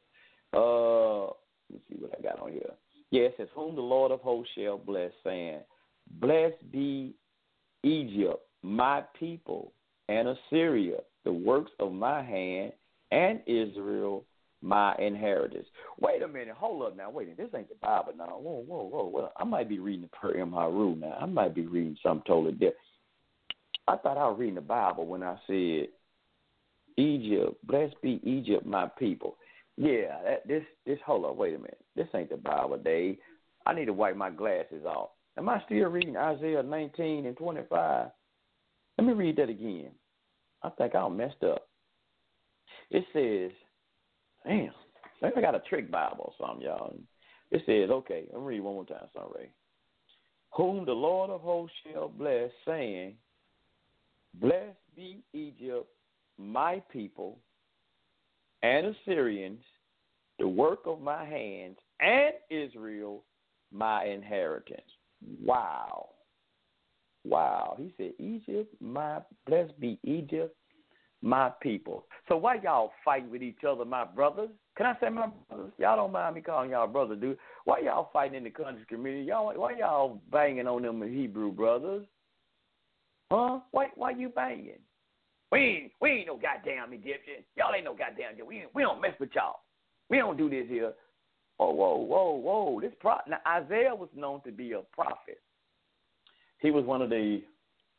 [0.53, 1.25] Uh,
[1.71, 2.71] let's see what I got on here.
[3.11, 5.61] Yeah, it says, "Whom the Lord of hosts shall bless, saying,
[6.19, 7.15] Blessed be
[7.83, 9.73] Egypt, my people,
[10.07, 12.73] and Assyria, the works of my hand,
[13.11, 14.25] and Israel,
[14.61, 15.67] my inheritance.
[15.99, 17.09] Wait a minute, hold up now.
[17.09, 18.25] Wait a minute, this ain't the Bible now.
[18.25, 19.29] Whoa, whoa, whoa, whoa.
[19.37, 21.17] I might be reading the Pert em Heru now.
[21.19, 22.75] I might be reading something totally different.
[23.87, 25.87] I thought I was reading the Bible when I said
[26.97, 29.37] Egypt, blessed be Egypt, my people.
[29.77, 31.79] Yeah, that, this this hold up, wait a minute.
[31.95, 33.17] This ain't the Bible, Dave.
[33.65, 35.09] I need to wipe my glasses off.
[35.37, 38.07] Am I still reading Isaiah 19 and 25?
[38.97, 39.91] Let me read that again.
[40.63, 41.67] I think I messed up.
[42.91, 43.51] It says,
[44.45, 44.71] damn,
[45.21, 46.95] maybe I got a trick Bible or something, y'all.
[47.51, 49.51] It says, okay, I'm read one more time, sorry.
[50.55, 53.15] Whom the Lord of hosts shall bless, saying,
[54.35, 55.87] Blessed be Egypt,
[56.37, 57.39] my people,
[58.61, 59.61] and Assyrians,
[60.37, 63.23] the work of my hands, and Israel,
[63.71, 64.81] my inheritance.
[65.43, 66.09] Wow.
[67.25, 67.75] Wow.
[67.77, 70.55] He said, Egypt, my blessed be Egypt,
[71.21, 72.05] my people.
[72.27, 74.49] So why y'all fighting with each other, my brothers?
[74.77, 75.73] Can I say my brothers?
[75.77, 77.37] Y'all don't mind me calling y'all brothers, dude.
[77.65, 79.25] Why y'all fighting in the country community?
[79.25, 82.05] Y'all why y'all banging on them Hebrew brothers?
[83.31, 83.59] Huh?
[83.71, 84.79] Why why you banging?
[85.51, 87.43] We ain't we ain't no goddamn Egyptian.
[87.57, 88.47] Y'all ain't no goddamn Egyptian.
[88.47, 89.59] We, we don't mess with y'all.
[90.09, 90.93] We don't do this here.
[91.59, 92.79] Oh, whoa, whoa, whoa.
[92.79, 95.41] This pro- now Isaiah was known to be a prophet.
[96.59, 97.41] He was one of the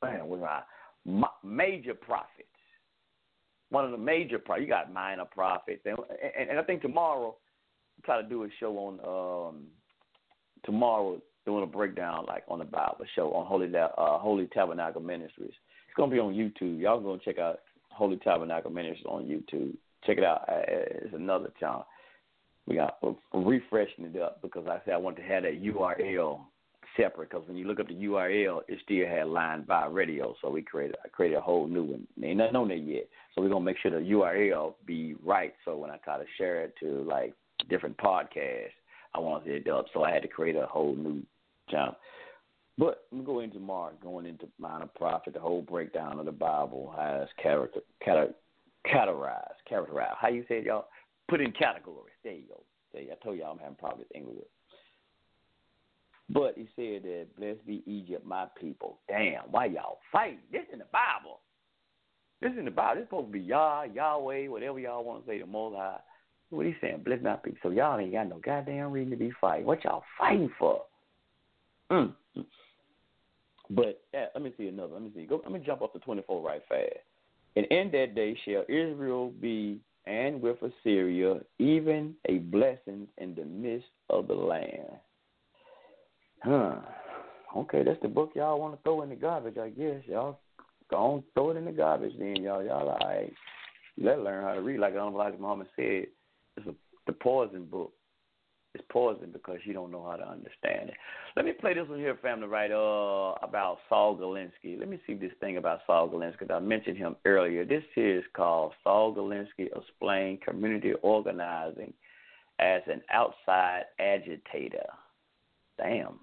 [0.03, 0.62] man, was I,
[1.43, 2.47] major prophets.
[3.70, 4.66] One of the major prophets.
[4.66, 5.97] You got minor prophets, and,
[6.39, 9.62] and, and I think tomorrow I'll try to do a show on um,
[10.65, 13.89] tomorrow doing a breakdown like on the Bible show on Holy uh,
[14.19, 15.53] Holy Tabernacle Ministries.
[15.53, 16.81] It's gonna be on YouTube.
[16.81, 17.61] Y'all gonna check out
[17.91, 19.74] Holy Tabernacle Ministries on YouTube.
[20.05, 20.45] Check it out.
[20.49, 21.87] Uh, it's another channel
[22.66, 26.41] we got we're refreshing it up because I said I wanted to have that URL
[27.01, 30.35] separate because when you look up the URL, it still had Line Vibe Radio.
[30.40, 32.06] So we created I created a whole new one.
[32.22, 33.09] Ain't nothing on there yet.
[33.35, 35.55] So we're gonna make sure the URL be right.
[35.64, 37.35] So when I try to share it to like
[37.68, 38.70] different podcasts,
[39.14, 39.86] I wanted it up.
[39.93, 41.22] So I had to create a whole new
[41.70, 41.97] channel.
[42.78, 47.20] But I'm going tomorrow, going into Minor Prophet, the whole breakdown of the Bible, how
[47.22, 50.16] it's character, categorized, characterized.
[50.18, 50.86] How you say it, y'all?
[51.31, 52.14] put in categories.
[52.24, 52.64] There you go.
[52.93, 54.48] There you, I told y'all I'm having problems with English.
[56.32, 58.98] But he said that blessed be Egypt, my people.
[59.09, 60.39] Damn, why y'all fighting?
[60.52, 61.40] This in the Bible.
[62.40, 63.01] This in the Bible.
[63.01, 65.77] This supposed to be Yah, Yahweh, whatever y'all want to say, the Most.
[66.51, 67.02] What he saying?
[67.05, 67.59] Bless my people.
[67.62, 69.66] So y'all ain't got no goddamn reason to be fighting.
[69.66, 70.82] What y'all fighting for?
[71.90, 72.15] Mm.
[73.70, 74.94] But let me see another.
[74.94, 75.27] Let me see.
[75.27, 75.40] Go.
[75.43, 76.89] Let me jump up to twenty four right fast.
[77.57, 83.44] And in that day shall Israel be and with Assyria, even a blessing in the
[83.44, 84.98] midst of the land.
[86.42, 86.76] Huh.
[87.56, 90.02] Okay, that's the book y'all want to throw in the garbage, I guess.
[90.06, 90.38] Y'all
[90.92, 92.64] on, throw it in the garbage then, y'all.
[92.64, 92.98] Y'all.
[93.96, 96.06] You better learn how to read like Elijah Muhammad said.
[96.56, 96.74] It's a,
[97.06, 97.92] the poison book.
[98.74, 100.94] It's poison because you don't know how to understand it.
[101.34, 102.70] Let me play this one here, family, right?
[102.70, 104.78] Uh, about Saul Galinsky.
[104.78, 106.50] Let me see this thing about Saul Galinsky.
[106.50, 107.64] I mentioned him earlier.
[107.64, 111.92] This is called Saul Galinsky Explain Community Organizing
[112.60, 114.86] as an Outside Agitator.
[115.76, 116.20] Damn.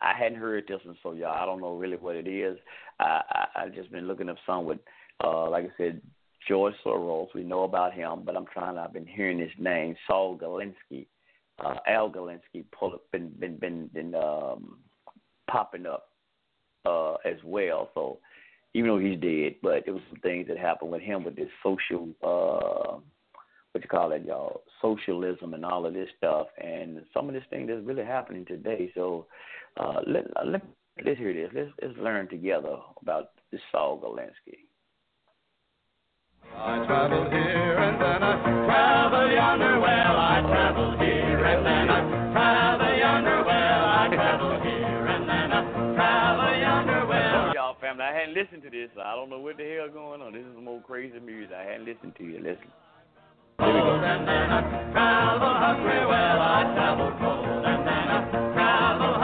[0.00, 2.58] I hadn't heard this one, so y'all, I don't know really what it is.
[3.00, 4.78] I, I I've just been looking up some with,
[5.22, 6.00] uh, like I said,
[6.48, 7.28] George Soros.
[7.34, 8.76] We know about him, but I'm trying.
[8.76, 11.06] I've been hearing his name, Saul Galinsky
[11.58, 14.78] uh, Al Galinsky pull up, been been been been um,
[15.50, 16.08] popping up
[16.84, 17.90] uh, as well.
[17.94, 18.18] So
[18.74, 21.48] even though he's dead, but there was some things that happened with him with this
[21.62, 22.98] social uh,
[23.72, 27.42] what you call it, y'all, socialism and all of this stuff, and some of this
[27.50, 28.92] thing that's really happening today.
[28.94, 29.26] So
[29.76, 30.62] uh, let let
[31.04, 31.50] let's hear this.
[31.54, 34.58] Let's let's learn together about this Saul Galinsky.
[36.54, 39.80] I travel here and then I travel yonder.
[39.80, 42.00] Well, I travel here and then I
[42.32, 43.42] travel yonder.
[43.44, 45.62] Well, I travel here and then I
[45.94, 47.06] travel yonder.
[47.06, 48.90] Well, Y'all family, I hadn't listened to this.
[49.02, 50.32] I don't know what the hell going on.
[50.32, 51.56] This is some old crazy music.
[51.56, 52.38] I hadn't listened to you.
[52.38, 52.70] Listen.
[53.58, 54.60] cold and then I
[54.92, 56.06] travel hungry.
[56.06, 57.93] Well, I travel cold and then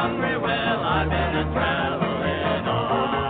[0.00, 0.36] hungry.
[0.38, 3.20] Well, I've been a traveling on.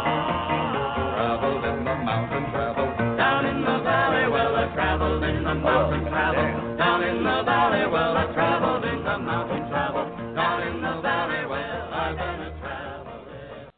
[1.19, 4.31] Traveled in the mountain, traveled down in the valley.
[4.31, 7.91] Well, I traveled in the mountain, traveled down in the valley.
[7.91, 11.47] Well, I traveled in the mountain, traveled down in the valley.
[11.47, 13.71] Well, I've been a traveling.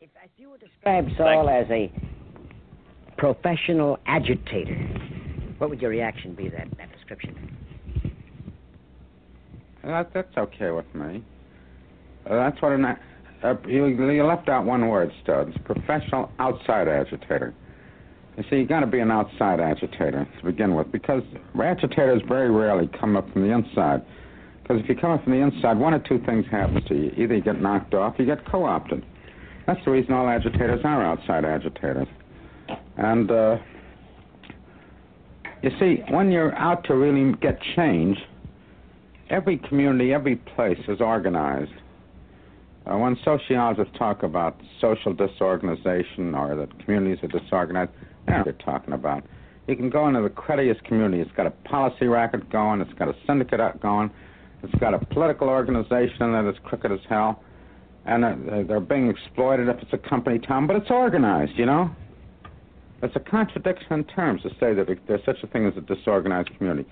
[0.00, 1.90] If, if you were to describe Saul as a
[3.16, 4.76] professional agitator,
[5.56, 7.57] what would your reaction be to that, that description?
[9.84, 11.24] That, that's okay with me.
[12.28, 12.84] Uh, that's what an.
[13.42, 15.56] Uh, you, you left out one word, Studs.
[15.64, 17.54] Professional outside agitator.
[18.36, 21.22] You see, you got to be an outside agitator to begin with, because
[21.60, 24.02] agitators very rarely come up from the inside.
[24.62, 27.12] Because if you come up from the inside, one or two things happen to you:
[27.16, 29.04] either you get knocked off, or you get co-opted.
[29.66, 32.08] That's the reason all agitators are outside agitators.
[32.96, 33.58] And uh,
[35.62, 38.18] you see, when you're out to really get change,
[39.30, 41.72] every community, every place is organized.
[42.86, 47.90] Uh, when sociologists talk about social disorganization or that communities are disorganized,
[48.26, 49.24] know what they're talking about.
[49.66, 51.20] You can go into the creditious community.
[51.20, 52.80] It's got a policy racket going.
[52.80, 54.10] It's got a syndicate going.
[54.62, 57.42] It's got a political organization that is crooked as hell.
[58.06, 58.34] And uh,
[58.66, 61.90] they're being exploited if it's a company town, but it's organized, you know?
[63.02, 66.56] It's a contradiction in terms to say that there's such a thing as a disorganized
[66.56, 66.88] community.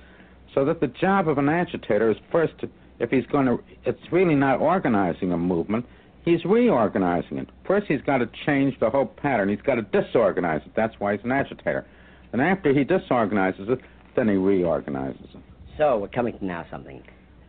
[0.56, 4.00] So that the job of an agitator is first, to, if he's going to, it's
[4.10, 5.84] really not organizing a movement,
[6.24, 7.50] he's reorganizing it.
[7.66, 9.50] First, he's got to change the whole pattern.
[9.50, 10.72] He's got to disorganize it.
[10.74, 11.86] That's why he's an agitator.
[12.32, 13.80] And after he disorganizes it,
[14.16, 15.40] then he reorganizes it.
[15.76, 17.02] So, we're coming to now something.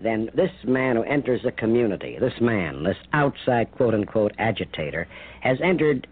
[0.03, 5.07] Then this man who enters the community, this man, this outside quote unquote agitator,
[5.39, 6.07] has entered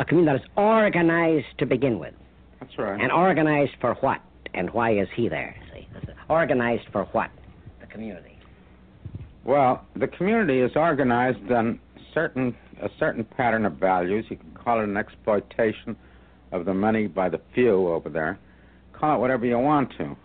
[0.00, 2.14] a community that is organized to begin with.
[2.58, 3.00] That's right.
[3.00, 4.20] And organized for what?
[4.54, 5.54] And why is he there?
[6.28, 7.30] Organized for what?
[7.80, 8.38] The community.
[9.44, 11.78] Well, the community is organized on
[12.12, 14.26] certain a certain pattern of values.
[14.28, 15.96] You can call it an exploitation
[16.52, 18.38] of the many by the few over there.
[18.92, 20.16] Call it whatever you want to.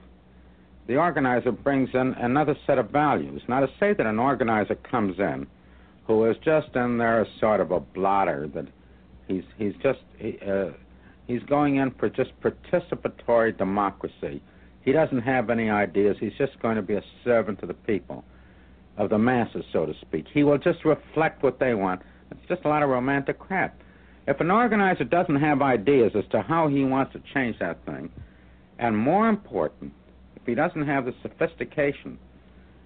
[0.87, 3.41] The organizer brings in another set of values.
[3.47, 5.47] Now, to say that an organizer comes in
[6.07, 8.67] who is just in there as sort of a blotter that
[9.27, 10.71] he's he's just he, uh,
[11.27, 14.41] he's going in for just participatory democracy.
[14.83, 16.17] He doesn't have any ideas.
[16.19, 18.23] He's just going to be a servant to the people,
[18.97, 20.25] of the masses, so to speak.
[20.33, 22.01] He will just reflect what they want.
[22.31, 23.77] It's just a lot of romantic crap.
[24.27, 28.11] If an organizer doesn't have ideas as to how he wants to change that thing,
[28.79, 29.93] and more important,
[30.35, 32.17] if he doesn't have the sophistication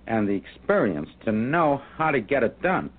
[0.08, 2.90] and the experience to know how to get it done,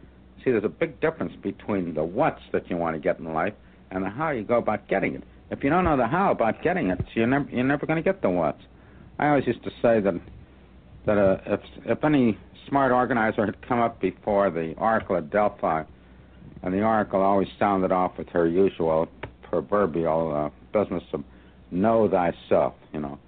[0.45, 3.55] see, there's a big difference between the what's that you want to get in life
[3.91, 5.25] and the how you go about getting it.
[5.51, 8.03] If you don't know the how about getting it, you're never you're never going to
[8.03, 8.63] get the what's.
[9.19, 10.15] I always used to say that
[11.07, 12.39] that uh, if if any
[12.69, 15.85] smart organizer had come up before the Oracle at Delphi,
[16.63, 19.09] and the Oracle always sounded off with her usual
[19.43, 21.23] proverbial uh, business of
[21.71, 23.19] know thyself, you know.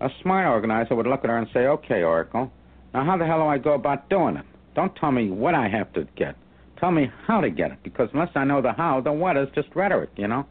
[0.00, 2.50] A smart organizer would look at her and say, "Okay, Oracle,
[2.94, 4.44] now how the hell do I go about doing it?
[4.74, 6.36] Don't tell me what I have to get.
[6.78, 9.48] Tell me how to get it, because unless I know the how, the what is
[9.54, 10.46] just rhetoric, you know."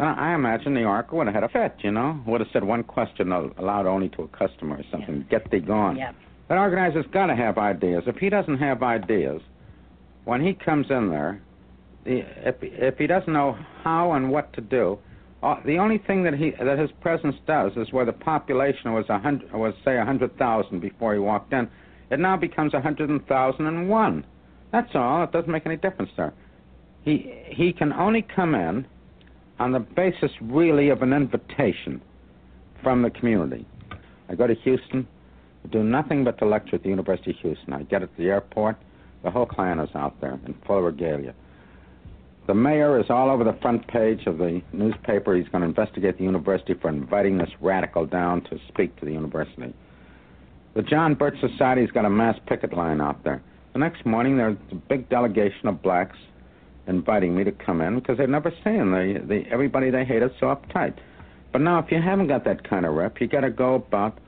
[0.00, 2.20] Uh, I imagine the Oracle would have had a fit, you know.
[2.26, 5.26] Would have said one question aloud only to a customer or something.
[5.28, 5.96] Get thee gone.
[5.96, 6.14] Yep.
[6.48, 8.04] That organizer's got to have ideas.
[8.06, 9.42] If he doesn't have ideas,
[10.24, 11.42] when he comes in there,
[12.04, 14.98] the, if if he doesn't know how and what to do,
[15.42, 19.04] uh, the only thing that he that his presence does is where the population was
[19.08, 21.68] a hundred was say a hundred thousand before he walked in,
[22.10, 24.24] it now becomes a hundred thousand and one.
[24.70, 25.24] That's all.
[25.24, 26.32] It doesn't make any difference there.
[27.02, 28.86] He he can only come in
[29.58, 32.00] on the basis really of an invitation
[32.82, 33.66] from the community.
[34.28, 35.06] I go to Houston,
[35.70, 37.72] do nothing but to lecture at the University of Houston.
[37.72, 38.76] I get at the airport,
[39.22, 41.34] the whole Klan is out there in full regalia.
[42.46, 45.36] The mayor is all over the front page of the newspaper.
[45.36, 49.12] He's going to investigate the university for inviting this radical down to speak to the
[49.12, 49.74] university.
[50.74, 53.42] The John Birch Society's got a mass picket line out there.
[53.74, 56.16] The next morning, there's a big delegation of blacks
[56.88, 60.30] inviting me to come in because they've never seen the, the everybody they hate is
[60.40, 60.94] so uptight.
[61.52, 64.18] But now, if you haven't got that kind of rep, you got to go about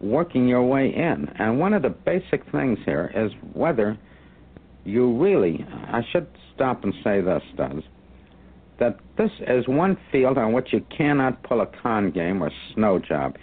[0.00, 1.28] working your way in.
[1.38, 3.96] And one of the basic things here is whether
[4.84, 5.64] you really.
[5.70, 7.82] I should stop and say this, does.
[8.78, 12.98] that this is one field on which you cannot pull a con game or snow
[12.98, 13.36] job.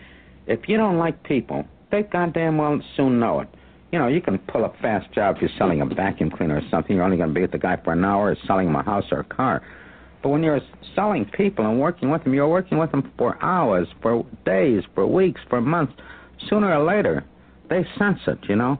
[0.47, 3.49] If you don't like people, they goddamn well soon know it.
[3.91, 6.61] You know, you can pull a fast job if you're selling a vacuum cleaner or
[6.69, 6.95] something.
[6.95, 9.05] You're only going to be with the guy for an hour, selling him a house
[9.11, 9.63] or a car.
[10.21, 10.61] But when you're
[10.95, 15.07] selling people and working with them, you're working with them for hours, for days, for
[15.07, 15.93] weeks, for months.
[16.49, 17.25] Sooner or later,
[17.69, 18.79] they sense it, you know.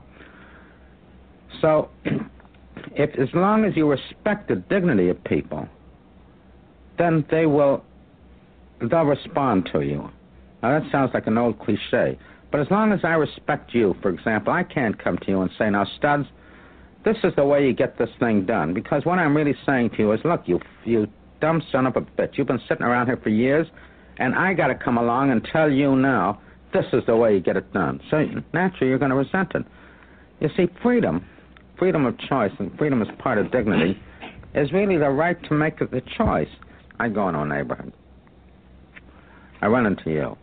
[1.60, 1.90] So,
[2.92, 5.68] if as long as you respect the dignity of people,
[6.98, 7.84] then they will
[8.80, 10.08] they'll respond to you.
[10.62, 12.18] Now that sounds like an old cliche,
[12.50, 15.50] but as long as I respect you, for example, I can't come to you and
[15.58, 16.26] say, "Now, Studs,
[17.04, 19.98] this is the way you get this thing done." Because what I'm really saying to
[19.98, 21.06] you is, "Look, you you
[21.40, 23.66] dumb son of a bitch, you've been sitting around here for years,
[24.18, 26.38] and I got to come along and tell you now
[26.72, 29.64] this is the way you get it done." So naturally, you're going to resent it.
[30.40, 31.24] You see, freedom,
[31.76, 33.98] freedom of choice, and freedom is part of dignity,
[34.54, 36.48] is really the right to make the choice.
[36.98, 37.92] I go into a neighborhood.
[39.62, 40.36] I run into you.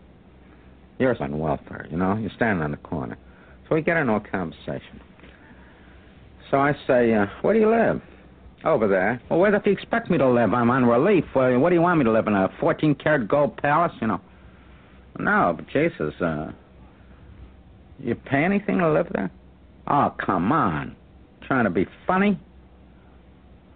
[0.99, 2.15] You're on welfare, you know.
[2.18, 3.18] You're standing on the corner.
[3.68, 5.02] So we get into a conversation.
[6.49, 8.02] So I say, uh, where do you live?
[8.65, 9.22] Over there.
[9.30, 10.53] Well, where do you expect me to live?
[10.53, 11.26] I'm on relief.
[11.36, 12.34] Well, what do you want me to live in?
[12.34, 14.19] A 14 karat gold palace, you know?
[15.19, 16.52] No, but Jesus, uh,
[17.99, 19.32] you pay anything to live there?
[19.88, 20.95] Oh, come on.
[21.48, 22.40] Trying to be funny?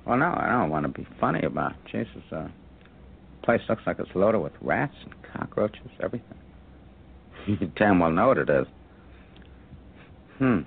[0.05, 1.77] Well, no, I don't want to be funny about it.
[1.91, 2.47] Jesus, uh,
[3.43, 6.37] place looks like it's loaded with rats and cockroaches, everything.
[7.47, 8.65] You damn well know what it is.
[10.37, 10.59] Hmm.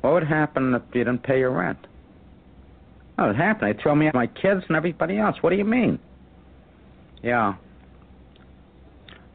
[0.00, 1.78] What would happen if you didn't pay your rent?
[3.16, 3.68] What would happen?
[3.68, 5.36] They'd throw me out my kids and everybody else.
[5.40, 5.98] What do you mean?
[7.22, 7.54] Yeah.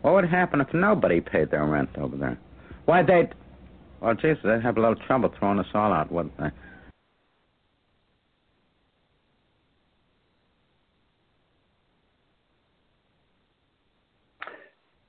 [0.02, 2.38] What would happen if nobody paid their rent over there?
[2.86, 3.34] Why, they'd...
[4.02, 6.50] Well, Jesus, they'd have a little trouble throwing us all out, wouldn't they?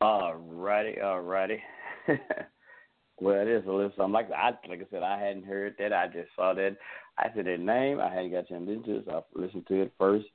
[0.03, 1.59] Alrighty, alrighty.
[3.21, 5.93] well, it is a little something like I like I said, I hadn't heard that.
[5.93, 6.77] I just saw that.
[7.19, 8.01] I said that name.
[8.01, 10.27] I hadn't got to listen to it, so I listened to it first.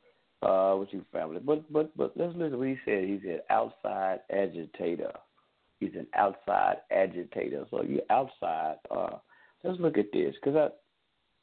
[0.44, 3.04] Uh, with you family, but but but let's listen to what he said.
[3.04, 5.12] He said outside agitator.
[5.80, 7.68] He's an outside agitator.
[7.70, 8.78] So you're outside.
[8.90, 9.18] Uh,
[9.64, 10.72] let's look at this because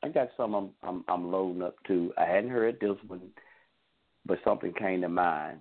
[0.03, 2.13] I I got some I'm, I'm I'm loading up to.
[2.19, 3.21] I hadn't heard this one,
[4.27, 5.61] but something came to mind.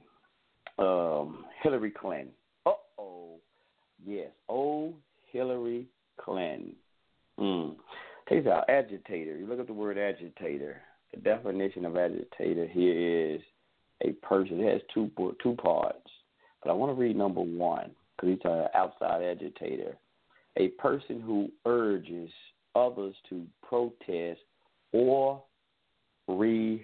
[0.80, 2.30] Um, Hillary Clinton.
[4.08, 4.30] Yes.
[4.48, 4.94] Oh,
[5.32, 5.86] Hillary
[6.18, 6.74] Clinton.
[7.38, 7.76] Mm.
[8.30, 9.38] Takes out agitator.
[9.38, 10.78] You look at the word agitator.
[11.14, 13.42] The definition of agitator here is
[14.02, 14.62] a person.
[14.62, 15.12] It has two
[15.44, 16.10] two parts,
[16.64, 19.98] but I want to read number one because he's an outside agitator.
[20.56, 22.30] A person who urges
[22.76, 24.40] others to protest
[24.94, 25.44] or
[26.28, 26.80] rebel.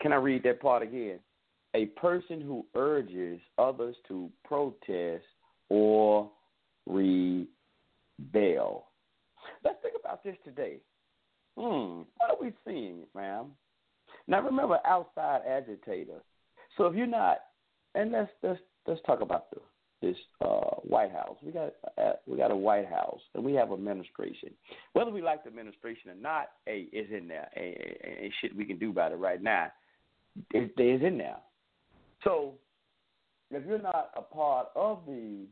[0.00, 1.20] Can I read that part again?
[1.74, 5.24] A person who urges others to protest
[5.68, 6.30] or
[6.86, 7.48] rebel.
[9.64, 10.78] Let's think about this today.
[11.58, 13.46] Hmm, what are we seeing, ma'am?
[14.26, 16.22] Now remember, outside agitator.
[16.76, 17.38] So if you're not,
[17.94, 19.60] and let's let's let's talk about the,
[20.00, 21.36] this uh, White House.
[21.42, 24.50] We got uh, we got a White House, and we have administration.
[24.92, 28.78] Whether we like the administration or not, hey, is in there, and shit we can
[28.78, 29.72] do about it right now.
[30.52, 31.36] It is in there.
[32.22, 32.54] So
[33.50, 35.46] if you're not a part of the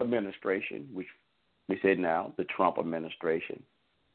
[0.00, 1.06] administration, which
[1.68, 3.62] we said now, the Trump administration.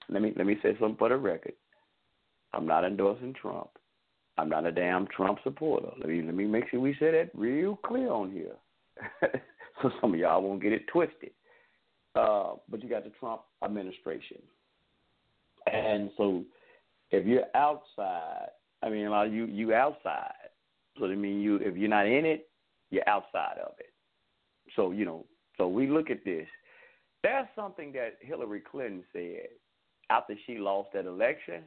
[0.09, 1.53] Let me let me say something for the record.
[2.53, 3.69] I'm not endorsing Trump.
[4.37, 5.89] I'm not a damn Trump supporter.
[5.99, 8.55] Let me let me make sure we say that real clear on here,
[9.81, 11.31] so some of y'all won't get it twisted.
[12.15, 14.41] Uh, but you got the Trump administration,
[15.71, 16.43] and so
[17.11, 18.47] if you're outside,
[18.81, 20.33] I mean, you you outside.
[20.99, 22.49] So I mean, you if you're not in it,
[22.91, 23.93] you're outside of it.
[24.75, 25.25] So you know,
[25.57, 26.47] so we look at this
[27.23, 29.47] there's something that Hillary Clinton said
[30.09, 31.63] after she lost that election.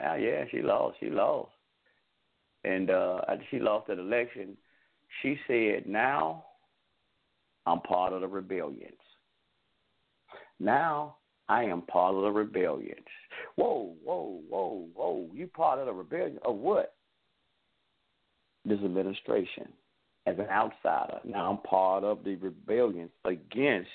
[0.00, 0.98] Ah, yeah, she lost.
[1.00, 1.50] She lost.
[2.64, 4.56] And uh, after she lost that election,
[5.22, 6.44] she said, now
[7.66, 8.92] I'm part of the rebellions.
[10.60, 11.16] Now
[11.48, 13.06] I am part of the rebellions.
[13.56, 15.28] Whoa, whoa, whoa, whoa.
[15.32, 16.95] You part of the rebellion of what?
[18.66, 19.68] This administration.
[20.26, 21.20] As an outsider.
[21.24, 23.88] Now I'm part of the rebellion against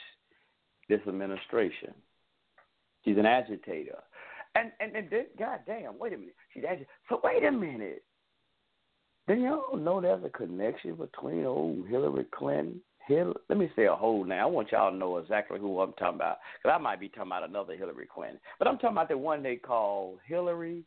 [0.87, 1.93] this administration.
[3.03, 3.99] She's an agitator.
[4.55, 6.35] And and, and then, God damn, wait a minute.
[6.53, 6.89] She's agitator.
[7.09, 8.03] So wait a minute.
[9.27, 12.81] Then y'all know there's a connection between old Hillary Clinton.
[13.07, 14.47] Hillary, let me say a whole now.
[14.47, 16.37] I want y'all to know exactly who I'm talking about.
[16.61, 18.39] Because I might be talking about another Hillary Clinton.
[18.57, 20.83] But I'm talking about the one they call Hillary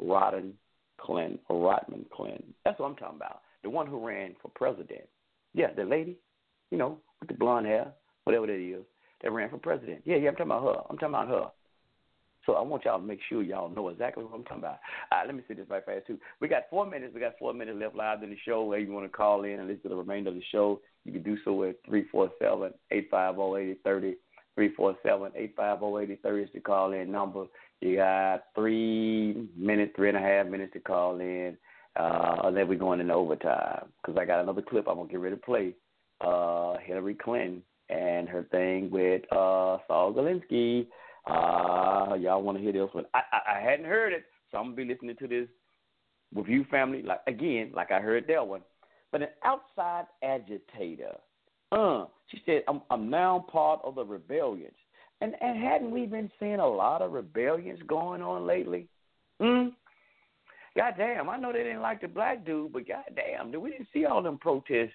[0.00, 0.52] Rodden
[1.00, 2.54] Clinton or Rodman Clinton.
[2.64, 3.42] That's what I'm talking about.
[3.62, 5.08] The one who ran for president.
[5.54, 6.16] Yeah, the lady,
[6.70, 7.92] you know, with the blonde hair,
[8.24, 8.84] whatever that is,
[9.22, 10.02] that ran for president.
[10.04, 10.82] Yeah, yeah, I'm talking about her.
[10.90, 11.50] I'm talking about her.
[12.46, 14.78] So I want y'all to make sure y'all know exactly what I'm talking about.
[15.10, 16.18] All right, let me see this right fast too.
[16.40, 17.14] We got four minutes.
[17.14, 18.64] We got four minutes left live in the show.
[18.64, 21.12] Where you want to call in and listen to the remainder of the show, you
[21.12, 24.16] can do so at three four seven eight five oh zero eighty thirty.
[24.56, 27.46] Three four seven eight five oh zero eighty thirty is the call in number.
[27.84, 31.54] You got three minutes, three and a half minutes to call in.
[31.96, 35.36] Uh, then we're going into overtime because I got another clip I'm gonna get ready
[35.36, 35.74] to play.
[36.22, 40.86] Uh, Hillary Clinton and her thing with uh, Saul Galinsky.
[41.26, 43.04] Uh, y'all want to hear this one?
[43.12, 45.48] I, I I hadn't heard it, so I'm gonna be listening to this
[46.32, 47.02] with you, family.
[47.02, 48.62] Like again, like I heard that one.
[49.12, 51.16] But an outside agitator.
[51.70, 54.72] Uh, she said, I'm I'm now part of the rebellions.
[55.24, 58.88] And and hadn't we been seeing a lot of rebellions going on lately?
[59.40, 59.68] Hmm.
[60.76, 64.22] Goddamn, I know they didn't like the black dude, but goddamn, we didn't see all
[64.22, 64.92] them protests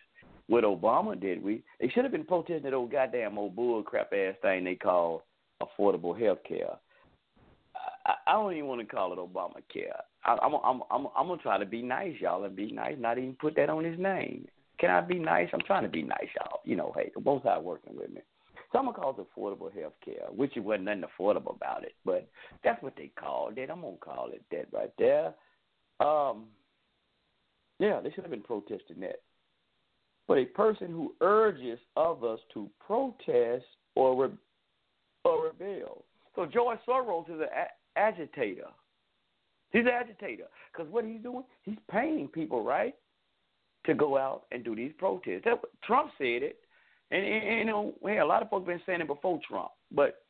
[0.47, 1.63] with Obama, did we?
[1.79, 5.23] They should have been protesting that old goddamn old bull crap ass thing they call
[5.63, 6.77] affordable health care.
[8.05, 9.99] I, I don't even want to call it Obamacare.
[10.25, 12.97] I, I'm, I'm, I'm, I'm gonna try to be nice, y'all, and be nice.
[12.99, 14.47] Not even put that on his name.
[14.79, 15.49] Can I be nice?
[15.53, 16.59] I'm trying to be nice, y'all.
[16.65, 18.21] You know, hey, both sides working with me.
[18.71, 21.95] So I'm gonna call it affordable health care, which it wasn't nothing affordable about it,
[22.05, 22.27] but
[22.63, 23.69] that's what they called it.
[23.69, 25.33] I'm gonna call it that right there.
[25.99, 26.47] Um,
[27.79, 29.21] yeah, they should have been protesting that.
[30.27, 33.65] But a person who urges others to protest
[33.95, 34.37] or re-
[35.23, 36.05] or rebel.
[36.35, 38.67] So George Soros is an a- agitator.
[39.71, 42.95] He's an agitator because what he's doing, he's paying people right
[43.85, 45.41] to go out and do these protests.
[45.45, 46.59] That, Trump said it,
[47.11, 49.71] and, and, and you know, hey, a lot of folks been saying it before Trump,
[49.91, 50.23] but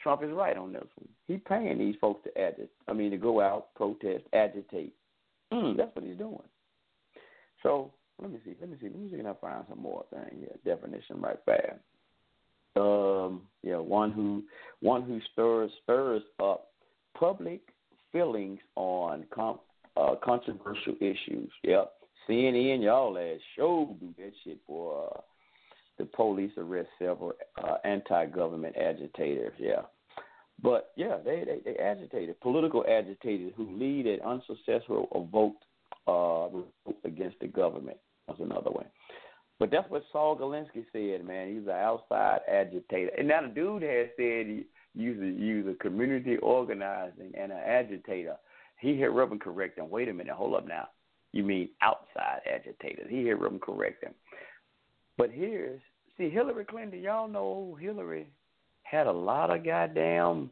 [0.00, 1.08] Trump is right on this one.
[1.26, 2.70] He's paying these folks to agitate.
[2.88, 4.94] I mean, to go out, protest, agitate.
[5.52, 6.38] Mm, that's what he's doing.
[7.62, 8.54] So let me see.
[8.60, 8.88] Let me see.
[8.88, 10.56] Let me see if I find some more thing here.
[10.64, 11.80] Definition right fast.
[12.76, 14.42] Um, yeah, one who
[14.80, 16.68] one who stirs stirs up
[17.18, 17.60] public
[18.12, 19.60] feelings on com,
[19.96, 21.50] uh, controversial issues.
[21.62, 21.92] Yep.
[22.28, 25.20] CNN, y'all ass show do that shit for uh,
[25.98, 29.52] the police arrest several uh, anti-government agitators.
[29.58, 29.82] Yeah,
[30.62, 35.56] but yeah, they they, they agitated political agitators who lead an unsuccessful vote
[36.06, 37.98] uh, against the government.
[38.26, 38.86] That's another way.
[39.60, 41.54] But that's what Saul Galinsky said, man.
[41.54, 43.10] He's an outside agitator.
[43.16, 44.64] And now the dude has said he
[44.96, 48.36] a, use a community organizing and an agitator.
[48.80, 49.90] He hit Ruben correct him.
[49.90, 50.88] Wait a minute, hold up now.
[51.32, 53.06] You mean outside agitators.
[53.08, 54.14] He hit Ruben correct him.
[55.16, 55.80] But here's,
[56.18, 58.26] see, Hillary Clinton, y'all know Hillary
[58.82, 60.50] had a lot of goddamn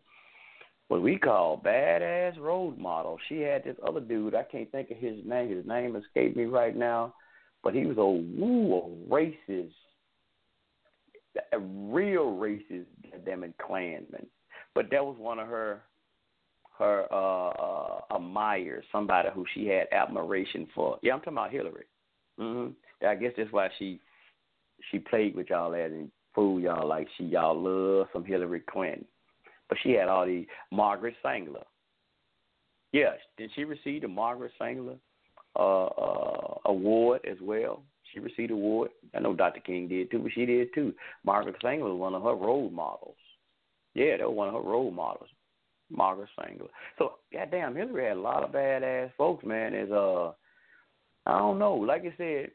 [0.89, 3.20] what we call badass role models.
[3.28, 5.51] She had this other dude, I can't think of his name.
[5.51, 7.14] His name escaped me right now
[7.62, 9.72] but he was a woo a racist,
[11.52, 12.86] a real racist,
[13.24, 13.55] damn it.
[14.74, 15.82] But that was one of her
[16.78, 20.98] her uh, uh somebody who she had admiration for.
[21.02, 21.84] Yeah, I'm talking about Hillary.
[22.39, 22.72] Mhm.
[23.06, 24.01] I guess that's why she
[24.90, 29.04] she played with y'all at and fooled y'all like she y'all love some Hillary Clinton.
[29.68, 31.52] But she had all these Margaret Sanger.
[32.92, 34.96] Yes, did she receive the Margaret Sanger
[35.56, 37.82] uh, uh, award as well.
[38.12, 38.90] She received an award.
[39.14, 39.60] I know Dr.
[39.60, 40.92] King did too, but she did too.
[41.24, 43.16] Margaret Sanger was one of her role models.
[43.94, 45.28] Yeah, that was one of her role models.
[45.90, 46.64] Margaret Sanger.
[46.98, 49.74] So, goddamn, Hillary had a lot of badass folks, man.
[49.74, 50.32] Is uh,
[51.26, 51.74] I don't know.
[51.74, 52.50] Like I said,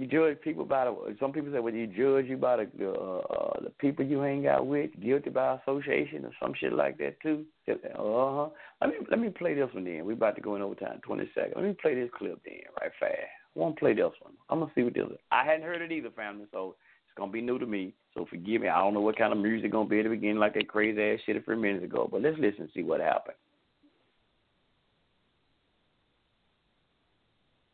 [0.00, 1.16] you judge people by the.
[1.18, 4.66] Some people say, well, you judge you by the uh, the people you hang out
[4.66, 7.44] with, guilty by association, or some shit like that too.
[7.68, 8.48] Uh huh.
[8.80, 10.04] Let me let me play this one then.
[10.04, 11.54] We about to go in overtime, twenty seconds.
[11.56, 13.12] Let me play this clip then, right fast.
[13.56, 14.34] I want to play this one.
[14.50, 15.18] I'm gonna see what this is.
[15.32, 16.76] I hadn't heard it either, family, so
[17.06, 17.94] it's gonna be new to me.
[18.14, 18.68] So forgive me.
[18.68, 21.02] I don't know what kind of music gonna be at the beginning, like that crazy
[21.02, 22.08] ass shit a few minutes ago.
[22.10, 23.36] But let's listen and see what happened.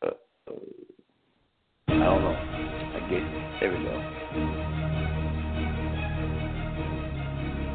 [0.01, 0.09] Uh,
[0.49, 0.53] uh,
[2.05, 2.29] Don't know.
[2.29, 3.25] I get it.
[3.59, 3.95] There we go.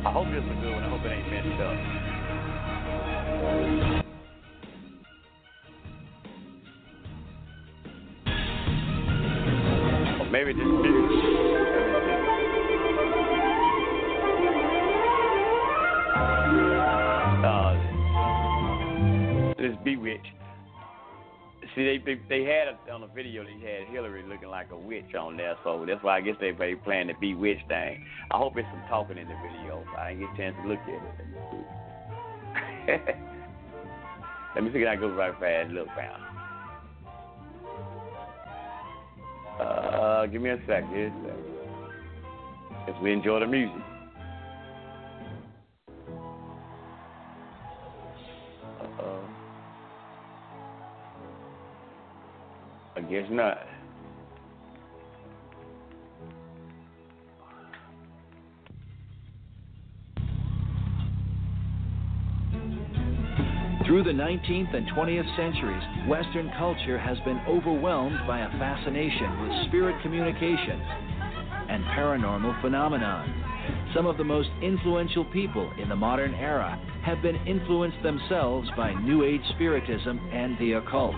[0.06, 0.84] I hope this is a good one.
[0.84, 1.74] I hope it ain't messed up.
[10.30, 11.10] Maybe just music.
[17.44, 17.74] Uh,
[19.58, 20.39] this Bewitched.
[21.74, 23.44] See, they, they they had it on the video.
[23.44, 26.50] They had Hillary looking like a witch on there, so that's why I guess they
[26.50, 28.04] they playing the Bewitched thing.
[28.30, 29.84] I hope it's some talking in the video.
[29.92, 30.88] So I didn't get a chance to look at
[32.88, 33.16] it.
[34.54, 36.20] Let me see if I go right fast, look fast.
[39.60, 41.12] Uh, give me a sec here.
[42.88, 43.76] As we enjoy the music.
[53.10, 53.58] Guess not.
[63.84, 69.66] Through the 19th and 20th centuries, Western culture has been overwhelmed by a fascination with
[69.66, 70.80] spirit communication
[71.68, 73.90] and paranormal phenomenon.
[73.92, 78.94] Some of the most influential people in the modern era have been influenced themselves by
[78.94, 81.16] New Age spiritism and the occult.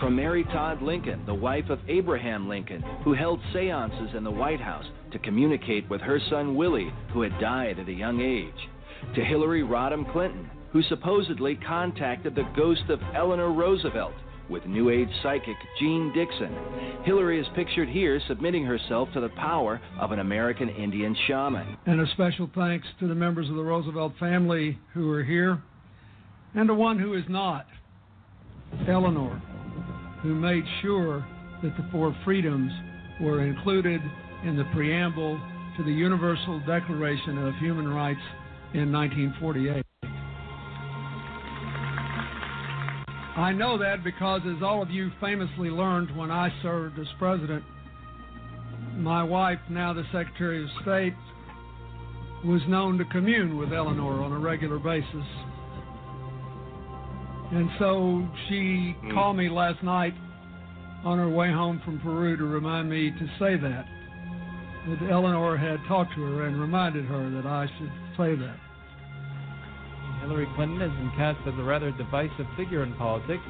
[0.00, 4.60] From Mary Todd Lincoln, the wife of Abraham Lincoln, who held seances in the White
[4.60, 8.68] House to communicate with her son Willie, who had died at a young age,
[9.14, 14.12] to Hillary Rodham Clinton, who supposedly contacted the ghost of Eleanor Roosevelt
[14.50, 16.54] with New Age psychic Jean Dixon.
[17.04, 21.76] Hillary is pictured here submitting herself to the power of an American Indian shaman.
[21.86, 25.62] And a special thanks to the members of the Roosevelt family who are here,
[26.54, 27.66] and to one who is not,
[28.86, 29.40] Eleanor,
[30.26, 31.24] who made sure
[31.62, 32.72] that the four freedoms
[33.20, 34.00] were included
[34.44, 35.40] in the preamble
[35.76, 38.20] to the Universal Declaration of Human Rights
[38.74, 39.84] in 1948.
[43.36, 47.62] I know that because, as all of you famously learned when I served as president,
[48.96, 51.14] my wife, now the Secretary of State,
[52.44, 55.26] was known to commune with Eleanor on a regular basis.
[57.52, 59.14] And so she Mm.
[59.14, 60.14] called me last night
[61.04, 63.86] on her way home from Peru to remind me to say that.
[64.88, 68.56] That Eleanor had talked to her and reminded her that I should say that.
[70.20, 73.42] Hillary Clinton has been cast as a rather divisive figure in politics.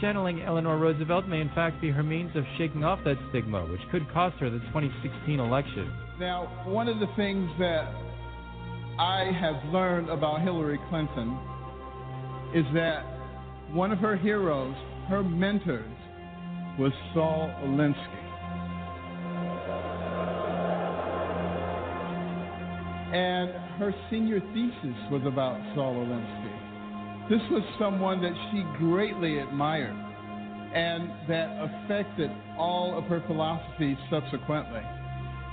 [0.00, 3.80] Channeling Eleanor Roosevelt may in fact be her means of shaking off that stigma, which
[3.90, 5.90] could cost her the 2016 election.
[6.18, 7.92] Now, one of the things that
[8.98, 11.38] I have learned about Hillary Clinton
[12.54, 13.04] is that
[13.72, 14.74] one of her heroes,
[15.08, 15.84] her mentors,
[16.78, 18.22] was Saul Alinsky.
[23.14, 27.30] And her senior thesis was about Saul Alinsky.
[27.30, 29.96] This was someone that she greatly admired
[30.74, 34.82] and that affected all of her philosophy subsequently.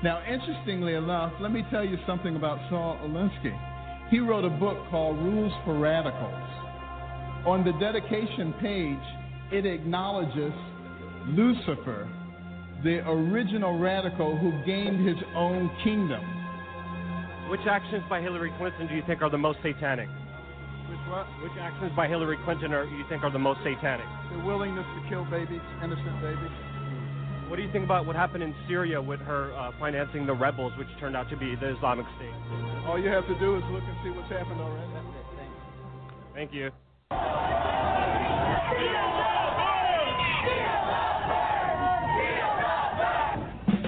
[0.03, 3.57] Now, interestingly enough, let me tell you something about Saul Alinsky.
[4.11, 6.62] He wrote a book called Rules for Radicals.
[7.45, 9.03] On the dedication page,
[9.51, 10.53] it acknowledges
[11.27, 12.07] Lucifer,
[12.83, 16.23] the original radical who gained his own kingdom.
[17.51, 20.07] Which actions by Hillary Clinton do you think are the most satanic?
[20.87, 21.27] Which what?
[21.43, 24.07] Which actions by Hillary Clinton are you think are the most satanic?
[24.31, 26.55] The willingness to kill babies, innocent babies.
[27.51, 30.71] What do you think about what happened in Syria with her uh, financing the rebels,
[30.79, 32.33] which turned out to be the Islamic State?
[32.87, 34.87] All you have to do is look and see what's happened already.
[36.33, 36.71] Thank you.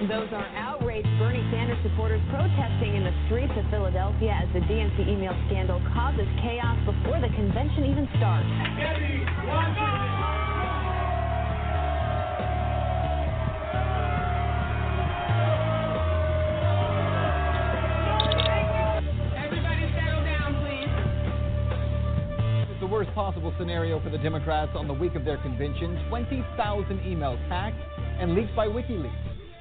[0.09, 5.07] Those are outraged Bernie Sanders supporters protesting in the streets of Philadelphia as the DNC
[5.07, 9.94] email scandal causes chaos before the convention even starts.
[23.15, 27.81] Possible scenario for the Democrats on the week of their convention 20,000 emails hacked
[28.19, 29.09] and leaked by WikiLeaks.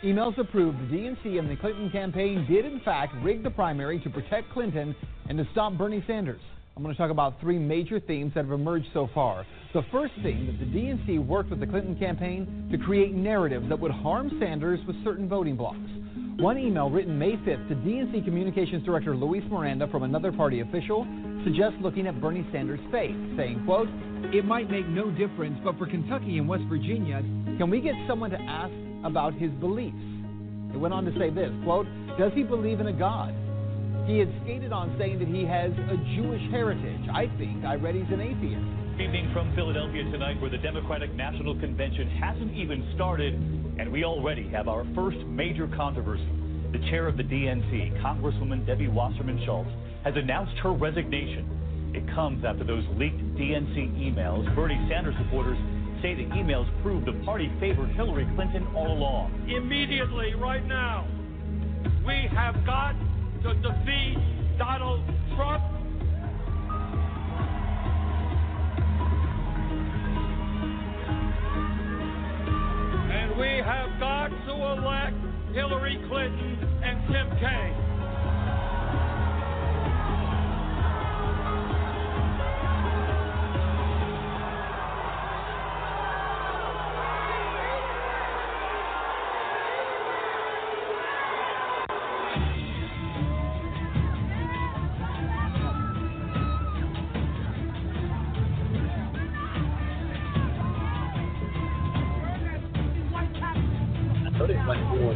[0.02, 4.00] Emails that proved the DNC and the Clinton campaign did, in fact, rig the primary
[4.00, 4.94] to protect Clinton
[5.28, 6.40] and to stop Bernie Sanders.
[6.76, 9.46] I'm going to talk about three major themes that have emerged so far.
[9.72, 13.78] The first theme that the DNC worked with the Clinton campaign to create narratives that
[13.78, 15.78] would harm Sanders with certain voting blocks.
[16.38, 21.06] One email written May 5th to DNC Communications Director Luis Miranda from another party official
[21.44, 23.88] suggests looking at Bernie Sanders' face, saying, quote,
[24.34, 27.22] It might make no difference, but for Kentucky and West Virginia,
[27.56, 28.74] can we get someone to ask
[29.04, 29.94] about his beliefs?
[30.74, 31.86] It went on to say this, quote,
[32.18, 33.32] Does he believe in a God?
[34.08, 37.08] He had skated on saying that he has a Jewish heritage.
[37.14, 38.83] I think I read he's an atheist.
[38.94, 44.48] Evening from Philadelphia tonight, where the Democratic National Convention hasn't even started, and we already
[44.50, 46.28] have our first major controversy.
[46.70, 49.68] The chair of the DNC, Congresswoman Debbie Wasserman Schultz,
[50.04, 51.92] has announced her resignation.
[51.92, 54.54] It comes after those leaked DNC emails.
[54.54, 55.58] Bernie Sanders supporters
[56.00, 59.32] say the emails prove the party favored Hillary Clinton all along.
[59.48, 61.04] immediately, right now.
[62.06, 62.94] We have got
[63.42, 64.18] to defeat
[64.56, 65.02] Donald
[65.34, 65.64] Trump.
[73.38, 75.16] We have got to elect
[75.52, 77.83] Hillary Clinton and Tim Kaine.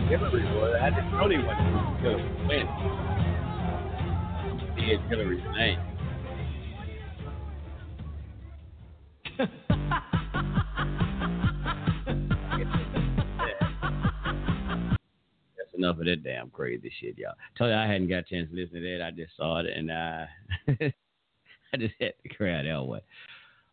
[0.08, 0.74] Hillary was.
[0.80, 1.44] I didn't know doing
[2.00, 2.68] Hillary Clinton.
[4.76, 5.78] Did Hillary's name.
[15.58, 17.34] That's enough of that damn crazy shit, y'all.
[17.58, 19.04] Tell you I hadn't got a chance to listen to that.
[19.04, 20.26] I just saw it and I
[20.68, 23.00] I just had to cry that way.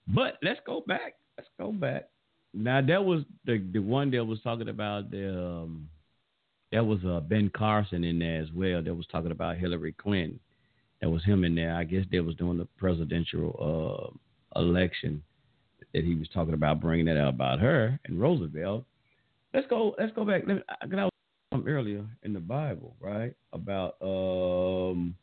[0.09, 1.15] But let's go back.
[1.37, 2.09] Let's go back.
[2.53, 5.87] Now that was the the one that was talking about the um,
[6.75, 8.83] that was uh, Ben Carson in there as well.
[8.83, 10.41] That was talking about Hillary Clinton.
[11.01, 11.73] That was him in there.
[11.73, 14.11] I guess they was doing the presidential
[14.53, 15.23] uh, election
[15.93, 18.83] that he was talking about bringing that out about her and Roosevelt.
[19.53, 19.95] Let's go.
[19.97, 20.43] Let's go back.
[20.45, 21.11] Let me, I was
[21.49, 23.33] talking earlier in the Bible, right?
[23.53, 25.15] About um,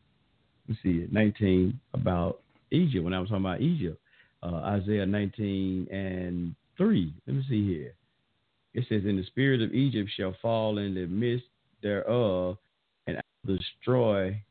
[0.66, 3.04] let's see, nineteen about Egypt.
[3.04, 4.00] When I was talking about Egypt,
[4.42, 7.12] uh, Isaiah nineteen and three.
[7.26, 7.92] Let me see here.
[8.74, 11.46] It says, "In the spirit of Egypt shall fall in the midst
[11.82, 12.58] thereof,
[13.06, 14.42] and I will destroy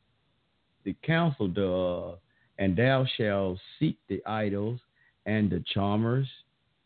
[0.84, 2.20] the counsel thereof,
[2.58, 4.80] and thou shalt seek the idols
[5.26, 6.28] and the charmers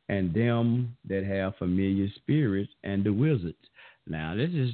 [0.07, 3.57] and them that have familiar spirits and the wizards."
[4.07, 4.71] Now, this is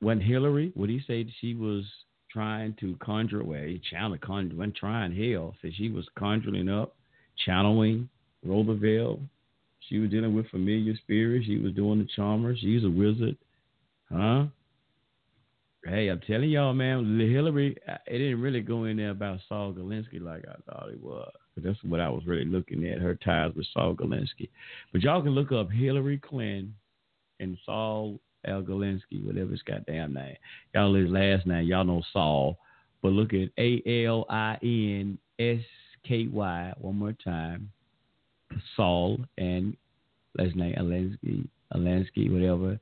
[0.00, 1.84] when Hillary, what he said she was
[2.30, 6.94] trying to conjure, he channeled, conjure, when trying hell, said she was conjuring up,
[7.44, 8.08] channeling
[8.42, 9.20] Roosevelt.
[9.88, 11.46] She was dealing with familiar spirits.
[11.46, 12.58] She was doing the charmers.
[12.60, 13.36] She's a wizard.
[14.12, 14.46] Huh?
[15.84, 17.76] Hey, I'm telling y'all, man, Hillary,
[18.06, 21.32] it didn't really go in there about Saul Galinsky like I thought it was.
[21.56, 24.48] That's what I was really looking at, her ties with Saul Galinsky.
[24.92, 26.74] But y'all can look up Hillary Clinton
[27.38, 28.62] and Saul L.
[28.62, 30.36] Galinsky, whatever his goddamn name.
[30.74, 32.58] Y'all his last name, y'all know Saul.
[33.02, 35.60] But look at A L I N S
[36.06, 37.70] K Y one more time.
[38.76, 39.76] Saul and
[40.38, 42.78] last name Alansky, Alansky, whatever.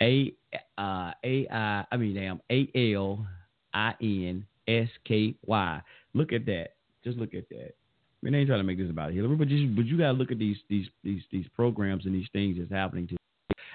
[0.00, 0.32] A
[0.76, 3.26] uh, A I I mean damn A L
[3.74, 5.82] I N S K Y.
[6.14, 6.74] Look at that.
[7.04, 7.74] Just look at that.
[7.74, 10.12] I mean, they ain't trying to make this about Hillary, but you but you gotta
[10.12, 13.16] look at these these these these programs and these things that's happening to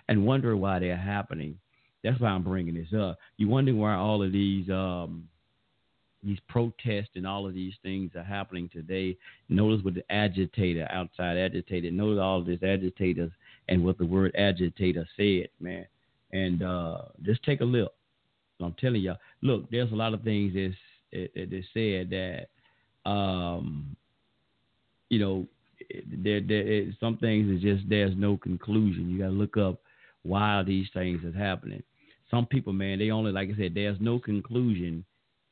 [0.10, 1.58] and wonder why they're happening.
[2.04, 3.18] That's why I'm bringing this up.
[3.38, 5.30] You wonder why all of these um
[6.24, 9.18] these protests and all of these things are happening today.
[9.50, 11.92] Notice with the agitator, outside agitator.
[11.92, 13.32] Notice all of these agitators
[13.70, 15.86] and what the word agitator said, man.
[16.32, 17.94] And uh, just take a look.
[18.60, 20.76] I'm telling y'all, look, there's a lot of things that's
[21.36, 23.96] that that said that, um,
[25.10, 25.46] you know,
[26.24, 29.10] there, there some things is just there's no conclusion.
[29.10, 29.82] You got to look up
[30.24, 31.84] why these things is happening.
[32.32, 35.04] Some people, man, they only like I said, there's no conclusion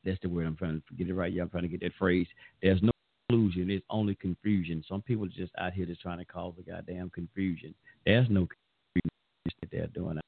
[0.04, 1.32] that's the word I'm trying to get it right.
[1.32, 2.26] Yeah, I'm trying to get that phrase.
[2.62, 2.90] There's no
[3.30, 3.70] illusion.
[3.70, 4.84] It's only confusion.
[4.88, 7.74] Some people are just out here just trying to cause a goddamn confusion.
[8.04, 10.18] There's no confusion that they're doing.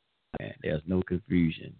[0.40, 0.54] Man.
[0.62, 1.74] There's no confusion.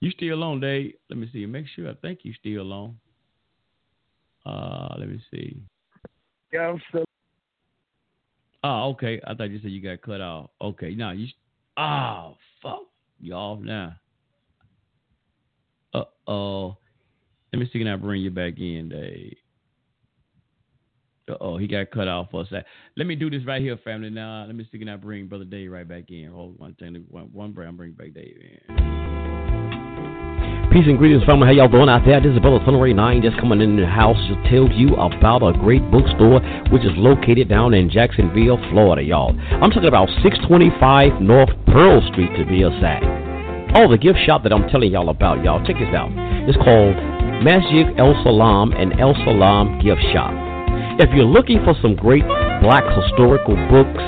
[0.00, 0.94] You still on, Dave?
[1.08, 1.46] Let me see.
[1.46, 1.90] Make sure.
[1.90, 2.96] I think you still on.
[4.44, 5.60] Uh, let me see.
[6.52, 7.04] Yeah, I'm still.
[8.62, 9.20] Oh, okay.
[9.26, 10.50] I thought you said you got cut off.
[10.60, 11.26] Okay, now you.
[11.76, 12.82] Oh, fuck.
[13.20, 13.96] You off now?
[15.96, 16.76] Uh oh.
[17.52, 19.36] Let me see can I bring you back in, Dave.
[21.28, 22.66] Uh oh, he got cut off for a sec.
[22.96, 24.10] Let me do this right here, family.
[24.10, 26.30] Now, let me see can I bring Brother Dave right back in.
[26.30, 27.54] Hold one thing, one, one.
[27.58, 28.96] I'm bring back Dave in.
[30.70, 31.46] Peace and greetings, family.
[31.46, 32.20] How y'all doing out there?
[32.20, 35.56] This is Brother Sunray 9 just coming in the house to tell you about a
[35.56, 36.40] great bookstore
[36.70, 39.32] which is located down in Jacksonville, Florida, y'all.
[39.62, 43.25] I'm talking about 625 North Pearl Street to be exact.
[43.76, 45.60] Oh, the gift shop that I'm telling y'all about, y'all.
[45.60, 46.08] Check this out.
[46.48, 46.96] It's called
[47.44, 50.32] Masjid El Salam and El Salam Gift Shop.
[50.96, 52.24] If you're looking for some great
[52.64, 54.00] black historical books,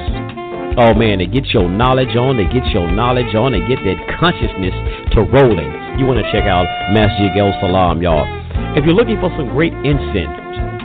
[0.81, 4.01] oh man, they get your knowledge on, they get your knowledge on, they get that
[4.17, 4.73] consciousness
[5.13, 5.69] to rolling.
[6.01, 6.65] You want to check out
[6.97, 8.25] Masjid El Salam, y'all.
[8.73, 10.33] If you're looking for some great incense,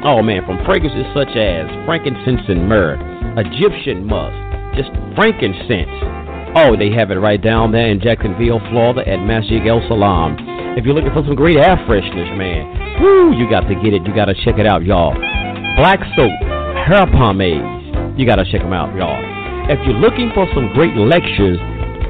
[0.03, 2.99] oh man, from fragrances such as frankincense and myrrh,
[3.39, 4.35] Egyptian musk,
[4.76, 6.23] just frankincense.
[6.56, 10.38] Oh, they have it right down there in Jacksonville, Florida at Masjid El Salam.
[10.78, 14.06] If you're looking for some great air freshness, man, whoo, you got to get it.
[14.06, 15.18] You got to check it out, y'all.
[15.82, 16.30] Black soap,
[16.86, 17.66] hair pomades,
[18.22, 19.18] you got to check them out, y'all.
[19.66, 21.58] If you're looking for some great lectures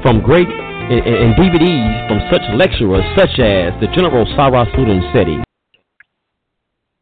[0.04, 5.40] from great and, and DVDs from such lecturers such as the General Sarah Student Seti.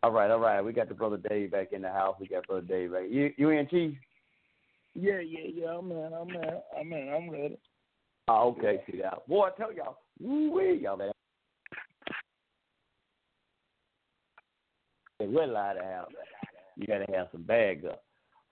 [0.05, 0.63] All right, all right.
[0.63, 2.15] We got the brother Dave back in the house.
[2.21, 3.11] We got brother Dave back.
[3.11, 3.99] You, you in Chief?
[4.95, 5.69] Yeah, yeah, yeah.
[5.69, 6.13] I'm in.
[6.13, 6.61] I'm in.
[6.79, 7.09] I'm in.
[7.09, 7.59] I'm ready.
[8.29, 8.83] Oh, okay.
[8.91, 9.27] See that.
[9.27, 11.13] Boy, I tell y'all, woo y'all man.
[15.21, 16.07] We're allowed to have.
[16.77, 18.03] You got to have some bags up.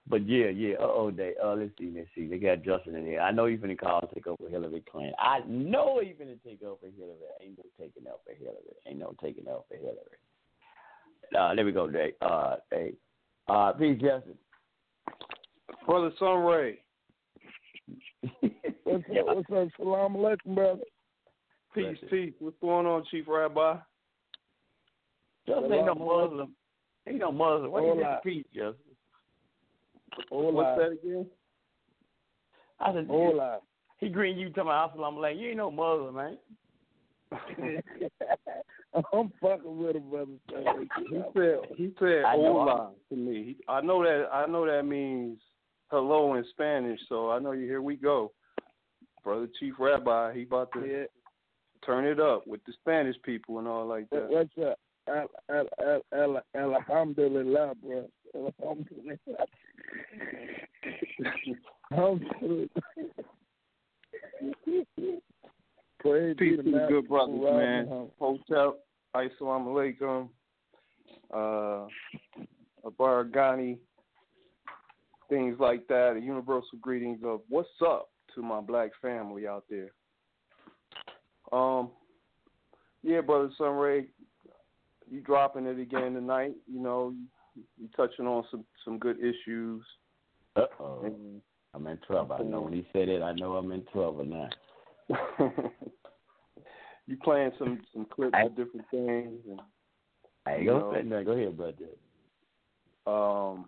[0.09, 0.77] But yeah, yeah.
[0.77, 1.35] Uh oh, they.
[1.43, 2.27] Uh, let's see, let's see.
[2.27, 3.21] They got Justin in here.
[3.21, 5.15] I know he's finna call and take over Hillary Clinton.
[5.19, 7.19] I know he's finna take over Hillary.
[7.43, 8.77] Ain't no taking over Hillary.
[8.87, 10.19] Ain't no taking over Hillary.
[11.39, 12.15] Uh, there we go, Dave.
[12.21, 12.95] Uh, hey,
[13.49, 14.35] uh, peace, Justin.
[15.87, 16.79] Brother Sunray.
[18.85, 19.27] What's up?
[19.27, 19.69] What's up?
[19.79, 20.81] Salam alaikum, brother.
[21.75, 22.33] Peace, peace.
[22.39, 23.77] What's going on, Chief Rabbi?
[25.47, 26.55] Justin ain't no Muslim.
[27.07, 27.71] Ain't no Muslim.
[27.71, 28.03] What is Hola.
[28.03, 28.75] that peace, Justin?
[30.31, 30.53] Hola.
[30.53, 31.27] What's that again?
[32.81, 33.59] I said, Hola.
[33.99, 35.41] he green you talking about Assalamu alaikum.
[35.41, 36.39] You ain't no Muslim, man.
[39.13, 40.33] I'm fucking with him, brother.
[41.09, 43.45] He said he said I know to me.
[43.45, 45.39] He, I know that I know that means
[45.91, 48.33] hello in Spanish, so I know you here we go.
[49.25, 51.07] Brother Chief Rabbi, he about to
[51.85, 54.29] turn it up with the Spanish people and all like that.
[54.29, 54.79] What's up?
[55.09, 58.09] Al, al, al, al, alhamdulillah, bro.
[58.35, 59.17] Alhamdulillah.
[61.93, 62.69] Alhamdulillah.
[65.99, 68.09] Praise be Peace to the good brothers, man.
[68.19, 68.79] Hotep,
[69.15, 70.29] Assalamu alaikum,
[71.35, 71.89] uh,
[72.89, 73.79] Abaragani,
[75.31, 76.17] things like that.
[76.17, 79.91] A universal greetings of what's up to my black family out there.
[81.53, 81.91] Um,
[83.03, 84.07] yeah, brother Sunray,
[85.11, 86.53] you dropping it again tonight.
[86.71, 87.15] You know,
[87.57, 89.83] you touching on some some good issues.
[90.57, 91.41] Uh oh.
[91.73, 92.37] I'm in trouble.
[92.39, 94.49] I know when he said it, I know I'm in trouble now.
[97.07, 99.61] you playing some some clips of different things and
[100.47, 101.75] Hey, you go, know, no, go ahead, brother.
[103.07, 103.67] um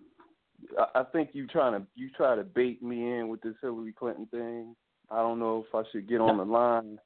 [0.95, 4.27] I, think you trying to you try to bait me in with this Hillary Clinton
[4.31, 4.75] thing.
[5.11, 6.99] I don't know if I should get on the line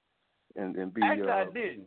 [0.56, 1.86] and and be Actually, uh, I didn't.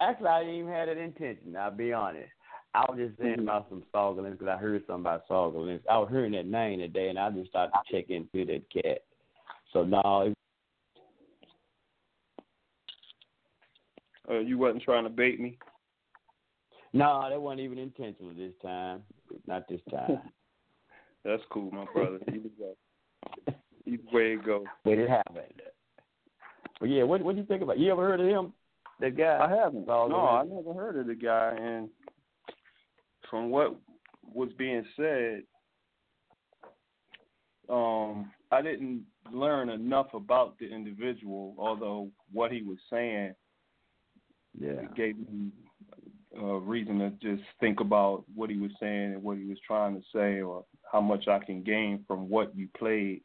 [0.00, 1.56] Actually, I didn't even have that intention.
[1.56, 2.30] I'll be honest.
[2.74, 3.42] I was just saying Mhm.
[3.42, 5.86] about some Saugerlands because I heard something about Saugerlands.
[5.88, 9.04] I was hearing that name today, and I just started to check into that cat.
[9.72, 10.38] So no, it-
[14.28, 15.58] uh, you wasn't trying to bait me.
[16.92, 19.04] no, that wasn't even intentional this time.
[19.46, 20.20] Not this time.
[21.24, 22.18] That's cool, my brother.
[22.28, 23.54] Either way,
[23.86, 24.64] either way it goes.
[24.84, 25.62] but it happened.
[26.80, 27.78] But yeah, what what do you think about?
[27.78, 28.52] You ever heard of him?
[29.00, 29.38] That guy?
[29.40, 29.86] I haven't.
[29.86, 31.88] No, I never heard of the guy, and
[33.30, 33.74] from what
[34.32, 35.42] was being said,
[37.68, 41.54] um, I didn't learn enough about the individual.
[41.58, 43.34] Although what he was saying,
[44.58, 45.50] yeah, gave me
[46.38, 49.94] a reason to just think about what he was saying and what he was trying
[49.94, 50.64] to say, or
[50.94, 53.22] how much I can gain from what you played.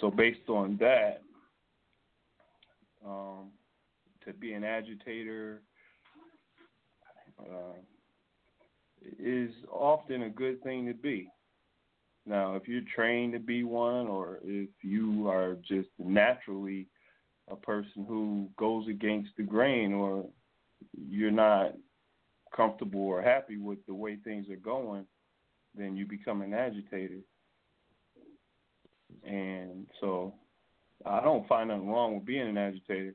[0.00, 1.22] So based on that,
[3.06, 3.50] um,
[4.26, 5.62] to be an agitator
[7.40, 7.78] uh,
[9.20, 11.30] is often a good thing to be.
[12.26, 16.88] Now, if you're trained to be one, or if you are just naturally
[17.48, 20.26] a person who goes against the grain, or
[21.08, 21.74] you're not
[22.54, 25.06] comfortable or happy with the way things are going,
[25.78, 27.20] then you become an agitator.
[29.24, 30.34] And so
[31.06, 33.14] I don't find nothing wrong with being an agitator,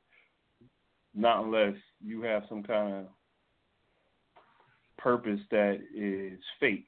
[1.14, 3.06] not unless you have some kind of
[4.98, 6.88] purpose that is fake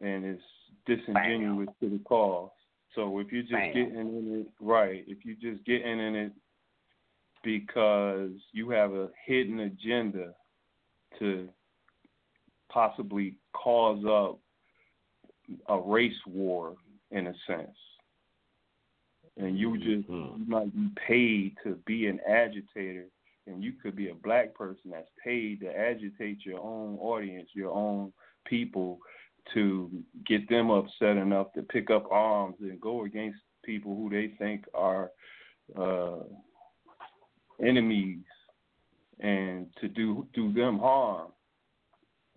[0.00, 0.40] and is
[0.86, 2.50] disingenuous to the cause.
[2.94, 3.74] So if you're just Bam.
[3.74, 6.32] getting in it right, if you're just getting in it
[7.44, 10.32] because you have a hidden agenda
[11.18, 11.48] to
[12.68, 14.40] possibly cause up
[15.68, 16.74] a race war
[17.10, 17.76] in a sense.
[19.38, 23.06] And you just you might be paid to be an agitator
[23.46, 27.70] and you could be a black person that's paid to agitate your own audience, your
[27.70, 28.12] own
[28.46, 28.98] people
[29.54, 29.90] to
[30.26, 34.64] get them upset enough to pick up arms and go against people who they think
[34.74, 35.10] are
[35.78, 36.18] uh
[37.64, 38.24] enemies
[39.20, 41.28] and to do do them harm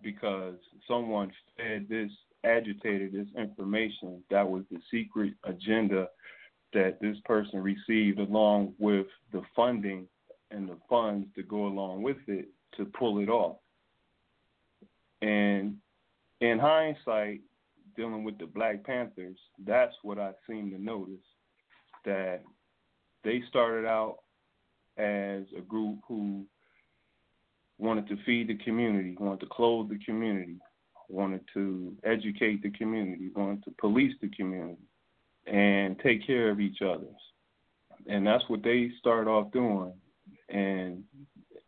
[0.02, 0.54] because
[0.88, 2.10] someone fed this
[2.44, 6.08] agitator this information that was the secret agenda
[6.72, 10.06] that this person received along with the funding
[10.50, 13.56] and the funds to go along with it to pull it off.
[15.22, 15.76] And
[16.40, 17.40] in hindsight,
[17.96, 21.24] dealing with the Black Panthers, that's what I seem to notice.
[22.04, 22.42] that
[23.24, 24.18] they started out
[24.96, 26.46] as a group who
[27.78, 30.56] wanted to feed the community, wanted to clothe the community,
[31.10, 34.82] wanted to educate the community, wanted to police the community,
[35.46, 37.06] and take care of each other.
[38.06, 39.92] And that's what they started off doing.
[40.48, 41.04] And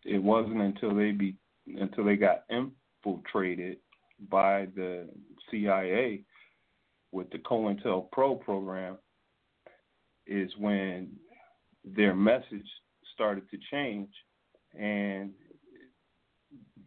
[0.04, 1.36] it wasn't until they be
[1.66, 3.78] until they got infiltrated
[4.28, 5.08] by the
[5.50, 6.24] CIA
[7.12, 8.98] with the COINTELPRO program
[10.26, 11.10] is when
[11.84, 12.66] their message
[13.14, 14.08] started to change
[14.78, 15.30] and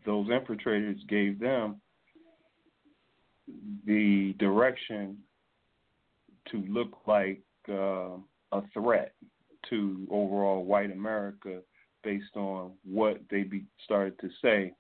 [0.06, 1.82] those infiltrators gave them
[3.86, 5.18] the direction
[6.52, 8.18] to look like uh,
[8.52, 9.14] a threat
[9.70, 11.60] to overall white America
[12.04, 14.74] based on what they be, started to say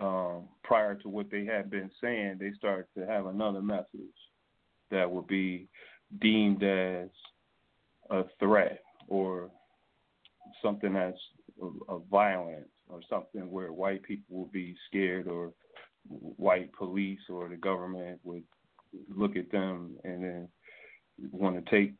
[0.00, 2.36] um, prior to what they had been saying.
[2.38, 3.86] They started to have another message
[4.90, 5.68] that would be
[6.20, 7.08] deemed as
[8.10, 9.50] a threat or
[10.62, 11.18] something that's
[11.88, 15.52] of violence or something where white people will be scared or
[16.08, 18.42] white police or the government would
[19.14, 20.48] look at them and then
[21.30, 21.94] want to take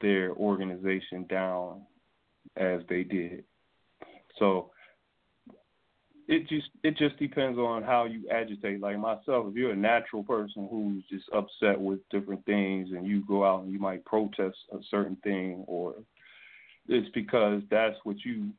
[0.00, 1.82] their organization down
[2.56, 3.44] as they did.
[4.38, 4.70] So
[6.28, 8.80] it just it just depends on how you agitate.
[8.80, 13.24] Like myself, if you're a natural person who's just upset with different things and you
[13.26, 15.94] go out and you might protest a certain thing or
[16.88, 18.50] it's because that's what you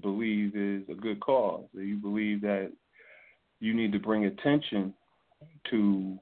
[0.00, 1.64] believe is a good cause.
[1.74, 2.72] You believe that
[3.60, 4.94] you need to bring attention
[5.70, 6.18] to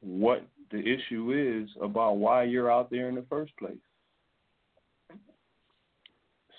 [0.00, 3.76] what the issue is about why you're out there in the first place.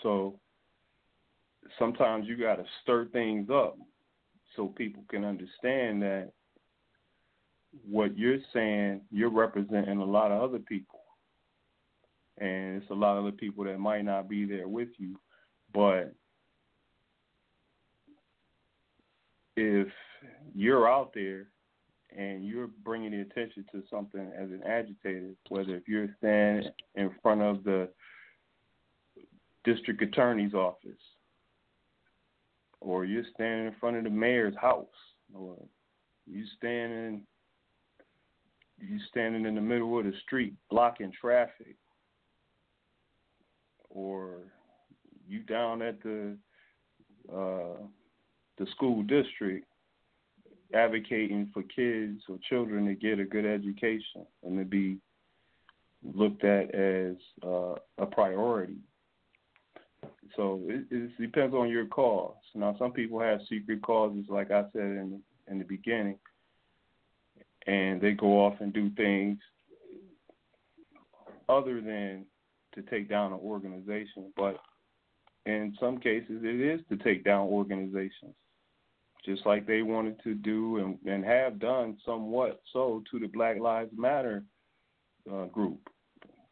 [0.03, 0.39] So
[1.77, 3.77] sometimes you got to stir things up
[4.55, 6.31] so people can understand that
[7.87, 10.99] what you're saying, you're representing a lot of other people.
[12.39, 15.19] And it's a lot of other people that might not be there with you.
[15.73, 16.13] But
[19.59, 19.87] if
[20.55, 21.47] you're out there
[22.15, 27.11] and you're bringing the attention to something as an agitator, whether if you're standing in
[27.21, 27.89] front of the
[29.63, 31.01] district attorney's office,
[32.81, 34.87] or you're standing in front of the mayor's house,
[35.33, 35.57] or
[36.25, 37.25] you standing
[38.81, 41.75] you standing in the middle of the street blocking traffic,
[43.89, 44.37] or
[45.27, 46.37] you down at the
[47.31, 47.83] uh,
[48.59, 49.65] the school district
[50.73, 54.97] advocating for kids or children to get a good education and to be
[56.03, 58.77] looked at as uh, a priority.
[60.35, 62.35] So it, it depends on your cause.
[62.53, 66.19] Now, some people have secret causes, like I said in in the beginning,
[67.65, 69.39] and they go off and do things
[71.49, 72.25] other than
[72.75, 74.31] to take down an organization.
[74.37, 74.59] But
[75.47, 78.35] in some cases, it is to take down organizations
[79.25, 83.59] just like they wanted to do and, and have done somewhat so to the Black
[83.59, 84.43] Lives Matter
[85.31, 85.79] uh, group.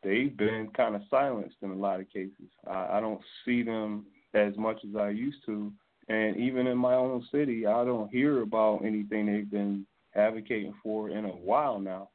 [0.04, 2.50] They've been kind of silenced in a lot of cases.
[2.70, 5.72] I, I don't see them as much as I used to,
[6.08, 11.10] and even in my own city, I don't hear about anything they've been advocating for
[11.10, 12.10] in a while now.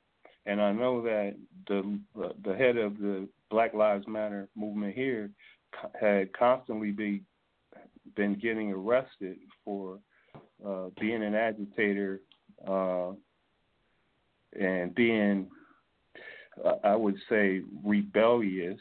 [0.47, 1.37] And I know that
[1.69, 1.99] the
[2.45, 5.31] the head of the Black Lives Matter movement here
[6.01, 7.23] had constantly be
[8.17, 9.99] been getting arrested for
[10.67, 12.21] uh, being an agitator
[12.67, 13.11] uh,
[14.59, 15.49] and being,
[16.65, 18.81] uh, I would say, rebellious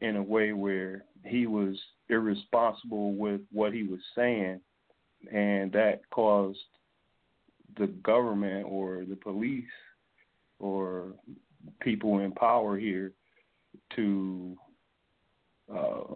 [0.00, 1.76] in a way where he was
[2.08, 4.60] irresponsible with what he was saying,
[5.32, 6.58] and that caused
[7.78, 9.64] the government or the police
[10.58, 11.12] or
[11.80, 13.12] people in power here
[13.96, 14.56] to
[15.74, 16.14] uh,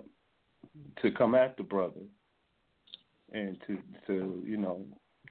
[1.03, 2.01] to come at the brother
[3.33, 4.85] and to to you know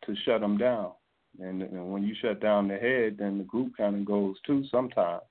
[0.06, 0.92] to shut them down.
[1.40, 4.66] And, and when you shut down the head, then the group kind of goes too
[4.70, 5.22] sometimes.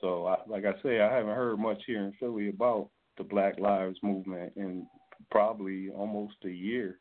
[0.00, 3.58] So, I, like I say, I haven't heard much here in Philly about the Black
[3.58, 4.86] Lives Movement in
[5.30, 6.98] probably almost a year.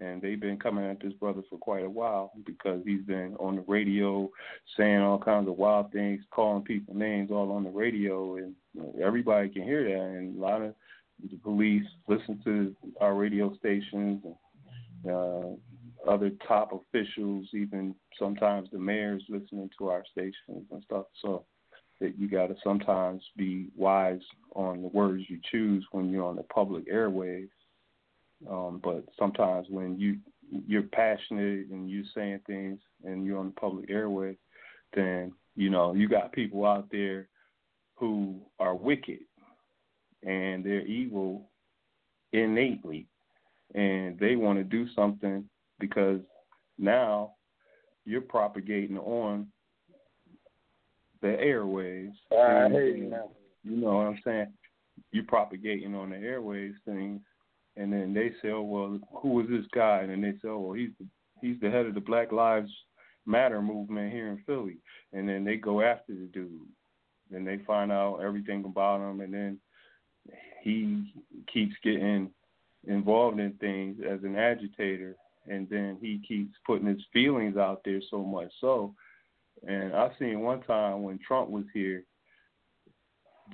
[0.00, 3.56] And they've been coming at this brother for quite a while because he's been on
[3.56, 4.30] the radio
[4.76, 8.54] saying all kinds of wild things, calling people names all on the radio, and
[9.02, 10.04] everybody can hear that.
[10.04, 10.74] And a lot of
[11.22, 18.78] the police listen to our radio stations and uh, other top officials, even sometimes the
[18.78, 21.06] mayors listening to our stations and stuff.
[21.22, 21.44] So
[22.00, 24.20] that you got to sometimes be wise
[24.54, 27.48] on the words you choose when you're on the public airwaves.
[28.48, 30.18] Um, but sometimes when you
[30.66, 34.36] you're passionate and you're saying things and you're on the public airway,
[34.94, 37.26] then You know, you got people out there
[37.96, 39.18] who are wicked
[40.24, 41.48] and they're evil
[42.32, 43.06] innately
[43.74, 45.44] and they want to do something
[45.78, 46.20] because
[46.78, 47.32] now
[48.04, 49.46] you're propagating on
[51.20, 52.14] the airwaves.
[52.32, 53.30] I hear you now.
[53.64, 54.52] You know what I'm saying?
[55.12, 57.20] You're propagating on the airwaves things,
[57.76, 60.58] and then they say, "Oh well, who is this guy?" And then they say, "Oh
[60.58, 61.06] well, he's the,
[61.40, 62.70] he's the head of the Black Lives
[63.26, 64.78] Matter movement here in Philly."
[65.12, 66.50] And then they go after the dude,
[67.32, 69.58] and they find out everything about him, and then
[70.62, 71.12] he
[71.52, 72.30] keeps getting
[72.86, 78.00] involved in things as an agitator, and then he keeps putting his feelings out there
[78.10, 78.94] so much so.
[79.66, 82.04] And I seen one time when Trump was here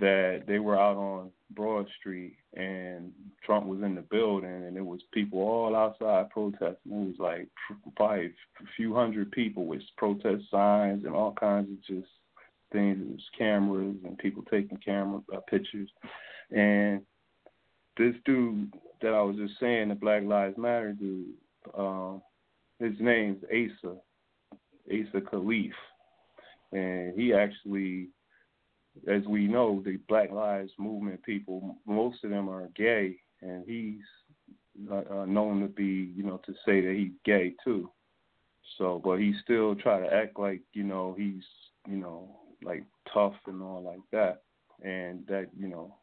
[0.01, 3.13] that they were out on Broad Street and
[3.45, 6.77] Trump was in the building and there was people all outside protesting.
[6.87, 7.49] It was like
[7.97, 12.11] probably a few hundred people with protest signs and all kinds of just
[12.73, 12.99] things.
[13.01, 15.91] It was cameras and people taking camera uh, pictures.
[16.51, 17.03] And
[17.97, 21.35] this dude that I was just saying, the Black Lives Matter dude,
[21.77, 22.23] um,
[22.79, 23.97] his name's Asa,
[24.89, 25.73] Asa Khalif,
[26.73, 28.09] and he actually,
[29.09, 34.03] as we know, the Black Lives Movement people, most of them are gay, and he's
[34.91, 37.91] uh, uh, known to be, you know, to say that he's gay too.
[38.79, 41.43] So, but he still try to act like, you know, he's,
[41.87, 42.83] you know, like
[43.13, 44.43] tough and all like that,
[44.83, 45.95] and that, you know.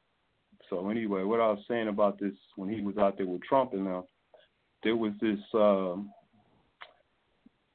[0.72, 3.74] So anyway, what I was saying about this when he was out there with Trump
[3.74, 4.03] and them,
[4.83, 6.11] there was this um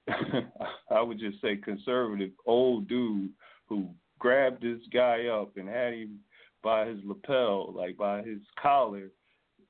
[0.91, 3.31] I would just say conservative old dude
[3.69, 6.21] who grabbed this guy up and had him
[6.63, 9.11] by his lapel, like by his collar,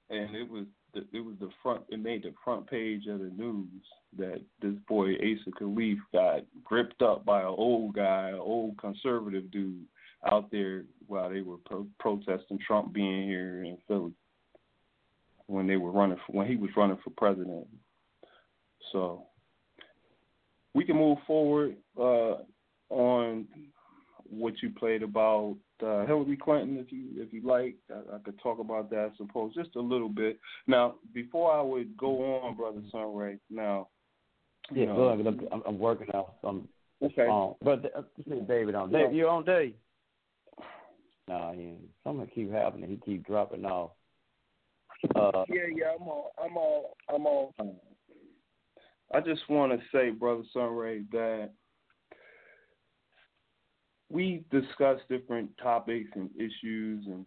[0.08, 1.82] and it was the, it was the front.
[1.88, 3.66] It made the front page of the news
[4.18, 9.50] that this boy Asa Khalif got gripped up by an old guy, an old conservative
[9.50, 9.84] dude
[10.30, 14.12] out there while they were pro- protesting Trump being here in Philly
[15.46, 17.66] when they were running for, when he was running for president.
[18.92, 19.24] So
[20.74, 22.36] we can move forward uh,
[22.90, 23.46] on
[24.28, 27.76] what you played about uh, Hillary Clinton, if you if you like.
[27.90, 30.38] I, I could talk about that, I suppose, just a little bit.
[30.66, 33.38] Now, before I would go on, brother Sunray.
[33.50, 33.88] Now,
[34.72, 35.48] you Yeah, know, go ahead.
[35.52, 36.34] I'm, I'm working out.
[36.42, 36.68] So I'm,
[37.02, 37.28] Okay.
[37.28, 38.90] Um, but uh, this is David on.
[38.90, 39.05] Yeah.
[39.05, 39.74] Dave, you on Dave?
[41.28, 41.90] Nah, he ain't.
[42.05, 42.88] something keep happening.
[42.90, 43.90] He keep dropping off.
[45.14, 46.30] Uh, yeah, yeah, I'm on.
[46.42, 46.84] I'm on.
[47.12, 47.76] I'm on.
[49.12, 51.50] I just want to say, brother Sunray, that
[54.10, 57.26] we discuss different topics and issues, and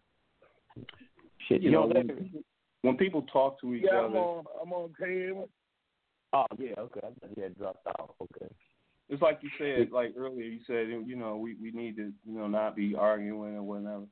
[1.47, 2.43] shit, you you know, on when, people-
[2.81, 4.45] when people talk to each Yeah, I'm other, on.
[4.61, 5.45] I'm on camera.
[6.31, 6.99] Oh yeah, okay.
[7.03, 8.11] I thought he had dropped off.
[8.21, 8.53] Okay.
[9.09, 12.37] It's like you said, like earlier, you said, you know, we we need to, you
[12.37, 14.05] know, not be arguing or whatever,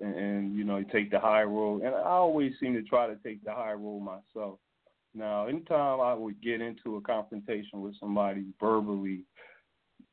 [0.00, 1.82] and, and you know, you take the high road.
[1.82, 4.58] And I always seem to try to take the high road myself.
[5.14, 9.24] Now, anytime I would get into a confrontation with somebody verbally,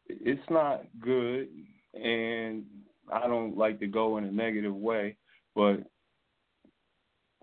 [0.07, 1.49] it's not good,
[1.93, 2.63] and
[3.11, 5.17] I don't like to go in a negative way.
[5.53, 5.83] But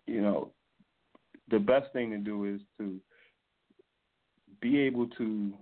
[0.06, 0.52] you know,
[1.50, 2.98] the best thing to do is to
[4.62, 5.52] be able to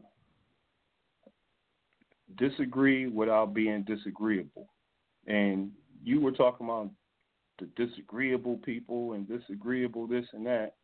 [2.36, 4.68] disagree without being disagreeable.
[5.26, 5.70] And
[6.02, 6.90] you were talking about
[7.58, 10.74] the disagreeable people and disagreeable this and that.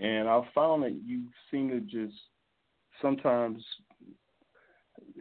[0.00, 2.18] And I found that you seem to just
[3.00, 3.62] sometimes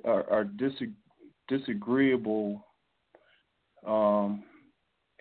[0.05, 0.89] are, are dis-
[1.47, 2.65] disagreeable
[3.85, 4.43] um,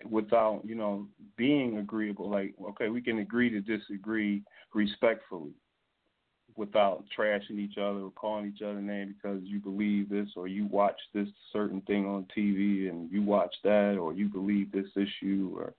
[0.09, 2.29] without, you know, being agreeable.
[2.29, 4.43] Like, okay, we can agree to disagree
[4.73, 5.53] respectfully
[6.57, 10.65] without trashing each other or calling each other names because you believe this or you
[10.65, 15.55] watch this certain thing on TV and you watch that or you believe this issue
[15.55, 15.73] or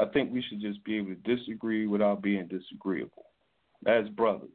[0.00, 3.26] I think we should just be able to disagree without being disagreeable
[3.86, 4.48] as brothers.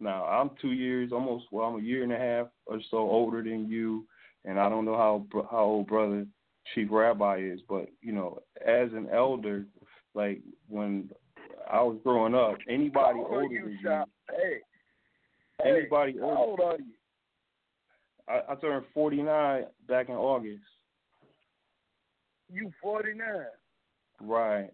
[0.00, 3.42] Now, I'm 2 years almost well, I'm a year and a half or so older
[3.42, 4.06] than you
[4.44, 6.26] and I don't know how how old brother
[6.74, 9.66] Chief Rabbi is, but you know, as an elder
[10.14, 11.10] like when
[11.74, 14.60] I was growing up, anybody How old older you, than you, Hey.
[15.64, 16.34] anybody hey, older.
[16.36, 16.84] How old are you?
[18.28, 20.62] I, I turned 49 back in August.
[22.52, 23.26] You 49.
[24.20, 24.70] Right.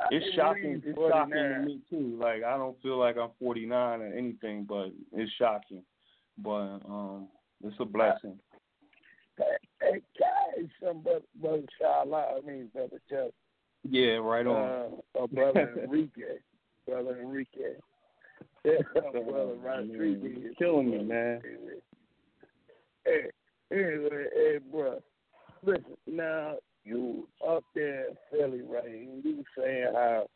[0.00, 0.82] I It's shocking.
[0.84, 2.18] It's shocking to me too.
[2.20, 5.84] Like I don't feel like I'm 49 or anything, but it's shocking.
[6.36, 7.28] But um,
[7.62, 8.40] it's a blessing.
[9.38, 9.44] Hey,
[9.80, 13.30] hey, guys, some brother, brother Shala, I mean, brother Chuck.
[13.88, 14.92] Yeah, right on.
[15.16, 16.38] Uh, uh, brother Enrique.
[16.86, 17.74] brother Enrique.
[18.64, 20.54] Yeah, brother Rodriguez.
[20.58, 21.42] Killing me, man.
[23.04, 23.26] hey,
[23.70, 25.00] anyway, hey, bro.
[25.62, 26.54] Listen, now
[26.84, 28.84] you up there in Philly, right?
[28.84, 30.26] And you were saying how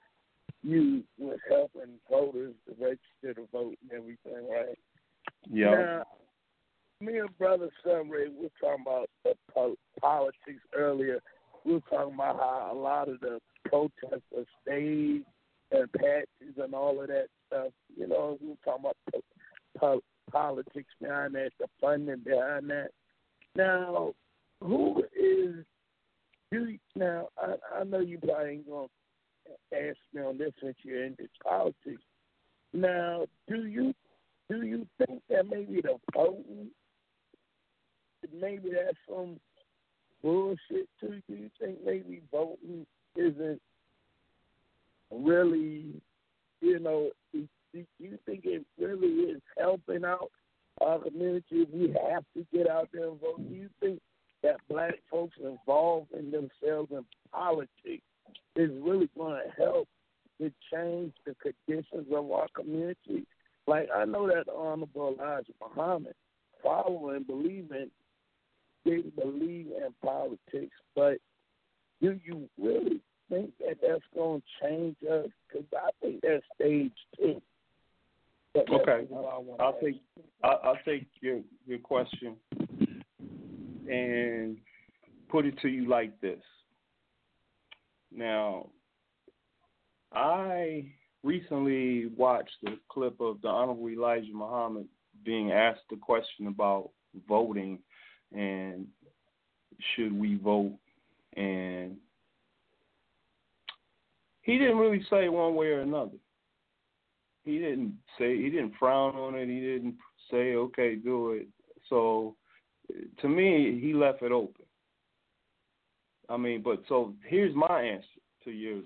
[0.62, 4.78] you was helping voters to register to vote and everything, right?
[5.50, 5.70] Yeah.
[5.70, 6.02] Now,
[7.00, 9.08] me and brother Sunray, we were talking about
[10.00, 11.20] politics earlier.
[11.68, 15.26] We were talking about how a lot of the protests are staged
[15.70, 17.72] and patches and all of that stuff.
[17.94, 22.88] You know, we were talking about po- po- politics behind that, the funding behind that.
[23.54, 24.14] Now,
[24.62, 25.56] who is
[26.50, 26.78] you?
[26.96, 28.86] Now, I, I know you probably ain't gonna
[29.74, 32.02] ask me on this since you're into politics.
[32.72, 33.92] Now, do you
[34.48, 36.70] do you think that maybe the voting,
[38.40, 39.38] maybe that's some
[40.22, 41.20] bullshit too?
[41.28, 43.60] Do you think maybe voting isn't
[45.10, 46.00] really,
[46.60, 47.46] you know, do
[47.98, 50.30] you think it really is helping out
[50.80, 51.66] our community?
[51.72, 53.48] We have to get out there and vote.
[53.48, 54.00] Do you think
[54.42, 58.02] that black folks involved in themselves in politics
[58.56, 59.88] is really going to help
[60.40, 63.26] to change the conditions of our community?
[63.66, 66.14] Like I know that Honorable Elijah Muhammad,
[66.62, 67.26] follow and
[68.84, 71.18] believe believe in politics, but
[72.00, 75.26] do you really think that that's going to change us?
[75.48, 77.42] Because I think that's stage two.
[78.54, 79.80] But Okay, I'll ask.
[79.84, 80.02] take
[80.42, 82.36] I'll, I'll take your your question
[83.88, 84.56] and
[85.28, 86.40] put it to you like this.
[88.14, 88.70] Now,
[90.12, 90.86] I
[91.22, 94.86] recently watched a clip of the Honorable Elijah Muhammad
[95.24, 96.90] being asked the question about
[97.28, 97.80] voting
[98.34, 98.86] and
[99.94, 100.76] should we vote
[101.36, 101.96] and
[104.42, 106.16] he didn't really say one way or another.
[107.44, 109.46] He didn't say he didn't frown on it.
[109.46, 109.96] He didn't
[110.30, 111.48] say okay, do it.
[111.88, 112.34] So
[113.20, 114.64] to me, he left it open.
[116.30, 118.06] I mean, but so here's my answer
[118.44, 118.80] to your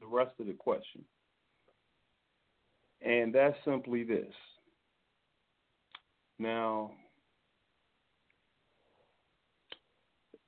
[0.00, 1.02] the rest of the question.
[3.02, 4.32] And that's simply this.
[6.38, 6.92] Now,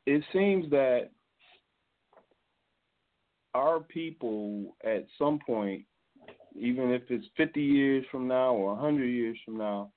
[0.06, 1.10] it seems that
[3.54, 5.84] our people at some point,
[6.54, 9.90] even if it's 50 years from now or 100 years from now,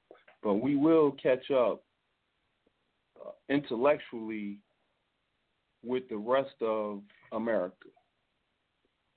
[0.44, 1.84] but we will catch up
[3.26, 4.60] uh, intellectually
[5.84, 7.02] with the rest of
[7.32, 7.88] America.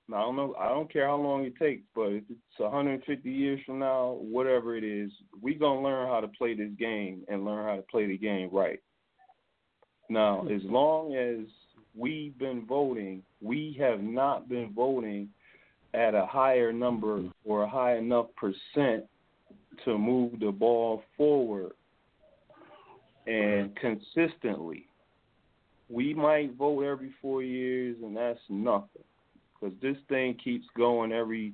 [0.07, 0.55] Now, I don't know.
[0.59, 4.75] I don't care how long it takes, but if it's 150 years from now, whatever
[4.75, 8.07] it is, we gonna learn how to play this game and learn how to play
[8.07, 8.79] the game right.
[10.09, 10.53] Now, hmm.
[10.53, 11.45] as long as
[11.95, 15.29] we've been voting, we have not been voting
[15.93, 17.27] at a higher number hmm.
[17.45, 19.05] or a high enough percent
[19.85, 21.71] to move the ball forward.
[23.27, 23.87] And hmm.
[23.87, 24.85] consistently.
[25.91, 29.03] We might vote every four years, and that's nothing
[29.59, 31.53] because this thing keeps going every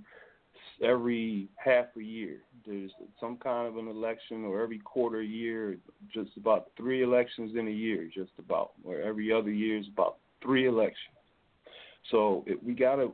[0.82, 2.38] every half a year.
[2.66, 5.78] There's some kind of an election, or every quarter year,
[6.14, 10.18] just about three elections in a year, just about, or every other year is about
[10.42, 11.16] three elections.
[12.12, 13.12] So if we gotta,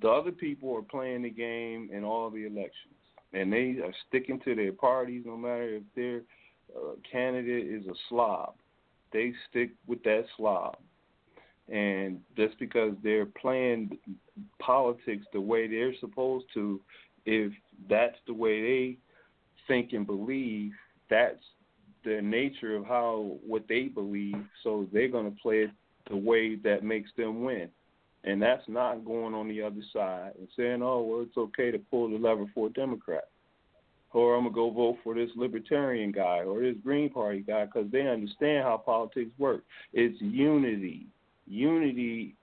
[0.00, 2.94] the other people are playing the game in all the elections,
[3.32, 6.22] and they are sticking to their parties, no matter if their
[6.76, 8.54] uh, candidate is a slob.
[9.12, 10.76] They stick with that slob
[11.68, 13.96] and just because they're playing
[14.58, 16.80] politics the way they're supposed to,
[17.26, 17.52] if
[17.88, 18.98] that's the way they
[19.68, 20.72] think and believe,
[21.10, 21.40] that's
[22.04, 24.44] the nature of how what they believe.
[24.62, 25.70] So they're going to play it
[26.10, 27.68] the way that makes them win,
[28.24, 31.78] and that's not going on the other side and saying, "Oh, well, it's okay to
[31.78, 33.28] pull the lever for a Democrat."
[34.12, 37.90] Or I'm gonna go vote for this libertarian guy or this Green Party guy because
[37.90, 39.62] they understand how politics work.
[39.92, 41.06] It's unity
[41.46, 42.34] unity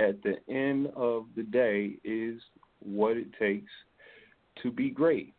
[0.00, 2.40] at the end of the day is
[2.80, 3.70] what it takes
[4.62, 5.34] to be great.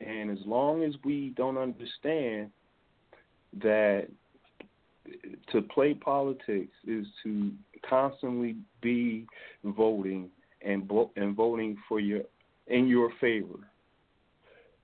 [0.00, 2.50] And as long as we don't understand
[3.62, 4.08] that
[5.50, 7.52] to play politics is to
[7.88, 9.26] constantly be
[9.64, 10.30] voting
[10.62, 12.22] and vo- and voting for your
[12.68, 13.58] in your favor,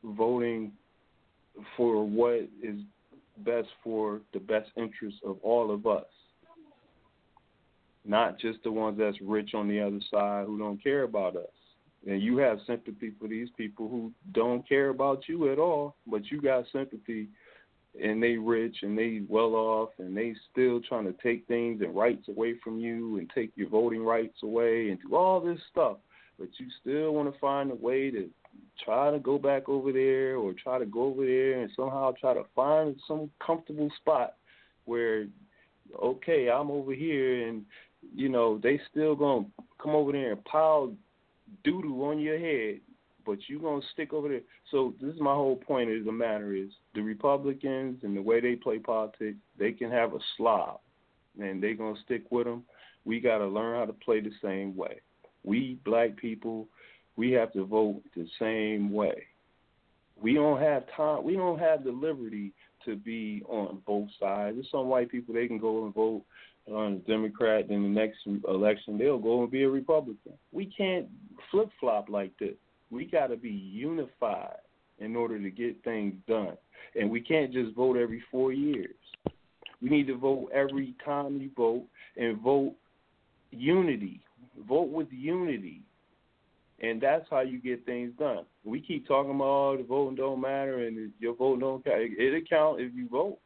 [0.03, 0.73] voting
[1.77, 2.81] for what is
[3.39, 6.07] best for the best interest of all of us
[8.07, 11.47] not just the ones that's rich on the other side who don't care about us.
[12.07, 16.31] And you have sympathy for these people who don't care about you at all, but
[16.31, 17.29] you got sympathy
[18.01, 21.97] and they rich and they well off and they still trying to take things and
[21.97, 25.97] rights away from you and take your voting rights away and do all this stuff.
[26.39, 28.29] but you still want to find a way to
[28.85, 32.35] try to go back over there or try to go over there and somehow try
[32.35, 34.35] to find some comfortable spot
[34.85, 35.27] where
[36.03, 37.65] okay, I'm over here and
[38.15, 39.47] you know, they still gonna
[39.83, 40.93] come over there and pile
[41.65, 42.81] doo doo on your head,
[43.25, 44.43] but you gonna stick over there.
[44.71, 48.41] So this is my whole point of the matter is the Republicans and the way
[48.41, 50.81] they play politics, they can have a slob
[51.41, 52.65] and they gonna stick with them.
[53.05, 55.01] We gotta learn how to play the same way.
[55.45, 56.69] We black people,
[57.17, 59.27] we have to vote the same way.
[60.21, 61.25] We don't have time.
[61.25, 62.53] We don't have the liberty
[62.85, 64.57] to be on both sides.
[64.57, 66.23] There's some white people they can go and vote
[66.73, 70.33] on a Democrat, then the next election they'll go and be a Republican.
[70.53, 71.07] We can't
[71.51, 72.55] flip flop like this.
[72.91, 74.59] We got to be unified
[74.99, 76.57] in order to get things done,
[76.95, 78.95] and we can't just vote every four years.
[79.83, 81.85] We need to vote every time you vote
[82.17, 82.75] and vote
[83.51, 84.21] unity.
[84.69, 85.83] Vote with unity.
[86.81, 88.45] And that's how you get things done.
[88.65, 92.01] We keep talking about oh, the voting don't matter and your vote don't count.
[92.19, 93.39] It'll count if you vote.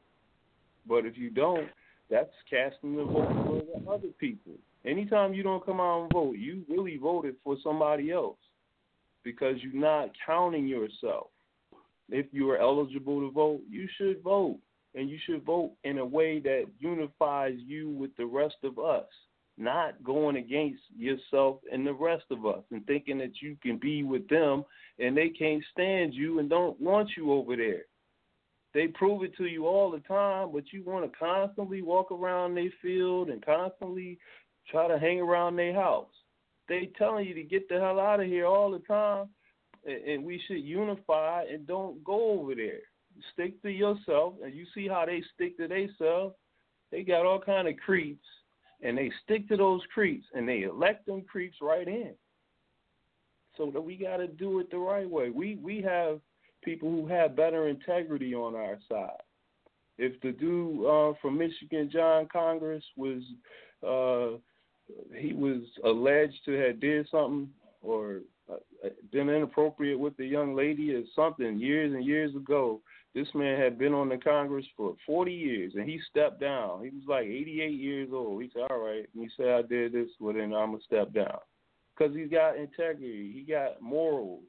[0.88, 1.68] But if you don't,
[2.10, 4.52] that's casting the vote for the other people.
[4.84, 8.38] Anytime you don't come out and vote, you really voted for somebody else
[9.22, 11.28] because you're not counting yourself.
[12.08, 14.58] If you are eligible to vote, you should vote.
[14.94, 19.06] And you should vote in a way that unifies you with the rest of us,
[19.56, 24.02] not going against yourself and the rest of us and thinking that you can be
[24.02, 24.64] with them
[24.98, 27.84] and they can't stand you and don't want you over there.
[28.72, 32.54] They prove it to you all the time, but you want to constantly walk around
[32.54, 34.18] their field and constantly
[34.70, 36.12] try to hang around their house.
[36.68, 39.28] They telling you to get the hell out of here all the time,
[39.84, 42.78] and we should unify and don't go over there.
[43.32, 46.36] Stick to yourself, and you see how they stick to themselves.
[46.92, 48.26] They got all kind of creeps,
[48.82, 52.12] and they stick to those creeps, and they elect them creeps right in.
[53.56, 55.30] So that we got to do it the right way.
[55.30, 56.20] We we have
[56.62, 59.22] people who have better integrity on our side.
[59.98, 63.22] If the dude uh, from Michigan, John Conyers, was
[63.86, 64.38] uh,
[65.16, 67.50] he was alleged to have did something
[67.82, 72.80] or uh, been inappropriate with the young lady or something years and years ago.
[73.14, 76.84] This man had been on the Congress for 40 years, and he stepped down.
[76.84, 78.42] He was like 88 years old.
[78.42, 81.12] He said, "All right," and he said, "I did this, well then I'm gonna step
[81.12, 81.38] down,"
[81.96, 83.32] because he's got integrity.
[83.32, 84.44] He got morals.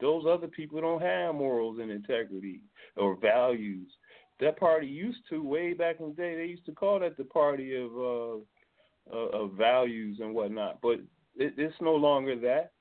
[0.00, 2.60] Those other people don't have morals and integrity
[2.96, 3.88] or values.
[4.40, 6.36] That party used to way back in the day.
[6.36, 8.36] They used to call that the party of uh,
[9.12, 10.98] uh, of values and whatnot, but
[11.36, 12.72] it, it's no longer that.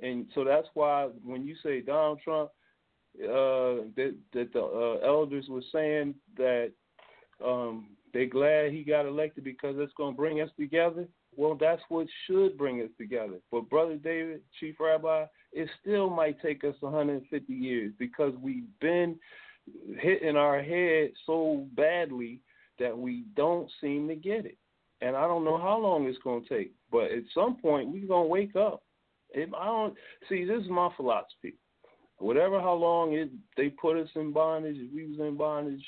[0.00, 2.50] And so that's why when you say Donald Trump,
[3.22, 6.72] uh, that that the uh, elders were saying that
[7.44, 11.06] um, they're glad he got elected because it's going to bring us together.
[11.36, 13.38] Well, that's what should bring us together.
[13.50, 19.16] But Brother David, Chief Rabbi, it still might take us 150 years because we've been
[19.98, 22.40] hitting our head so badly
[22.78, 24.56] that we don't seem to get it.
[25.00, 28.08] And I don't know how long it's going to take, but at some point we're
[28.08, 28.82] going to wake up.
[29.30, 29.94] If I don't
[30.28, 31.54] see, this is my philosophy.
[32.18, 35.84] Whatever how long it they put us in bondage, we was in bondage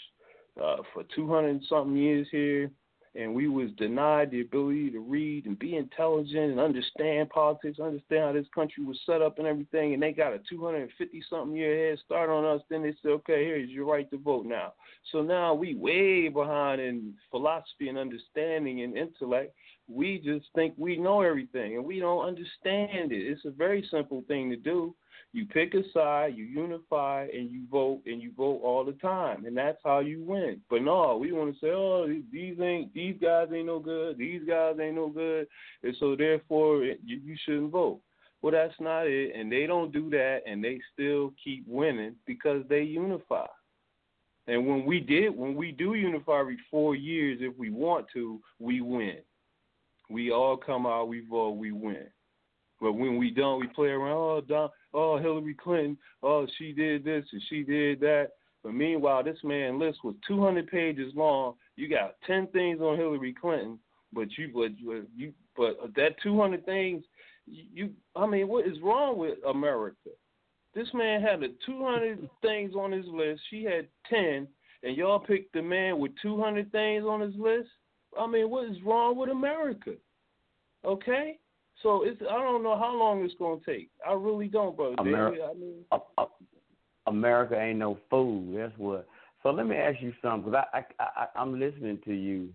[0.63, 2.71] uh, for 200 something years here,
[3.15, 8.25] and we was denied the ability to read and be intelligent and understand politics, understand
[8.25, 11.91] how this country was set up and everything, and they got a 250 something year
[11.91, 14.75] head start on us, then they said, okay, here's your right to vote now.
[15.11, 19.55] So now we way behind in philosophy and understanding and intellect.
[19.89, 23.27] We just think we know everything, and we don't understand it.
[23.27, 24.95] It's a very simple thing to do.
[25.33, 29.45] You pick a side, you unify, and you vote, and you vote all the time,
[29.45, 30.61] and that's how you win.
[30.69, 34.43] But no, we want to say, oh, these ain't these guys ain't no good, these
[34.47, 35.47] guys ain't no good,
[35.85, 38.01] and so therefore you, you shouldn't vote.
[38.43, 42.65] Well, that's not it, and they don't do that, and they still keep winning because
[42.69, 43.47] they unify.
[44.49, 48.41] And when we did, when we do unify every four years, if we want to,
[48.59, 49.19] we win.
[50.09, 52.07] We all come out, we vote, we win.
[52.81, 54.13] But when we don't, we play around.
[54.13, 55.99] Oh, Don, oh, Hillary Clinton.
[56.23, 58.31] Oh, she did this and she did that.
[58.63, 61.55] But meanwhile, this man list was 200 pages long.
[61.77, 63.79] You got 10 things on Hillary Clinton,
[64.13, 64.79] but you, but
[65.17, 67.05] you, but that 200 things,
[67.47, 67.91] you.
[68.17, 70.11] I mean, what is wrong with America?
[70.75, 73.41] This man had a 200 things on his list.
[73.51, 74.47] She had 10,
[74.83, 77.69] and y'all picked the man with 200 things on his list.
[78.19, 79.93] I mean, what is wrong with America?
[80.85, 81.39] Okay.
[81.83, 83.91] So it's I don't know how long it's gonna take.
[84.07, 84.97] I really don't, brother.
[84.97, 86.27] Ameri- David, I mean, uh, uh,
[87.07, 88.45] America ain't no fool.
[88.55, 89.07] That's what.
[89.43, 92.51] So let me ask you something, because I, I, I, I'm listening to you.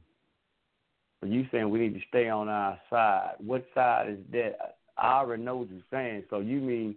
[1.20, 3.32] But you saying we need to stay on our side.
[3.40, 4.78] What side is that?
[4.98, 6.24] I already know what you're saying.
[6.30, 6.96] So you mean,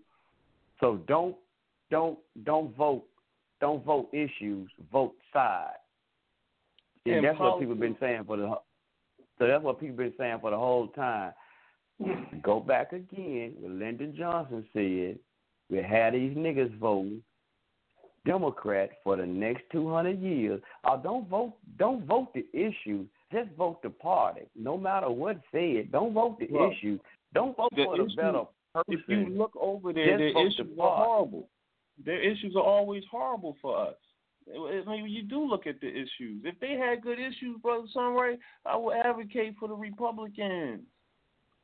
[0.81, 1.37] so don't
[1.91, 3.05] don't don't vote
[3.61, 5.71] don't vote issues, vote side.
[7.07, 8.55] And, And that's what people been saying for the.
[9.39, 11.33] So that's what people been saying for the whole time.
[12.43, 13.55] Go back again.
[13.61, 15.19] What Lyndon Johnson said.
[15.71, 17.23] We had these niggas voting
[18.25, 20.61] Democrat for the next two hundred years.
[20.85, 21.55] Uh, don't vote.
[21.79, 23.07] Don't vote the issue.
[23.33, 24.43] Just vote the party.
[24.57, 25.93] No matter what said.
[25.93, 26.99] Don't vote the Look, issue.
[27.35, 28.43] Don't vote the for the issue- better
[28.75, 28.85] person.
[28.89, 31.49] If you look over there, Just the issues are horrible.
[32.05, 33.97] Their issues are always horrible for us.
[34.51, 36.43] I mean, you do look at the issues.
[36.45, 40.83] If they had good issues, brother Sunray, I would advocate for the Republicans.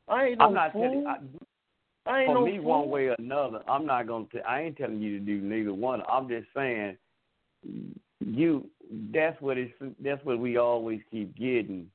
[0.07, 0.81] I ain't no I'm not fool.
[0.81, 1.07] telling.
[1.07, 2.65] I, I ain't for no me, fool.
[2.65, 4.25] one way or another, I'm not gonna.
[4.31, 6.01] T- I ain't telling you to do neither one.
[6.09, 6.97] I'm just saying,
[8.19, 8.69] you.
[9.13, 9.73] That's what it's.
[10.03, 11.89] That's what we always keep getting.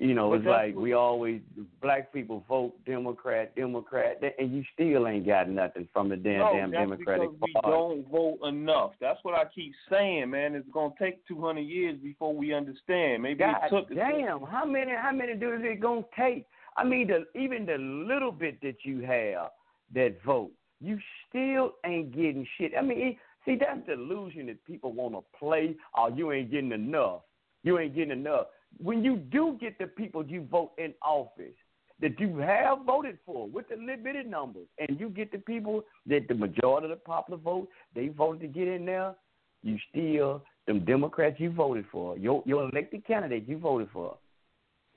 [0.00, 1.42] You know, it's like we always
[1.82, 6.52] black people vote Democrat, Democrat, and you still ain't got nothing from the damn no,
[6.54, 8.92] damn that's Democratic because we don't vote enough.
[8.98, 10.54] That's what I keep saying, man.
[10.54, 13.22] It's gonna take 200 years before we understand.
[13.22, 13.94] Maybe God it took.
[13.94, 16.46] damn, how many how many dudes it gonna take?
[16.76, 19.50] I mean, the, even the little bit that you have
[19.94, 20.50] that vote,
[20.80, 22.72] you still ain't getting shit.
[22.78, 25.76] I mean, see, that's the illusion that people want to play.
[25.96, 27.22] Or you ain't getting enough.
[27.62, 28.46] You ain't getting enough.
[28.78, 31.56] When you do get the people you vote in office
[32.00, 35.82] that you have voted for with the little bitty numbers, and you get the people
[36.06, 39.14] that the majority of the popular vote they voted to get in there,
[39.62, 44.16] you still them Democrats you voted for, your your elected candidate you voted for.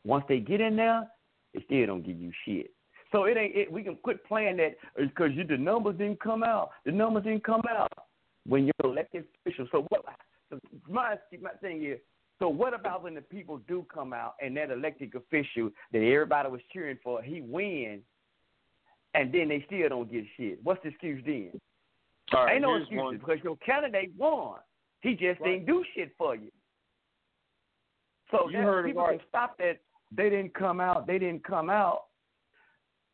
[0.06, 1.08] Once they get in there,
[1.54, 2.72] they still don't give you shit.
[3.12, 3.56] So it ain't.
[3.56, 6.72] It, we can quit playing that uh, because you the numbers didn't come out.
[6.86, 7.92] The numbers didn't come out
[8.48, 9.68] when you're elected official.
[9.72, 10.04] So what?
[10.50, 10.60] So
[10.90, 12.00] my my thing is.
[12.40, 16.50] So what about when the people do come out and that elected official that everybody
[16.50, 18.02] was cheering for, he wins,
[19.14, 20.60] and then they still don't get shit?
[20.64, 21.52] What's the excuse then?
[22.34, 24.60] All right, Ain't no excuses one- because your candidate won.
[25.02, 25.52] He just Right.
[25.52, 26.52] didn't do shit for you.
[28.32, 29.20] So You heard people right.
[29.20, 29.80] can stop that.
[30.16, 31.08] They didn't come out.
[31.08, 32.04] They didn't come out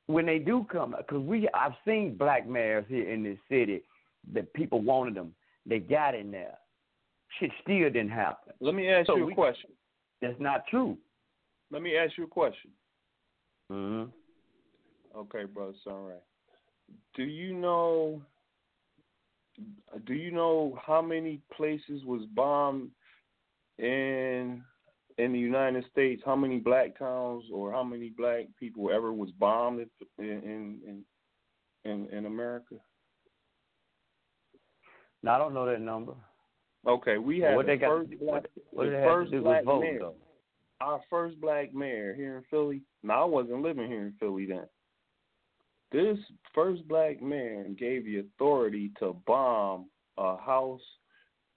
[0.07, 1.07] when they do come out.
[1.07, 3.83] Because we, I've seen black mayors here in this city
[4.33, 5.33] that people wanted them.
[5.65, 6.57] They got in there.
[7.39, 8.53] Shit still didn't happen.
[8.59, 9.69] Let me ask So you a we- question.
[10.21, 10.97] That's not true.
[11.71, 12.71] Let me ask you a question.
[13.71, 14.09] Mm-hmm.
[15.17, 16.15] Okay, brother Sunray.
[17.15, 18.21] Do you know?
[20.05, 22.89] Do you know how many places was bombed
[23.77, 24.63] in
[25.19, 26.21] in the United States?
[26.25, 29.85] How many black towns or how many black people ever was bombed
[30.17, 31.03] in in
[31.85, 32.75] in in, America?
[35.21, 36.13] Now, I don't know that number.
[36.87, 39.31] Okay, we had what the they first what, black, what the did it have first
[39.43, 39.99] black voting, mayor.
[39.99, 40.15] though?
[40.81, 42.81] Our first black mayor here in Philly.
[43.03, 44.65] Now I wasn't living here in Philly then.
[45.91, 46.17] This
[46.55, 50.81] first black man gave the authority to bomb a house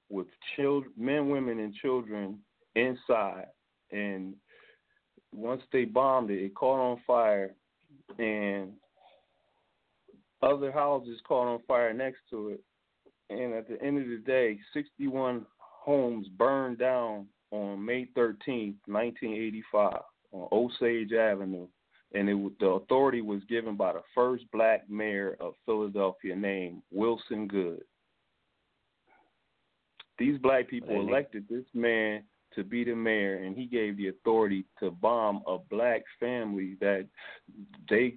[0.08, 0.26] with
[0.56, 2.38] children, men, women, and children
[2.74, 3.46] inside.
[3.90, 4.34] And
[5.34, 7.54] once they bombed it, it caught on fire,
[8.18, 8.72] and
[10.42, 12.60] other houses caught on fire next to it.
[13.30, 19.92] And at the end of the day, 61 homes burned down on May 13th, 1985,
[20.32, 21.66] on Osage Avenue.
[22.14, 26.82] And it was, the authority was given by the first black mayor of Philadelphia named
[26.90, 27.84] Wilson Goode.
[30.18, 32.22] These black people elected this man
[32.54, 37.06] to be the mayor, and he gave the authority to bomb a black family that
[37.88, 38.16] they,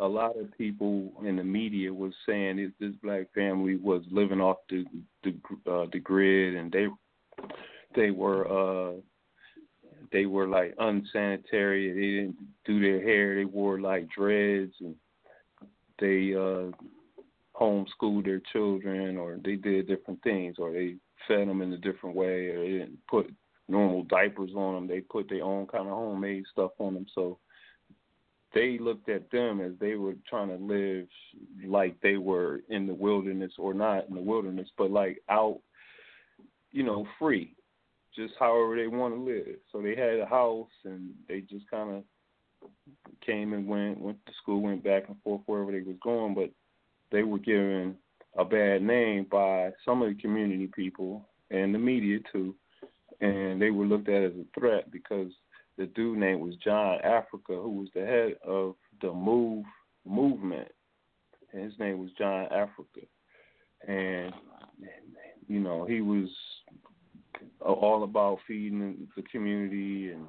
[0.00, 4.40] a lot of people in the media was saying is this black family was living
[4.40, 4.84] off the
[5.24, 5.30] the
[5.70, 6.86] uh, the grid, and they
[7.94, 8.94] they were uh
[10.12, 11.92] they were like unsanitary.
[11.92, 13.36] They didn't do their hair.
[13.36, 14.94] They wore like dreads, and
[15.98, 16.70] they uh
[17.58, 20.96] homeschooled their children, or they did different things, or they
[21.28, 23.32] fed them in a different way, or they didn't put
[23.68, 24.86] normal diapers on them.
[24.86, 27.06] They put their own kind of homemade stuff on them.
[27.14, 27.38] So
[28.54, 31.06] they looked at them as they were trying to live
[31.66, 35.60] like they were in the wilderness or not in the wilderness, but like out,
[36.70, 37.54] you know, free,
[38.14, 39.56] just however they want to live.
[39.70, 42.68] So they had a house and they just kind of
[43.24, 46.50] came and went, went to school, went back and forth wherever they was going, but
[47.10, 47.96] they were given
[48.36, 52.54] a bad name by some of the community people and the media too,
[53.22, 55.32] and they were looked at as a threat because
[55.78, 59.64] the dude name was John Africa, who was the head of the Move
[60.04, 60.68] movement,
[61.52, 63.06] and his name was John Africa,
[63.86, 64.32] and
[65.48, 66.28] you know he was
[67.60, 70.26] all about feeding the community and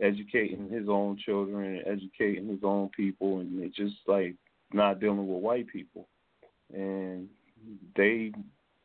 [0.00, 4.34] educating his own children and educating his own people, and just like
[4.72, 6.08] not dealing with white people.
[6.72, 7.28] And
[7.94, 8.32] they,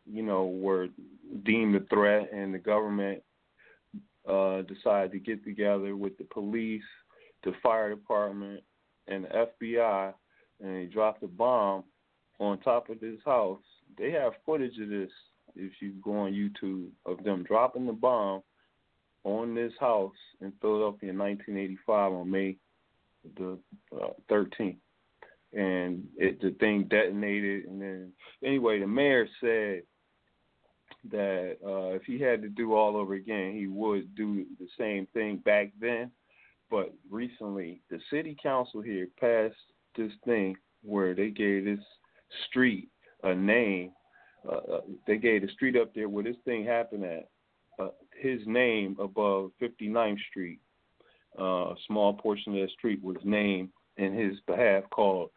[0.05, 0.89] you know, were
[1.45, 3.23] deemed a threat, and the government
[4.29, 6.83] uh, decided to get together with the police,
[7.43, 8.61] the fire department,
[9.07, 10.13] and the FBI,
[10.61, 11.83] and they dropped a bomb
[12.39, 13.61] on top of this house.
[13.97, 15.09] They have footage of this
[15.55, 18.43] if you go on YouTube of them dropping the bomb
[19.23, 22.57] on this house in Philadelphia in 1985 on May
[23.37, 23.57] the
[23.93, 24.77] uh, 13th,
[25.53, 27.65] and it the thing detonated.
[27.65, 28.11] And then
[28.43, 29.83] anyway, the mayor said
[31.11, 35.07] that uh, if he had to do all over again, he would do the same
[35.13, 36.11] thing back then.
[36.69, 39.55] But recently, the city council here passed
[39.97, 41.83] this thing where they gave this
[42.47, 42.89] street
[43.23, 43.91] a name.
[44.47, 47.29] Uh, uh, they gave the street up there where this thing happened at
[47.79, 50.59] uh, his name above 59th Street.
[51.39, 55.29] Uh, a small portion of that street was named in his behalf called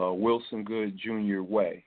[0.00, 1.42] uh, Wilson Goode Jr.
[1.42, 1.84] Way.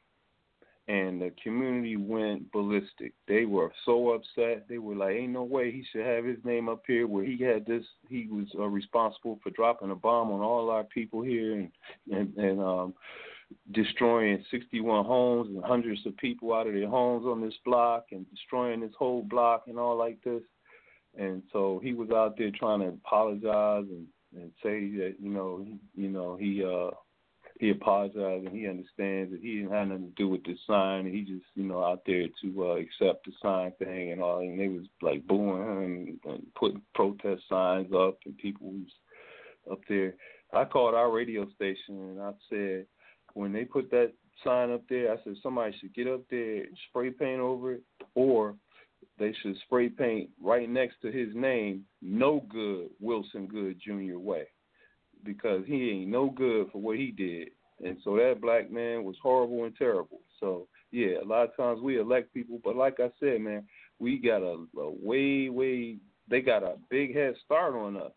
[0.90, 3.14] And the community went ballistic.
[3.26, 4.68] They were so upset.
[4.68, 7.38] They were like, "Ain't no way he should have his name up here where he
[7.38, 7.86] had this.
[8.10, 11.72] He was uh, responsible for dropping a bomb on all our people here and
[12.12, 12.94] and, and um,
[13.72, 18.30] destroying 61 homes and hundreds of people out of their homes on this block and
[18.30, 20.44] destroying this whole block and all like this.
[21.18, 25.64] And so he was out there trying to apologize and and say that you know
[25.64, 26.90] he, you know he uh
[27.64, 31.06] he apologized and he understands that he didn't have nothing to do with the sign
[31.06, 34.60] he just you know out there to uh, accept the sign thing and all and
[34.60, 38.92] they was like booing and, and putting protest signs up and people was
[39.72, 40.14] up there.
[40.54, 42.86] I called our radio station and I said
[43.34, 44.12] when they put that
[44.44, 47.84] sign up there, I said somebody should get up there spray paint over it,
[48.14, 48.56] or
[49.18, 54.18] they should spray paint right next to his name, no good Wilson Goode Jr.
[54.18, 54.44] Way,
[55.24, 57.50] because he ain't no good for what he did.
[57.84, 60.22] And so that black man was horrible and terrible.
[60.40, 63.66] So yeah, a lot of times we elect people, but like I said, man,
[64.00, 65.98] we got a, a way, way.
[66.30, 68.12] They got a big head start on us.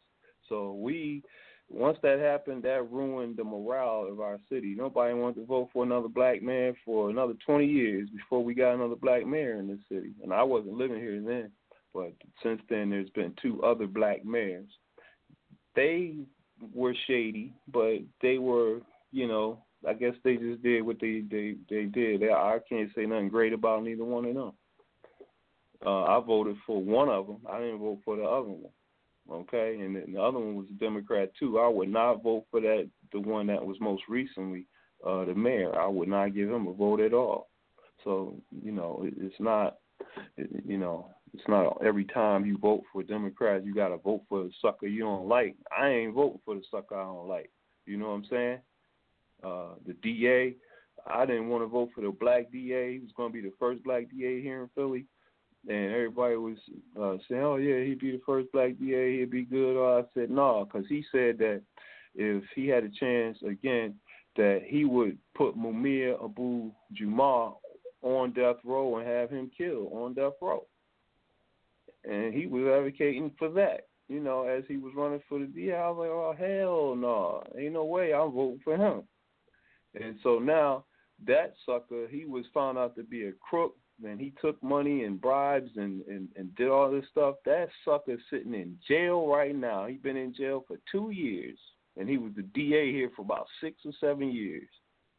[0.48, 1.22] So we
[1.68, 4.74] once that happened, that ruined the morale of our city.
[4.76, 8.74] Nobody wanted to vote for another black man for another 20 years before we got
[8.74, 10.12] another black mayor in this city.
[10.22, 11.50] And I wasn't living here then,
[11.92, 12.12] but
[12.42, 14.68] since then there's been two other black mayors.
[15.74, 16.14] They
[16.74, 18.80] were shady, but they were,
[19.12, 22.22] you know, I guess they just did what they they they did.
[22.24, 24.52] I can't say nothing great about neither one of them.
[25.84, 27.38] Uh, I voted for one of them.
[27.48, 28.72] I didn't vote for the other one
[29.30, 31.58] okay, and the other one was a Democrat too.
[31.58, 34.66] I would not vote for that, the one that was most recently
[35.06, 35.78] uh, the mayor.
[35.78, 37.48] I would not give him a vote at all.
[38.04, 39.76] So you know, it, it's not,
[40.36, 44.22] it, you know, it's not every time you vote for Democrats, you got to vote
[44.28, 45.56] for a sucker you don't like.
[45.76, 47.50] I ain't voting for the sucker I don't like.
[47.86, 48.58] You know what I'm saying?
[49.44, 50.56] Uh, the DA,
[51.06, 52.94] I didn't want to vote for the black DA.
[52.94, 55.06] He was going to be the first black DA here in Philly
[55.68, 56.58] and everybody was
[57.00, 59.18] uh, saying, "Oh yeah, he'd be the first black DA.
[59.18, 61.62] He'd be good." Or I said, "No," because he said that
[62.14, 63.94] if he had a chance again,
[64.36, 67.60] that he would put Mumia Abu Jamal
[68.02, 70.64] on death row and have him killed on death row.
[72.08, 73.88] And he was advocating for that.
[74.08, 77.42] You know, as he was running for the DA, I was like, "Oh hell no,
[77.58, 79.02] ain't no way I'm voting for him."
[80.00, 80.84] And so now
[81.26, 85.20] that sucker, he was found out to be a crook And he took money and
[85.20, 87.36] bribes and, and, and did all this stuff.
[87.46, 89.86] That sucker's sitting in jail right now.
[89.86, 91.58] He's been in jail for two years,
[91.96, 94.68] and he was the DA here for about six or seven years.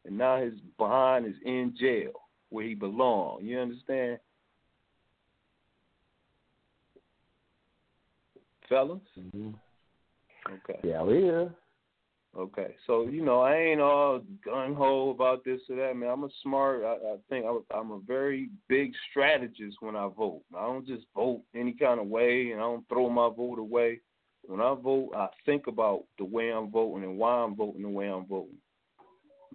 [0.04, 2.12] And now his behind is in jail
[2.50, 3.42] where he belongs.
[3.44, 4.20] You understand?
[8.68, 9.00] Fellas?
[9.18, 9.50] Mm-hmm.
[10.52, 10.80] Okay.
[10.82, 11.54] Yeah, we here.
[12.36, 16.10] Okay, so you know I ain't all gun ho about this or that, man.
[16.10, 16.82] I'm a smart.
[16.84, 20.42] I, I think I'm a very big strategist when I vote.
[20.56, 24.00] I don't just vote any kind of way, and I don't throw my vote away.
[24.42, 27.88] When I vote, I think about the way I'm voting and why I'm voting the
[27.88, 28.58] way I'm voting.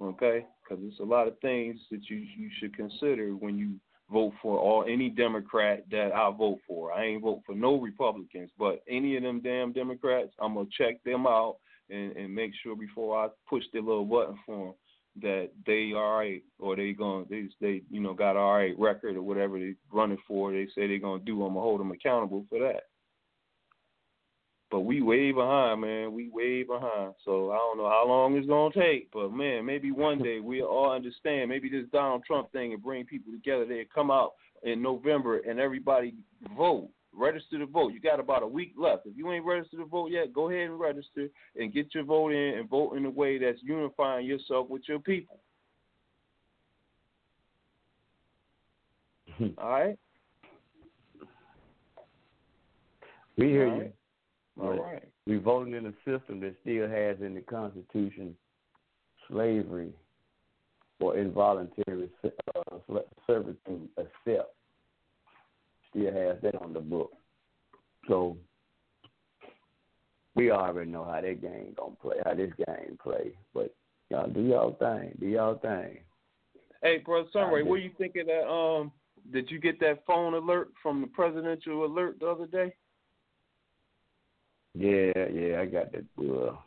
[0.02, 3.76] Okay, because there's a lot of things that you you should consider when you
[4.14, 6.94] vote for all any Democrat that I vote for.
[6.94, 11.04] I ain't vote for no Republicans, but any of them damn Democrats, I'm gonna check
[11.04, 11.58] them out
[11.90, 14.74] and, and make sure before I push the little button for them
[15.22, 19.16] that they all right or they going they they you know got all right record
[19.16, 20.52] or whatever they running for.
[20.52, 21.44] They say they're gonna do.
[21.44, 22.84] I'm gonna hold them accountable for that.
[24.74, 26.14] But we way behind, man.
[26.14, 27.14] We way behind.
[27.24, 30.66] So I don't know how long it's gonna take, but man, maybe one day we'll
[30.66, 31.50] all understand.
[31.50, 33.68] Maybe this Donald Trump thing and bring people together.
[33.68, 34.32] They come out
[34.64, 36.16] in November and everybody
[36.58, 37.94] vote register to vote.
[37.94, 39.06] You got about a week left.
[39.06, 42.32] If you ain't registered to vote yet, go ahead and register and get your vote
[42.32, 45.38] in and vote in a way that's unifying yourself with your people.
[49.40, 50.00] All right.
[53.38, 53.82] We hear All you.
[53.84, 53.94] right.
[54.60, 55.04] All But right.
[55.26, 58.36] We voting in a system that still has in the Constitution
[59.30, 59.94] slavery
[61.00, 64.54] or involuntary uh, sl- servitude except
[65.90, 67.12] still has that on the book.
[68.08, 68.38] So
[70.36, 73.34] we already know how that game gonna play, how this game play.
[73.54, 73.74] But
[74.10, 76.00] y'all do y'all thing, do y'all thing.
[76.82, 78.48] Hey, brother Sunray, what do you think of that?
[78.48, 78.92] Um,
[79.32, 82.74] did you get that phone alert from the presidential alert the other day?
[84.76, 86.58] Yeah, yeah, I got that bull.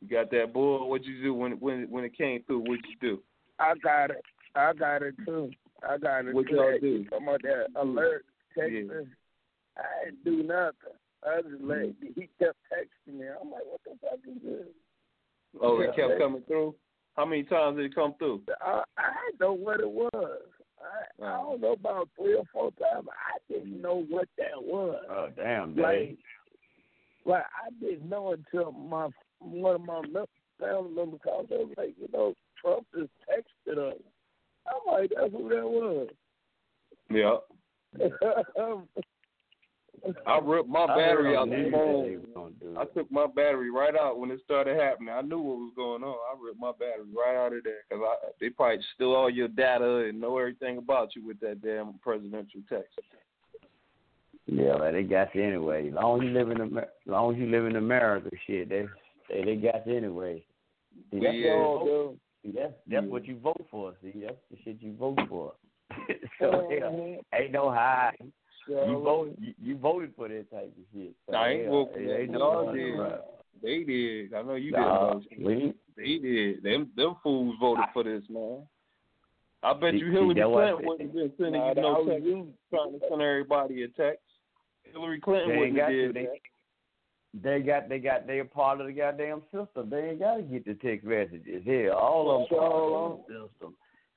[0.00, 0.88] You got that bull.
[0.90, 2.60] What'd you do when when when it came through?
[2.60, 3.22] What'd you do?
[3.58, 4.22] I got it.
[4.54, 5.50] I got it too.
[5.88, 6.30] I got it.
[6.30, 6.34] Too.
[6.34, 6.56] What too.
[6.56, 7.04] y'all That- do?
[7.04, 8.24] Talking about that alert
[8.56, 8.64] Yeah.
[9.78, 10.96] I didn't do nothing.
[11.26, 12.06] I just let Mm-hmm.
[12.20, 13.26] he kept texting me.
[13.26, 14.68] I'm like, what the fuck is this?
[15.60, 16.74] Oh, it kept coming through.
[17.16, 18.42] How many times did it come through?
[18.60, 20.12] I, I didn't know what it was.
[20.78, 23.08] I, I don't know about three or four times.
[23.10, 25.02] I didn't know what that was.
[25.10, 26.18] Oh damn, Like, Dave.
[27.26, 29.08] Like I didn't know until my
[29.40, 30.26] one of my mem-
[30.58, 31.48] family members called.
[31.50, 33.98] They was like, you know, Trump just texted us.
[34.66, 36.08] I'm like, that's who that was.
[37.10, 37.36] Yeah.
[40.26, 42.02] I ripped my battery out the the phone.
[42.02, 45.08] that they was gonna do I took my battery right out when it started happening.
[45.08, 46.14] I knew what was going on.
[46.14, 48.04] I ripped my battery right out of there because
[48.40, 52.60] they probably steal all your data and know everything about you with that damn presidential
[52.68, 52.98] text.
[54.46, 55.88] Yeah, but they got you anyway.
[55.88, 58.68] As long as you live in Amer- as long as you live in America, shit,
[58.68, 58.86] they
[59.28, 60.44] they, they got you anyway.
[61.10, 61.56] See, that's Yeah.
[61.56, 63.94] what you vote- See, that's that's what you vote for.
[64.02, 65.52] See, that's the shit you vote for.
[66.40, 68.16] so yeah, ain't no hide.
[68.68, 69.36] You vote.
[69.40, 71.12] You, you voted for that type of shit.
[71.28, 73.20] So, I ain't yeah, for ain't no did.
[73.62, 74.34] They did.
[74.34, 76.62] I know you Nah, we- They did.
[76.62, 78.62] Them them fools voted for this, man.
[79.62, 82.52] I bet See- you Hillary Clinton wouldn't have been sending Nah, you no text, you.
[82.70, 84.22] trying to send everybody a text.
[84.96, 86.12] Hillary Clinton They ain't wouldn't got have to.
[86.12, 87.42] did They, that.
[87.42, 89.90] they got they got they a part of the goddamn system.
[89.90, 91.62] They ain't got to get the text messages.
[91.66, 92.60] Hell, all of them Sure.
[92.60, 93.74] part of the system.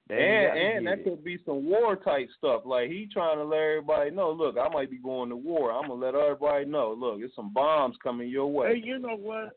[0.08, 1.04] They And and that it.
[1.04, 2.64] could be some war type stuff.
[2.66, 5.72] Like he trying to let everybody know, look, I might be going to war.
[5.72, 8.76] I'm gonna let everybody know, look, it's some bombs coming your way.
[8.76, 9.52] Hey, you know what?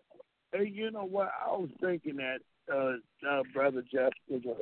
[0.52, 1.30] Hey, you know what?
[1.42, 2.38] I was thinking that
[2.70, 4.56] uh, uh brother Justice or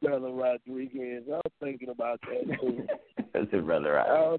[0.00, 1.24] brother Rodriguez.
[1.28, 2.86] I was thinking about that too.
[3.34, 4.00] That's it, brother.
[4.00, 4.36] I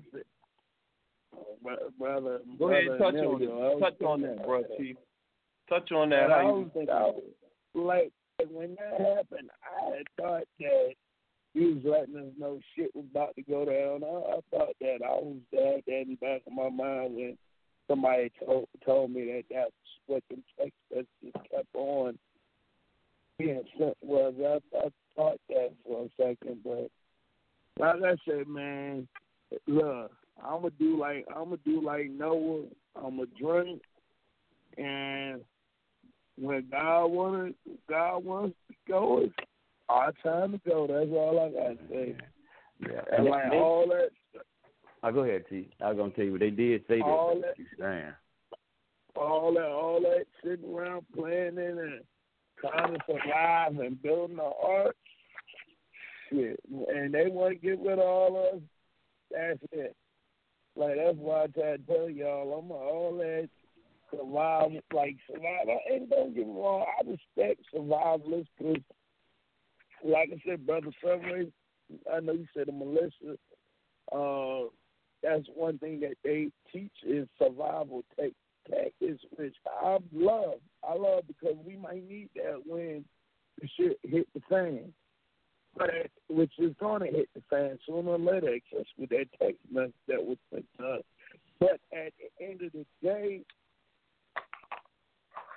[1.64, 3.80] Brother, Go ahead, brother touch on it.
[3.80, 4.96] Touch on that, bro, about Chief.
[5.70, 6.32] Touch on that.
[6.32, 6.68] I was.
[6.76, 7.24] I was,
[7.74, 8.12] like
[8.52, 10.94] when that happened, I had thought that
[11.54, 14.04] he was letting us know shit was about to go down.
[14.04, 17.38] I, I thought that I was that that in the back of my mind when
[17.88, 19.72] somebody told told me that that's
[20.08, 22.18] what the text messages kept on
[23.38, 24.34] being sent was.
[24.40, 26.90] I, I thought that for a second, but
[27.80, 29.08] like I said, man,
[29.68, 30.12] look,
[30.42, 32.64] I'm gonna do like I'm gonna do like Noah.
[32.96, 33.82] I'm gonna drink,
[34.78, 35.42] and
[36.40, 37.56] when God wanted,
[37.90, 39.34] God wants to go, it's
[39.90, 40.88] our time to go.
[40.88, 42.16] That's all I gotta say.
[42.80, 43.02] Yeah.
[43.12, 44.10] And And like they- all that,
[45.06, 45.70] Oh, go ahead, T.
[45.82, 47.06] I was gonna tell you what they did say that.
[47.06, 48.14] All that- You saying?
[49.16, 52.04] all that, all that sitting around planning and
[52.58, 54.96] trying to survive and building the art,
[56.30, 56.60] shit.
[56.88, 58.62] And they want to get rid of all of us.
[59.30, 59.96] That's it.
[60.76, 63.50] Like that's why I try to tell y'all, I'm all that
[64.12, 65.80] survival, like survival.
[65.92, 68.82] And don't get me wrong, I respect survivalists because,
[70.04, 71.52] like I said, brother Sunray,
[72.12, 73.38] I know you said the militia.
[74.12, 74.70] Uh,
[75.22, 78.32] that's one thing that they teach is survival tech
[78.70, 80.60] tactics, which I love.
[80.88, 83.06] I love because we might need that when
[83.62, 84.92] the shit hit the fan.
[85.76, 85.90] But
[86.30, 90.24] which is gonna hit the fan sooner or later, just with that text message that
[90.24, 91.02] was sent to us.
[91.60, 93.42] But at the end of the day,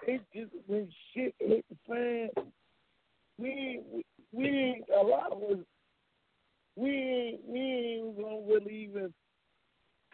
[0.07, 2.31] it just when shit hit the fan,
[3.39, 3.81] we
[4.33, 5.65] we a lot of us
[6.77, 9.13] we we ain't gonna really even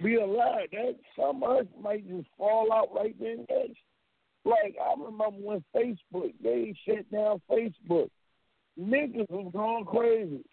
[0.03, 0.69] be alive.
[0.73, 3.47] That some of us might just fall out right then.
[4.45, 8.09] Like I remember when Facebook they shut down Facebook,
[8.79, 10.45] niggas was going crazy.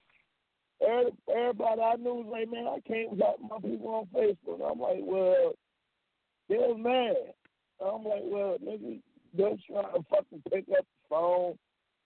[0.81, 4.61] Everybody I knew was like, man, I can't without my people on Facebook.
[4.71, 5.53] I'm like, well,
[6.47, 7.33] they're mad.
[7.81, 9.01] I'm like, well, niggas,
[9.35, 11.57] they're trying to fucking pick up the phone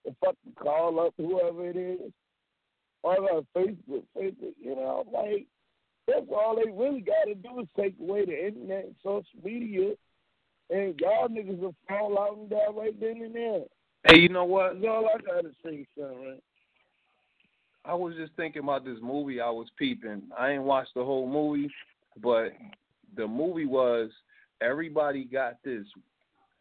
[0.06, 2.12] and fucking call up whoever it is.
[3.04, 5.48] Or on Facebook, Facebook, you know, I'm like
[6.08, 9.94] That's all they really got to do is take away the internet and social media,
[10.70, 13.64] and y'all niggas will fall out and die right then and there.
[14.06, 14.76] Hey, you know what?
[14.76, 16.16] That's all I got to say, son.
[16.18, 16.44] Right?
[17.86, 20.24] I was just thinking about this movie I was peeping.
[20.38, 21.70] I ain't watched the whole movie,
[22.22, 22.54] but
[23.16, 24.10] the movie was
[24.62, 25.86] everybody got this.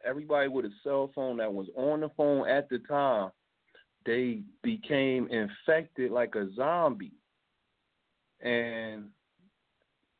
[0.05, 3.31] Everybody with a cell phone that was on the phone at the time,
[4.05, 7.12] they became infected like a zombie,
[8.41, 9.05] and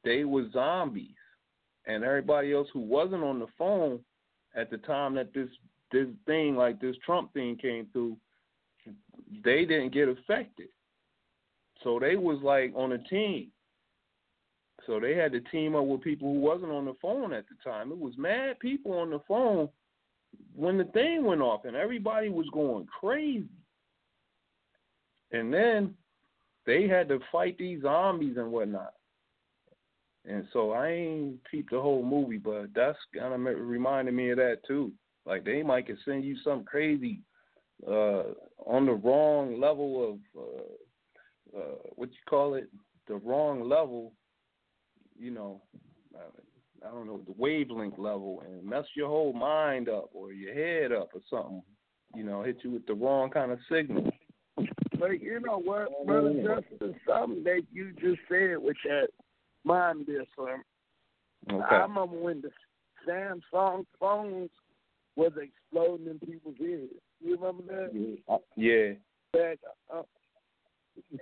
[0.05, 1.17] they were zombies.
[1.87, 3.99] And everybody else who wasn't on the phone
[4.55, 5.49] at the time that this
[5.93, 8.17] this thing like this Trump thing came through,
[9.45, 10.69] they didn't get affected.
[11.85, 13.49] So they was like on a team.
[14.87, 17.55] So they had to team up with people who wasn't on the phone at the
[17.63, 17.93] time.
[17.93, 19.69] It was mad people on the phone
[20.57, 23.49] when the thing went off and everybody was going crazy.
[25.31, 25.95] And then
[26.67, 28.95] they had to fight these zombies and whatnot.
[30.25, 34.37] And so I ain't peeped the whole movie, but that's kind of reminded me of
[34.37, 34.93] that too.
[35.25, 37.21] Like they might could send you something crazy
[37.87, 38.25] uh,
[38.67, 42.69] on the wrong level of uh, uh, what you call it,
[43.09, 44.13] the wrong level.
[45.19, 45.63] You know,
[46.85, 50.93] I don't know the wavelength level, and mess your whole mind up or your head
[50.93, 51.63] up or something.
[52.15, 54.11] You know, hit you with the wrong kind of signal.
[54.99, 59.09] But you know what, brother Justin, something that you just said with that
[59.65, 60.63] mind this, son.
[61.51, 61.65] Okay.
[61.71, 62.51] I remember when the
[63.09, 64.51] Samsung phones
[65.17, 66.89] was exploding in people's ears.
[67.21, 68.41] You remember that?
[68.57, 68.95] Yeah.
[69.33, 69.59] Back,
[69.93, 70.03] uh,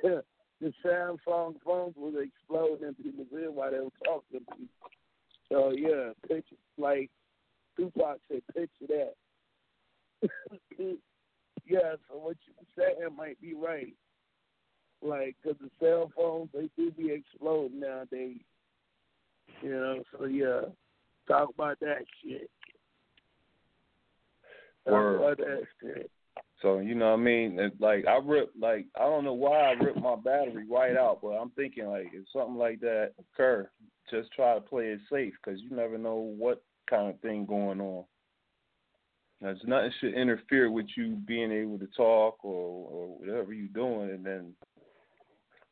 [0.03, 0.21] yeah,
[0.61, 4.91] the Samsung phones was exploding in people's ears while they were talking to people.
[5.49, 7.11] So yeah, picture like
[7.77, 10.29] Tupac said, picture that.
[11.67, 13.95] yeah, so what you saying might be right.
[15.03, 18.41] Like, cause the cell phones they do be exploding nowadays.
[19.63, 20.61] You know, so yeah,
[21.27, 22.51] talk about that shit.
[24.87, 25.17] Word.
[25.17, 26.11] about that shit.
[26.63, 27.59] So you know what I mean?
[27.59, 31.21] It's like I ripped like I don't know why I ripped my battery right out,
[31.23, 33.71] but I'm thinking like if something like that occur,
[34.11, 37.81] just try to play it safe because you never know what kind of thing going
[37.81, 38.05] on.
[39.41, 44.11] There's nothing should interfere with you being able to talk or or whatever you're doing,
[44.11, 44.55] and then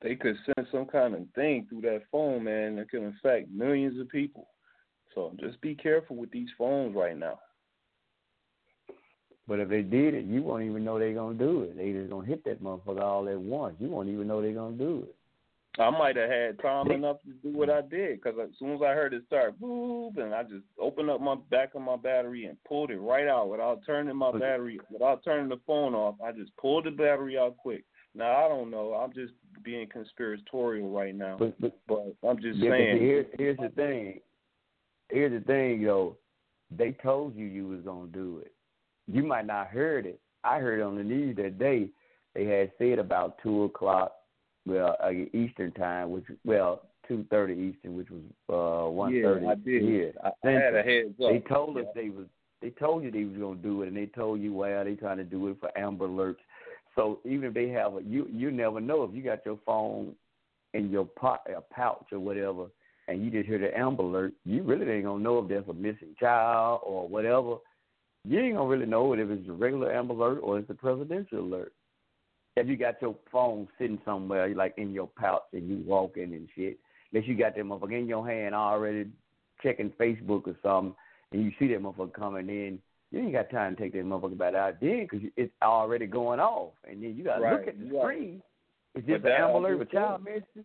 [0.00, 4.00] they could send some kind of thing through that phone, man, that can affect millions
[4.00, 4.48] of people.
[5.14, 7.40] So just be careful with these phones right now.
[9.48, 11.76] But if they did it, you won't even know they're gonna do it.
[11.76, 13.76] They just gonna hit that motherfucker all at once.
[13.80, 15.14] You won't even know they're gonna do it.
[15.80, 18.82] I might have had time enough to do what I did because as soon as
[18.82, 22.46] I heard it start boop, and I just opened up my back of my battery
[22.46, 26.16] and pulled it right out without turning my battery, without turning the phone off.
[26.22, 27.84] I just pulled the battery out quick.
[28.14, 28.92] Now I don't know.
[28.94, 32.98] I'm just being conspiratorial right now, But but, but I'm just yeah, saying.
[32.98, 34.20] here, here's the thing.
[35.10, 36.16] Here's the thing, yo.
[36.76, 38.52] They told you you was gonna do it.
[39.10, 40.20] You might not heard it.
[40.44, 41.88] I heard on the news that day
[42.34, 44.12] they had said about two o'clock,
[44.66, 49.52] well uh, Eastern time, which well two thirty Eastern, which was uh one thirty Yeah,
[49.52, 49.82] I did.
[49.82, 50.12] here.
[50.22, 51.30] I, I had a heads up.
[51.30, 52.26] They told us they was
[52.60, 55.16] they told you they was gonna do it, and they told you well they trying
[55.16, 56.36] to do it for Amber Alerts.
[56.94, 60.14] So even if they have a you you never know if you got your phone
[60.74, 62.66] in your pot a pouch or whatever,
[63.08, 65.72] and you just hear the Amber Alert, you really ain't gonna know if there's a
[65.72, 67.56] missing child or whatever.
[68.24, 70.74] You ain't gonna really know it if it's a regular Amber Alert or it's a
[70.74, 71.72] presidential alert.
[72.56, 76.48] If you got your phone sitting somewhere like in your pouch and you walking and
[76.54, 76.78] shit,
[77.12, 79.06] unless you got that motherfucker in your hand already
[79.62, 80.94] checking Facebook or something,
[81.32, 82.78] and you see that motherfucker coming in,
[83.10, 86.40] you ain't got time to take that motherfucker back out then because it's already going
[86.40, 88.02] off, and then you got to look at the right.
[88.02, 88.42] screen.
[88.94, 90.64] It's just an Amber Alert with child messages.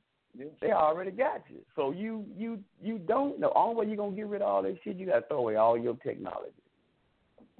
[0.61, 3.53] They already got you, so you you you don't know.
[3.56, 5.57] Only way you gonna get rid of all that shit, you got to throw away
[5.57, 6.62] all your technology.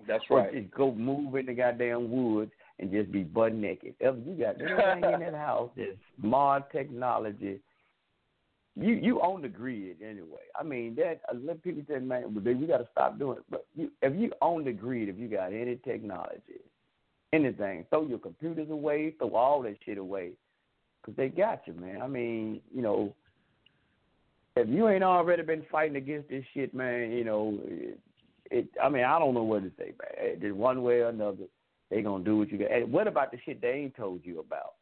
[0.08, 0.54] That's Or right.
[0.54, 3.96] just go move in the goddamn woods and just be butt naked.
[4.00, 7.60] If you got anything in that house that's smart technology,
[8.76, 10.42] you you own the grid anyway.
[10.60, 11.22] I mean that.
[11.32, 13.44] Uh, a lot of people say, man, you got to stop doing it.
[13.50, 16.62] But you, if you own the grid, if you got any technology,
[17.32, 20.32] anything, throw your computers away, throw all that shit away,
[21.02, 22.02] because they got you, man.
[22.02, 23.14] I mean, you know,
[24.56, 27.60] if you ain't already been fighting against this shit, man, you know,
[28.54, 30.58] it, I mean, I don't know what to say, man.
[30.58, 31.46] One way or another,
[31.90, 32.72] they gonna do what you got.
[32.72, 34.76] And what about the shit they ain't told you about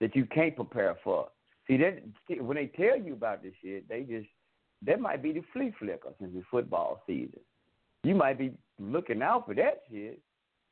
[0.00, 1.28] that you can't prepare for?
[1.66, 2.02] See, that
[2.42, 4.28] when they tell you about this shit, they just
[4.86, 7.40] that might be the flea flicker since it's football season.
[8.04, 10.20] You might be looking out for that shit,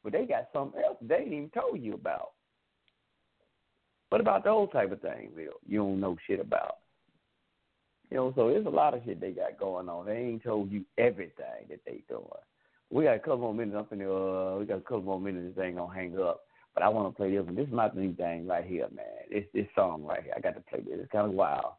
[0.02, 2.32] but they got something else they ain't even told you about.
[4.10, 5.52] What about those type of things, Bill?
[5.66, 6.78] You don't know shit about.
[8.10, 10.06] You know, so there's a lot of shit they got going on.
[10.06, 12.26] They ain't told you everything that they doing.
[12.90, 13.76] We got a couple more minutes.
[13.78, 15.54] I'm finna, uh, we got a couple more minutes.
[15.54, 16.40] This ain't gonna hang up.
[16.74, 17.54] But I want to play this one.
[17.54, 19.06] This is my new thing right here, man.
[19.28, 20.34] It's this song right here.
[20.36, 20.98] I got to play this.
[21.00, 21.74] It's kind of wild,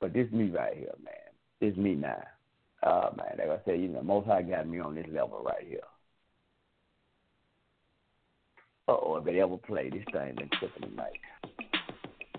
[0.00, 1.14] but this me right here, man.
[1.60, 2.22] This me now.
[2.82, 5.64] Uh, man, like I said, you know, Most High got me on this level right
[5.66, 5.80] here.
[8.86, 11.20] Uh oh, if it ever play this thing, then tripping tonight.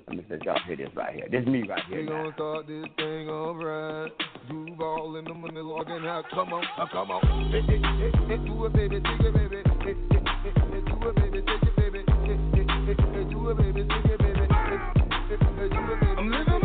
[0.08, 1.28] Let me let y'all hear this right here.
[1.32, 2.02] This is me right here.
[2.02, 2.24] We now.
[2.24, 4.12] gon' start this thing alright.
[4.48, 6.26] Duval in the money logging out.
[6.30, 7.52] Come on, uh, come on.
[7.52, 9.64] Hey, hey, hey, hey, do it, baby, take it, baby.
[9.82, 12.04] Hey, hey, hey, hey, do it, baby, take it, baby.
[12.06, 14.46] Hey, hey, hey, hey, do it, baby, take it, baby.
[14.46, 14.78] Hey,
[15.26, 16.16] hey, hey, do it, baby.
[16.18, 16.65] I'm living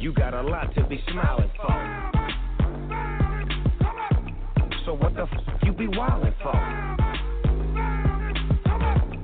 [0.00, 2.10] You got a lot to be smiling for.
[4.86, 5.28] So what the f
[5.62, 6.56] you be wildin' for?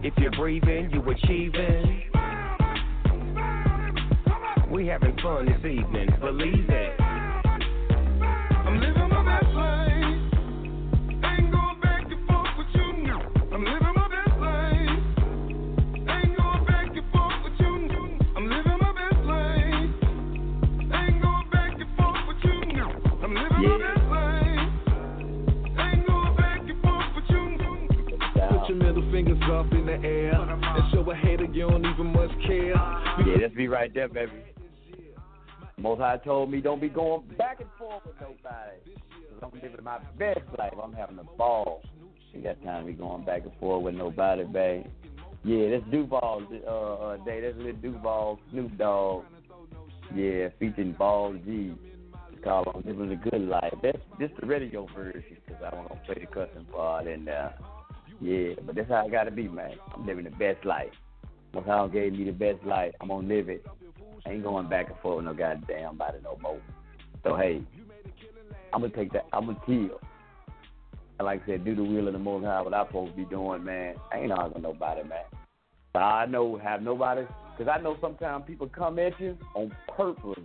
[0.05, 2.03] If you're breathing, you achieving.
[4.71, 7.01] We having fun this evening, believe it.
[8.61, 9.46] I'm living my best
[29.17, 32.75] fingers up in the air and show a hater you don't even much care.
[33.25, 34.31] Yeah, that's me right there, baby.
[35.79, 38.77] Most High told me don't be going back and forth with nobody.
[38.85, 40.75] Cause I'm living my best life.
[40.83, 41.81] I'm having a ball.
[42.35, 44.85] Ain't got time to be going back and forth with nobody, babe.
[45.45, 47.41] Yeah, that's Duval uh, uh, day.
[47.41, 49.25] That's Lil Duval Snoop Dogg.
[50.15, 51.73] Yeah, featuring Ball G.
[52.35, 53.73] It's called Living a Good Life.
[53.83, 57.07] That's just the radio version because I don't want to play the cussing part.
[57.07, 57.49] And uh,
[58.21, 59.75] yeah, but that's how I got to be, man.
[59.95, 60.93] I'm living the best life.
[61.55, 62.93] Most High gave me the best life.
[63.01, 63.65] I'm to live it.
[64.27, 66.61] I ain't going back and forth with no goddamn body no more.
[67.23, 67.63] So hey,
[68.73, 69.27] I'm gonna take that.
[69.33, 70.01] I'm gonna kill.
[71.19, 72.61] And like I said, do the will of the Most High.
[72.61, 73.95] What I'm supposed to be doing, man.
[74.13, 75.25] I ain't arguing nobody, man.
[75.93, 77.23] But I know have nobody,
[77.57, 80.45] because I know sometimes people come at you on purpose.